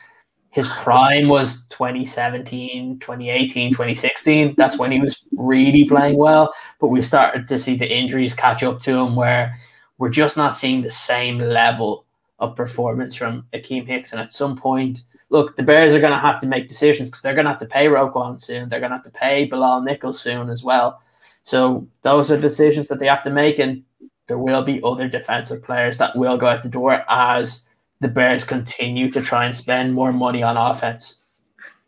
his 0.50 0.68
prime 0.68 1.28
was 1.28 1.66
2017, 1.66 3.00
2018, 3.00 3.70
2016. 3.70 4.54
That's 4.56 4.78
when 4.78 4.92
he 4.92 5.00
was 5.00 5.24
really 5.36 5.84
playing 5.84 6.16
well. 6.16 6.54
But 6.80 6.88
we 6.88 7.02
started 7.02 7.48
to 7.48 7.58
see 7.58 7.76
the 7.76 7.92
injuries 7.92 8.34
catch 8.34 8.62
up 8.62 8.80
to 8.80 8.92
him 8.92 9.16
where 9.16 9.58
we're 9.98 10.10
just 10.10 10.36
not 10.36 10.56
seeing 10.56 10.80
the 10.80 10.90
same 10.90 11.38
level 11.38 12.04
of 12.38 12.56
performance 12.56 13.14
from 13.14 13.46
Akiem 13.52 13.86
Hicks. 13.86 14.12
And 14.12 14.20
at 14.20 14.32
some 14.32 14.56
point, 14.56 15.02
look, 15.28 15.56
the 15.56 15.62
Bears 15.62 15.92
are 15.92 16.00
going 16.00 16.12
to 16.12 16.18
have 16.18 16.38
to 16.40 16.46
make 16.46 16.68
decisions 16.68 17.08
because 17.08 17.22
they're 17.22 17.34
going 17.34 17.46
to 17.46 17.50
have 17.50 17.60
to 17.60 17.66
pay 17.66 17.86
Roquan 17.86 18.40
soon. 18.40 18.68
They're 18.68 18.80
going 18.80 18.90
to 18.90 18.96
have 18.96 19.04
to 19.04 19.10
pay 19.10 19.46
Bilal 19.46 19.82
Nichols 19.82 20.20
soon 20.20 20.50
as 20.50 20.62
well. 20.62 21.02
So 21.42 21.86
those 22.02 22.30
are 22.30 22.40
decisions 22.40 22.88
that 22.88 23.00
they 23.00 23.06
have 23.06 23.24
to 23.24 23.30
make. 23.30 23.58
And 23.58 23.82
there 24.26 24.38
will 24.38 24.62
be 24.62 24.80
other 24.82 25.08
defensive 25.08 25.62
players 25.62 25.98
that 25.98 26.16
will 26.16 26.36
go 26.36 26.46
out 26.46 26.62
the 26.62 26.68
door 26.68 27.04
as 27.08 27.66
the 28.00 28.08
Bears 28.08 28.44
continue 28.44 29.10
to 29.10 29.22
try 29.22 29.44
and 29.44 29.56
spend 29.56 29.94
more 29.94 30.12
money 30.12 30.42
on 30.42 30.56
offense. 30.56 31.18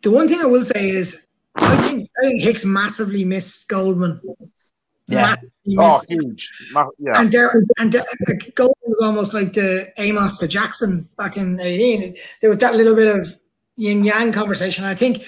The 0.03 0.11
one 0.11 0.29
thing 0.29 0.41
I 0.41 0.47
will 0.47 0.65
say 0.65 0.89
is 0.89 1.27
I 1.57 1.77
think 1.83 2.03
I 2.19 2.27
think 2.27 2.43
Hicks 2.43 2.65
massively 2.65 3.25
missed 3.25 3.69
Goldman. 3.69 4.17
Yeah. 5.09 5.37
Oh, 5.79 6.01
huge. 6.09 6.51
Yeah. 6.99 7.21
And 7.21 7.31
there 7.31 7.63
and 7.79 7.93
there, 7.93 8.05
like, 8.29 8.55
Goldman 8.55 8.75
was 8.87 9.01
almost 9.03 9.35
like 9.35 9.53
the 9.53 9.93
Amos 9.99 10.39
to 10.39 10.49
Jackson 10.49 11.09
back 11.17 11.37
in 11.37 11.61
18. 11.61 12.17
There 12.41 12.51
was 12.51 12.59
that 12.59 12.75
little 12.75 12.95
bit 12.95 13.15
of 13.15 13.37
yin 13.77 14.05
yang 14.05 14.33
conversation. 14.33 14.85
I 14.85 14.95
think 14.95 15.25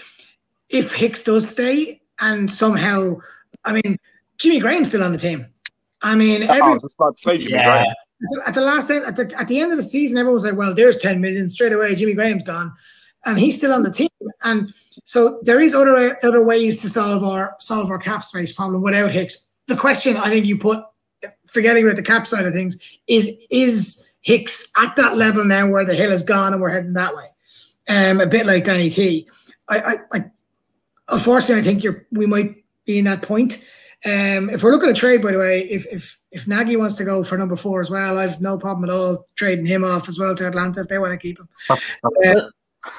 if 0.69 0.95
Hicks 0.95 1.25
does 1.25 1.49
stay 1.49 2.01
and 2.21 2.51
somehow 2.51 3.17
I 3.65 3.73
mean 3.73 3.99
Jimmy 4.37 4.61
Graham's 4.61 4.89
still 4.89 5.05
on 5.05 5.13
the 5.13 5.19
team. 5.19 5.47
I 6.03 6.15
mean, 6.15 6.43
every, 6.43 6.63
I 6.63 6.75
was 6.75 6.93
about 6.99 7.17
to 7.17 7.23
say 7.23 7.39
Jimmy 7.39 7.53
yeah. 7.53 7.65
Graham. 7.65 7.95
At 8.47 8.55
the 8.55 8.61
last 8.61 8.91
end, 8.91 9.05
at 9.05 9.17
the, 9.17 9.33
at 9.39 9.49
the 9.49 9.61
end 9.61 9.71
of 9.71 9.77
the 9.77 9.83
season, 9.83 10.19
everyone 10.19 10.35
was 10.35 10.45
like, 10.45 10.57
"Well, 10.57 10.75
there's 10.75 10.97
10 10.97 11.21
million 11.21 11.51
straight 11.51 11.73
away. 11.73 11.95
Jimmy 11.95 12.15
Graham's 12.15 12.43
gone, 12.43 12.73
and 13.25 13.39
he's 13.39 13.57
still 13.57 13.73
on 13.73 13.85
the 13.85 13.91
team." 13.91 14.09
And 14.43 14.73
so 15.05 15.41
there 15.43 15.61
is 15.61 15.75
other 15.75 16.17
other 16.23 16.43
ways 16.45 16.81
to 16.83 16.89
solve 16.89 17.23
our 17.23 17.57
solve 17.61 17.91
our 17.91 17.99
cap 17.99 18.25
space 18.25 18.53
problem 18.53 18.83
without 18.83 19.13
Hicks. 19.13 19.49
The 19.67 19.77
question 19.77 20.17
I 20.17 20.31
think 20.31 20.47
you 20.47 20.59
put, 20.59 20.81
forgetting 21.47 21.85
about 21.85 21.97
the 21.97 22.03
cap 22.03 22.27
side 22.27 22.47
of 22.47 22.53
things, 22.53 22.99
is 23.07 23.39
is 23.51 24.09
Hicks 24.21 24.71
at 24.77 24.97
that 24.97 25.17
level 25.17 25.45
now 25.45 25.69
where 25.69 25.85
the 25.85 25.95
hill 25.95 26.11
has 26.11 26.23
gone 26.23 26.53
and 26.53 26.61
we're 26.61 26.71
heading 26.71 26.95
that 26.95 27.15
way? 27.15 27.25
Um, 27.89 28.21
a 28.21 28.27
bit 28.27 28.47
like 28.47 28.65
Danny 28.65 28.91
T. 28.91 29.29
I, 29.69 29.79
I, 29.79 29.95
I 30.13 30.25
unfortunately, 31.09 31.61
I 31.61 31.65
think 31.65 31.85
you're 31.85 32.07
we 32.11 32.27
might 32.27 32.65
be 32.85 32.99
in 32.99 33.05
that 33.05 33.23
point. 33.23 33.65
Um, 34.07 34.49
if 34.51 34.63
we're 34.63 34.71
looking 34.71 34.91
at 34.91 34.97
trade, 34.97 35.23
by 35.23 35.33
the 35.33 35.39
way, 35.39 35.61
if 35.63 35.87
if 35.93 36.19
if 36.31 36.47
Nagy 36.47 36.77
wants 36.77 36.95
to 36.97 37.05
go 37.05 37.25
for 37.25 37.37
number 37.37 37.57
four 37.57 37.81
as 37.81 37.91
well, 37.91 38.19
I've 38.19 38.41
no 38.41 38.57
problem 38.57 38.89
at 38.89 38.95
all 38.95 39.27
trading 39.35 39.67
him 39.67 39.83
off 39.83 40.09
as 40.09 40.19
well 40.19 40.37
to 40.37 40.47
Atlanta 40.47 40.83
if 40.83 40.89
they 40.89 40.99
want 40.99 41.13
to 41.13 41.19
keep 41.19 41.39
him. 41.39 41.49
Uh, 41.69 41.77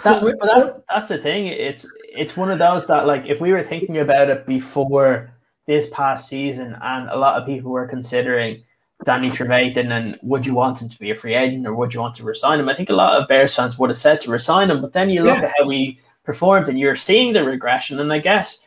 that, 0.04 0.22
but 0.22 0.36
that's 0.42 0.70
that's 0.90 1.08
the 1.08 1.18
thing. 1.18 1.48
It's 1.48 1.90
it's 2.04 2.36
one 2.36 2.52
of 2.52 2.60
those 2.60 2.86
that 2.88 3.08
like 3.08 3.24
if 3.26 3.40
we 3.40 3.54
were 3.54 3.64
thinking 3.64 4.00
about 4.00 4.30
it 4.30 4.46
before 4.46 5.34
this 5.68 5.90
past 5.92 6.28
season, 6.28 6.78
and 6.82 7.10
a 7.10 7.18
lot 7.18 7.40
of 7.40 7.48
people 7.48 7.72
were 7.72 7.88
considering 7.88 8.64
Danny 9.06 9.30
Trevathan 9.30 9.92
and 9.92 10.20
would 10.22 10.46
you 10.46 10.54
want 10.54 10.82
him 10.82 10.90
to 10.90 11.00
be 11.00 11.12
a 11.12 11.16
free 11.16 11.36
agent 11.36 11.66
or 11.66 11.74
would 11.74 11.94
you 11.94 12.02
want 12.02 12.16
to 12.16 12.24
resign 12.24 12.60
him? 12.60 12.68
I 12.68 12.76
think 12.76 12.90
a 12.90 12.94
lot 12.94 13.20
of 13.20 13.30
Bears 13.30 13.56
fans 13.56 13.80
would 13.80 13.90
have 13.90 13.98
said 13.98 14.20
to 14.22 14.32
resign 14.32 14.70
him, 14.70 14.82
but 14.82 14.92
then 14.92 15.10
you 15.10 15.24
look 15.24 15.38
yeah. 15.38 15.46
at 15.46 15.54
how 15.58 15.66
we 15.66 16.00
performed 16.26 16.68
and 16.68 16.78
you're 16.78 16.98
seeing 16.98 17.32
the 17.32 17.44
regression, 17.44 18.00
and 18.02 18.12
I 18.12 18.20
guess 18.20 18.60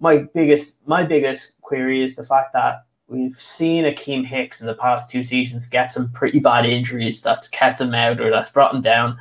my 0.00 0.18
biggest 0.34 0.86
my 0.88 1.02
biggest 1.04 1.60
query 1.62 2.02
is 2.02 2.16
the 2.16 2.24
fact 2.24 2.52
that 2.54 2.84
we've 3.06 3.36
seen 3.36 3.84
Akiem 3.84 4.24
Hicks 4.24 4.60
in 4.60 4.66
the 4.66 4.74
past 4.74 5.10
two 5.10 5.22
seasons 5.22 5.68
get 5.68 5.92
some 5.92 6.10
pretty 6.12 6.40
bad 6.40 6.64
injuries 6.64 7.20
that's 7.20 7.48
kept 7.48 7.80
him 7.80 7.94
out 7.94 8.20
or 8.20 8.30
that's 8.30 8.50
brought 8.50 8.74
him 8.74 8.80
down. 8.80 9.18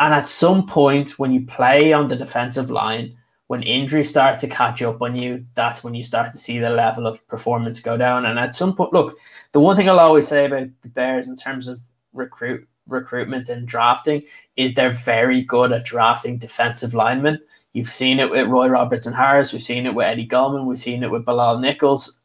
And 0.00 0.14
at 0.14 0.26
some 0.26 0.66
point, 0.66 1.18
when 1.18 1.32
you 1.32 1.46
play 1.46 1.92
on 1.92 2.08
the 2.08 2.16
defensive 2.16 2.70
line, 2.70 3.16
when 3.48 3.62
injuries 3.62 4.10
start 4.10 4.38
to 4.40 4.48
catch 4.48 4.82
up 4.82 5.00
on 5.00 5.16
you, 5.16 5.46
that's 5.54 5.82
when 5.82 5.94
you 5.94 6.02
start 6.02 6.32
to 6.32 6.38
see 6.38 6.58
the 6.58 6.70
level 6.70 7.06
of 7.06 7.26
performance 7.28 7.80
go 7.80 7.96
down. 7.96 8.26
And 8.26 8.38
at 8.38 8.54
some 8.54 8.74
point, 8.74 8.92
look, 8.92 9.16
the 9.52 9.60
one 9.60 9.76
thing 9.76 9.88
I'll 9.88 10.00
always 10.00 10.28
say 10.28 10.46
about 10.46 10.68
the 10.82 10.88
Bears 10.88 11.28
in 11.28 11.36
terms 11.36 11.68
of 11.68 11.80
recruit 12.12 12.66
recruitment 12.88 13.48
and 13.48 13.66
drafting 13.66 14.22
is 14.56 14.74
they're 14.74 14.90
very 14.90 15.42
good 15.42 15.72
at 15.72 15.84
drafting 15.84 16.38
defensive 16.38 16.94
linemen. 16.94 17.40
You've 17.76 17.92
seen 17.92 18.20
it 18.20 18.30
with 18.30 18.48
Roy 18.48 18.68
Robertson 18.68 19.12
Harris. 19.12 19.52
We've 19.52 19.62
seen 19.62 19.84
it 19.84 19.94
with 19.94 20.06
Eddie 20.06 20.24
Goldman. 20.24 20.64
We've 20.64 20.78
seen 20.78 21.02
it 21.02 21.10
with 21.10 21.26
Bilal 21.26 21.58
Nichols. 21.58 22.20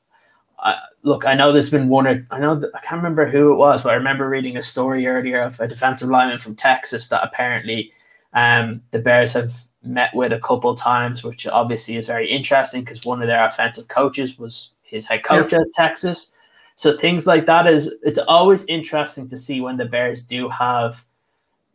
Uh, 0.58 0.78
look, 1.04 1.26
I 1.26 1.34
know 1.34 1.52
there's 1.52 1.70
been 1.70 1.90
one 1.90 2.08
or 2.08 2.26
I 2.32 2.40
know 2.40 2.54
I 2.74 2.80
can't 2.80 3.04
remember 3.04 3.26
who 3.28 3.52
it 3.52 3.58
was, 3.58 3.84
but 3.84 3.90
I 3.90 3.96
remember 3.96 4.30
reading 4.30 4.56
a 4.56 4.64
story 4.64 5.08
earlier 5.08 5.42
of 5.42 5.60
a 5.60 5.68
defensive 5.68 6.08
lineman 6.08 6.40
from 6.40 6.56
Texas 6.56 7.10
that 7.10 7.22
apparently 7.22 7.92
um, 8.32 8.82
the 8.92 9.00
Bears 9.00 9.34
have 9.34 9.52
met 9.84 10.16
with 10.16 10.32
a 10.32 10.40
couple 10.40 10.74
times, 10.74 11.22
which 11.22 11.46
obviously 11.46 11.98
is 11.98 12.08
very 12.08 12.32
interesting 12.32 12.86
because 12.86 13.04
one 13.04 13.22
of 13.22 13.28
their 13.28 13.46
offensive 13.46 13.90
coaches 13.90 14.40
was 14.40 14.72
his 14.84 15.06
head 15.06 15.26
coach 15.26 15.52
at 15.52 15.74
Texas. 15.74 16.32
So 16.78 16.98
things 16.98 17.28
like 17.28 17.46
that 17.48 17.68
is 17.68 17.94
it's 18.04 18.20
always 18.20 18.64
interesting 18.68 19.28
to 19.28 19.38
see 19.38 19.60
when 19.60 19.76
the 19.76 19.84
Bears 19.84 20.26
do 20.26 20.48
have 20.48 21.04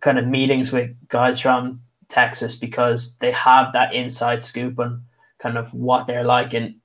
kind 0.01 0.19
of 0.19 0.27
meetings 0.27 0.73
with 0.73 0.97
guys 1.09 1.39
from 1.39 1.83
Texas 2.09 2.57
because 2.57 3.17
they 3.17 3.33
have 3.33 3.73
that 3.73 3.95
inside 3.95 4.43
scoop 4.43 4.79
on 4.79 5.05
kind 5.39 5.59
of 5.59 5.73
what 5.75 6.07
they're 6.07 6.25
like. 6.25 6.55
And 6.55 6.77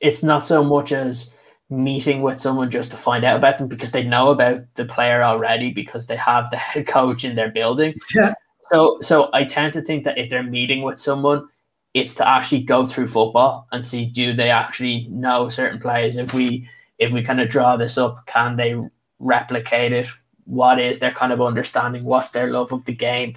it's 0.00 0.22
not 0.22 0.44
so 0.44 0.62
much 0.62 0.92
as 0.92 1.32
meeting 1.70 2.22
with 2.22 2.40
someone 2.40 2.70
just 2.70 2.90
to 2.90 2.96
find 2.96 3.24
out 3.24 3.36
about 3.36 3.58
them 3.58 3.68
because 3.68 3.92
they 3.92 4.02
know 4.02 4.30
about 4.30 4.62
the 4.74 4.84
player 4.84 5.22
already 5.22 5.70
because 5.70 6.06
they 6.06 6.16
have 6.16 6.50
the 6.50 6.56
head 6.56 6.86
coach 6.86 7.24
in 7.24 7.36
their 7.36 7.50
building. 7.50 7.94
Yeah. 8.14 8.34
So 8.70 8.98
so 9.00 9.30
I 9.32 9.44
tend 9.44 9.72
to 9.74 9.82
think 9.82 10.04
that 10.04 10.18
if 10.18 10.30
they're 10.30 10.42
meeting 10.42 10.82
with 10.82 10.98
someone, 10.98 11.48
it's 11.94 12.14
to 12.16 12.28
actually 12.28 12.62
go 12.62 12.84
through 12.84 13.08
football 13.08 13.66
and 13.72 13.84
see 13.84 14.06
do 14.06 14.32
they 14.32 14.50
actually 14.50 15.06
know 15.10 15.48
certain 15.48 15.80
players. 15.80 16.16
If 16.16 16.34
we 16.34 16.68
if 16.98 17.12
we 17.12 17.22
kind 17.22 17.40
of 17.40 17.48
draw 17.48 17.76
this 17.76 17.96
up, 17.96 18.26
can 18.26 18.56
they 18.56 18.76
replicate 19.18 19.92
it? 19.92 20.08
What 20.44 20.78
is 20.80 20.98
their 20.98 21.12
kind 21.12 21.32
of 21.32 21.42
understanding? 21.42 22.04
What's 22.04 22.32
their 22.32 22.50
love 22.50 22.72
of 22.72 22.84
the 22.84 22.94
game? 22.94 23.36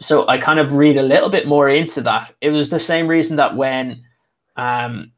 So 0.00 0.26
I 0.28 0.38
kind 0.38 0.60
of 0.60 0.72
read 0.72 0.96
a 0.96 1.02
little 1.02 1.28
bit 1.28 1.46
more 1.46 1.68
into 1.68 2.00
that. 2.02 2.34
It 2.40 2.50
was 2.50 2.70
the 2.70 2.80
same 2.80 3.08
reason 3.08 3.36
that 3.36 3.56
when 3.56 4.04
um, 4.56 5.12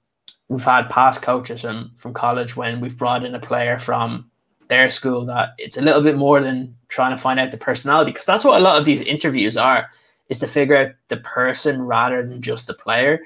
we've 0.49 0.65
had 0.65 0.89
past 0.89 1.23
coaches 1.23 1.65
and 1.65 1.97
from 1.99 2.15
college 2.15 2.57
when 2.57 2.81
we've 2.81 2.99
brought 2.99 3.25
in 3.25 3.35
a 3.35 3.41
player 3.41 3.79
from 3.79 4.31
their 4.69 4.89
school 4.89 5.25
that 5.27 5.51
it's 5.59 5.77
a 5.77 5.83
little 5.83 6.03
bit 6.03 6.17
more 6.17 6.41
than 6.41 6.75
trying 6.89 7.11
to 7.11 7.21
find 7.21 7.41
out 7.41 7.51
the 7.51 7.59
personality 7.59 8.13
because 8.13 8.27
that's 8.27 8.45
what 8.45 8.59
a 8.59 8.63
lot 8.63 8.79
of 8.79 8.85
these 8.85 9.03
interviews 9.03 9.57
are 9.57 9.91
is 10.29 10.39
to 10.39 10.47
figure 10.47 10.77
out 10.77 10.93
the 11.09 11.17
person 11.19 11.83
rather 11.83 12.27
than 12.27 12.41
just 12.41 12.67
the 12.67 12.75
player. 12.75 13.21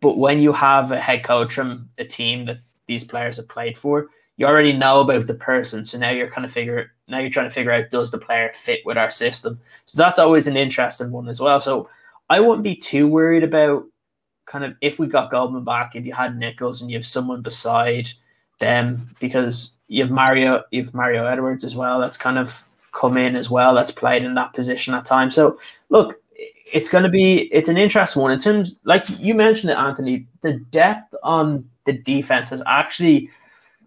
But 0.00 0.18
when 0.18 0.40
you 0.40 0.52
have 0.52 0.92
a 0.92 1.00
head 1.00 1.24
coach 1.24 1.54
from 1.54 1.88
a 1.98 2.04
team 2.04 2.46
that 2.46 2.58
these 2.86 3.04
players 3.04 3.36
have 3.36 3.48
played 3.48 3.78
for, 3.78 4.08
you 4.36 4.46
already 4.46 4.72
know 4.72 5.00
about 5.00 5.26
the 5.26 5.34
person. 5.34 5.84
So 5.84 5.98
now 5.98 6.10
you're 6.10 6.30
kind 6.30 6.44
of 6.44 6.52
figure 6.52 6.92
now 7.08 7.18
you're 7.18 7.30
trying 7.30 7.48
to 7.48 7.54
figure 7.54 7.72
out 7.72 7.90
does 7.90 8.10
the 8.10 8.18
player 8.18 8.50
fit 8.54 8.80
with 8.84 8.98
our 8.98 9.10
system. 9.10 9.60
So 9.86 9.96
that's 9.98 10.18
always 10.18 10.46
an 10.46 10.56
interesting 10.56 11.10
one 11.10 11.28
as 11.28 11.40
well. 11.40 11.60
So 11.60 11.88
I 12.28 12.40
wouldn't 12.40 12.64
be 12.64 12.76
too 12.76 13.06
worried 13.06 13.44
about 13.44 13.84
kind 14.46 14.64
of 14.64 14.74
if 14.80 14.98
we 14.98 15.06
got 15.06 15.30
Goldman 15.30 15.64
back, 15.64 15.94
if 15.94 16.04
you 16.04 16.12
had 16.12 16.36
Nichols 16.36 16.80
and 16.80 16.90
you 16.90 16.96
have 16.96 17.06
someone 17.06 17.42
beside 17.42 18.08
them, 18.58 19.14
because 19.20 19.76
you 19.88 20.02
have 20.02 20.10
Mario, 20.10 20.64
you 20.70 20.84
have 20.84 20.94
Mario 20.94 21.26
Edwards 21.26 21.64
as 21.64 21.76
well. 21.76 22.00
That's 22.00 22.16
kind 22.16 22.38
of 22.38 22.66
come 22.92 23.16
in 23.16 23.36
as 23.36 23.50
well. 23.50 23.74
That's 23.74 23.90
played 23.90 24.24
in 24.24 24.34
that 24.34 24.54
position 24.54 24.94
at 24.94 25.04
times. 25.04 25.34
So 25.34 25.58
look, 25.90 26.20
it's 26.72 26.88
going 26.88 27.04
to 27.04 27.10
be 27.10 27.48
it's 27.52 27.68
an 27.68 27.76
interesting 27.76 28.22
one 28.22 28.32
in 28.32 28.40
terms 28.40 28.78
like 28.84 29.04
you 29.20 29.34
mentioned 29.34 29.70
it, 29.70 29.78
Anthony. 29.78 30.26
The 30.42 30.54
depth 30.70 31.14
on 31.22 31.68
the 31.84 31.92
defense 31.92 32.50
has 32.50 32.62
actually, 32.66 33.30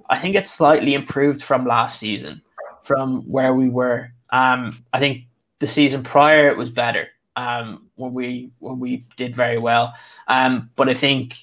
I 0.10 0.19
think, 0.19 0.36
it's 0.36 0.52
slightly 0.52 0.94
improved 0.94 1.44
from 1.44 1.65
last 1.65 1.99
season, 1.99 2.41
from 2.84 3.22
where 3.23 3.53
we 3.53 3.69
were. 3.69 4.11
Um, 4.31 4.84
I 4.91 4.99
think 4.99 5.26
the 5.60 5.68
season 5.68 6.03
prior 6.03 6.49
it 6.49 6.57
was 6.57 6.69
better. 6.69 7.07
Um, 7.36 7.88
when 7.95 8.14
we 8.14 8.52
when 8.60 8.80
we 8.80 9.06
did 9.15 9.36
very 9.36 9.57
well, 9.57 9.94
um, 10.27 10.72
but 10.76 10.90
I 10.90 10.94
think 10.94 11.36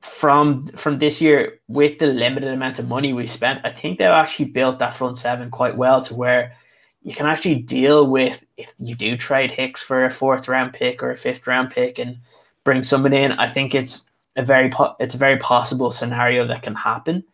from 0.00 0.68
from 0.68 0.98
this 0.98 1.20
year 1.20 1.60
with 1.68 1.98
the 1.98 2.06
limited 2.06 2.52
amount 2.52 2.78
of 2.78 2.88
money 2.88 3.12
we 3.12 3.26
spent, 3.26 3.64
I 3.64 3.72
think 3.72 3.98
they've 3.98 4.08
actually 4.08 4.46
built 4.46 4.78
that 4.78 4.94
front 4.94 5.18
seven 5.18 5.50
quite 5.50 5.76
well 5.76 6.00
to 6.02 6.14
where 6.14 6.52
you 7.02 7.14
can 7.14 7.26
actually 7.26 7.56
deal 7.56 8.06
with 8.06 8.44
if 8.56 8.74
you 8.78 8.94
do 8.94 9.16
trade 9.16 9.50
Hicks 9.50 9.80
for 9.80 10.04
a 10.04 10.10
fourth 10.10 10.48
round 10.48 10.72
pick 10.72 11.02
or 11.02 11.10
a 11.10 11.16
fifth 11.16 11.46
round 11.46 11.70
pick 11.70 11.98
and 11.98 12.18
bring 12.64 12.82
someone 12.82 13.12
in. 13.12 13.32
I 13.32 13.48
think 13.48 13.74
it's 13.74 14.06
a 14.36 14.44
very 14.44 14.70
po- 14.70 14.96
it's 15.00 15.14
a 15.14 15.18
very 15.18 15.38
possible 15.38 15.90
scenario 15.90 16.46
that 16.46 16.62
can 16.62 16.74
happen. 16.74 17.24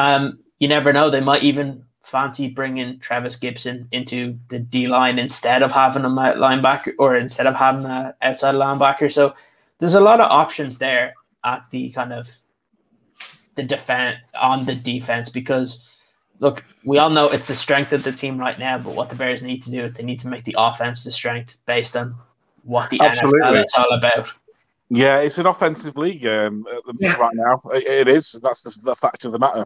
Um, 0.00 0.38
you 0.58 0.68
never 0.68 0.92
know; 0.92 1.10
they 1.10 1.20
might 1.20 1.42
even 1.42 1.84
fancy 2.02 2.48
bringing 2.48 2.98
Trevis 2.98 3.38
Gipson 3.38 3.86
into 3.92 4.38
the 4.48 4.58
D 4.58 4.88
line 4.88 5.18
instead 5.18 5.62
of 5.62 5.72
having 5.72 6.04
a 6.04 6.08
linebacker 6.08 6.92
or 6.98 7.16
instead 7.16 7.46
of 7.46 7.54
having 7.54 7.84
an 7.84 8.14
outside 8.22 8.54
linebacker. 8.54 9.12
So 9.12 9.34
there's 9.78 9.94
a 9.94 10.00
lot 10.00 10.20
of 10.20 10.30
options 10.30 10.78
there 10.78 11.14
at 11.44 11.64
the 11.70 11.90
kind 11.90 12.12
of 12.12 12.34
the 13.56 13.62
defense 13.62 14.16
on 14.40 14.64
the 14.64 14.74
defense 14.74 15.28
because 15.28 15.88
look, 16.38 16.64
we 16.84 16.98
all 16.98 17.10
know 17.10 17.28
it's 17.28 17.46
the 17.46 17.54
strength 17.54 17.92
of 17.92 18.02
the 18.02 18.12
team 18.12 18.38
right 18.38 18.58
now, 18.58 18.78
but 18.78 18.94
what 18.94 19.10
the 19.10 19.14
Bears 19.14 19.42
need 19.42 19.62
to 19.64 19.70
do 19.70 19.84
is 19.84 19.92
they 19.92 20.02
need 20.02 20.20
to 20.20 20.28
make 20.28 20.44
the 20.44 20.56
offense 20.58 21.04
the 21.04 21.12
strength 21.12 21.58
based 21.66 21.94
on 21.94 22.14
what 22.62 22.88
the 22.90 23.00
Absolutely. 23.00 23.40
NFL 23.40 23.64
is 23.64 23.74
all 23.76 23.92
about. 23.92 24.28
Yeah, 24.92 25.20
it's 25.20 25.38
an 25.38 25.46
offensive 25.46 25.96
league 25.96 26.26
um, 26.26 26.66
yeah. 26.98 27.14
right 27.16 27.34
now. 27.34 27.60
It, 27.72 27.86
it 27.86 28.08
is. 28.08 28.40
That's 28.42 28.62
the, 28.62 28.76
the, 28.82 28.96
fact 28.96 29.24
of 29.24 29.30
the 29.30 29.38
matter. 29.38 29.64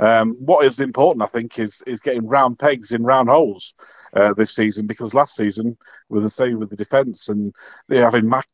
Um, 0.00 0.32
what 0.40 0.66
is 0.66 0.80
important, 0.80 1.22
I 1.22 1.26
think, 1.26 1.60
is 1.60 1.80
is 1.86 2.00
getting 2.00 2.26
round 2.26 2.58
pegs 2.58 2.90
in 2.90 3.04
round 3.04 3.28
holes 3.28 3.76
uh, 4.14 4.32
this 4.34 4.54
season 4.54 4.86
because 4.86 5.14
last 5.14 5.34
season 5.34 5.76
with 6.08 6.22
the 6.22 6.30
same 6.30 6.58
with 6.58 6.70
the 6.70 6.76
defence 6.76 7.28
and 7.28 7.54
they 7.88 7.98
having 7.98 8.28
Mack 8.28 8.46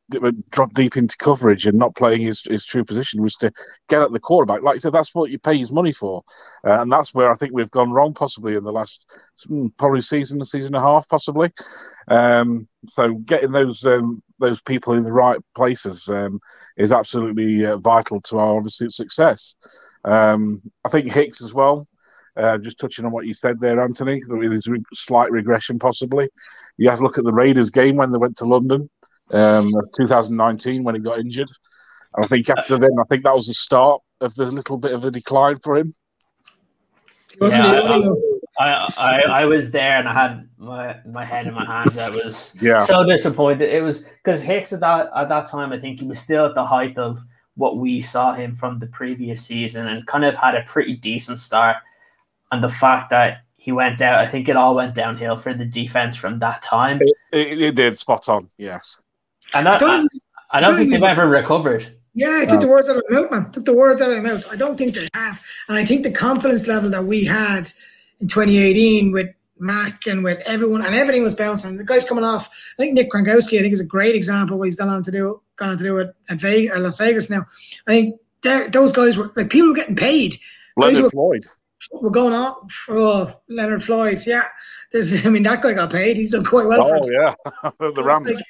drop 0.50 0.72
deep 0.74 0.96
into 0.96 1.16
coverage 1.18 1.66
and 1.66 1.78
not 1.78 1.94
playing 1.96 2.20
his, 2.20 2.42
his 2.42 2.64
true 2.64 2.84
position 2.84 3.22
was 3.22 3.34
to 3.36 3.52
get 3.88 4.02
at 4.02 4.12
the 4.12 4.20
quarterback. 4.20 4.62
Like 4.62 4.74
you 4.74 4.80
said, 4.80 4.92
that's 4.92 5.14
what 5.14 5.30
you 5.30 5.38
pay 5.38 5.56
his 5.56 5.72
money 5.72 5.92
for, 5.92 6.22
uh, 6.66 6.80
and 6.80 6.90
that's 6.90 7.14
where 7.14 7.30
I 7.30 7.34
think 7.34 7.52
we've 7.52 7.70
gone 7.70 7.92
wrong 7.92 8.14
possibly 8.14 8.56
in 8.56 8.64
the 8.64 8.72
last 8.72 9.10
hmm, 9.46 9.68
probably 9.78 10.02
season, 10.02 10.40
a 10.40 10.44
season 10.44 10.74
and 10.74 10.82
a 10.82 10.86
half, 10.86 11.08
possibly. 11.08 11.50
Um, 12.08 12.66
so 12.88 13.14
getting 13.14 13.52
those 13.52 13.84
um, 13.86 14.20
those 14.38 14.62
people 14.62 14.94
in 14.94 15.04
the 15.04 15.12
right 15.12 15.38
places 15.54 16.08
um, 16.08 16.40
is 16.76 16.92
absolutely 16.92 17.66
uh, 17.66 17.76
vital 17.76 18.20
to 18.22 18.38
our 18.38 18.56
obviously 18.56 18.88
success. 18.88 19.54
Um, 20.04 20.60
I 20.84 20.88
think 20.88 21.12
Hicks 21.12 21.42
as 21.42 21.52
well. 21.52 21.86
Uh, 22.36 22.58
just 22.58 22.78
touching 22.78 23.04
on 23.04 23.10
what 23.10 23.26
you 23.26 23.34
said 23.34 23.58
there, 23.60 23.80
Anthony, 23.80 24.20
with 24.28 24.52
his 24.52 24.66
re- 24.68 24.82
slight 24.94 25.30
regression 25.30 25.78
possibly. 25.78 26.28
You 26.76 26.88
have 26.88 26.98
to 26.98 27.04
look 27.04 27.18
at 27.18 27.24
the 27.24 27.32
Raiders 27.32 27.70
game 27.70 27.96
when 27.96 28.12
they 28.12 28.18
went 28.18 28.36
to 28.38 28.44
London, 28.44 28.88
um, 29.32 29.70
2019 29.96 30.84
when 30.84 30.94
he 30.94 31.00
got 31.00 31.18
injured. 31.18 31.50
And 32.14 32.24
I 32.24 32.28
think 32.28 32.48
after 32.50 32.78
then, 32.78 32.92
I 33.00 33.04
think 33.08 33.24
that 33.24 33.34
was 33.34 33.46
the 33.46 33.54
start 33.54 34.00
of 34.20 34.34
the 34.34 34.46
little 34.46 34.78
bit 34.78 34.92
of 34.92 35.04
a 35.04 35.10
decline 35.10 35.58
for 35.58 35.76
him. 35.76 35.94
Yeah, 37.40 38.14
I, 38.58 38.92
I, 38.98 39.20
I 39.28 39.44
was 39.44 39.70
there 39.70 39.98
and 39.98 40.08
I 40.08 40.12
had 40.12 40.48
my, 40.58 40.96
my 41.06 41.24
head 41.24 41.46
in 41.46 41.54
my 41.54 41.64
hands. 41.64 41.96
I 41.96 42.10
was 42.10 42.56
yeah. 42.60 42.80
so 42.80 43.04
disappointed. 43.04 43.70
It 43.70 43.82
was 43.82 44.02
because 44.02 44.42
Hicks 44.42 44.72
at 44.72 44.80
that 44.80 45.10
at 45.14 45.28
that 45.28 45.48
time, 45.48 45.72
I 45.72 45.78
think 45.78 46.00
he 46.00 46.06
was 46.06 46.18
still 46.18 46.46
at 46.46 46.54
the 46.54 46.64
height 46.64 46.98
of 46.98 47.22
what 47.54 47.78
we 47.78 48.00
saw 48.00 48.32
him 48.32 48.54
from 48.54 48.78
the 48.78 48.86
previous 48.86 49.44
season 49.44 49.86
and 49.86 50.06
kind 50.06 50.24
of 50.24 50.36
had 50.36 50.54
a 50.54 50.62
pretty 50.62 50.96
decent 50.96 51.38
start. 51.38 51.76
And 52.52 52.62
the 52.62 52.68
fact 52.68 53.10
that 53.10 53.42
he 53.56 53.72
went 53.72 54.00
out, 54.00 54.18
I 54.18 54.30
think 54.30 54.48
it 54.48 54.56
all 54.56 54.74
went 54.74 54.94
downhill 54.94 55.36
for 55.36 55.54
the 55.54 55.64
defense 55.64 56.16
from 56.16 56.38
that 56.40 56.62
time. 56.62 57.00
It, 57.02 57.16
it, 57.32 57.62
it 57.62 57.74
did 57.74 57.98
spot 57.98 58.28
on, 58.28 58.48
yes. 58.58 59.02
And 59.54 59.68
I, 59.68 59.74
I 59.74 59.78
don't, 59.78 60.08
I, 60.50 60.58
I 60.58 60.60
don't, 60.60 60.70
don't 60.70 60.78
think 60.78 60.90
they've 60.92 61.02
ever 61.02 61.28
recovered. 61.28 61.94
Yeah, 62.14 62.40
I 62.42 62.46
took 62.46 62.54
no. 62.54 62.60
the 62.60 62.68
words 62.68 62.88
out 62.88 62.96
of 62.96 63.04
my 63.08 63.20
mouth, 63.20 63.30
man. 63.30 63.52
Took 63.52 63.64
the 63.64 63.74
words 63.74 64.00
out 64.00 64.10
of 64.10 64.22
my 64.22 64.30
mouth. 64.30 64.52
I 64.52 64.56
don't 64.56 64.76
think 64.76 64.94
they 64.94 65.06
have. 65.14 65.40
And 65.68 65.78
I 65.78 65.84
think 65.84 66.02
the 66.02 66.10
confidence 66.10 66.66
level 66.66 66.90
that 66.90 67.04
we 67.04 67.24
had 67.24 67.70
in 68.20 68.26
2018 68.28 69.12
with 69.12 69.28
Mack 69.58 70.06
and 70.06 70.24
with 70.24 70.42
everyone 70.46 70.84
and 70.84 70.94
everything 70.94 71.22
was 71.22 71.34
bouncing. 71.34 71.76
The 71.76 71.84
guy's 71.84 72.04
coming 72.04 72.24
off. 72.24 72.48
I 72.78 72.82
think 72.82 72.94
Nick 72.94 73.10
Kwiatkowski, 73.10 73.58
I 73.58 73.62
think, 73.62 73.74
is 73.74 73.80
a 73.80 73.86
great 73.86 74.16
example 74.16 74.54
of 74.54 74.58
what 74.58 74.68
he's 74.68 74.76
gone 74.76 74.88
on 74.88 75.02
to 75.04 75.10
do, 75.10 75.40
gone 75.56 75.68
on 75.68 75.78
to 75.78 75.84
do 75.84 75.98
it 75.98 76.14
at 76.28 76.40
Vegas, 76.40 76.76
Las 76.78 76.98
Vegas 76.98 77.30
now. 77.30 77.44
I 77.86 77.90
think 77.90 78.20
those 78.72 78.90
guys 78.90 79.16
were 79.16 79.30
like 79.36 79.50
people 79.50 79.68
were 79.68 79.74
getting 79.74 79.96
paid. 79.96 80.40
Leonard 80.76 81.04
were, 81.04 81.10
Floyd. 81.10 81.46
We're 81.92 82.10
going 82.10 82.34
off. 82.34 82.86
Oh, 82.88 83.22
uh, 83.22 83.32
Leonard 83.48 83.82
Floyd. 83.82 84.20
Yeah, 84.26 84.44
there's. 84.92 85.26
I 85.26 85.30
mean, 85.30 85.42
that 85.44 85.62
guy 85.62 85.72
got 85.72 85.90
paid. 85.90 86.16
He's 86.16 86.32
done 86.32 86.44
quite 86.44 86.66
well. 86.66 86.84
Oh 86.84 87.00
yeah, 87.10 87.34
the 87.90 88.02
Rams. 88.02 88.30
Like, 88.30 88.44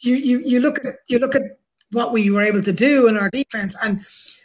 you 0.00 0.16
you 0.16 0.42
you 0.44 0.60
look 0.60 0.84
at 0.84 0.94
you 1.06 1.18
look 1.18 1.34
at 1.34 1.42
what 1.92 2.12
we 2.12 2.30
were 2.30 2.42
able 2.42 2.62
to 2.62 2.72
do 2.72 3.08
in 3.08 3.16
our 3.16 3.30
defense, 3.30 3.76
and 3.84 4.04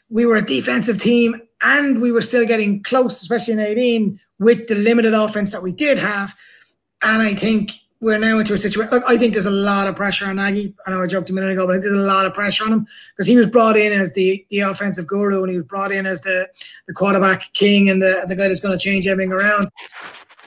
we 0.10 0.26
were 0.26 0.36
a 0.36 0.46
defensive 0.46 1.00
team, 1.00 1.42
and 1.62 2.02
we 2.02 2.12
were 2.12 2.22
still 2.22 2.46
getting 2.46 2.84
close, 2.84 3.22
especially 3.22 3.54
in 3.54 3.60
18 3.60 4.20
with 4.40 4.68
the 4.68 4.76
limited 4.76 5.14
offense 5.14 5.52
that 5.52 5.64
we 5.64 5.72
did 5.72 5.98
have. 5.98 6.36
And 7.02 7.22
I 7.22 7.34
think 7.34 7.72
we're 8.00 8.20
now 8.20 8.40
into 8.40 8.54
a 8.54 8.58
situation. 8.58 9.02
I 9.08 9.18
think 9.18 9.34
there's 9.34 9.46
a 9.46 9.52
lot 9.52 9.88
of 9.88 9.96
pressure 9.96 10.26
on 10.28 10.36
Nagy. 10.36 10.74
I 10.86 10.92
know 10.92 11.02
I 11.02 11.08
joked 11.08 11.30
a 11.30 11.34
minute 11.34 11.52
ago, 11.52 11.66
but 11.66 11.82
there's 11.82 11.94
a 11.94 12.08
lot 12.08 12.26
of 12.26 12.34
pressure 12.34 12.64
on 12.64 12.74
him 12.74 12.88
because 13.12 13.28
he 13.28 13.36
was 13.36 13.48
brought 13.48 13.76
in 13.76 13.92
as 13.92 14.14
the 14.14 14.46
the 14.50 14.60
offensive 14.60 15.08
guru 15.08 15.42
and 15.42 15.52
he 15.52 15.58
was 15.58 15.66
brought 15.66 15.92
in 15.92 16.06
as 16.06 16.22
the 16.22 16.48
the 16.88 16.94
quarterback 16.94 17.52
king 17.54 17.90
and 17.90 18.02
the 18.02 18.26
the 18.28 18.36
guy 18.36 18.48
that's 18.48 18.60
going 18.60 18.78
to 18.78 18.84
change 18.84 19.08
everything 19.08 19.32
around. 19.32 19.70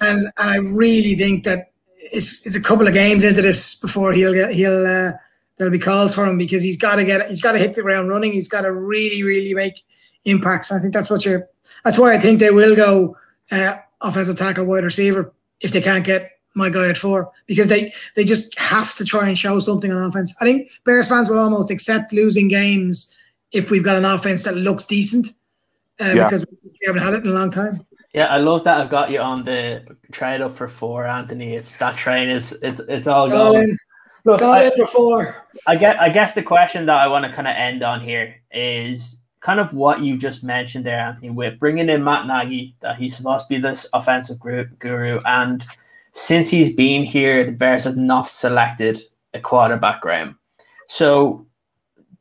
And 0.00 0.28
and 0.38 0.50
I 0.50 0.58
really 0.58 1.14
think 1.14 1.44
that 1.44 1.72
it's 1.96 2.46
it's 2.46 2.56
a 2.56 2.62
couple 2.62 2.86
of 2.86 2.94
games 2.94 3.24
into 3.24 3.42
this 3.42 3.78
before 3.80 4.12
he'll 4.12 4.34
get 4.34 4.52
he'll 4.52 4.86
uh, 4.86 5.12
there'll 5.56 5.72
be 5.72 5.78
calls 5.78 6.14
for 6.14 6.24
him 6.26 6.38
because 6.38 6.62
he's 6.62 6.76
got 6.76 6.96
to 6.96 7.04
get 7.04 7.28
he's 7.28 7.40
got 7.40 7.52
to 7.52 7.58
hit 7.58 7.74
the 7.74 7.82
ground 7.82 8.08
running. 8.08 8.32
He's 8.32 8.48
got 8.48 8.62
to 8.62 8.72
really 8.72 9.22
really 9.22 9.54
make 9.54 9.82
impacts. 10.24 10.70
I 10.70 10.78
think 10.78 10.94
that's 10.94 11.10
what 11.10 11.24
you're. 11.24 11.48
That's 11.84 11.98
why 11.98 12.14
I 12.14 12.18
think 12.18 12.40
they 12.40 12.50
will 12.50 12.76
go 12.76 13.16
uh, 13.50 13.76
offensive 14.00 14.38
tackle, 14.38 14.66
wide 14.66 14.84
receiver 14.84 15.32
if 15.60 15.72
they 15.72 15.80
can't 15.80 16.04
get 16.04 16.39
my 16.54 16.68
guy 16.68 16.88
at 16.88 16.96
four 16.96 17.30
because 17.46 17.68
they 17.68 17.92
they 18.16 18.24
just 18.24 18.58
have 18.58 18.94
to 18.96 19.04
try 19.04 19.28
and 19.28 19.38
show 19.38 19.58
something 19.60 19.92
on 19.92 20.02
offense. 20.02 20.34
I 20.40 20.44
think 20.44 20.70
Bears 20.84 21.08
fans 21.08 21.30
will 21.30 21.38
almost 21.38 21.70
accept 21.70 22.12
losing 22.12 22.48
games 22.48 23.14
if 23.52 23.70
we've 23.70 23.84
got 23.84 23.96
an 23.96 24.04
offense 24.04 24.44
that 24.44 24.56
looks 24.56 24.84
decent 24.84 25.28
uh, 26.00 26.12
yeah. 26.14 26.24
because 26.24 26.44
we 26.62 26.78
haven't 26.86 27.02
had 27.02 27.14
it 27.14 27.24
in 27.24 27.30
a 27.30 27.34
long 27.34 27.50
time. 27.50 27.84
Yeah, 28.12 28.26
I 28.26 28.38
love 28.38 28.64
that 28.64 28.80
I've 28.80 28.90
got 28.90 29.10
you 29.10 29.20
on 29.20 29.44
the 29.44 29.84
trade 30.10 30.40
up 30.40 30.52
for 30.52 30.66
four, 30.66 31.06
Anthony. 31.06 31.54
It's 31.54 31.76
that 31.76 31.96
train 31.96 32.28
is 32.28 32.58
it's 32.62 32.80
it's 32.80 33.06
all 33.06 33.28
going. 33.28 33.76
Look, 34.24 34.42
I, 34.42 34.70
for 34.76 34.86
four. 34.86 35.46
I 35.66 35.76
guess, 35.76 35.96
I 35.98 36.10
guess 36.10 36.34
the 36.34 36.42
question 36.42 36.86
that 36.86 36.98
I 36.98 37.08
want 37.08 37.24
to 37.24 37.32
kind 37.32 37.48
of 37.48 37.54
end 37.56 37.82
on 37.82 38.02
here 38.02 38.34
is 38.52 39.22
kind 39.40 39.58
of 39.58 39.72
what 39.72 40.00
you 40.00 40.18
just 40.18 40.44
mentioned 40.44 40.84
there, 40.84 40.98
Anthony, 40.98 41.30
with 41.30 41.58
bringing 41.58 41.88
in 41.88 42.04
Matt 42.04 42.26
Nagy, 42.26 42.74
that 42.80 42.96
he's 42.96 43.16
supposed 43.16 43.46
to 43.46 43.48
be 43.48 43.60
this 43.60 43.86
offensive 43.94 44.38
guru. 44.38 45.20
And 45.24 45.64
since 46.12 46.48
he's 46.50 46.74
been 46.74 47.04
here, 47.04 47.44
the 47.44 47.52
Bears 47.52 47.84
have 47.84 47.96
not 47.96 48.28
selected 48.28 49.00
a 49.34 49.40
quarterback, 49.40 50.00
Graham. 50.00 50.38
So 50.88 51.46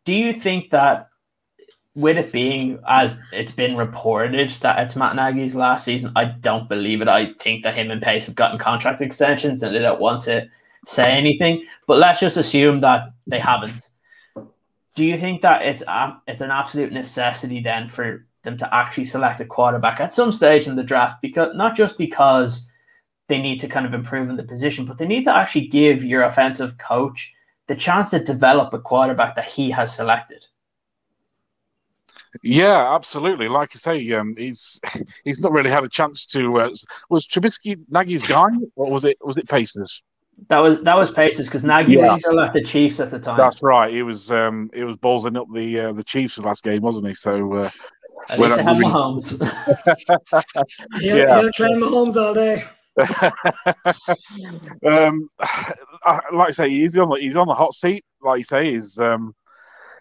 do 0.06 0.14
you 0.14 0.34
think 0.34 0.72
that 0.72 1.10
with 1.96 2.18
it 2.18 2.32
being 2.32 2.80
as 2.88 3.22
it's 3.34 3.52
been 3.52 3.76
reported 3.76 4.50
that 4.62 4.80
it's 4.80 4.96
Matt 4.96 5.16
Nagy's 5.16 5.56
last 5.56 5.84
season, 5.84 6.12
I 6.16 6.26
don't 6.26 6.70
believe 6.70 7.02
it. 7.02 7.08
I 7.08 7.34
think 7.42 7.64
that 7.64 7.76
him 7.76 7.92
and 7.92 8.02
Pace 8.02 8.28
have 8.28 8.36
gotten 8.36 8.58
contract 8.58 9.02
extensions 9.02 9.62
and 9.62 9.76
they 9.76 9.80
don't 9.80 10.00
want 10.00 10.22
to 10.24 10.48
say 10.86 11.12
anything. 11.12 11.66
But 11.88 11.98
let's 11.98 12.20
just 12.20 12.38
assume 12.38 12.82
that 12.82 13.12
they 13.28 13.40
haven't. 13.40 13.94
Do 14.96 15.04
you 15.04 15.18
think 15.18 15.42
that 15.42 15.64
it's 15.64 15.82
a, 15.88 16.22
it's 16.28 16.42
an 16.42 16.52
absolute 16.52 16.94
necessity 16.94 17.62
then 17.62 17.90
for 17.90 18.26
them 18.44 18.58
to 18.60 18.74
actually 18.74 19.06
select 19.06 19.42
a 19.42 19.46
quarterback 19.46 20.00
at 20.00 20.14
some 20.14 20.32
stage 20.32 20.68
in 20.68 20.76
the 20.76 20.84
draft? 20.84 21.22
Because 21.22 21.56
not 21.56 21.76
just 21.76 21.98
because 21.98 22.69
they 23.30 23.42
need 23.42 23.60
to 23.60 23.68
kind 23.70 23.86
of 23.86 23.94
improve 23.94 24.30
in 24.30 24.36
the 24.36 24.44
position, 24.44 24.86
but 24.86 24.98
they 24.98 25.08
need 25.08 25.24
to 25.24 25.34
actually 25.34 25.68
give 25.68 26.04
your 26.04 26.24
offensive 26.24 26.78
coach 26.78 27.34
the 27.68 27.76
chance 27.76 28.10
to 28.10 28.20
develop 28.20 28.74
a 28.74 28.80
quarterback 28.80 29.36
that 29.36 29.46
he 29.46 29.70
has 29.70 29.96
selected. 29.96 30.46
Yeah, 32.44 32.94
absolutely. 32.94 33.48
Like 33.48 33.70
I 33.74 33.78
say, 33.78 34.12
um, 34.14 34.36
he's 34.38 34.82
he's 35.24 35.40
not 35.40 35.52
really 35.52 35.70
had 35.70 35.84
a 35.84 35.90
chance 35.90 36.26
to. 36.28 36.60
Uh, 36.60 36.70
was 37.10 37.26
Trubisky 37.28 37.80
Nagy's 37.90 38.28
guy, 38.28 38.50
or 38.76 38.92
was 38.92 39.06
it 39.06 39.18
was 39.24 39.38
it 39.38 39.48
Pace's? 39.48 40.04
That 40.48 40.60
was 40.60 40.82
that 40.82 40.96
was 40.96 41.12
Pace's 41.12 41.48
because 41.48 41.64
Nagy 41.64 41.94
yeah. 41.94 42.14
was 42.14 42.24
still 42.24 42.40
at 42.40 42.54
the 42.54 42.64
Chiefs 42.64 43.00
at 43.00 43.12
the 43.12 43.20
time. 43.20 43.38
That's 43.38 43.62
right. 43.62 43.92
He 43.92 44.04
was 44.04 44.32
um, 44.32 44.70
he 44.74 44.84
was 44.84 44.96
ballsing 44.98 45.38
up 45.40 45.48
the 45.54 45.80
uh, 45.80 45.94
the 45.94 46.04
Chiefs 46.04 46.38
last 46.40 46.64
game, 46.64 46.82
wasn't 46.82 47.08
he? 47.08 47.14
So. 47.14 47.54
Uh, 47.54 47.70
at 48.28 48.38
least 48.38 48.58
they 48.58 48.64
have 48.64 48.76
Mahomes. 48.76 49.40
yeah, 51.00 51.16
yeah. 51.16 51.40
He'll 51.40 51.52
train 51.54 51.78
Mahomes 51.78 52.18
all 52.18 52.34
day. 52.34 52.64
um, 54.86 55.30
like 56.34 56.50
I 56.50 56.52
say, 56.52 56.70
he's 56.70 56.98
on 56.98 57.10
the 57.10 57.16
he's 57.16 57.38
on 57.38 57.48
the 57.48 57.54
hot 57.54 57.74
seat. 57.74 58.04
Like 58.22 58.40
you 58.40 58.44
say, 58.44 58.72
he's 58.72 59.00
um, 59.00 59.34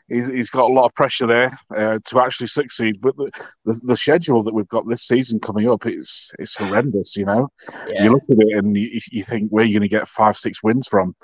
he's, 0.09 0.29
he's 0.29 0.51
got 0.51 0.71
a 0.71 0.73
lot 0.73 0.87
of 0.87 0.95
pressure 0.95 1.27
there 1.27 1.59
uh, 1.77 1.99
to 2.05 2.21
actually 2.21 2.49
succeed. 2.49 3.01
But 3.01 3.17
the, 3.17 3.31
the, 3.65 3.81
the 3.85 3.97
schedule 3.97 4.43
that 4.43 4.55
we've 4.55 4.69
got 4.69 4.89
this 4.89 5.03
season 5.03 5.41
coming 5.41 5.69
up 5.69 5.87
is 5.87 6.33
it's 6.39 6.57
horrendous. 6.57 7.17
You 7.17 7.27
know, 7.27 7.49
yeah. 7.89 8.05
you 8.05 8.13
look 8.13 8.25
at 8.31 8.39
it 8.39 8.59
and 8.59 8.77
you, 8.77 9.01
you 9.11 9.23
think 9.23 9.51
where 9.51 9.65
you're 9.65 9.79
going 9.79 9.89
to 9.89 9.97
get 9.97 10.09
five 10.09 10.37
six 10.37 10.63
wins 10.63 10.89
from. 10.89 11.15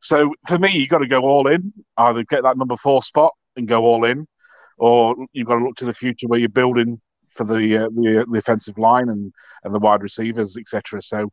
So 0.00 0.34
for 0.46 0.58
me, 0.58 0.70
you've 0.70 0.90
got 0.90 0.98
to 0.98 1.08
go 1.08 1.22
all 1.22 1.46
in. 1.48 1.72
Either 1.96 2.24
get 2.24 2.42
that 2.42 2.58
number 2.58 2.76
four 2.76 3.02
spot 3.02 3.32
and 3.56 3.66
go 3.66 3.84
all 3.84 4.04
in, 4.04 4.26
or 4.78 5.16
you've 5.32 5.46
got 5.46 5.58
to 5.58 5.64
look 5.64 5.76
to 5.76 5.86
the 5.86 5.94
future 5.94 6.28
where 6.28 6.38
you're 6.38 6.48
building 6.48 6.98
for 7.36 7.44
the 7.44 7.76
uh, 7.76 7.88
the, 7.88 8.26
the 8.30 8.38
offensive 8.38 8.78
line 8.78 9.08
and, 9.08 9.32
and 9.64 9.74
the 9.74 9.78
wide 9.78 10.02
receivers, 10.02 10.56
etc. 10.56 11.02
So. 11.02 11.30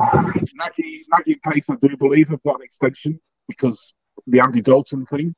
Uh, 0.00 0.30
Nagy, 0.54 1.04
Nagy 1.12 1.40
Pace, 1.44 1.68
I 1.70 1.74
do 1.82 1.96
believe, 1.96 2.28
have 2.28 2.42
got 2.44 2.60
an 2.60 2.62
extension 2.62 3.18
because 3.48 3.94
the 4.28 4.38
Andy 4.38 4.60
Dalton 4.60 5.04
thing 5.06 5.34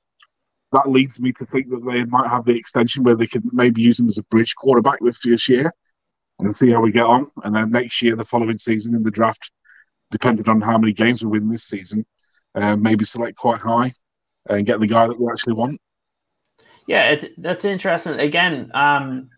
that 0.73 0.89
leads 0.89 1.19
me 1.19 1.33
to 1.33 1.45
think 1.47 1.69
that 1.71 1.85
they 1.85 2.05
might 2.05 2.29
have 2.29 2.45
the 2.45 2.57
extension 2.57 3.03
where 3.03 3.17
they 3.17 3.27
could 3.27 3.43
maybe 3.53 3.83
use 3.83 3.99
him 3.99 4.09
as 4.09 4.19
a 4.19 4.23
bridge 4.25 4.55
quarterback 4.55 4.99
this 5.01 5.49
year 5.49 5.71
and 6.39 6.55
see 6.55 6.71
how 6.71 6.81
we 6.81 6.93
get 6.93 7.05
on. 7.05 7.27
And 7.45 7.55
then 7.55 7.71
next 7.71 8.01
year, 8.03 8.17
the 8.17 8.25
following 8.25 8.59
season 8.59 8.95
in 8.95 9.03
the 9.03 9.11
draft, 9.11 9.51
depending 10.11 10.49
on 10.49 10.61
how 10.61 10.79
many 10.79 10.93
games 10.93 11.25
we 11.25 11.31
win 11.31 11.49
this 11.49 11.65
season, 11.65 12.07
uh, 12.55 12.77
maybe 12.77 13.05
select 13.05 13.37
quite 13.37 13.59
high 13.59 13.93
and 14.49 14.67
get 14.67 14.81
the 14.81 14.87
guy 14.87 15.07
that 15.07 15.21
we 15.21 15.31
actually 15.31 15.55
want. 15.55 15.81
Yeah, 16.87 17.11
it's 17.11 17.27
that's 17.39 17.65
interesting. 17.65 18.19
Again, 18.19 18.71
um, 18.75 19.31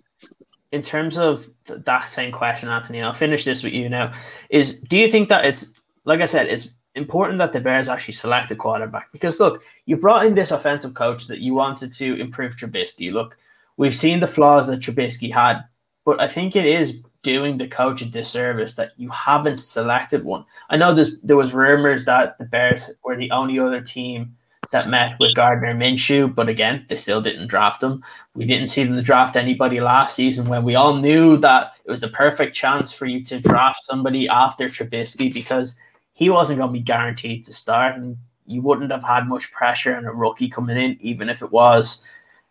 in 0.73 0.81
terms 0.81 1.19
of 1.19 1.47
that 1.67 2.09
same 2.09 2.33
question, 2.33 2.69
Anthony, 2.69 3.03
I'll 3.03 3.13
finish 3.13 3.45
this 3.45 3.63
with 3.63 3.75
you 3.75 3.89
now. 3.89 4.13
Is 4.49 4.81
do 4.81 4.99
you 4.99 5.09
think 5.09 5.29
that 5.29 5.45
it's 5.45 5.73
like 6.05 6.21
I 6.21 6.25
said, 6.25 6.49
it's 6.49 6.73
important 6.95 7.39
that 7.39 7.53
the 7.53 7.61
Bears 7.61 7.89
actually 7.89 8.15
select 8.15 8.51
a 8.51 8.57
quarterback 8.57 9.13
because 9.13 9.39
look, 9.39 9.63
you 9.87 9.97
brought 9.97 10.27
in 10.27 10.35
this 10.35 10.51
offensive 10.51 10.95
coach 10.95 11.27
that 11.29 11.39
you 11.39 11.55
wanted 11.55 11.93
to 11.95 12.21
improve 12.21 12.57
Trubisky. 12.57 13.13
Look, 13.13 13.39
we've 13.77 13.97
seen 13.97 14.21
the 14.21 14.27
flaws 14.27 14.67
that 14.67 14.81
Trubisky 14.81 15.33
had, 15.33 15.63
but 16.05 16.21
I 16.21 16.27
think 16.27 16.57
it 16.57 16.67
is 16.67 17.01
doing 17.23 17.57
the 17.57 17.69
coach 17.69 18.03
a 18.03 18.11
disservice 18.11 18.75
that 18.75 18.93
you 18.97 19.09
haven't 19.11 19.59
selected 19.59 20.25
one. 20.25 20.45
I 20.71 20.77
know 20.77 20.93
there 21.23 21.37
was 21.37 21.55
rumors 21.55 22.05
that 22.07 22.37
the 22.39 22.45
Bears 22.45 22.91
were 23.05 23.17
the 23.17 23.31
only 23.31 23.59
other 23.59 23.81
team 23.81 24.37
that 24.73 24.89
met 24.89 25.17
with 25.21 25.35
Gardner 25.35 25.75
Minshew, 25.75 26.35
but 26.35 26.49
again, 26.49 26.85
they 26.89 26.97
still 26.97 27.21
didn't 27.21 27.49
draft 27.49 27.83
him. 27.83 28.03
We 28.35 28.47
didn't 28.47 28.69
see 28.69 28.83
them 28.85 29.01
draft 29.03 29.37
anybody 29.37 29.81
last 29.81 30.17
season 30.17 30.49
when 30.49 30.65
we 30.65 30.75
all 30.75 30.97
knew 30.97 31.37
that 31.37 31.75
it 31.85 31.91
was 31.91 32.01
the 32.01 32.09
perfect 32.09 32.57
chance 32.57 32.91
for 32.91 33.05
you 33.05 33.23
to 33.25 33.39
draft 33.39 33.85
somebody 33.85 34.29
after 34.29 34.69
Trubisky 34.69 35.33
because 35.33 35.77
he 36.15 36.31
wasn't 36.31 36.59
going 36.59 36.71
to 36.71 36.79
be 36.79 36.81
guaranteed 36.81 37.45
to 37.45 37.53
start, 37.53 37.97
and 37.97 38.17
you 38.47 38.63
wouldn't 38.63 38.91
have 38.91 39.05
had 39.05 39.29
much 39.29 39.53
pressure 39.53 39.95
on 39.95 40.07
a 40.07 40.13
rookie 40.13 40.49
coming 40.49 40.79
in, 40.79 40.97
even 41.03 41.29
if 41.29 41.43
it 41.43 41.53
was 41.53 42.03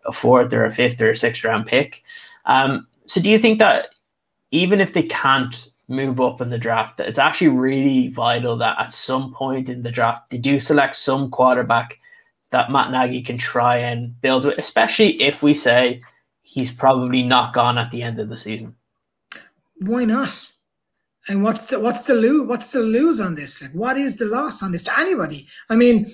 a 0.06 0.12
fourth 0.12 0.54
or 0.54 0.66
a 0.66 0.72
fifth 0.72 1.02
or 1.02 1.10
a 1.10 1.16
sixth 1.16 1.44
round 1.44 1.66
pick. 1.66 2.04
Um, 2.46 2.88
so, 3.08 3.20
do 3.20 3.32
you 3.32 3.40
think 3.40 3.58
that 3.60 3.96
even 4.52 4.80
if 4.80 4.94
they 4.94 5.04
can't 5.04 5.72
move 5.88 6.22
up 6.22 6.40
in 6.40 6.52
the 6.52 6.58
draft, 6.60 7.00
it's 7.00 7.20
actually 7.20 7.48
really 7.48 8.10
vital 8.10 8.58
that 8.58 8.78
at 8.80 8.94
some 8.94 9.34
point 9.34 9.70
in 9.70 9.82
the 9.82 9.92
draft 9.92 10.30
they 10.30 10.38
do 10.38 10.60
select 10.60 10.96
some 10.96 11.32
quarterback 11.32 11.98
that 12.52 12.72
Matt 12.72 12.92
Nagy 12.92 13.22
can 13.22 13.38
try 13.38 13.78
and 13.78 14.20
build 14.22 14.46
with, 14.46 14.58
especially 14.58 15.22
if 15.22 15.42
we 15.42 15.54
say 15.54 16.02
he's 16.42 16.72
probably 16.72 17.24
not 17.24 17.54
gone 17.54 17.78
at 17.78 17.92
the 17.92 18.04
end 18.04 18.20
of 18.20 18.30
the 18.30 18.38
season? 18.38 18.76
Why 19.80 20.06
not? 20.06 20.52
And 21.28 21.44
what's 21.44 21.68
the 21.68 21.80
what's 21.80 22.04
the 22.04 22.16
lose 22.16 22.48
what's 22.48 22.72
the 22.72 22.80
lose 22.80 23.22
on 23.22 23.36
this? 23.36 23.62
Like 23.62 23.72
what 23.72 23.98
is 23.98 24.18
the 24.18 24.26
loss 24.26 24.64
on 24.64 24.72
this 24.72 24.84
to 24.86 25.00
anybody? 25.00 25.48
I 25.70 25.76
mean, 25.76 26.12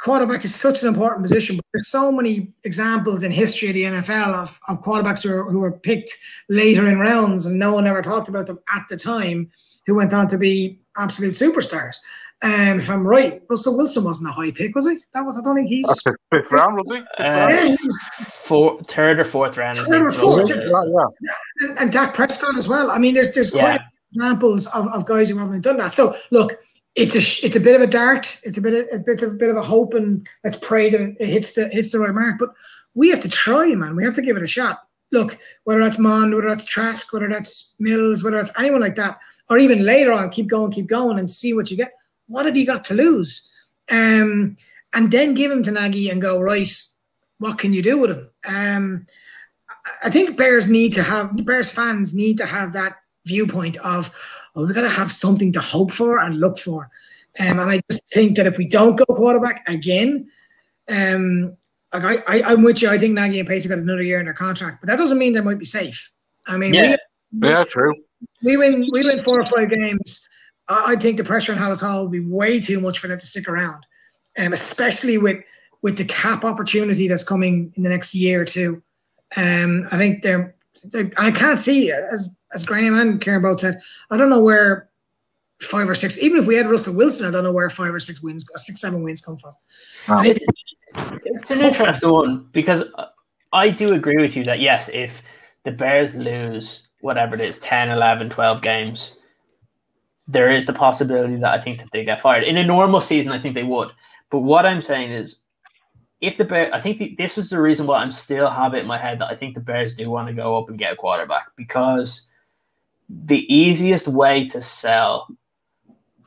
quarterback 0.00 0.44
is 0.44 0.54
such 0.54 0.82
an 0.82 0.88
important 0.88 1.22
position, 1.22 1.56
but 1.56 1.64
there's 1.72 1.88
so 1.88 2.10
many 2.10 2.52
examples 2.64 3.22
in 3.22 3.30
history 3.30 3.68
of 3.68 3.74
the 3.74 3.84
NFL 3.84 4.34
of, 4.34 4.58
of 4.68 4.82
quarterbacks 4.82 5.22
who, 5.22 5.34
are, 5.34 5.50
who 5.50 5.58
were 5.58 5.72
picked 5.72 6.16
later 6.48 6.88
in 6.88 6.98
rounds 6.98 7.46
and 7.46 7.58
no 7.58 7.74
one 7.74 7.86
ever 7.86 8.02
talked 8.02 8.28
about 8.28 8.46
them 8.46 8.58
at 8.74 8.84
the 8.88 8.96
time 8.96 9.50
who 9.86 9.94
went 9.94 10.14
on 10.14 10.28
to 10.28 10.38
be 10.38 10.80
absolute 10.96 11.34
superstars. 11.34 11.96
Um, 12.40 12.78
if 12.78 12.88
I'm 12.88 13.04
right, 13.04 13.42
Russell 13.50 13.76
Wilson 13.76 14.04
wasn't 14.04 14.28
a 14.28 14.32
high 14.32 14.52
pick, 14.52 14.74
was 14.76 14.88
he? 14.88 14.98
That 15.12 15.22
was 15.22 15.36
I 15.36 15.42
don't 15.42 15.56
think 15.56 15.68
he's 15.68 16.02
fifth 16.02 16.52
round, 16.52 16.76
was 16.76 16.86
he? 16.88 16.98
Uh, 17.22 17.48
yeah, 17.48 17.64
he 17.64 17.70
was 17.84 17.98
four, 18.20 18.80
third 18.84 19.18
or 19.18 19.24
fourth 19.24 19.56
round. 19.56 19.78
Third 19.78 20.02
or 20.02 20.12
fourth, 20.12 20.48
yeah, 20.48 20.56
yeah. 20.56 21.68
And, 21.68 21.78
and 21.78 21.92
Dak 21.92 22.14
Prescott 22.14 22.56
as 22.56 22.68
well. 22.68 22.92
I 22.92 22.98
mean, 22.98 23.14
there's 23.14 23.32
there's 23.32 23.52
yeah. 23.52 23.60
quite 23.60 23.80
examples 24.12 24.66
of, 24.68 24.86
of 24.88 25.04
guys 25.04 25.28
who 25.28 25.36
haven't 25.36 25.62
done 25.62 25.78
that. 25.78 25.92
So 25.92 26.14
look, 26.30 26.56
it's 26.94 27.16
a 27.16 27.44
it's 27.44 27.56
a 27.56 27.60
bit 27.60 27.74
of 27.74 27.82
a 27.82 27.88
dart. 27.88 28.40
It's 28.44 28.56
a 28.56 28.60
bit 28.60 28.74
of, 28.74 29.00
a 29.00 29.02
bit 29.02 29.22
of 29.22 29.32
a 29.32 29.36
bit 29.36 29.50
of 29.50 29.56
a 29.56 29.62
hope, 29.62 29.94
and 29.94 30.24
let's 30.44 30.58
pray 30.58 30.90
that 30.90 31.00
it 31.00 31.26
hits 31.26 31.54
the 31.54 31.68
hits 31.68 31.90
the 31.90 31.98
right 31.98 32.14
mark. 32.14 32.36
But 32.38 32.50
we 32.94 33.08
have 33.10 33.20
to 33.20 33.28
try, 33.28 33.74
man. 33.74 33.96
We 33.96 34.04
have 34.04 34.14
to 34.14 34.22
give 34.22 34.36
it 34.36 34.44
a 34.44 34.48
shot. 34.48 34.78
Look, 35.10 35.38
whether 35.64 35.82
that's 35.82 35.98
Mond, 35.98 36.34
whether 36.34 36.48
that's 36.48 36.64
Trask, 36.64 37.12
whether 37.12 37.28
that's 37.28 37.74
Mills, 37.80 38.22
whether 38.22 38.36
that's 38.36 38.56
anyone 38.58 38.80
like 38.80 38.96
that, 38.96 39.18
or 39.50 39.58
even 39.58 39.84
later 39.84 40.12
on, 40.12 40.30
keep 40.30 40.46
going, 40.46 40.70
keep 40.70 40.86
going, 40.86 41.18
and 41.18 41.30
see 41.30 41.52
what 41.52 41.70
you 41.70 41.76
get. 41.76 41.92
What 42.28 42.46
have 42.46 42.56
you 42.56 42.66
got 42.66 42.84
to 42.86 42.94
lose? 42.94 43.50
Um, 43.90 44.56
and 44.94 45.10
then 45.10 45.34
give 45.34 45.50
him 45.50 45.62
to 45.64 45.70
Nagy 45.70 46.08
and 46.10 46.22
go 46.22 46.40
right. 46.40 46.70
What 47.38 47.58
can 47.58 47.72
you 47.72 47.82
do 47.82 47.98
with 47.98 48.10
him? 48.10 48.30
Um, 48.48 49.06
I 50.02 50.10
think 50.10 50.36
Bears 50.36 50.66
need 50.66 50.92
to 50.94 51.02
have 51.02 51.44
Bears 51.44 51.70
fans 51.70 52.14
need 52.14 52.38
to 52.38 52.46
have 52.46 52.72
that 52.74 52.96
viewpoint 53.26 53.76
of, 53.78 54.14
oh, 54.54 54.66
we've 54.66 54.74
got 54.74 54.82
to 54.82 54.88
have 54.88 55.12
something 55.12 55.52
to 55.52 55.60
hope 55.60 55.92
for 55.92 56.18
and 56.18 56.40
look 56.40 56.58
for. 56.58 56.90
Um, 57.40 57.60
and 57.60 57.70
I 57.70 57.80
just 57.90 58.08
think 58.08 58.36
that 58.36 58.46
if 58.46 58.58
we 58.58 58.66
don't 58.66 58.96
go 58.96 59.04
quarterback 59.04 59.68
again, 59.68 60.28
um, 60.88 61.56
like 61.92 62.24
I, 62.26 62.40
I, 62.40 62.52
am 62.52 62.62
with 62.62 62.82
you. 62.82 62.88
I 62.88 62.98
think 62.98 63.14
Nagy 63.14 63.38
and 63.38 63.48
Pace 63.48 63.62
have 63.64 63.70
got 63.70 63.78
another 63.78 64.02
year 64.02 64.18
in 64.18 64.24
their 64.24 64.34
contract, 64.34 64.80
but 64.80 64.88
that 64.88 64.96
doesn't 64.96 65.18
mean 65.18 65.32
they 65.32 65.40
might 65.40 65.58
be 65.58 65.64
safe. 65.64 66.12
I 66.46 66.56
mean, 66.56 66.74
yeah, 66.74 66.96
we, 67.38 67.48
yeah, 67.48 67.64
true. 67.64 67.94
We 68.42 68.56
win, 68.56 68.84
we 68.92 69.04
win 69.04 69.18
four 69.20 69.38
or 69.38 69.44
five 69.44 69.70
games. 69.70 70.28
I, 70.68 70.92
I 70.92 70.96
think 70.96 71.16
the 71.16 71.24
pressure 71.24 71.52
on 71.52 71.58
Halas 71.58 71.80
Hall 71.80 72.02
will 72.02 72.10
be 72.10 72.20
way 72.20 72.60
too 72.60 72.80
much 72.80 72.98
for 72.98 73.08
them 73.08 73.18
to 73.18 73.26
stick 73.26 73.48
around, 73.48 73.84
um, 74.38 74.52
especially 74.52 75.18
with 75.18 75.42
with 75.82 75.96
the 75.96 76.04
cap 76.04 76.44
opportunity 76.44 77.06
that's 77.06 77.24
coming 77.24 77.72
in 77.76 77.82
the 77.82 77.88
next 77.88 78.14
year 78.14 78.42
or 78.42 78.44
two. 78.44 78.82
Um, 79.36 79.86
I 79.92 79.96
think 79.96 80.22
they're, 80.22 80.56
they're 80.90 81.12
I 81.16 81.30
can't 81.30 81.60
see 81.60 81.90
as 81.90 82.28
as 82.54 82.64
Graham 82.64 82.98
and 82.98 83.22
Ciaran 83.22 83.42
both 83.42 83.60
said, 83.60 83.80
I 84.10 84.16
don't 84.16 84.30
know 84.30 84.40
where 84.40 84.88
five 85.60 85.88
or 85.88 85.94
six, 85.94 86.18
even 86.22 86.40
if 86.40 86.46
we 86.46 86.54
had 86.54 86.66
Russell 86.66 86.96
Wilson, 86.96 87.26
I 87.26 87.30
don't 87.30 87.44
know 87.44 87.52
where 87.52 87.68
five 87.70 87.92
or 87.92 88.00
six 88.00 88.22
wins, 88.22 88.46
six, 88.56 88.80
seven 88.80 89.02
wins 89.02 89.20
come 89.20 89.36
from. 89.36 89.54
Wow. 90.08 90.22
It's, 90.24 90.44
it's 91.24 91.50
an 91.50 91.60
interesting 91.60 92.10
one 92.10 92.48
because 92.52 92.84
I 93.52 93.70
do 93.70 93.92
agree 93.94 94.20
with 94.20 94.36
you 94.36 94.44
that, 94.44 94.60
yes, 94.60 94.88
if 94.88 95.22
the 95.64 95.72
Bears 95.72 96.14
lose 96.14 96.88
whatever 97.00 97.34
it 97.34 97.40
is, 97.40 97.58
10, 97.60 97.90
11, 97.90 98.30
12 98.30 98.62
games, 98.62 99.17
there 100.28 100.52
is 100.52 100.66
the 100.66 100.74
possibility 100.74 101.36
that 101.36 101.58
I 101.58 101.60
think 101.60 101.78
that 101.78 101.90
they 101.90 102.04
get 102.04 102.20
fired. 102.20 102.44
In 102.44 102.58
a 102.58 102.64
normal 102.64 103.00
season, 103.00 103.32
I 103.32 103.38
think 103.38 103.54
they 103.54 103.64
would. 103.64 103.90
But 104.30 104.40
what 104.40 104.66
I'm 104.66 104.82
saying 104.82 105.10
is, 105.10 105.40
if 106.20 106.36
the 106.36 106.44
Bears, 106.44 106.70
I 106.74 106.80
think 106.80 106.98
the, 106.98 107.14
this 107.16 107.38
is 107.38 107.48
the 107.48 107.60
reason 107.60 107.86
why 107.86 107.98
I'm 107.98 108.12
still 108.12 108.50
have 108.50 108.74
it 108.74 108.80
in 108.80 108.86
my 108.86 108.98
head 108.98 109.20
that 109.20 109.30
I 109.30 109.36
think 109.36 109.54
the 109.54 109.60
Bears 109.60 109.94
do 109.94 110.10
want 110.10 110.28
to 110.28 110.34
go 110.34 110.58
up 110.58 110.68
and 110.68 110.78
get 110.78 110.92
a 110.92 110.96
quarterback 110.96 111.46
because 111.56 112.28
the 113.08 113.52
easiest 113.52 114.06
way 114.06 114.46
to 114.48 114.60
sell 114.60 115.28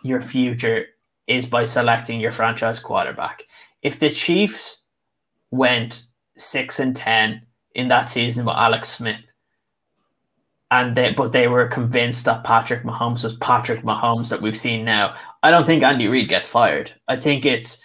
your 0.04 0.22
future 0.22 0.86
is 1.28 1.46
by 1.46 1.64
selecting 1.64 2.20
your 2.20 2.32
franchise 2.32 2.80
quarterback. 2.80 3.44
If 3.84 4.00
the 4.00 4.10
Chiefs 4.10 4.86
went 5.52 6.06
six 6.38 6.80
and 6.80 6.96
ten 6.96 7.46
in 7.76 7.90
that 7.90 8.10
season 8.10 8.46
with 8.46 8.56
Alex 8.56 8.90
Smith, 8.90 9.31
and 10.72 10.96
they, 10.96 11.12
but 11.12 11.34
they 11.34 11.48
were 11.50 11.68
convinced 11.68 12.24
that 12.26 12.46
Patrick 12.46 12.84
Mahomes 12.84 13.26
was 13.26 13.36
Patrick 13.36 13.82
Mahomes 13.82 14.30
that 14.30 14.42
we've 14.42 14.58
seen 14.58 14.86
now. 14.86 15.16
I 15.44 15.52
don't 15.52 15.66
think 15.66 15.84
Andy 15.84 16.08
Reid 16.08 16.30
gets 16.30 16.48
fired. 16.48 16.92
I 17.10 17.18
think 17.18 17.46
it's 17.46 17.84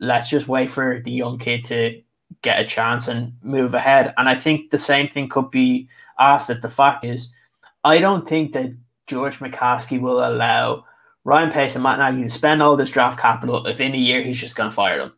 let's 0.00 0.28
just 0.28 0.48
wait 0.48 0.70
for 0.70 1.00
the 1.04 1.10
young 1.12 1.38
kid 1.38 1.64
to 1.66 2.00
get 2.40 2.58
a 2.58 2.64
chance 2.64 3.06
and 3.06 3.34
move 3.42 3.74
ahead. 3.74 4.14
And 4.16 4.30
I 4.30 4.34
think 4.34 4.70
the 4.70 4.78
same 4.78 5.08
thing 5.08 5.28
could 5.28 5.50
be 5.50 5.88
asked. 6.18 6.48
That 6.48 6.62
the 6.62 6.70
fact 6.70 7.04
is, 7.04 7.34
I 7.84 7.98
don't 7.98 8.26
think 8.26 8.54
that 8.54 8.74
George 9.06 9.38
McCaskey 9.38 10.00
will 10.00 10.26
allow 10.26 10.86
Ryan 11.24 11.52
Pace 11.52 11.74
and 11.74 11.84
Matt 11.84 11.98
Nagy 11.98 12.22
to 12.22 12.30
spend 12.30 12.62
all 12.62 12.76
this 12.76 12.90
draft 12.90 13.18
capital 13.20 13.66
if 13.66 13.78
in 13.78 13.94
a 13.94 13.98
year 13.98 14.22
he's 14.22 14.40
just 14.40 14.56
going 14.56 14.70
to 14.70 14.74
fire 14.74 14.98
them. 14.98 15.14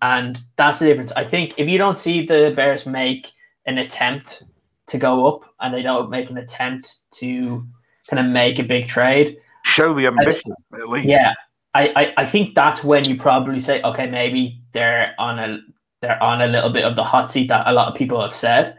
And 0.00 0.42
that's 0.56 0.78
the 0.78 0.86
difference. 0.86 1.12
I 1.12 1.24
think 1.24 1.52
if 1.58 1.68
you 1.68 1.76
don't 1.76 1.98
see 1.98 2.24
the 2.24 2.52
Bears 2.56 2.86
make 2.86 3.32
an 3.66 3.76
attempt 3.78 4.42
to 4.88 4.98
go 4.98 5.26
up 5.26 5.44
and 5.60 5.74
they 5.74 5.82
don't 5.82 6.10
make 6.10 6.30
an 6.30 6.38
attempt 6.38 7.00
to 7.12 7.66
kind 8.08 8.24
of 8.24 8.32
make 8.32 8.58
a 8.58 8.62
big 8.62 8.86
trade, 8.86 9.36
show 9.64 9.94
the 9.94 10.06
ambition 10.06 10.52
I, 10.72 10.80
at 10.80 10.88
least. 10.88 11.08
Yeah, 11.08 11.34
I, 11.74 11.92
I, 11.96 12.14
I 12.18 12.26
think 12.26 12.54
that's 12.54 12.84
when 12.84 13.04
you 13.04 13.16
probably 13.16 13.60
say, 13.60 13.82
okay, 13.82 14.08
maybe 14.08 14.60
they're 14.72 15.14
on 15.18 15.38
a 15.38 15.58
they're 16.02 16.22
on 16.22 16.42
a 16.42 16.46
little 16.46 16.70
bit 16.70 16.84
of 16.84 16.94
the 16.94 17.04
hot 17.04 17.30
seat 17.30 17.48
that 17.48 17.66
a 17.66 17.72
lot 17.72 17.88
of 17.88 17.94
people 17.94 18.20
have 18.20 18.34
said. 18.34 18.76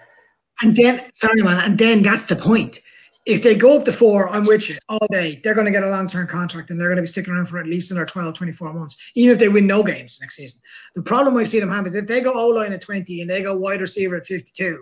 And 0.62 0.76
then, 0.76 1.04
sorry, 1.14 1.42
man, 1.42 1.60
and 1.64 1.78
then 1.78 2.02
that's 2.02 2.28
the 2.28 2.36
point 2.36 2.80
if 3.28 3.44
they 3.44 3.56
go 3.56 3.78
up 3.78 3.84
to 3.86 3.92
four, 3.92 4.30
I'm 4.30 4.46
with 4.46 4.70
you 4.70 4.78
all 4.88 5.06
day. 5.12 5.42
They're 5.44 5.54
going 5.54 5.66
to 5.66 5.72
get 5.72 5.84
a 5.84 5.90
long 5.90 6.08
term 6.08 6.28
contract 6.28 6.72
and 6.72 6.80
they're 6.80 6.88
going 6.88 6.96
to 6.96 7.04
be 7.04 7.08
sticking 7.08 7.34
around 7.34 7.50
for 7.50 7.60
at 7.60 7.68
least 7.68 7.92
another 7.92 8.06
12, 8.06 8.36
24 8.36 8.74
months, 8.74 9.12
even 9.16 9.34
if 9.34 9.40
they 9.40 9.50
win 9.50 9.68
no 9.68 9.84
games 9.84 10.18
next 10.22 10.38
season. 10.38 10.62
The 10.96 11.02
problem 11.02 11.36
I 11.36 11.44
see 11.44 11.60
them 11.60 11.70
have 11.70 11.86
is 11.86 11.94
if 11.94 12.08
they 12.08 12.22
go 12.22 12.34
O 12.34 12.48
line 12.48 12.72
at 12.72 12.82
20 12.82 13.22
and 13.22 13.30
they 13.30 13.44
go 13.44 13.56
wide 13.56 13.82
receiver 13.82 14.16
at 14.16 14.26
52, 14.26 14.82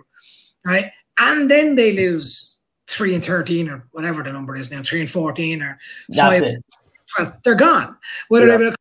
right? 0.64 0.92
And 1.18 1.50
then 1.50 1.74
they 1.76 1.92
lose 1.92 2.60
three 2.86 3.14
and 3.14 3.24
13 3.24 3.68
or 3.68 3.86
whatever 3.92 4.22
the 4.22 4.32
number 4.32 4.56
is 4.56 4.70
now, 4.70 4.82
three 4.82 5.00
and 5.00 5.10
14 5.10 5.62
or 5.62 5.78
five. 6.14 6.42
Well, 7.18 7.40
they're 7.44 7.54
gone. 7.54 7.96
Whether 8.28 8.48
yeah. 8.48 8.56
they're 8.56 8.74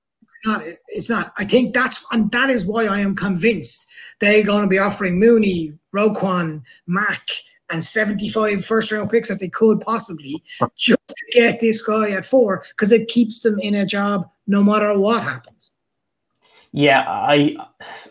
not, 0.46 0.64
it's 0.90 1.10
not. 1.10 1.32
I 1.38 1.46
think 1.46 1.74
that's, 1.74 2.04
and 2.12 2.32
that 2.32 2.50
is 2.50 2.66
why 2.66 2.86
I 2.86 3.00
am 3.00 3.16
convinced 3.16 3.90
they're 4.20 4.44
going 4.44 4.62
to 4.62 4.68
be 4.68 4.80
offering 4.80 5.20
Mooney, 5.20 5.74
Roquan, 5.96 6.64
Mack, 6.88 7.30
and 7.72 7.84
75 7.84 8.64
first 8.64 8.92
round 8.92 9.10
picks 9.10 9.30
that 9.30 9.40
they 9.40 9.50
could 9.50 9.82
possibly 9.82 10.44
just 10.76 11.00
to 11.08 11.26
get 11.34 11.60
this 11.60 11.86
guy 11.86 12.12
at 12.12 12.26
four 12.26 12.64
because 12.70 12.92
it 12.92 13.08
keeps 13.08 13.42
them 13.42 13.60
in 13.60 13.76
a 13.76 13.86
job 13.86 14.30
no 14.48 14.64
matter 14.64 14.98
what 14.98 15.24
happens. 15.24 15.72
Yeah, 16.72 17.06
I 17.08 17.56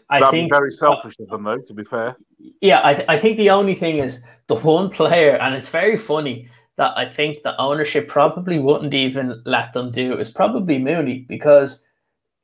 I 0.09 0.21
That'd 0.21 0.31
think 0.31 0.51
very 0.51 0.73
selfish 0.73 1.15
of 1.21 1.29
them 1.29 1.45
though, 1.45 1.59
to 1.59 1.75
be 1.75 1.85
fair. 1.85 2.17
Yeah, 2.61 2.81
I, 2.85 2.95
th- 2.95 3.09
I 3.09 3.19
think 3.19 3.37
the 3.37 3.51
only 3.51 3.75
thing 3.75 3.99
is 3.99 4.23
the 4.47 4.57
one 4.57 4.91
player, 4.91 5.37
and 5.37 5.55
it's 5.55 5.69
very 5.69 5.97
funny 5.97 6.49
that 6.77 6.97
I 6.97 7.07
think 7.07 7.43
the 7.43 7.59
ownership 7.61 8.09
probably 8.09 8.59
wouldn't 8.59 8.95
even 8.95 9.43
let 9.45 9.73
them 9.73 9.91
do 9.91 10.19
is 10.19 10.31
probably 10.31 10.79
Mooney 10.79 11.21
because 11.29 11.85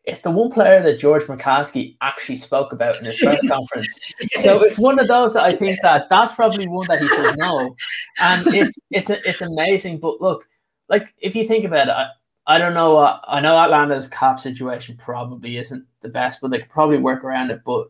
it's 0.05 0.22
the 0.22 0.31
one 0.31 0.51
player 0.51 0.82
that 0.82 0.98
George 0.98 1.24
McCaskey 1.24 1.97
actually 2.01 2.36
spoke 2.36 2.72
about 2.72 2.98
in 2.98 3.05
his 3.05 3.18
press 3.20 3.47
conference. 3.51 4.14
yes. 4.20 4.44
So 4.44 4.55
it's 4.55 4.82
one 4.82 4.98
of 4.98 5.09
those 5.09 5.35
that 5.35 5.44
I 5.44 5.52
think 5.52 5.81
that 5.82 6.09
that's 6.09 6.35
probably 6.35 6.66
one 6.66 6.86
that 6.89 7.02
he 7.02 7.09
says 7.09 7.36
no, 7.36 7.77
and 8.20 8.47
it's 8.55 8.78
it's 8.90 9.10
a, 9.10 9.28
it's 9.28 9.43
amazing. 9.43 9.98
But 9.98 10.20
look, 10.20 10.47
like 10.89 11.12
if 11.18 11.35
you 11.35 11.47
think 11.47 11.64
about 11.64 11.89
it, 11.89 11.93
I, 11.93 12.09
I 12.47 12.59
don't 12.59 12.74
know. 12.74 12.98
Uh, 12.98 13.20
I 13.27 13.40
know 13.40 13.59
Atlanta's 13.59 14.09
cap 14.09 14.40
situation 14.40 14.97
probably 14.97 15.59
isn't 15.59 15.86
the 16.01 16.09
best, 16.09 16.40
but 16.40 16.51
they 16.51 16.59
could 16.59 16.70
probably 16.70 16.98
work 16.98 17.22
around 17.22 17.51
it. 17.51 17.62
But 17.64 17.89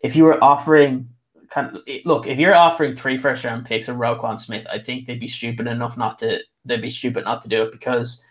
if 0.00 0.16
you 0.16 0.24
were 0.24 0.42
offering 0.42 1.08
kind 1.50 1.76
of 1.76 1.82
look, 2.04 2.26
if 2.26 2.38
you're 2.38 2.54
offering 2.54 2.96
three 2.96 3.18
first 3.18 3.44
round 3.44 3.66
picks 3.66 3.88
of 3.88 3.96
Roquan 3.96 4.40
Smith, 4.40 4.66
I 4.70 4.78
think 4.78 5.06
they'd 5.06 5.20
be 5.20 5.28
stupid 5.28 5.66
enough 5.66 5.96
not 5.96 6.18
to. 6.18 6.40
They'd 6.64 6.82
be 6.82 6.90
stupid 6.90 7.24
not 7.24 7.42
to 7.42 7.48
do 7.48 7.62
it 7.62 7.72
because 7.72 8.22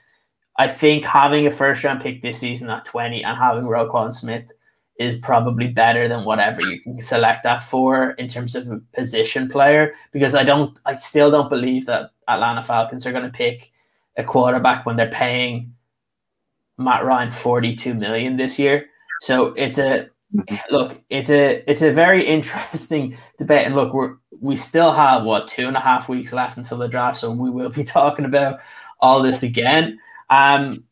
I 0.57 0.67
think 0.67 1.05
having 1.05 1.47
a 1.47 1.51
first 1.51 1.83
round 1.83 2.01
pick 2.01 2.21
this 2.21 2.39
season 2.39 2.69
at 2.69 2.85
20 2.85 3.23
and 3.23 3.37
having 3.37 3.63
Roquan 3.63 4.13
Smith 4.13 4.51
is 4.99 5.17
probably 5.17 5.67
better 5.67 6.07
than 6.07 6.23
whatever 6.23 6.61
you 6.61 6.79
can 6.79 7.01
select 7.01 7.43
that 7.43 7.63
for 7.63 8.11
in 8.11 8.27
terms 8.27 8.55
of 8.55 8.69
a 8.69 8.79
position 8.95 9.49
player 9.49 9.93
because 10.11 10.35
I 10.35 10.43
don't 10.43 10.77
I 10.85 10.95
still 10.95 11.31
don't 11.31 11.49
believe 11.49 11.87
that 11.87 12.11
Atlanta 12.27 12.63
Falcons 12.63 13.05
are 13.05 13.11
going 13.11 13.23
to 13.23 13.37
pick 13.37 13.71
a 14.17 14.23
quarterback 14.23 14.85
when 14.85 14.95
they're 14.95 15.09
paying 15.09 15.73
Matt 16.77 17.05
Ryan 17.05 17.31
42 17.31 17.93
million 17.93 18.37
this 18.37 18.59
year. 18.59 18.85
So 19.21 19.47
it's 19.53 19.77
a 19.77 20.09
look, 20.69 21.01
it's 21.09 21.29
a 21.29 21.63
it's 21.69 21.81
a 21.81 21.91
very 21.91 22.25
interesting 22.27 23.17
debate. 23.37 23.65
And 23.65 23.75
look, 23.75 23.93
we're 23.93 24.17
we 24.39 24.55
still 24.57 24.91
have 24.91 25.23
what 25.23 25.47
two 25.47 25.67
and 25.67 25.77
a 25.77 25.81
half 25.81 26.09
weeks 26.09 26.33
left 26.33 26.57
until 26.57 26.77
the 26.77 26.87
draft, 26.87 27.17
so 27.17 27.31
we 27.31 27.49
will 27.49 27.69
be 27.69 27.83
talking 27.83 28.25
about 28.25 28.59
all 28.99 29.21
this 29.21 29.43
again. 29.43 29.99
Um, 30.29 30.83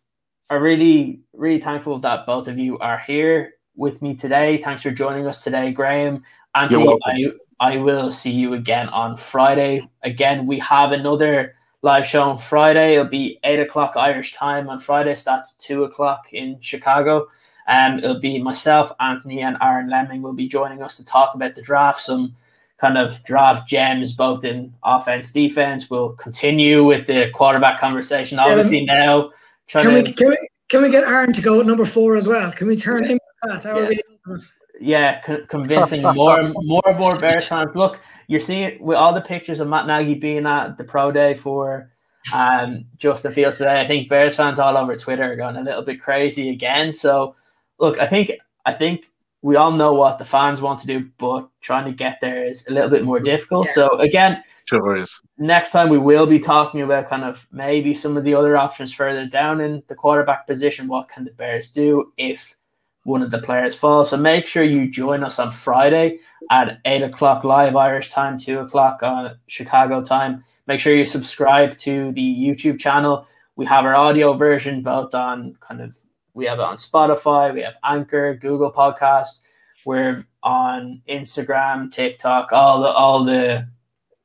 I'm 0.49 0.61
really, 0.61 1.21
really 1.33 1.61
thankful 1.61 1.99
that 1.99 2.25
both 2.25 2.47
of 2.47 2.57
you 2.57 2.77
are 2.79 2.99
here 2.99 3.53
with 3.75 4.01
me 4.01 4.15
today. 4.15 4.61
Thanks 4.61 4.81
for 4.81 4.91
joining 4.91 5.25
us 5.25 5.43
today, 5.43 5.71
Graham. 5.71 6.23
Anthony, 6.53 6.99
I, 7.05 7.31
I 7.73 7.77
will 7.77 8.11
see 8.11 8.31
you 8.31 8.53
again 8.53 8.89
on 8.89 9.15
Friday. 9.15 9.87
Again, 10.03 10.45
we 10.45 10.59
have 10.59 10.91
another 10.91 11.55
live 11.81 12.05
show 12.05 12.23
on 12.23 12.37
Friday. 12.37 12.93
It'll 12.93 13.05
be 13.05 13.39
eight 13.45 13.59
o'clock 13.59 13.93
Irish 13.95 14.33
time 14.33 14.69
on 14.69 14.79
Friday. 14.79 15.15
So 15.15 15.31
that's 15.31 15.55
two 15.55 15.85
o'clock 15.85 16.33
in 16.33 16.59
Chicago. 16.59 17.27
Um, 17.67 17.99
it'll 17.99 18.19
be 18.19 18.41
myself, 18.41 18.91
Anthony, 18.99 19.41
and 19.41 19.57
Aaron 19.61 19.89
Lemming 19.89 20.21
will 20.21 20.33
be 20.33 20.47
joining 20.47 20.81
us 20.81 20.97
to 20.97 21.05
talk 21.05 21.35
about 21.35 21.55
the 21.55 21.61
draft, 21.61 22.01
some 22.01 22.35
kind 22.77 22.97
of 22.97 23.23
draft 23.23 23.69
gems 23.69 24.15
both 24.15 24.43
in 24.43 24.73
offense, 24.83 25.31
defense. 25.31 25.89
We'll 25.89 26.13
continue 26.13 26.83
with 26.83 27.07
the 27.07 27.29
quarterback 27.33 27.79
conversation. 27.79 28.39
Obviously 28.39 28.85
yeah, 28.85 28.93
now, 28.93 29.31
can 29.67 29.93
we, 29.93 30.11
can 30.13 30.29
we 30.29 30.49
can 30.69 30.81
we 30.81 30.89
get 30.89 31.03
Aaron 31.03 31.33
to 31.33 31.41
go 31.41 31.59
at 31.59 31.65
number 31.65 31.85
four 31.85 32.15
as 32.15 32.27
well? 32.27 32.51
Can 32.51 32.67
we 32.67 32.75
turn 32.75 33.05
him? 33.05 33.19
That, 33.43 33.63
that 33.63 33.75
yeah. 33.75 33.81
would 33.81 33.89
be 33.89 34.03
good. 34.25 34.41
Yeah, 34.79 35.21
c- 35.23 35.45
convincing 35.47 36.01
more 36.15 36.51
more 36.55 36.81
and 36.87 36.97
more 36.97 37.15
Bears 37.17 37.47
fans. 37.47 37.75
Look, 37.75 37.99
you're 38.27 38.39
seeing 38.39 38.81
with 38.81 38.97
all 38.97 39.13
the 39.13 39.21
pictures 39.21 39.59
of 39.59 39.67
Matt 39.67 39.85
Nagy 39.85 40.15
being 40.15 40.45
at 40.45 40.77
the 40.77 40.83
pro 40.83 41.11
day 41.11 41.35
for 41.35 41.91
um, 42.33 42.85
Justin 42.97 43.33
Fields 43.33 43.57
today. 43.57 43.79
I 43.79 43.85
think 43.85 44.09
Bears 44.09 44.35
fans 44.35 44.59
all 44.59 44.77
over 44.77 44.95
Twitter 44.95 45.31
are 45.31 45.35
going 45.35 45.57
a 45.57 45.61
little 45.61 45.83
bit 45.83 46.01
crazy 46.01 46.49
again. 46.49 46.93
So, 46.93 47.35
look, 47.81 47.99
I 47.99 48.07
think 48.07 48.31
I 48.65 48.71
think 48.71 49.05
we 49.41 49.55
all 49.55 49.71
know 49.71 49.93
what 49.93 50.19
the 50.19 50.25
fans 50.25 50.61
want 50.61 50.79
to 50.79 50.87
do, 50.87 51.09
but 51.17 51.49
trying 51.61 51.85
to 51.85 51.91
get 51.91 52.19
there 52.21 52.45
is 52.45 52.67
a 52.67 52.71
little 52.71 52.89
bit 52.89 53.03
more 53.03 53.19
difficult. 53.19 53.67
Yeah. 53.67 53.73
So 53.73 53.99
again, 53.99 54.43
sure 54.65 54.97
is. 54.97 55.19
Next 55.37 55.71
time 55.71 55.89
we 55.89 55.97
will 55.97 56.27
be 56.27 56.39
talking 56.39 56.81
about 56.81 57.09
kind 57.09 57.23
of 57.23 57.45
maybe 57.51 57.93
some 57.93 58.15
of 58.15 58.23
the 58.23 58.35
other 58.35 58.55
options 58.55 58.93
further 58.93 59.25
down 59.25 59.59
in 59.59 59.83
the 59.87 59.95
quarterback 59.95 60.47
position. 60.47 60.87
What 60.87 61.09
can 61.09 61.25
the 61.25 61.31
Bears 61.31 61.71
do 61.71 62.13
if 62.17 62.55
one 63.03 63.23
of 63.23 63.31
the 63.31 63.39
players 63.39 63.75
falls? 63.75 64.11
So 64.11 64.17
make 64.17 64.45
sure 64.45 64.63
you 64.63 64.89
join 64.89 65.23
us 65.23 65.39
on 65.39 65.51
Friday 65.51 66.19
at 66.51 66.79
eight 66.85 67.01
o'clock 67.01 67.43
live 67.43 67.75
Irish 67.75 68.11
time, 68.11 68.37
two 68.37 68.59
o'clock 68.59 69.01
on 69.01 69.37
Chicago 69.47 70.03
time. 70.03 70.43
Make 70.67 70.79
sure 70.79 70.95
you 70.95 71.05
subscribe 71.05 71.75
to 71.79 72.11
the 72.11 72.21
YouTube 72.21 72.79
channel. 72.79 73.27
We 73.55 73.65
have 73.65 73.85
our 73.85 73.95
audio 73.95 74.33
version 74.33 74.83
both 74.83 75.15
on 75.15 75.57
kind 75.61 75.81
of 75.81 75.97
we 76.33 76.45
have 76.45 76.59
it 76.59 76.63
on 76.63 76.77
Spotify, 76.77 77.53
we 77.53 77.61
have 77.61 77.77
Anchor, 77.83 78.35
Google 78.35 78.71
Podcasts, 78.71 79.43
we're 79.85 80.25
on 80.43 81.01
Instagram, 81.09 81.91
TikTok, 81.91 82.51
all 82.51 82.81
the 82.81 82.87
all 82.87 83.23
the 83.23 83.67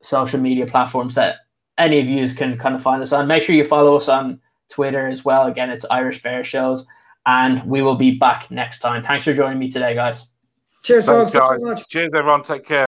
social 0.03 0.41
media 0.41 0.67
platforms 0.67 1.15
that 1.15 1.39
any 1.79 1.99
of 1.99 2.07
you 2.07 2.29
can 2.31 2.57
kind 2.59 2.75
of 2.75 2.83
find 2.83 3.03
us 3.03 3.13
on. 3.13 3.27
Make 3.27 3.43
sure 3.43 3.55
you 3.55 3.65
follow 3.65 3.97
us 3.97 4.09
on 4.09 4.41
Twitter 4.69 5.07
as 5.09 5.25
well. 5.25 5.47
Again, 5.47 5.71
it's 5.71 5.85
Irish 5.91 6.23
Bear 6.23 6.45
Shows, 6.45 6.87
and 7.27 7.65
we 7.65 7.83
will 7.83 7.97
be 7.97 8.19
back 8.19 8.51
next 8.51 8.81
time. 8.81 9.03
Thanks 9.03 9.25
for 9.25 9.35
joining 9.35 9.59
me 9.59 9.71
today, 9.71 9.95
guys. 9.95 10.33
Cheers, 10.85 11.07
Thanks, 11.07 11.33
folks. 11.33 11.65
guys. 11.65 11.87
Cheers, 11.89 12.13
everyone. 12.15 12.43
Take 12.43 12.65
care. 12.65 12.85